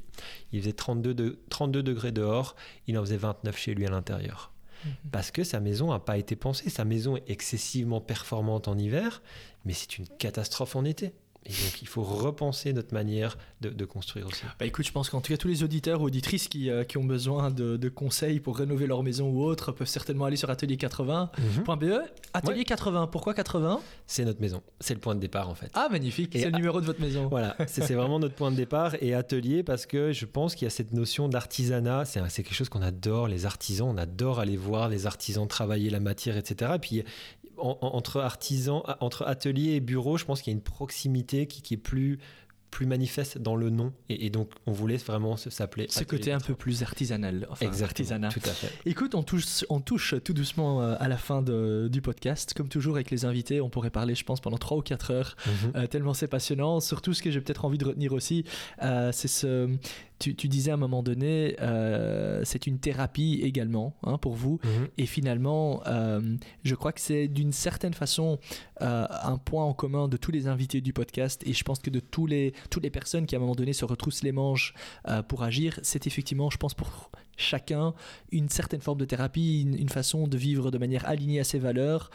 Il 0.51 0.59
faisait 0.59 0.73
32, 0.73 1.13
de, 1.13 1.39
32 1.49 1.83
degrés 1.83 2.11
dehors, 2.11 2.55
il 2.87 2.97
en 2.97 3.01
faisait 3.01 3.17
29 3.17 3.57
chez 3.57 3.73
lui 3.73 3.85
à 3.85 3.89
l'intérieur. 3.89 4.51
Mhm. 4.85 4.91
Parce 5.11 5.31
que 5.31 5.43
sa 5.43 5.59
maison 5.59 5.91
n'a 5.91 5.99
pas 5.99 6.17
été 6.17 6.35
pensée. 6.35 6.69
Sa 6.69 6.85
maison 6.85 7.15
est 7.17 7.29
excessivement 7.29 8.01
performante 8.01 8.67
en 8.67 8.77
hiver, 8.77 9.21
mais 9.65 9.73
c'est 9.73 9.97
une 9.97 10.07
catastrophe 10.07 10.75
en 10.75 10.83
été. 10.83 11.13
Et 11.45 11.49
donc, 11.49 11.81
il 11.81 11.87
faut 11.87 12.03
repenser 12.03 12.73
notre 12.73 12.93
manière 12.93 13.37
de, 13.61 13.85
construire 13.85 14.27
aussi. 14.27 14.43
Bah 14.59 14.65
écoute, 14.65 14.85
je 14.85 14.91
pense 14.91 15.09
qu'en 15.09 15.21
tout 15.21 15.31
cas, 15.31 15.37
tous 15.37 15.47
les 15.47 15.63
auditeurs 15.63 16.01
ou 16.01 16.05
auditrices 16.05 16.47
qui, 16.47 16.69
euh, 16.69 16.83
qui 16.83 16.97
ont 16.97 17.03
besoin 17.03 17.51
de, 17.51 17.89
conseils 17.89 18.39
pour 18.39 18.57
rénover 18.57 18.87
leur 18.87 19.03
maison 19.03 19.29
ou 19.29 19.43
autre 19.43 19.71
peuvent 19.71 19.87
certainement 19.87 20.25
aller 20.25 20.37
sur 20.37 20.49
atelier80.be. 20.49 21.83
Mhm. 21.83 22.01
Atelier 22.33 22.63
80, 22.63 23.07
pourquoi 23.07 23.33
80 23.33 23.81
C'est 24.07 24.25
notre 24.25 24.41
maison. 24.41 24.61
C'est 24.79 24.93
le 24.93 24.99
point 24.99 25.15
de 25.15 25.19
départ, 25.19 25.49
en 25.49 25.55
fait. 25.55 25.69
Ah, 25.73 25.89
magnifique. 25.91 26.31
C'est 26.33 26.49
le 26.49 26.57
numéro 26.57 26.81
de 26.81 26.85
votre 26.85 27.01
maison. 27.01 27.27
Voilà, 27.27 27.55
c'est 27.67 27.93
vraiment 27.93 28.19
notre 28.19 28.35
point 28.35 28.51
de 28.51 28.55
départ. 28.55 28.95
Et 29.01 29.13
atelier, 29.13 29.63
parce 29.63 29.85
que 29.85 30.11
je 30.11 30.25
pense 30.25 30.55
qu'il 30.55 30.65
y 30.65 30.67
a 30.67 30.71
cette 30.71 30.93
notion 30.93 31.29
d'artisanat. 31.29 32.05
C'est 32.05 32.43
quelque 32.43 32.55
chose 32.55 32.69
qu'on 32.69 32.81
adore, 32.81 33.27
les 33.27 33.45
artisans. 33.45 33.87
On 33.89 33.97
adore 33.97 34.39
aller 34.39 34.57
voir 34.57 34.89
les 34.89 35.05
artisans 35.05 35.47
travailler 35.47 35.89
la 35.89 35.99
matière, 35.99 36.37
etc. 36.37 36.71
Et 36.75 36.79
puis, 36.79 37.03
entre 37.57 38.19
artisans, 38.19 38.81
entre 38.99 39.23
atelier 39.27 39.73
et 39.73 39.79
bureau, 39.79 40.17
je 40.17 40.25
pense 40.25 40.41
qu'il 40.41 40.51
y 40.51 40.55
a 40.55 40.57
une 40.57 40.63
proximité 40.63 41.32
qui, 41.47 41.61
qui 41.61 41.73
est 41.73 41.77
plus 41.77 42.19
plus 42.73 42.85
manifeste 42.87 43.37
dans 43.37 43.55
le 43.55 43.69
nom 43.69 43.93
et, 44.09 44.31
donc 44.31 44.49
on 44.65 44.71
voulait 44.71 44.97
vraiment 44.97 45.37
s'appeler. 45.37 45.85
Ce 45.89 46.03
côté 46.03 46.31
un 46.31 46.39
peu 46.39 46.55
plus 46.55 46.81
artisanal. 46.81 47.47
Enfin, 47.51 47.67
Exactement, 47.67 48.29
tout 48.29 48.39
à 48.43 48.49
fait. 48.49 48.71
Écoute, 48.87 49.13
on 49.13 49.21
touche, 49.21 49.63
on 49.69 49.79
touche 49.79 50.15
tout 50.23 50.33
doucement 50.33 50.81
euh, 50.81 50.95
à 50.99 51.07
la 51.07 51.17
fin 51.17 51.43
de, 51.43 51.87
du 51.91 52.01
podcast. 52.01 52.55
Comme 52.55 52.69
toujours 52.69 52.95
avec 52.95 53.11
les 53.11 53.25
invités, 53.25 53.61
on 53.61 53.69
pourrait 53.69 53.91
parler, 53.91 54.15
je 54.15 54.23
pense, 54.23 54.41
pendant 54.41 54.57
3 54.57 54.77
ou 54.77 54.81
4 54.81 55.11
heures, 55.11 55.35
mhm. 55.45 55.71
euh, 55.75 55.87
tellement 55.87 56.15
c'est 56.15 56.27
passionnant. 56.27 56.79
Surtout 56.79 57.13
ce 57.13 57.21
que 57.21 57.29
j'ai 57.29 57.41
peut-être 57.41 57.63
envie 57.63 57.77
de 57.77 57.85
retenir 57.85 58.11
aussi, 58.11 58.43
euh, 58.81 59.11
c'est 59.13 59.27
ce 59.27 59.69
tu, 60.19 60.47
disais 60.47 60.71
à 60.71 60.75
un 60.75 60.77
moment 60.77 61.03
donné, 61.03 61.55
euh, 61.61 62.41
c'est 62.43 62.67
une 62.67 62.79
thérapie 62.79 63.39
également 63.43 63.95
hein, 64.03 64.17
pour 64.17 64.33
vous. 64.33 64.59
Mhm. 64.63 64.87
Et 64.97 65.05
finalement, 65.05 65.81
euh, 65.87 66.21
je 66.63 66.75
crois 66.75 66.93
que 66.93 67.01
c'est 67.01 67.27
d'une 67.27 67.51
certaine 67.51 67.93
façon 67.93 68.39
euh, 68.81 69.05
un 69.09 69.37
point 69.37 69.65
en 69.65 69.73
commun 69.73 70.07
de 70.07 70.17
tous 70.17 70.31
les 70.31 70.47
invités 70.47 70.81
du 70.81 70.93
podcast. 70.93 71.41
Et 71.45 71.53
je 71.53 71.63
pense 71.63 71.79
que 71.79 71.89
de 71.89 71.99
tous 71.99 72.25
les, 72.25 72.53
toutes 72.69 72.83
les 72.83 72.89
personnes 72.89 73.25
qui 73.25 73.35
à 73.35 73.37
un 73.37 73.41
moment 73.41 73.55
donné 73.55 73.73
se 73.73 73.85
retroussent 73.85 74.23
les 74.23 74.31
manches 74.31 74.73
pour 75.27 75.43
agir, 75.43 75.79
c'est 75.83 76.07
effectivement, 76.07 76.49
je 76.49 76.57
pense, 76.57 76.73
pour 76.73 77.09
chacun 77.35 77.95
une 78.31 78.47
certaine 78.47 78.81
forme 78.81 78.99
de 78.99 79.05
thérapie, 79.05 79.61
une, 79.61 79.89
façon 79.89 80.27
de 80.27 80.37
vivre 80.37 80.69
de 80.69 80.77
manière 80.77 81.07
alignée 81.07 81.39
à 81.39 81.43
ses 81.43 81.59
valeurs, 81.59 82.11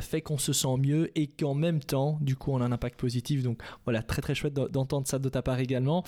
fait 0.00 0.22
qu'on 0.22 0.38
se 0.38 0.52
sent 0.52 0.76
mieux 0.78 1.10
et 1.18 1.26
qu'en 1.26 1.54
même 1.54 1.80
temps, 1.80 2.18
du 2.20 2.34
coup, 2.36 2.52
on 2.52 2.60
a 2.60 2.64
un 2.64 2.72
impact 2.72 2.98
positif. 2.98 3.42
Donc 3.42 3.62
voilà, 3.84 4.02
très 4.02 4.22
très 4.22 4.34
chouette 4.34 4.54
d'entendre 4.54 5.06
ça 5.06 5.18
de 5.18 5.28
ta 5.28 5.42
part 5.42 5.60
également 5.60 6.04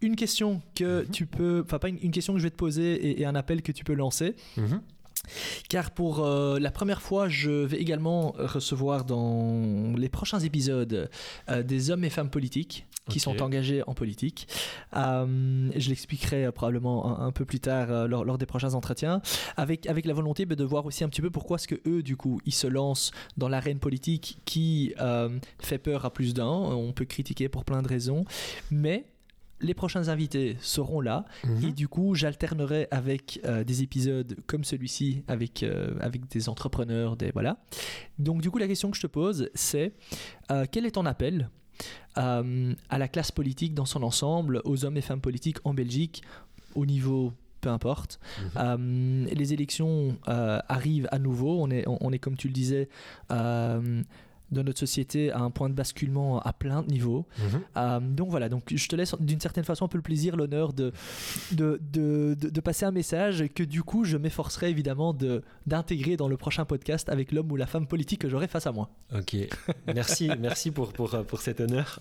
une 0.00 0.16
question 0.16 0.62
que 0.74 1.02
mhm. 1.02 1.10
tu 1.10 1.26
peux, 1.26 1.62
enfin 1.64 1.78
pas 1.78 1.88
une, 1.88 2.10
question 2.10 2.32
que 2.34 2.38
je 2.38 2.44
vais 2.44 2.50
te 2.50 2.56
poser 2.56 3.20
et, 3.20 3.26
un 3.26 3.34
appel 3.34 3.62
que 3.62 3.72
tu 3.72 3.84
peux 3.84 3.94
lancer. 3.94 4.34
Mhm. 4.56 4.80
Car 5.68 5.90
pour 5.90 6.24
euh, 6.24 6.58
la 6.58 6.70
première 6.70 7.02
fois, 7.02 7.28
je 7.28 7.50
vais 7.50 7.78
également 7.78 8.32
recevoir 8.38 9.04
dans 9.04 9.94
les 9.96 10.08
prochains 10.08 10.40
épisodes 10.40 11.10
euh, 11.50 11.62
des 11.62 11.90
hommes 11.90 12.04
et 12.04 12.10
femmes 12.10 12.30
politiques 12.30 12.86
qui 13.10 13.20
sont 13.20 13.40
engagés 13.40 13.82
en 13.86 13.94
politique. 13.94 14.48
Euh, 14.94 15.70
je 15.74 15.88
l'expliquerai 15.88 16.52
probablement 16.52 17.18
un, 17.20 17.32
peu 17.32 17.46
plus 17.46 17.58
tard 17.58 18.06
lors, 18.06 18.36
des 18.36 18.44
prochains 18.44 18.74
entretiens, 18.74 19.22
avec, 19.56 19.86
avec 19.86 20.04
la 20.04 20.12
volonté 20.12 20.44
de 20.44 20.64
voir 20.64 20.84
aussi 20.84 21.04
un 21.04 21.08
petit 21.08 21.22
peu 21.22 21.30
pourquoi 21.30 21.56
est-ce 21.56 21.68
que 21.68 21.80
eux, 21.86 22.02
du 22.02 22.18
coup, 22.18 22.38
ils 22.44 22.52
se 22.52 22.66
lancent 22.66 23.12
dans 23.38 23.48
l'arène 23.48 23.78
politique 23.78 24.40
qui 24.44 24.92
fait 25.58 25.78
peur 25.78 26.04
à 26.04 26.12
plus 26.12 26.34
d'un. 26.34 26.44
On 26.44 26.92
peut 26.92 27.06
critiquer 27.06 27.48
pour 27.48 27.64
plein 27.64 27.80
de 27.80 27.88
raisons, 27.88 28.26
mais 28.70 29.06
les 29.60 29.74
prochains 29.74 30.08
invités 30.08 30.56
seront 30.60 31.00
là 31.00 31.24
mhm. 31.44 31.64
et 31.64 31.72
du 31.72 31.88
coup 31.88 32.14
j'alternerai 32.14 32.88
avec 32.90 33.40
euh, 33.44 33.64
des 33.64 33.82
épisodes 33.82 34.36
comme 34.46 34.64
celui-ci 34.64 35.24
avec, 35.28 35.62
euh, 35.62 35.94
avec 36.00 36.28
des 36.28 36.48
entrepreneurs 36.48 37.16
des 37.16 37.30
voilà 37.32 37.58
donc 38.18 38.40
du 38.40 38.50
coup 38.50 38.58
la 38.58 38.68
question 38.68 38.90
que 38.90 38.96
je 38.96 39.02
te 39.02 39.06
pose 39.06 39.50
c'est 39.54 39.92
euh, 40.50 40.64
quel 40.70 40.86
est 40.86 40.92
ton 40.92 41.06
appel 41.06 41.50
à 42.16 42.98
la 42.98 43.06
classe 43.06 43.30
politique 43.30 43.74
dans 43.74 43.84
son 43.84 44.02
ensemble 44.02 44.60
aux 44.64 44.84
hommes 44.84 44.96
et 44.96 45.00
femmes 45.00 45.20
politiques 45.20 45.58
en 45.62 45.72
Belgique 45.72 46.22
au 46.74 46.84
niveau 46.84 47.32
peu 47.60 47.68
importe. 47.68 48.18
Mhm. 48.56 49.26
les 49.26 49.52
élections 49.52 50.18
arrivent 50.26 51.06
à 51.12 51.20
nouveau. 51.20 51.62
On 51.62 51.70
est, 51.70 51.84
on, 51.86 52.12
est 52.12 52.18
comme 52.18 52.36
tu 52.36 52.48
le 52.48 52.54
disais, 52.54 52.88
de 54.50 54.62
notre 54.62 54.78
société 54.78 55.30
à 55.30 55.40
un 55.40 55.50
point 55.50 55.68
de 55.68 55.74
basculement 55.74 56.40
à 56.40 56.52
plein 56.52 56.82
de 56.82 56.88
niveaux. 56.88 57.26
Mhm. 57.38 57.60
Euh, 57.76 58.00
donc 58.00 58.30
voilà, 58.30 58.48
donc 58.48 58.64
je 58.74 58.88
te 58.88 58.96
laisse 58.96 59.14
d'une 59.20 59.40
certaine 59.40 59.64
façon 59.64 59.84
un 59.84 59.88
peu 59.88 59.98
le 59.98 60.02
plaisir, 60.02 60.36
l'honneur 60.36 60.72
de 60.72 60.92
de, 61.52 61.80
de, 61.92 62.34
de, 62.34 62.60
passer 62.60 62.84
un 62.84 62.90
message 62.90 63.44
que 63.54 63.62
du 63.62 63.82
coup 63.82 64.04
je 64.04 64.16
m'efforcerai 64.16 64.70
évidemment 64.70 65.16
d'intégrer 65.66 66.16
dans 66.16 66.28
le 66.28 66.36
prochain 66.36 66.64
podcast 66.64 67.08
avec 67.08 67.32
l'homme 67.32 67.50
ou 67.52 67.56
la 67.56 67.66
femme 67.66 67.86
politique 67.86 68.20
que 68.20 68.28
j'aurai 68.28 68.48
face 68.48 68.66
à 68.66 68.72
moi. 68.72 68.90
Ok, 69.14 69.36
merci, 69.86 70.30
merci 70.38 70.70
pour, 70.70 70.92
pour, 70.92 71.10
pour 71.26 71.40
cet 71.40 71.60
honneur. 71.60 72.00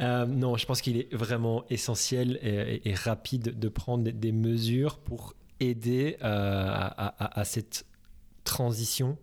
Euh, 0.00 0.26
non, 0.26 0.56
je 0.56 0.66
pense 0.66 0.80
qu'il 0.80 0.96
est 0.96 1.12
vraiment 1.14 1.64
essentiel 1.70 2.38
et, 2.42 2.94
rapide 2.94 3.58
de 3.58 3.68
prendre 3.68 4.04
des, 4.10 4.32
mesures 4.32 4.98
pour 4.98 5.34
aider 5.60 6.16
euh, 6.22 6.66
à, 6.68 7.24
à, 7.24 7.40
à, 7.40 7.44
cette 7.44 7.84
transition 8.44 9.18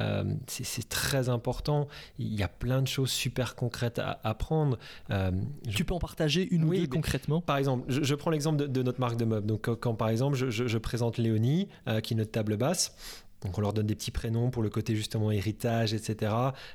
euh, 0.00 0.24
c'est 0.46 0.88
très 0.88 1.28
important. 1.28 1.88
Il 2.18 2.34
y 2.34 2.42
a 2.42 2.48
plein 2.48 2.82
de 2.82 2.88
choses 2.88 3.10
super 3.10 3.54
concrètes 3.54 3.98
à 3.98 4.20
apprendre. 4.24 4.78
Euh, 5.10 5.30
tu 5.68 5.84
peux 5.84 5.94
en 5.94 5.98
partager 5.98 6.48
une 6.50 6.64
ou 6.64 6.74
deux 6.74 6.86
concrètement? 6.86 7.40
Par 7.40 7.56
exemple, 7.56 7.84
je, 7.88 8.14
prends 8.14 8.30
l'exemple 8.30 8.68
de, 8.68 8.82
notre 8.82 9.00
marque 9.00 9.16
de 9.16 9.24
meubles. 9.24 9.46
Donc, 9.46 9.68
quand, 9.80 9.94
par 9.94 10.08
exemple, 10.08 10.36
je, 10.36 10.78
présente 10.78 11.18
Léonie, 11.18 11.68
euh, 11.86 12.00
qui 12.00 12.14
est 12.14 12.16
notre 12.16 12.30
table 12.30 12.56
basse, 12.56 12.94
donc 13.42 13.56
on 13.56 13.60
leur 13.60 13.72
donne 13.72 13.86
des 13.86 13.94
petits 13.94 14.10
prénoms 14.10 14.50
pour 14.50 14.62
le 14.62 14.70
côté 14.70 14.96
justement 14.96 15.30
héritage, 15.30 15.94
etc. 15.94 16.32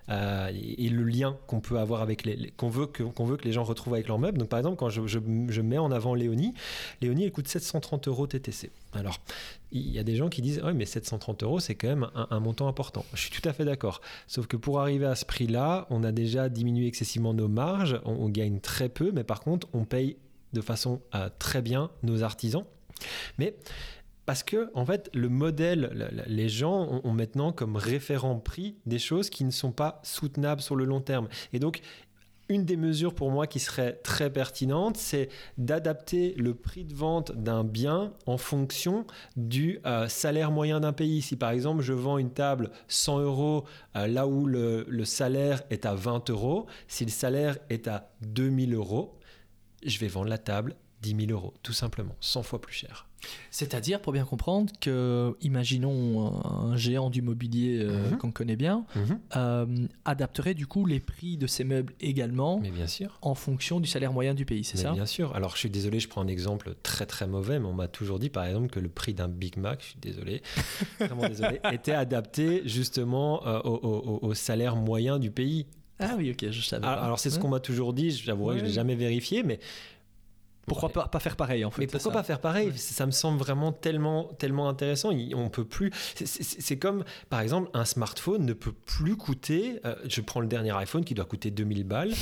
Euh, 0.09 0.49
et, 0.53 0.89
le 0.89 1.03
lien 1.03 1.37
qu'on 1.47 1.59
peut 1.59 1.77
avoir 1.77 2.01
avec 2.01 2.23
les, 2.23 2.51
qu'on 2.51 2.69
veut 2.69 2.87
que 2.87 3.03
qu'on 3.03 3.25
veut 3.25 3.37
que 3.37 3.43
les 3.43 3.51
gens 3.51 3.63
retrouvent 3.63 3.95
avec 3.95 4.07
leurs 4.07 4.19
meubles. 4.19 4.37
Donc 4.37 4.49
par 4.49 4.59
exemple 4.59 4.77
quand 4.77 4.89
je, 4.89 5.05
je, 5.05 5.61
mets 5.61 5.77
en 5.77 5.91
avant 5.91 6.13
Léonie, 6.13 6.53
Léonie 7.01 7.25
elle 7.25 7.31
coûte 7.31 7.47
730 7.47 8.07
euros 8.07 8.27
TTC. 8.27 8.71
Alors 8.93 9.19
il 9.71 9.89
y 9.89 9.99
a 9.99 10.03
des 10.03 10.15
gens 10.15 10.29
qui 10.29 10.41
disent 10.41 10.61
oui 10.63 10.73
mais 10.73 10.85
730 10.85 11.43
euros 11.43 11.59
c'est 11.59 11.75
quand 11.75 11.87
même 11.87 12.09
un, 12.13 12.39
montant 12.39 12.67
important. 12.67 13.05
Je 13.13 13.21
suis 13.21 13.31
tout 13.31 13.47
à 13.47 13.53
fait 13.53 13.65
d'accord. 13.65 14.01
Sauf 14.27 14.47
que 14.47 14.57
pour 14.57 14.79
arriver 14.79 15.05
à 15.05 15.15
ce 15.15 15.25
prix-là, 15.25 15.87
on 15.89 16.03
a 16.03 16.11
déjà 16.11 16.49
diminué 16.49 16.87
excessivement 16.87 17.33
nos 17.33 17.47
marges, 17.47 17.99
on, 18.05 18.29
gagne 18.29 18.59
très 18.59 18.89
peu, 18.89 19.11
mais 19.11 19.23
par 19.23 19.41
contre 19.41 19.67
on 19.73 19.85
paye 19.85 20.17
de 20.53 20.61
façon 20.61 21.01
euh, 21.15 21.29
très 21.39 21.61
bien 21.61 21.89
nos 22.03 22.23
artisans. 22.23 22.65
Mais 23.37 23.55
parce 24.25 24.43
que, 24.43 24.69
en 24.73 24.85
fait, 24.85 25.09
le 25.13 25.27
modèle, 25.27 26.23
les 26.27 26.47
gens 26.47 27.01
ont, 27.03 27.11
maintenant 27.11 27.51
comme 27.51 27.75
référent 27.75 28.39
prix 28.39 28.77
des 28.85 28.99
choses 28.99 29.29
qui 29.29 29.43
ne 29.43 29.51
sont 29.51 29.71
pas 29.71 29.99
soutenables 30.03 30.61
sur 30.61 30.75
le 30.75 30.85
long 30.85 31.01
terme. 31.01 31.27
Et 31.51 31.59
donc, 31.59 31.81
une 32.49 32.65
des 32.65 32.77
mesures 32.77 33.15
pour 33.15 33.31
moi 33.31 33.47
qui 33.47 33.59
serait 33.59 33.93
très 34.03 34.31
pertinente, 34.31 34.97
c'est 34.97 35.29
d'adapter 35.57 36.33
le 36.37 36.53
prix 36.53 36.83
de 36.83 36.93
vente 36.93 37.31
d'un 37.31 37.63
bien 37.63 38.13
en 38.25 38.37
fonction 38.37 39.05
du 39.35 39.79
euh, 39.85 40.07
salaire 40.07 40.51
moyen 40.51 40.79
d'un 40.81 40.93
pays. 40.93 41.21
Si 41.21 41.35
par 41.35 41.51
exemple 41.51 41.81
je 41.81 41.93
vends 41.93 42.17
une 42.17 42.31
table 42.31 42.71
100 42.87 43.19
euros 43.19 43.65
euh, 43.95 44.07
là 44.07 44.27
où 44.27 44.45
le, 44.45 44.85
le, 44.87 45.05
salaire 45.05 45.63
est 45.69 45.85
à 45.85 45.95
20 45.95 46.29
euros, 46.29 46.65
si 46.87 47.05
le 47.05 47.11
salaire 47.11 47.57
est 47.69 47.87
à 47.87 48.11
2000 48.21 48.73
euros, 48.73 49.17
je 49.85 49.99
vais 49.99 50.07
vendre 50.07 50.29
la 50.29 50.37
table 50.37 50.75
10 51.01 51.27
000 51.27 51.31
euros, 51.31 51.53
tout 51.63 51.73
simplement, 51.73 52.15
100 52.21 52.43
fois 52.43 52.61
plus 52.61 52.73
cher. 52.73 53.07
C'est-à-dire, 53.51 54.01
pour 54.01 54.13
bien 54.13 54.25
comprendre, 54.25 54.71
que, 54.79 55.35
imaginons 55.41 56.43
un 56.43 56.75
géant 56.75 57.09
du 57.09 57.21
mobilier 57.21 57.79
euh, 57.81 58.11
mhm. 58.11 58.17
qu'on 58.17 58.31
connaît 58.31 58.55
bien, 58.55 58.85
mhm. 58.95 59.19
euh, 59.35 59.87
adapterait 60.05 60.53
du 60.53 60.67
coup 60.67 60.85
les 60.85 60.99
prix 60.99 61.37
de 61.37 61.47
ses 61.47 61.63
meubles 61.63 61.93
également 62.01 62.59
mais 62.59 62.71
bien 62.71 62.87
sûr. 62.87 63.17
en 63.21 63.35
fonction 63.35 63.79
du 63.79 63.87
salaire 63.87 64.13
moyen 64.13 64.33
du 64.33 64.45
pays, 64.45 64.63
c'est 64.63 64.77
ça? 64.77 64.91
Bien 64.91 65.05
sûr. 65.05 65.35
Alors, 65.35 65.51
je 65.51 65.59
suis 65.59 65.69
désolé, 65.69 65.99
je 65.99 66.07
prends 66.07 66.21
un 66.21 66.27
exemple 66.27 66.75
très 66.83 67.05
très 67.05 67.27
mauvais, 67.27 67.59
mais 67.59 67.67
on 67.67 67.73
m'a 67.73 67.87
toujours 67.87 68.19
dit, 68.19 68.29
par 68.29 68.45
exemple, 68.45 68.69
que 68.69 68.79
le 68.79 68.89
prix 68.89 69.13
d'un 69.13 69.27
Big 69.27 69.57
Mac, 69.57 69.81
je 69.81 69.85
suis 69.87 69.99
désolé, 70.01 70.41
vraiment 70.99 71.27
désolé, 71.27 71.59
était 71.71 71.93
adapté 71.93 72.61
justement 72.65 73.45
euh, 73.45 73.59
au, 73.63 74.33
salaire 74.33 74.75
moyen 74.75 75.19
du 75.19 75.31
pays. 75.31 75.65
Ah 75.99 76.15
oui, 76.17 76.31
ok, 76.31 76.49
je 76.49 76.61
savais. 76.61 76.85
Alors, 76.85 77.03
alors 77.03 77.19
c'est 77.19 77.29
ce 77.29 77.39
qu'on 77.39 77.49
m'a 77.49 77.59
toujours 77.59 77.93
dit, 77.93 78.11
j'avouerai 78.11 78.55
que 78.55 78.59
je 78.59 78.63
ne 78.63 78.69
l'ai 78.69 78.73
jamais 78.73 78.95
vérifié, 78.95 79.43
mais 79.43 79.59
pourquoi 80.65 80.89
pas, 80.89 81.19
faire 81.19 81.35
pareil 81.35 81.65
en 81.65 81.71
fait 81.71 81.81
Mais 81.81 81.87
pourquoi 81.87 82.11
pas 82.11 82.23
faire 82.23 82.39
pareil 82.39 82.71
Ça 82.77 83.05
me 83.05 83.11
semble 83.11 83.37
vraiment 83.37 83.71
tellement, 83.71 84.25
tellement 84.37 84.69
intéressant. 84.69 85.11
On 85.35 85.49
peut 85.49 85.65
plus. 85.65 85.91
C'est 86.15 86.77
comme, 86.77 87.03
par 87.29 87.41
exemple, 87.41 87.69
un 87.73 87.85
smartphone 87.85 88.45
ne 88.45 88.53
peut 88.53 88.71
plus 88.71 89.17
coûter. 89.17 89.79
Euh, 89.85 89.95
je 90.07 90.21
prends 90.21 90.39
le 90.39 90.47
dernier 90.47 90.71
iPhone 90.71 91.03
qui 91.03 91.13
doit 91.13 91.25
coûter 91.25 91.51
2000 91.51 91.83
balles. 91.83 92.13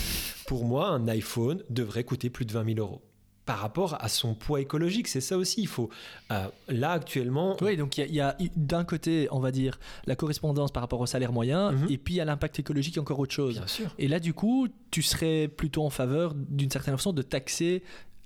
Pour 0.48 0.66
moi, 0.66 0.88
un 0.90 1.08
iPhone 1.08 1.64
devrait 1.70 2.04
coûter 2.04 2.30
plus 2.30 2.46
de 2.46 2.54
20 2.54 2.74
000 2.76 2.80
euros 2.80 3.02
par 3.46 3.60
rapport 3.60 3.98
à 4.00 4.08
son 4.08 4.34
poids 4.34 4.62
écologique. 4.62 5.08
C'est 5.08 5.22
ça 5.22 5.38
aussi. 5.38 5.62
Il 5.62 5.68
faut 5.68 5.90
euh, 6.32 6.48
là 6.68 6.92
actuellement. 6.92 7.58
Oui, 7.62 7.76
donc 7.76 7.98
il 7.98 8.14
y 8.14 8.22
a, 8.22 8.38
d'un 8.56 8.84
côté, 8.84 9.28
on 9.32 9.40
va 9.40 9.52
dire 9.52 9.80
la 10.06 10.16
correspondance 10.16 10.72
par 10.72 10.82
rapport 10.82 11.02
au 11.02 11.06
salaire 11.06 11.32
moyen, 11.32 11.72
mhm. 11.72 11.88
et 11.90 11.98
puis 11.98 12.20
à 12.20 12.26
l'impact 12.26 12.60
écologique 12.60 12.98
encore 12.98 13.20
autre 13.20 13.34
chose. 13.34 13.56
Bien 13.56 13.68
sûr. 13.68 13.94
Et 13.98 14.08
là, 14.08 14.20
du 14.20 14.34
coup, 14.34 14.68
tu 14.90 15.02
serais 15.02 15.48
plutôt 15.48 15.84
en 15.86 15.90
faveur 15.90 16.34
d'une 16.36 16.72
certaine 16.72 16.96
façon 16.96 17.14
de 17.14 17.22
taxer 17.22 17.84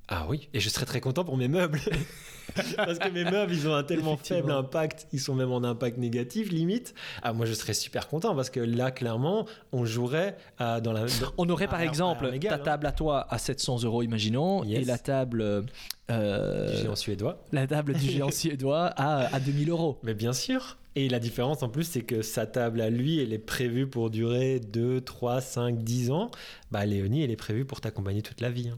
ah 0.07 0.27
oui, 0.29 0.49
et 0.53 0.59
je 0.59 0.69
serais 0.69 0.85
très 0.85 1.01
content 1.01 1.23
pour 1.23 1.37
mes 1.37 1.47
meubles. 1.47 1.79
Parce 2.77 2.99
que 2.99 3.09
mes 3.09 3.23
meubles, 3.23 3.53
ils 3.53 3.67
ont 3.67 3.73
un 3.73 3.83
tellement 3.83 4.17
faible 4.17 4.51
impact, 4.51 5.07
ils 5.11 5.19
sont 5.19 5.33
même 5.33 5.51
en 5.51 5.63
impact 5.63 5.97
négatif, 5.97 6.51
limite. 6.51 6.93
Ah, 7.23 7.33
moi, 7.33 7.45
je 7.45 7.53
serais 7.53 7.73
super 7.73 8.07
content 8.07 8.35
parce 8.35 8.49
que 8.49 8.59
là, 8.59 8.91
clairement, 8.91 9.45
on 9.73 9.83
jouerait 9.83 10.37
dans 10.59 10.93
la. 10.93 11.05
On 11.37 11.49
aurait 11.49 11.67
par 11.67 11.81
exemple 11.81 12.31
ta 12.39 12.53
hein. 12.53 12.57
table 12.59 12.85
à 12.85 12.91
toi 12.91 13.27
à 13.29 13.39
700 13.39 13.83
euros, 13.83 14.03
imaginons, 14.03 14.63
et 14.63 14.85
la 14.85 14.97
table. 14.97 15.65
Euh, 16.11 16.71
du 16.71 16.83
géant 16.83 16.95
suédois. 16.95 17.43
La 17.51 17.65
table 17.65 17.93
du 17.93 18.05
géant 18.05 18.31
suédois 18.31 18.85
à, 18.95 19.35
à 19.35 19.39
2000 19.39 19.71
euros. 19.71 19.97
Mais 20.03 20.13
bien 20.13 20.33
sûr. 20.33 20.77
Et 20.95 21.09
la 21.09 21.19
différence 21.19 21.61
en 21.61 21.67
plus, 21.67 21.83
c'est 21.83 22.03
que 22.03 22.21
sa 22.21 22.45
table 22.45 22.79
à 22.79 22.89
lui, 22.89 23.19
elle 23.19 23.33
est 23.33 23.39
prévue 23.39 23.87
pour 23.87 24.09
durer 24.09 24.61
2, 24.61 25.01
3, 25.01 25.41
5, 25.41 25.83
10 25.83 26.11
ans. 26.11 26.31
Bah, 26.71 26.85
Léonie, 26.85 27.23
elle 27.23 27.31
est 27.31 27.35
prévue 27.35 27.65
pour 27.65 27.81
t'accompagner 27.81 28.21
toute 28.21 28.39
la 28.39 28.49
vie. 28.49 28.69
Hein. 28.69 28.77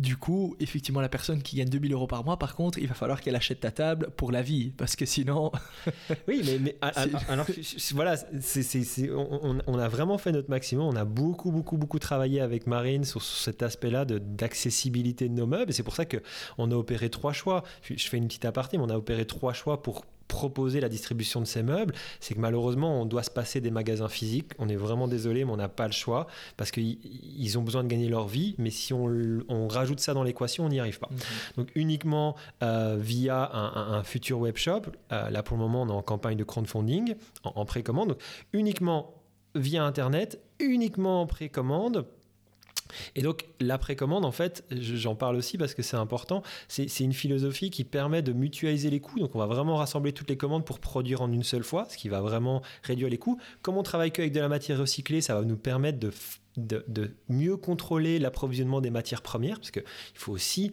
Du 0.00 0.16
coup, 0.16 0.56
effectivement, 0.60 1.02
la 1.02 1.10
personne 1.10 1.42
qui 1.42 1.56
gagne 1.56 1.68
2000 1.68 1.92
euros 1.92 2.06
par 2.06 2.24
mois, 2.24 2.38
par 2.38 2.56
contre, 2.56 2.78
il 2.78 2.88
va 2.88 2.94
falloir 2.94 3.20
qu'elle 3.20 3.36
achète 3.36 3.60
ta 3.60 3.70
table 3.70 4.08
pour 4.16 4.32
la 4.32 4.40
vie, 4.40 4.72
parce 4.78 4.96
que 4.96 5.04
sinon. 5.04 5.52
oui, 6.26 6.40
mais, 6.42 6.58
mais 6.58 6.76
alors, 6.80 7.44
voilà, 7.92 8.16
on, 9.66 9.78
a 9.78 9.88
vraiment 9.88 10.16
fait 10.16 10.32
notre 10.32 10.48
maximum. 10.48 10.86
On 10.86 10.96
a 10.96 11.04
beaucoup, 11.04 11.52
beaucoup, 11.52 11.76
beaucoup 11.76 11.98
travaillé 11.98 12.40
avec 12.40 12.66
Marine 12.66 13.04
sur, 13.04 13.22
cet 13.22 13.62
aspect-là 13.62 14.06
d'accessibilité 14.06 15.28
de, 15.28 15.34
de 15.34 15.38
nos 15.38 15.46
meubles. 15.46 15.70
Et 15.70 15.74
c'est 15.74 15.82
pour 15.82 15.94
ça 15.94 16.06
qu'on 16.06 16.70
a 16.70 16.74
opéré 16.74 17.10
trois 17.10 17.34
choix. 17.34 17.62
Je 17.82 18.08
fais 18.08 18.16
une 18.16 18.26
petite 18.26 18.46
aparté, 18.46 18.78
mais 18.78 18.84
on 18.84 18.90
a 18.90 18.96
opéré 18.96 19.26
trois 19.26 19.52
choix 19.52 19.82
pour 19.82 20.06
proposer 20.30 20.80
la 20.80 20.88
distribution 20.88 21.40
de 21.40 21.44
ces 21.44 21.62
meubles, 21.62 21.92
c'est 22.20 22.34
que 22.34 22.40
malheureusement, 22.40 23.02
on 23.02 23.04
doit 23.04 23.24
se 23.24 23.30
passer 23.30 23.60
des 23.60 23.72
magasins 23.72 24.08
physiques. 24.08 24.52
On 24.58 24.68
est 24.68 24.76
vraiment 24.76 25.08
désolé, 25.08 25.44
mais 25.44 25.50
on 25.50 25.56
n'a 25.56 25.68
pas 25.68 25.86
le 25.86 25.92
choix 25.92 26.28
parce 26.56 26.70
qu'ils 26.70 27.58
ont 27.58 27.62
besoin 27.62 27.82
de 27.82 27.88
gagner 27.88 28.08
leur 28.08 28.28
vie. 28.28 28.54
Mais 28.58 28.70
si 28.70 28.94
on, 28.94 29.68
rajoute 29.68 30.00
ça 30.00 30.14
dans 30.14 30.22
l'équation, 30.22 30.64
on 30.64 30.68
n'y 30.68 30.80
arrive 30.80 30.98
pas. 30.98 31.08
Mhm. 31.10 31.18
Donc 31.56 31.68
uniquement 31.74 32.36
euh, 32.62 32.96
via 32.98 33.50
un, 33.52 34.02
futur 34.04 34.38
web 34.38 34.56
shop. 34.56 34.82
Euh, 35.12 35.28
là, 35.30 35.42
pour 35.42 35.56
le 35.56 35.62
moment, 35.62 35.82
on 35.82 35.88
est 35.88 35.92
en 35.92 36.02
campagne 36.02 36.36
de 36.36 36.44
crowdfunding, 36.44 37.14
en, 37.44 37.52
en 37.56 37.64
précommande. 37.64 38.08
Donc 38.08 38.20
uniquement 38.52 39.14
via 39.54 39.84
Internet, 39.84 40.40
uniquement 40.60 41.22
en 41.22 41.26
précommande 41.26 42.06
et 43.14 43.22
donc 43.22 43.46
la 43.60 43.78
précommande, 43.78 44.24
en 44.24 44.32
fait, 44.32 44.64
j'en 44.70 45.14
parle 45.14 45.36
aussi 45.36 45.58
parce 45.58 45.74
que 45.74 45.82
c'est 45.82 45.96
important, 45.96 46.42
c'est 46.68 47.00
une 47.00 47.12
philosophie 47.12 47.70
qui 47.70 47.84
permet 47.84 48.22
de 48.22 48.32
mutualiser 48.32 48.90
les 48.90 49.00
coûts. 49.00 49.18
Donc 49.18 49.34
on 49.34 49.38
va 49.38 49.46
vraiment 49.46 49.76
rassembler 49.76 50.12
toutes 50.12 50.30
les 50.30 50.36
commandes 50.36 50.64
pour 50.64 50.78
produire 50.78 51.22
en 51.22 51.30
une 51.30 51.42
seule 51.42 51.64
fois, 51.64 51.86
ce 51.88 51.96
qui 51.96 52.08
va 52.08 52.20
vraiment 52.20 52.62
réduire 52.82 53.08
les 53.08 53.18
coûts. 53.18 53.38
Comme 53.62 53.76
on 53.76 53.82
travaille 53.82 54.12
qu'avec 54.12 54.32
de 54.32 54.40
la 54.40 54.48
matière 54.48 54.78
recyclée, 54.78 55.20
ça 55.20 55.34
va 55.34 55.42
nous 55.42 55.56
permettre 55.56 55.98
de 55.98 56.10
de, 56.56 57.14
mieux 57.28 57.56
contrôler 57.56 58.18
l'approvisionnement 58.18 58.80
des 58.80 58.90
matières 58.90 59.22
premières, 59.22 59.58
parce 59.58 59.70
qu'il 59.70 59.84
faut 60.14 60.32
aussi, 60.32 60.72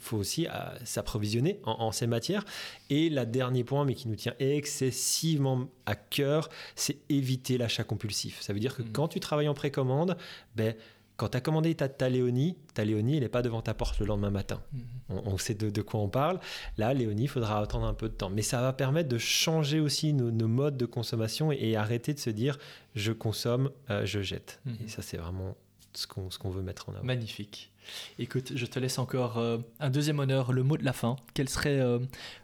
faut 0.00 0.16
aussi 0.16 0.46
euh, 0.46 0.50
s'approvisionner 0.84 1.60
en, 1.64 1.92
ces 1.92 2.06
matières. 2.06 2.44
Et 2.90 3.08
le 3.08 3.24
dernier 3.24 3.64
point, 3.64 3.84
mais 3.84 3.94
qui 3.94 4.08
nous 4.08 4.16
tient 4.16 4.34
excessivement 4.38 5.68
à 5.86 5.94
cœur, 5.94 6.48
c'est 6.74 6.98
éviter 7.08 7.58
l'achat 7.58 7.84
compulsif. 7.84 8.40
Ça 8.40 8.52
veut 8.52 8.60
dire 8.60 8.76
que 8.76 8.82
mmh. 8.82 8.92
quand 8.92 9.08
tu 9.08 9.20
travailles 9.20 9.48
en 9.48 9.54
précommande, 9.54 10.16
ben, 10.56 10.74
quand 11.18 11.30
tu 11.30 11.36
as 11.36 11.40
commandé 11.40 11.74
ta, 11.74 11.88
ta 11.88 12.08
Léonie, 12.08 12.56
ta 12.74 12.84
Léonie, 12.84 13.16
elle 13.16 13.24
n'est 13.24 13.28
pas 13.28 13.42
devant 13.42 13.60
ta 13.60 13.74
porte 13.74 13.98
le 13.98 14.06
lendemain 14.06 14.30
matin. 14.30 14.62
Mhm. 14.72 14.82
On, 15.26 15.36
sait 15.36 15.54
de, 15.54 15.82
quoi 15.82 15.98
on 16.00 16.08
parle. 16.08 16.38
Là, 16.78 16.94
Léonie, 16.94 17.24
il 17.24 17.28
faudra 17.28 17.60
attendre 17.60 17.86
un 17.86 17.92
peu 17.92 18.08
de 18.08 18.14
temps. 18.14 18.30
Mais 18.30 18.42
ça 18.42 18.62
va 18.62 18.72
permettre 18.72 19.08
de 19.08 19.18
changer 19.18 19.80
aussi 19.80 20.12
nos, 20.12 20.30
modes 20.46 20.76
de 20.76 20.86
consommation 20.86 21.50
et, 21.50 21.74
arrêter 21.74 22.14
de 22.14 22.20
se 22.20 22.30
dire 22.30 22.56
je 22.94 23.12
consomme, 23.12 23.70
euh, 23.90 24.06
je 24.06 24.22
jette. 24.22 24.60
Mhm. 24.64 24.76
Et 24.84 24.88
ça, 24.88 25.02
c'est 25.02 25.16
vraiment 25.16 25.56
ce 25.92 26.06
qu'on 26.06 26.50
veut 26.50 26.62
mettre 26.62 26.88
en 26.88 26.92
avant. 26.92 27.04
Magnifique. 27.04 27.72
Écoute, 28.18 28.52
je 28.54 28.66
te 28.66 28.78
laisse 28.78 28.98
encore 28.98 29.38
euh, 29.38 29.58
un 29.80 29.90
deuxième 29.90 30.18
honneur, 30.18 30.52
le 30.52 30.62
mot 30.62 30.76
de 30.76 30.84
la 30.84 30.92
fin. 30.92 31.16
Quel 31.34 31.48
serait 31.48 31.78
euh, 31.78 31.98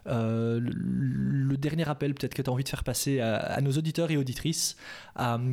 euh, 0.07 0.59
le, 0.61 1.57
dernier 1.57 1.87
appel 1.87 2.13
peut-être 2.13 2.33
que 2.33 2.41
tu 2.41 2.49
as 2.49 2.53
envie 2.53 2.63
de 2.63 2.69
faire 2.69 2.83
passer 2.83 3.19
à, 3.19 3.59
nos 3.61 3.71
auditeurs 3.71 4.11
et 4.11 4.17
auditrices 4.17 4.75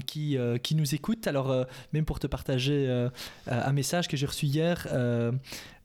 qui, 0.07 0.37
qui 0.63 0.75
nous 0.75 0.95
écoutent? 0.95 1.27
Alors, 1.27 1.67
même 1.93 2.05
pour 2.05 2.19
te 2.19 2.27
partager 2.27 3.09
un 3.47 3.73
message 3.73 4.09
que 4.09 4.17
j'ai 4.17 4.27
reçu 4.27 4.47
hier, 4.47 4.87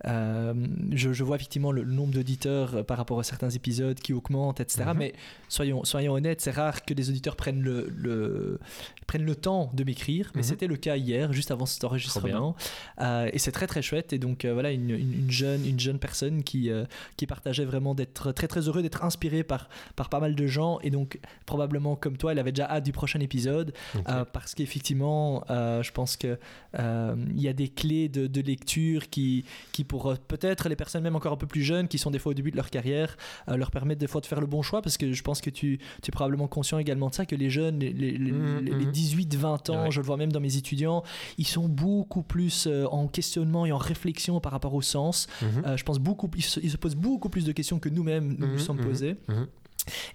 je, 0.03 1.23
vois 1.23 1.35
effectivement 1.35 1.71
le, 1.71 1.84
nombre 1.85 2.13
d'auditeurs 2.13 2.85
par 2.85 2.97
rapport 2.97 3.19
à 3.19 3.23
certains 3.23 3.51
épisodes 3.51 3.97
qui 3.99 4.11
augmentent, 4.11 4.59
etc. 4.59 4.85
Mhm. 4.88 4.97
Mais 4.97 5.13
soyons, 5.47 5.85
soyons 5.85 6.13
honnêtes, 6.13 6.41
c'est 6.41 6.51
rare 6.51 6.84
que 6.84 6.93
les 6.93 7.09
auditeurs 7.09 7.35
prennent 7.35 7.61
le, 7.61 7.88
le 7.95 8.59
prennent 9.05 9.25
le 9.25 9.35
temps 9.35 9.69
de 9.73 9.84
m'écrire, 9.85 10.31
mais 10.35 10.41
mhm. 10.41 10.47
c'était 10.47 10.67
le 10.67 10.75
cas 10.75 10.97
hier, 10.97 11.31
juste 11.31 11.51
avant 11.51 11.65
cet 11.65 11.84
enregistrement. 11.85 12.55
et 12.99 13.39
c'est 13.39 13.51
très 13.51 13.67
très 13.67 13.81
chouette 13.81 13.96
et 14.11 14.19
donc 14.19 14.45
euh, 14.45 14.53
voilà 14.53 14.71
une, 14.71 15.29
jeune 15.29 15.65
une 15.65 15.79
jeune 15.79 15.99
personne 15.99 16.43
qui 16.43 16.69
euh, 16.69 16.85
qui 17.15 17.25
partageait 17.25 17.65
vraiment 17.65 17.95
d'être 17.95 18.31
très 18.31 18.47
très 18.47 18.61
heureux 18.61 18.81
d'être 18.81 19.03
inspiré 19.03 19.43
par 19.43 19.69
par 19.95 20.09
pas 20.09 20.19
mal 20.19 20.35
de 20.35 20.47
gens. 20.47 20.79
Et 20.81 20.89
donc 20.89 21.19
probablement 21.45 21.95
comme 21.95 22.17
toi 22.17 22.31
elle 22.31 22.39
avait 22.39 22.51
déjà 22.51 22.69
hâte 22.69 22.83
du 22.83 22.91
prochain 22.91 23.19
épisode. 23.19 23.73
Euh, 24.09 24.25
parce 24.31 24.55
qu'effectivement 24.55 25.43
je 25.49 25.91
pense 25.91 26.17
que 26.17 26.37
il 26.77 27.41
y 27.41 27.47
a 27.47 27.53
des 27.53 27.69
clés 27.69 28.09
de, 28.09 28.27
de 28.27 28.41
lecture 28.41 29.09
qui 29.09 29.45
qui 29.71 29.83
pour 29.83 30.15
peut-être 30.27 30.69
les 30.69 30.75
personnes 30.75 31.03
même 31.03 31.15
encore 31.15 31.33
un 31.33 31.37
peu 31.37 31.47
plus 31.47 31.63
jeunes 31.63 31.87
qui 31.87 31.97
sont 31.97 32.11
des 32.11 32.19
fois 32.19 32.31
au 32.31 32.35
début 32.35 32.51
de 32.51 32.55
leur 32.55 32.69
carrière 32.69 33.17
leur 33.47 33.71
permettent 33.71 33.99
des 33.99 34.07
fois 34.07 34.21
de 34.21 34.25
faire 34.25 34.41
le 34.41 34.47
bon 34.47 34.61
choix. 34.61 34.81
Parce 34.81 34.97
que 34.97 35.11
je 35.11 35.23
pense 35.23 35.41
que 35.41 35.49
tu, 35.49 35.79
tu 36.01 36.09
es 36.09 36.11
probablement 36.11 36.47
conscient 36.47 36.77
également 36.77 37.09
de 37.09 37.15
ça 37.15 37.25
que 37.25 37.35
les 37.35 37.49
jeunes 37.49 37.79
les, 37.79 37.91
les, 37.91 38.85
18-20 38.85 39.37
mmh, 39.37 39.71
ans 39.71 39.91
je 39.91 39.99
le 39.99 40.05
vois 40.05 40.17
même 40.17 40.31
dans 40.31 40.39
mes 40.39 40.57
étudiants 40.57 41.03
ils 41.37 41.47
sont 41.47 41.67
beaucoup 41.67 42.23
plus 42.23 42.67
en 42.91 43.07
questionnement 43.07 43.65
et 43.65 43.71
en 43.71 43.77
réflexion 43.88 44.39
par 44.39 44.51
rapport 44.51 44.73
au 44.73 44.81
sens. 44.81 45.27
Mhm. 45.41 45.64
Euh, 45.65 45.77
je 45.77 45.84
pense 45.84 45.99
beaucoup, 45.99 46.30
ils 46.35 46.43
se, 46.43 46.77
posent 46.77 46.95
beaucoup 46.95 47.30
plus 47.30 47.45
de 47.45 47.51
questions 47.51 47.80
que 47.80 47.89
nous-mêmes 47.89 48.35
nous 48.38 48.47
nous 48.47 48.53
mhm, 48.53 48.59
sommes 48.59 48.77
mhm, 48.77 48.85
posés. 48.85 49.15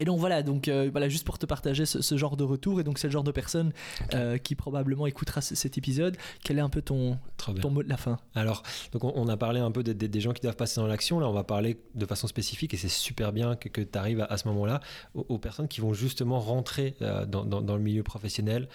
Et 0.01 0.05
donc 0.05 0.19
voilà, 0.19 0.43
donc 0.43 0.69
euh, 0.69 0.89
voilà 0.90 1.09
juste 1.09 1.24
pour 1.24 1.39
te 1.39 1.47
partager 1.47 1.86
ce, 1.86 2.16
genre 2.16 2.36
de 2.36 2.44
retour 2.44 2.81
et 2.81 2.85
donc 2.85 2.99
c'est 2.99 3.07
le 3.07 3.12
genre 3.12 3.24
de 3.24 3.31
personne 3.31 3.73
euh, 4.15 4.39
qui 4.39 4.55
probablement 4.55 5.07
écoutera 5.07 5.40
cet 5.40 5.78
épisode. 5.78 6.16
Quel 6.44 6.59
est 6.59 6.62
un 6.62 6.69
peu 6.69 6.82
ton 6.82 7.19
ton 7.36 7.70
mot 7.70 7.82
de 7.82 7.89
la 7.89 7.97
fin? 7.97 8.19
Alors 8.35 8.62
donc 8.93 9.05
on, 9.05 9.28
a 9.28 9.36
parlé 9.36 9.61
un 9.61 9.70
peu 9.70 9.82
des, 9.82 10.20
gens 10.20 10.32
qui 10.32 10.43
doivent 10.43 10.57
passer 10.57 10.81
dans 10.81 10.86
l'action. 10.86 11.20
Là 11.20 11.28
on 11.28 11.32
va 11.32 11.44
parler 11.44 11.81
de 11.94 12.07
façon 12.07 12.27
spécifique 12.27 12.74
et 12.74 12.77
c'est 12.77 12.89
super 12.89 13.32
bien 13.32 13.57
que, 13.57 13.81
tu 13.81 13.99
arrives 13.99 14.27
à, 14.28 14.36
ce 14.36 14.47
moment-là 14.49 14.81
aux, 15.15 15.39
personnes 15.39 15.69
qui 15.69 15.81
vont 15.81 15.93
justement 15.93 16.39
rentrer 16.39 16.94
dans, 17.01 17.44
dans, 17.44 17.77
le 17.77 17.82
milieu 17.82 18.03
professionnel 18.03 18.69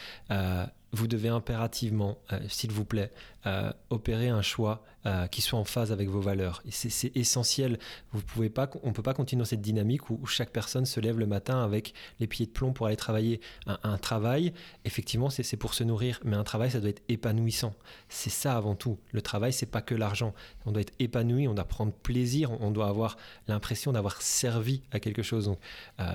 vous 0.93 1.07
devez 1.07 1.29
impérativement, 1.29 2.17
euh, 2.31 2.39
s'il 2.47 2.71
vous 2.71 2.85
plaît, 2.85 3.11
euh, 3.45 3.71
opérer 3.89 4.29
un 4.29 4.41
choix 4.41 4.83
euh, 5.05 5.27
qui 5.27 5.41
soit 5.41 5.59
en 5.59 5.63
phase 5.63 5.91
avec 5.91 6.09
vos 6.09 6.19
valeurs. 6.19 6.63
C'est 6.69 7.15
essentiel. 7.15 7.79
Vous 8.11 8.21
pouvez 8.21 8.49
pas, 8.49 8.69
on 8.83 8.89
ne 8.89 8.93
peut 8.93 9.03
pas 9.03 9.13
continuer 9.13 9.41
dans 9.41 9.45
cette 9.45 9.61
dynamique 9.61 10.09
où, 10.09 10.25
chaque 10.25 10.51
personne 10.51 10.85
se 10.85 10.99
lève 10.99 11.19
le 11.19 11.25
matin 11.25 11.63
avec 11.63 11.93
les 12.19 12.27
pieds 12.27 12.45
de 12.45 12.51
plomb 12.51 12.73
pour 12.73 12.87
aller 12.87 12.97
travailler. 12.97 13.39
Un, 13.65 13.97
travail, 13.97 14.53
effectivement, 14.85 15.29
c'est 15.29 15.57
pour 15.57 15.73
se 15.73 15.83
nourrir, 15.83 16.19
mais 16.23 16.35
un 16.35 16.43
travail, 16.43 16.71
ça 16.71 16.79
doit 16.79 16.89
être 16.89 17.03
épanouissant. 17.07 17.73
C'est 18.09 18.29
ça 18.29 18.57
avant 18.57 18.75
tout. 18.75 18.97
Le 19.11 19.21
travail, 19.21 19.53
c'est 19.53 19.65
pas 19.65 19.81
que 19.81 19.95
l'argent. 19.95 20.33
On 20.65 20.71
doit 20.71 20.81
être 20.81 20.93
épanoui, 20.99 21.47
on 21.47 21.53
doit 21.53 21.65
prendre 21.65 21.93
plaisir, 21.93 22.51
on, 22.61 22.71
doit 22.71 22.87
avoir 22.87 23.17
l'impression 23.47 23.93
d'avoir 23.93 24.21
servi 24.21 24.81
à 24.91 24.99
quelque 24.99 25.23
chose. 25.23 25.45
Donc, 25.45 25.59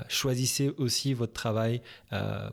choisissez 0.07 0.69
aussi 0.77 1.13
votre 1.13 1.33
travail 1.33 1.81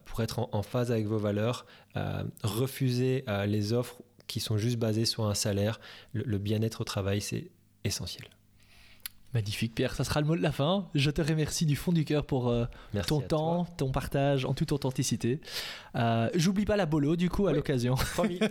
pour 0.06 0.22
être 0.22 0.38
en, 0.38 0.48
en 0.52 0.62
phase 0.62 0.90
avec 0.90 1.06
vos 1.06 1.18
valeurs. 1.18 1.66
Euh, 1.96 2.22
refuser 2.44 3.24
euh, 3.28 3.46
les 3.46 3.72
offres 3.72 4.00
qui 4.28 4.38
sont 4.38 4.56
juste 4.56 4.76
basées 4.76 5.04
sur 5.04 5.26
un 5.26 5.34
salaire. 5.34 5.80
Le, 6.12 6.38
bien-être 6.38 6.82
au 6.82 6.84
travail, 6.84 7.20
c'est 7.20 7.50
essentiel. 7.82 8.28
Magnifique 9.34 9.74
Pierre, 9.74 9.94
ça 9.94 10.04
sera 10.04 10.20
le 10.20 10.26
mot 10.26 10.36
de 10.36 10.42
la 10.42 10.52
fin. 10.52 10.88
Je 10.94 11.10
te 11.10 11.20
remercie 11.20 11.66
du 11.66 11.74
fond 11.74 11.92
du 11.92 12.04
cœur 12.04 12.26
pour 12.26 12.48
euh, 12.48 12.64
ton 13.08 13.20
temps, 13.20 13.64
ton 13.76 13.90
partage 13.90 14.44
en 14.44 14.54
toute 14.54 14.70
authenticité. 14.72 15.40
J'oublie 16.34 16.64
pas 16.64 16.76
la 16.76 16.86
bolo 16.86 17.16
du 17.16 17.28
coup 17.28 17.48
à 17.48 17.52
l'occasion. 17.52 17.94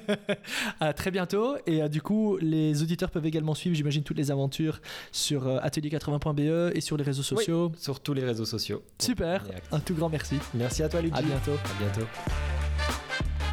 à 0.80 0.94
très 0.94 1.12
bientôt 1.12 1.58
et 1.66 1.88
du 1.90 2.02
coup 2.02 2.38
les 2.38 2.82
auditeurs 2.82 3.12
peuvent 3.12 3.26
également 3.26 3.56
suivre 3.56 3.76
j'imagine 3.76 4.04
toutes 4.04 4.18
les 4.18 4.32
aventures 4.32 4.80
sur 5.12 5.48
atelier80.be 5.48 6.76
et 6.76 6.82
sur 6.82 6.96
les 6.96 7.04
réseaux 7.04 7.24
sociaux. 7.24 7.74
sur 7.78 8.00
tous 8.00 8.14
les 8.14 8.24
réseaux 8.24 8.46
sociaux. 8.46 8.82
Super, 9.00 9.46
un 9.74 9.80
tout 9.82 9.96
grand 9.96 10.10
merci. 10.10 10.38
Merci 10.54 10.84
à 10.84 10.88
toi 10.88 11.02
Luigi. 11.02 11.18
À 11.18 11.22
bientôt. 11.22 11.54
À 11.56 11.84
bientôt. 11.84 12.08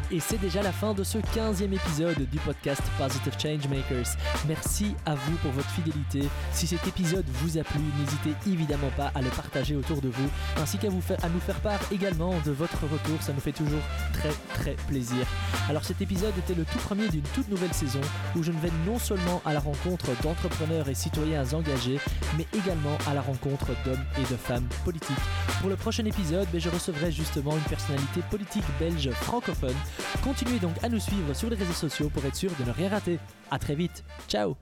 Et 0.09 0.21
c'est 0.21 0.37
déjà 0.37 0.61
la 0.61 0.71
fin 0.71 0.93
de 0.93 1.03
ce 1.03 1.17
15e 1.17 1.73
épisode 1.73 2.29
du 2.29 2.39
podcast 2.39 2.81
Positive 2.97 3.33
Changemakers. 3.37 4.15
Merci 4.47 4.95
à 5.05 5.15
vous 5.15 5.35
pour 5.41 5.51
votre 5.51 5.69
fidélité. 5.71 6.21
Si 6.53 6.65
cet 6.65 6.87
épisode 6.87 7.25
vous 7.27 7.57
a 7.57 7.63
plu, 7.63 7.81
n'hésitez 7.99 8.49
évidemment 8.49 8.89
pas 8.95 9.11
à 9.13 9.21
le 9.21 9.29
partager 9.29 9.75
autour 9.75 9.99
de 9.99 10.07
vous, 10.07 10.29
ainsi 10.61 10.77
qu'à 10.77 10.89
vous 10.89 11.01
faire, 11.01 11.17
à 11.25 11.29
nous 11.29 11.41
faire 11.41 11.59
part 11.59 11.79
également 11.91 12.33
de 12.45 12.51
votre 12.51 12.83
retour. 12.83 13.21
Ça 13.21 13.33
nous 13.33 13.41
fait 13.41 13.51
toujours 13.51 13.81
très 14.13 14.31
très 14.53 14.75
plaisir. 14.87 15.27
Alors 15.69 15.83
cet 15.83 16.01
épisode 16.01 16.37
était 16.37 16.55
le 16.55 16.63
tout 16.63 16.79
premier 16.79 17.09
d'une 17.09 17.27
toute 17.35 17.49
nouvelle 17.49 17.73
saison 17.73 18.01
où 18.37 18.43
je 18.43 18.53
ne 18.53 18.59
vais 18.59 18.71
non 18.85 18.99
seulement 18.99 19.41
à 19.45 19.51
la 19.51 19.59
rencontre 19.59 20.07
d'entrepreneurs 20.23 20.87
et 20.87 20.95
citoyens 20.95 21.43
engagés, 21.51 21.99
mais 22.37 22.47
également 22.57 22.97
à 23.09 23.13
la 23.13 23.21
rencontre 23.21 23.67
d'hommes 23.83 24.05
et 24.17 24.31
de 24.31 24.37
femmes 24.37 24.69
politiques. 24.85 25.17
Pour 25.59 25.69
le 25.69 25.75
prochain 25.75 26.05
épisode, 26.05 26.47
ben, 26.53 26.61
je 26.61 26.69
recevrai 26.69 27.11
justement 27.11 27.51
une 27.51 27.69
personnalité 27.69 28.21
politique 28.29 28.63
belge 28.79 29.09
francophone 29.11 29.75
Continuez 30.23 30.59
donc 30.59 30.75
à 30.83 30.89
nous 30.89 30.99
suivre 30.99 31.33
sur 31.33 31.49
les 31.49 31.55
réseaux 31.55 31.73
sociaux 31.73 32.09
pour 32.09 32.25
être 32.25 32.35
sûr 32.35 32.51
de 32.59 32.65
ne 32.65 32.71
rien 32.71 32.89
rater. 32.89 33.19
A 33.51 33.59
très 33.59 33.75
vite. 33.75 34.03
Ciao 34.27 34.55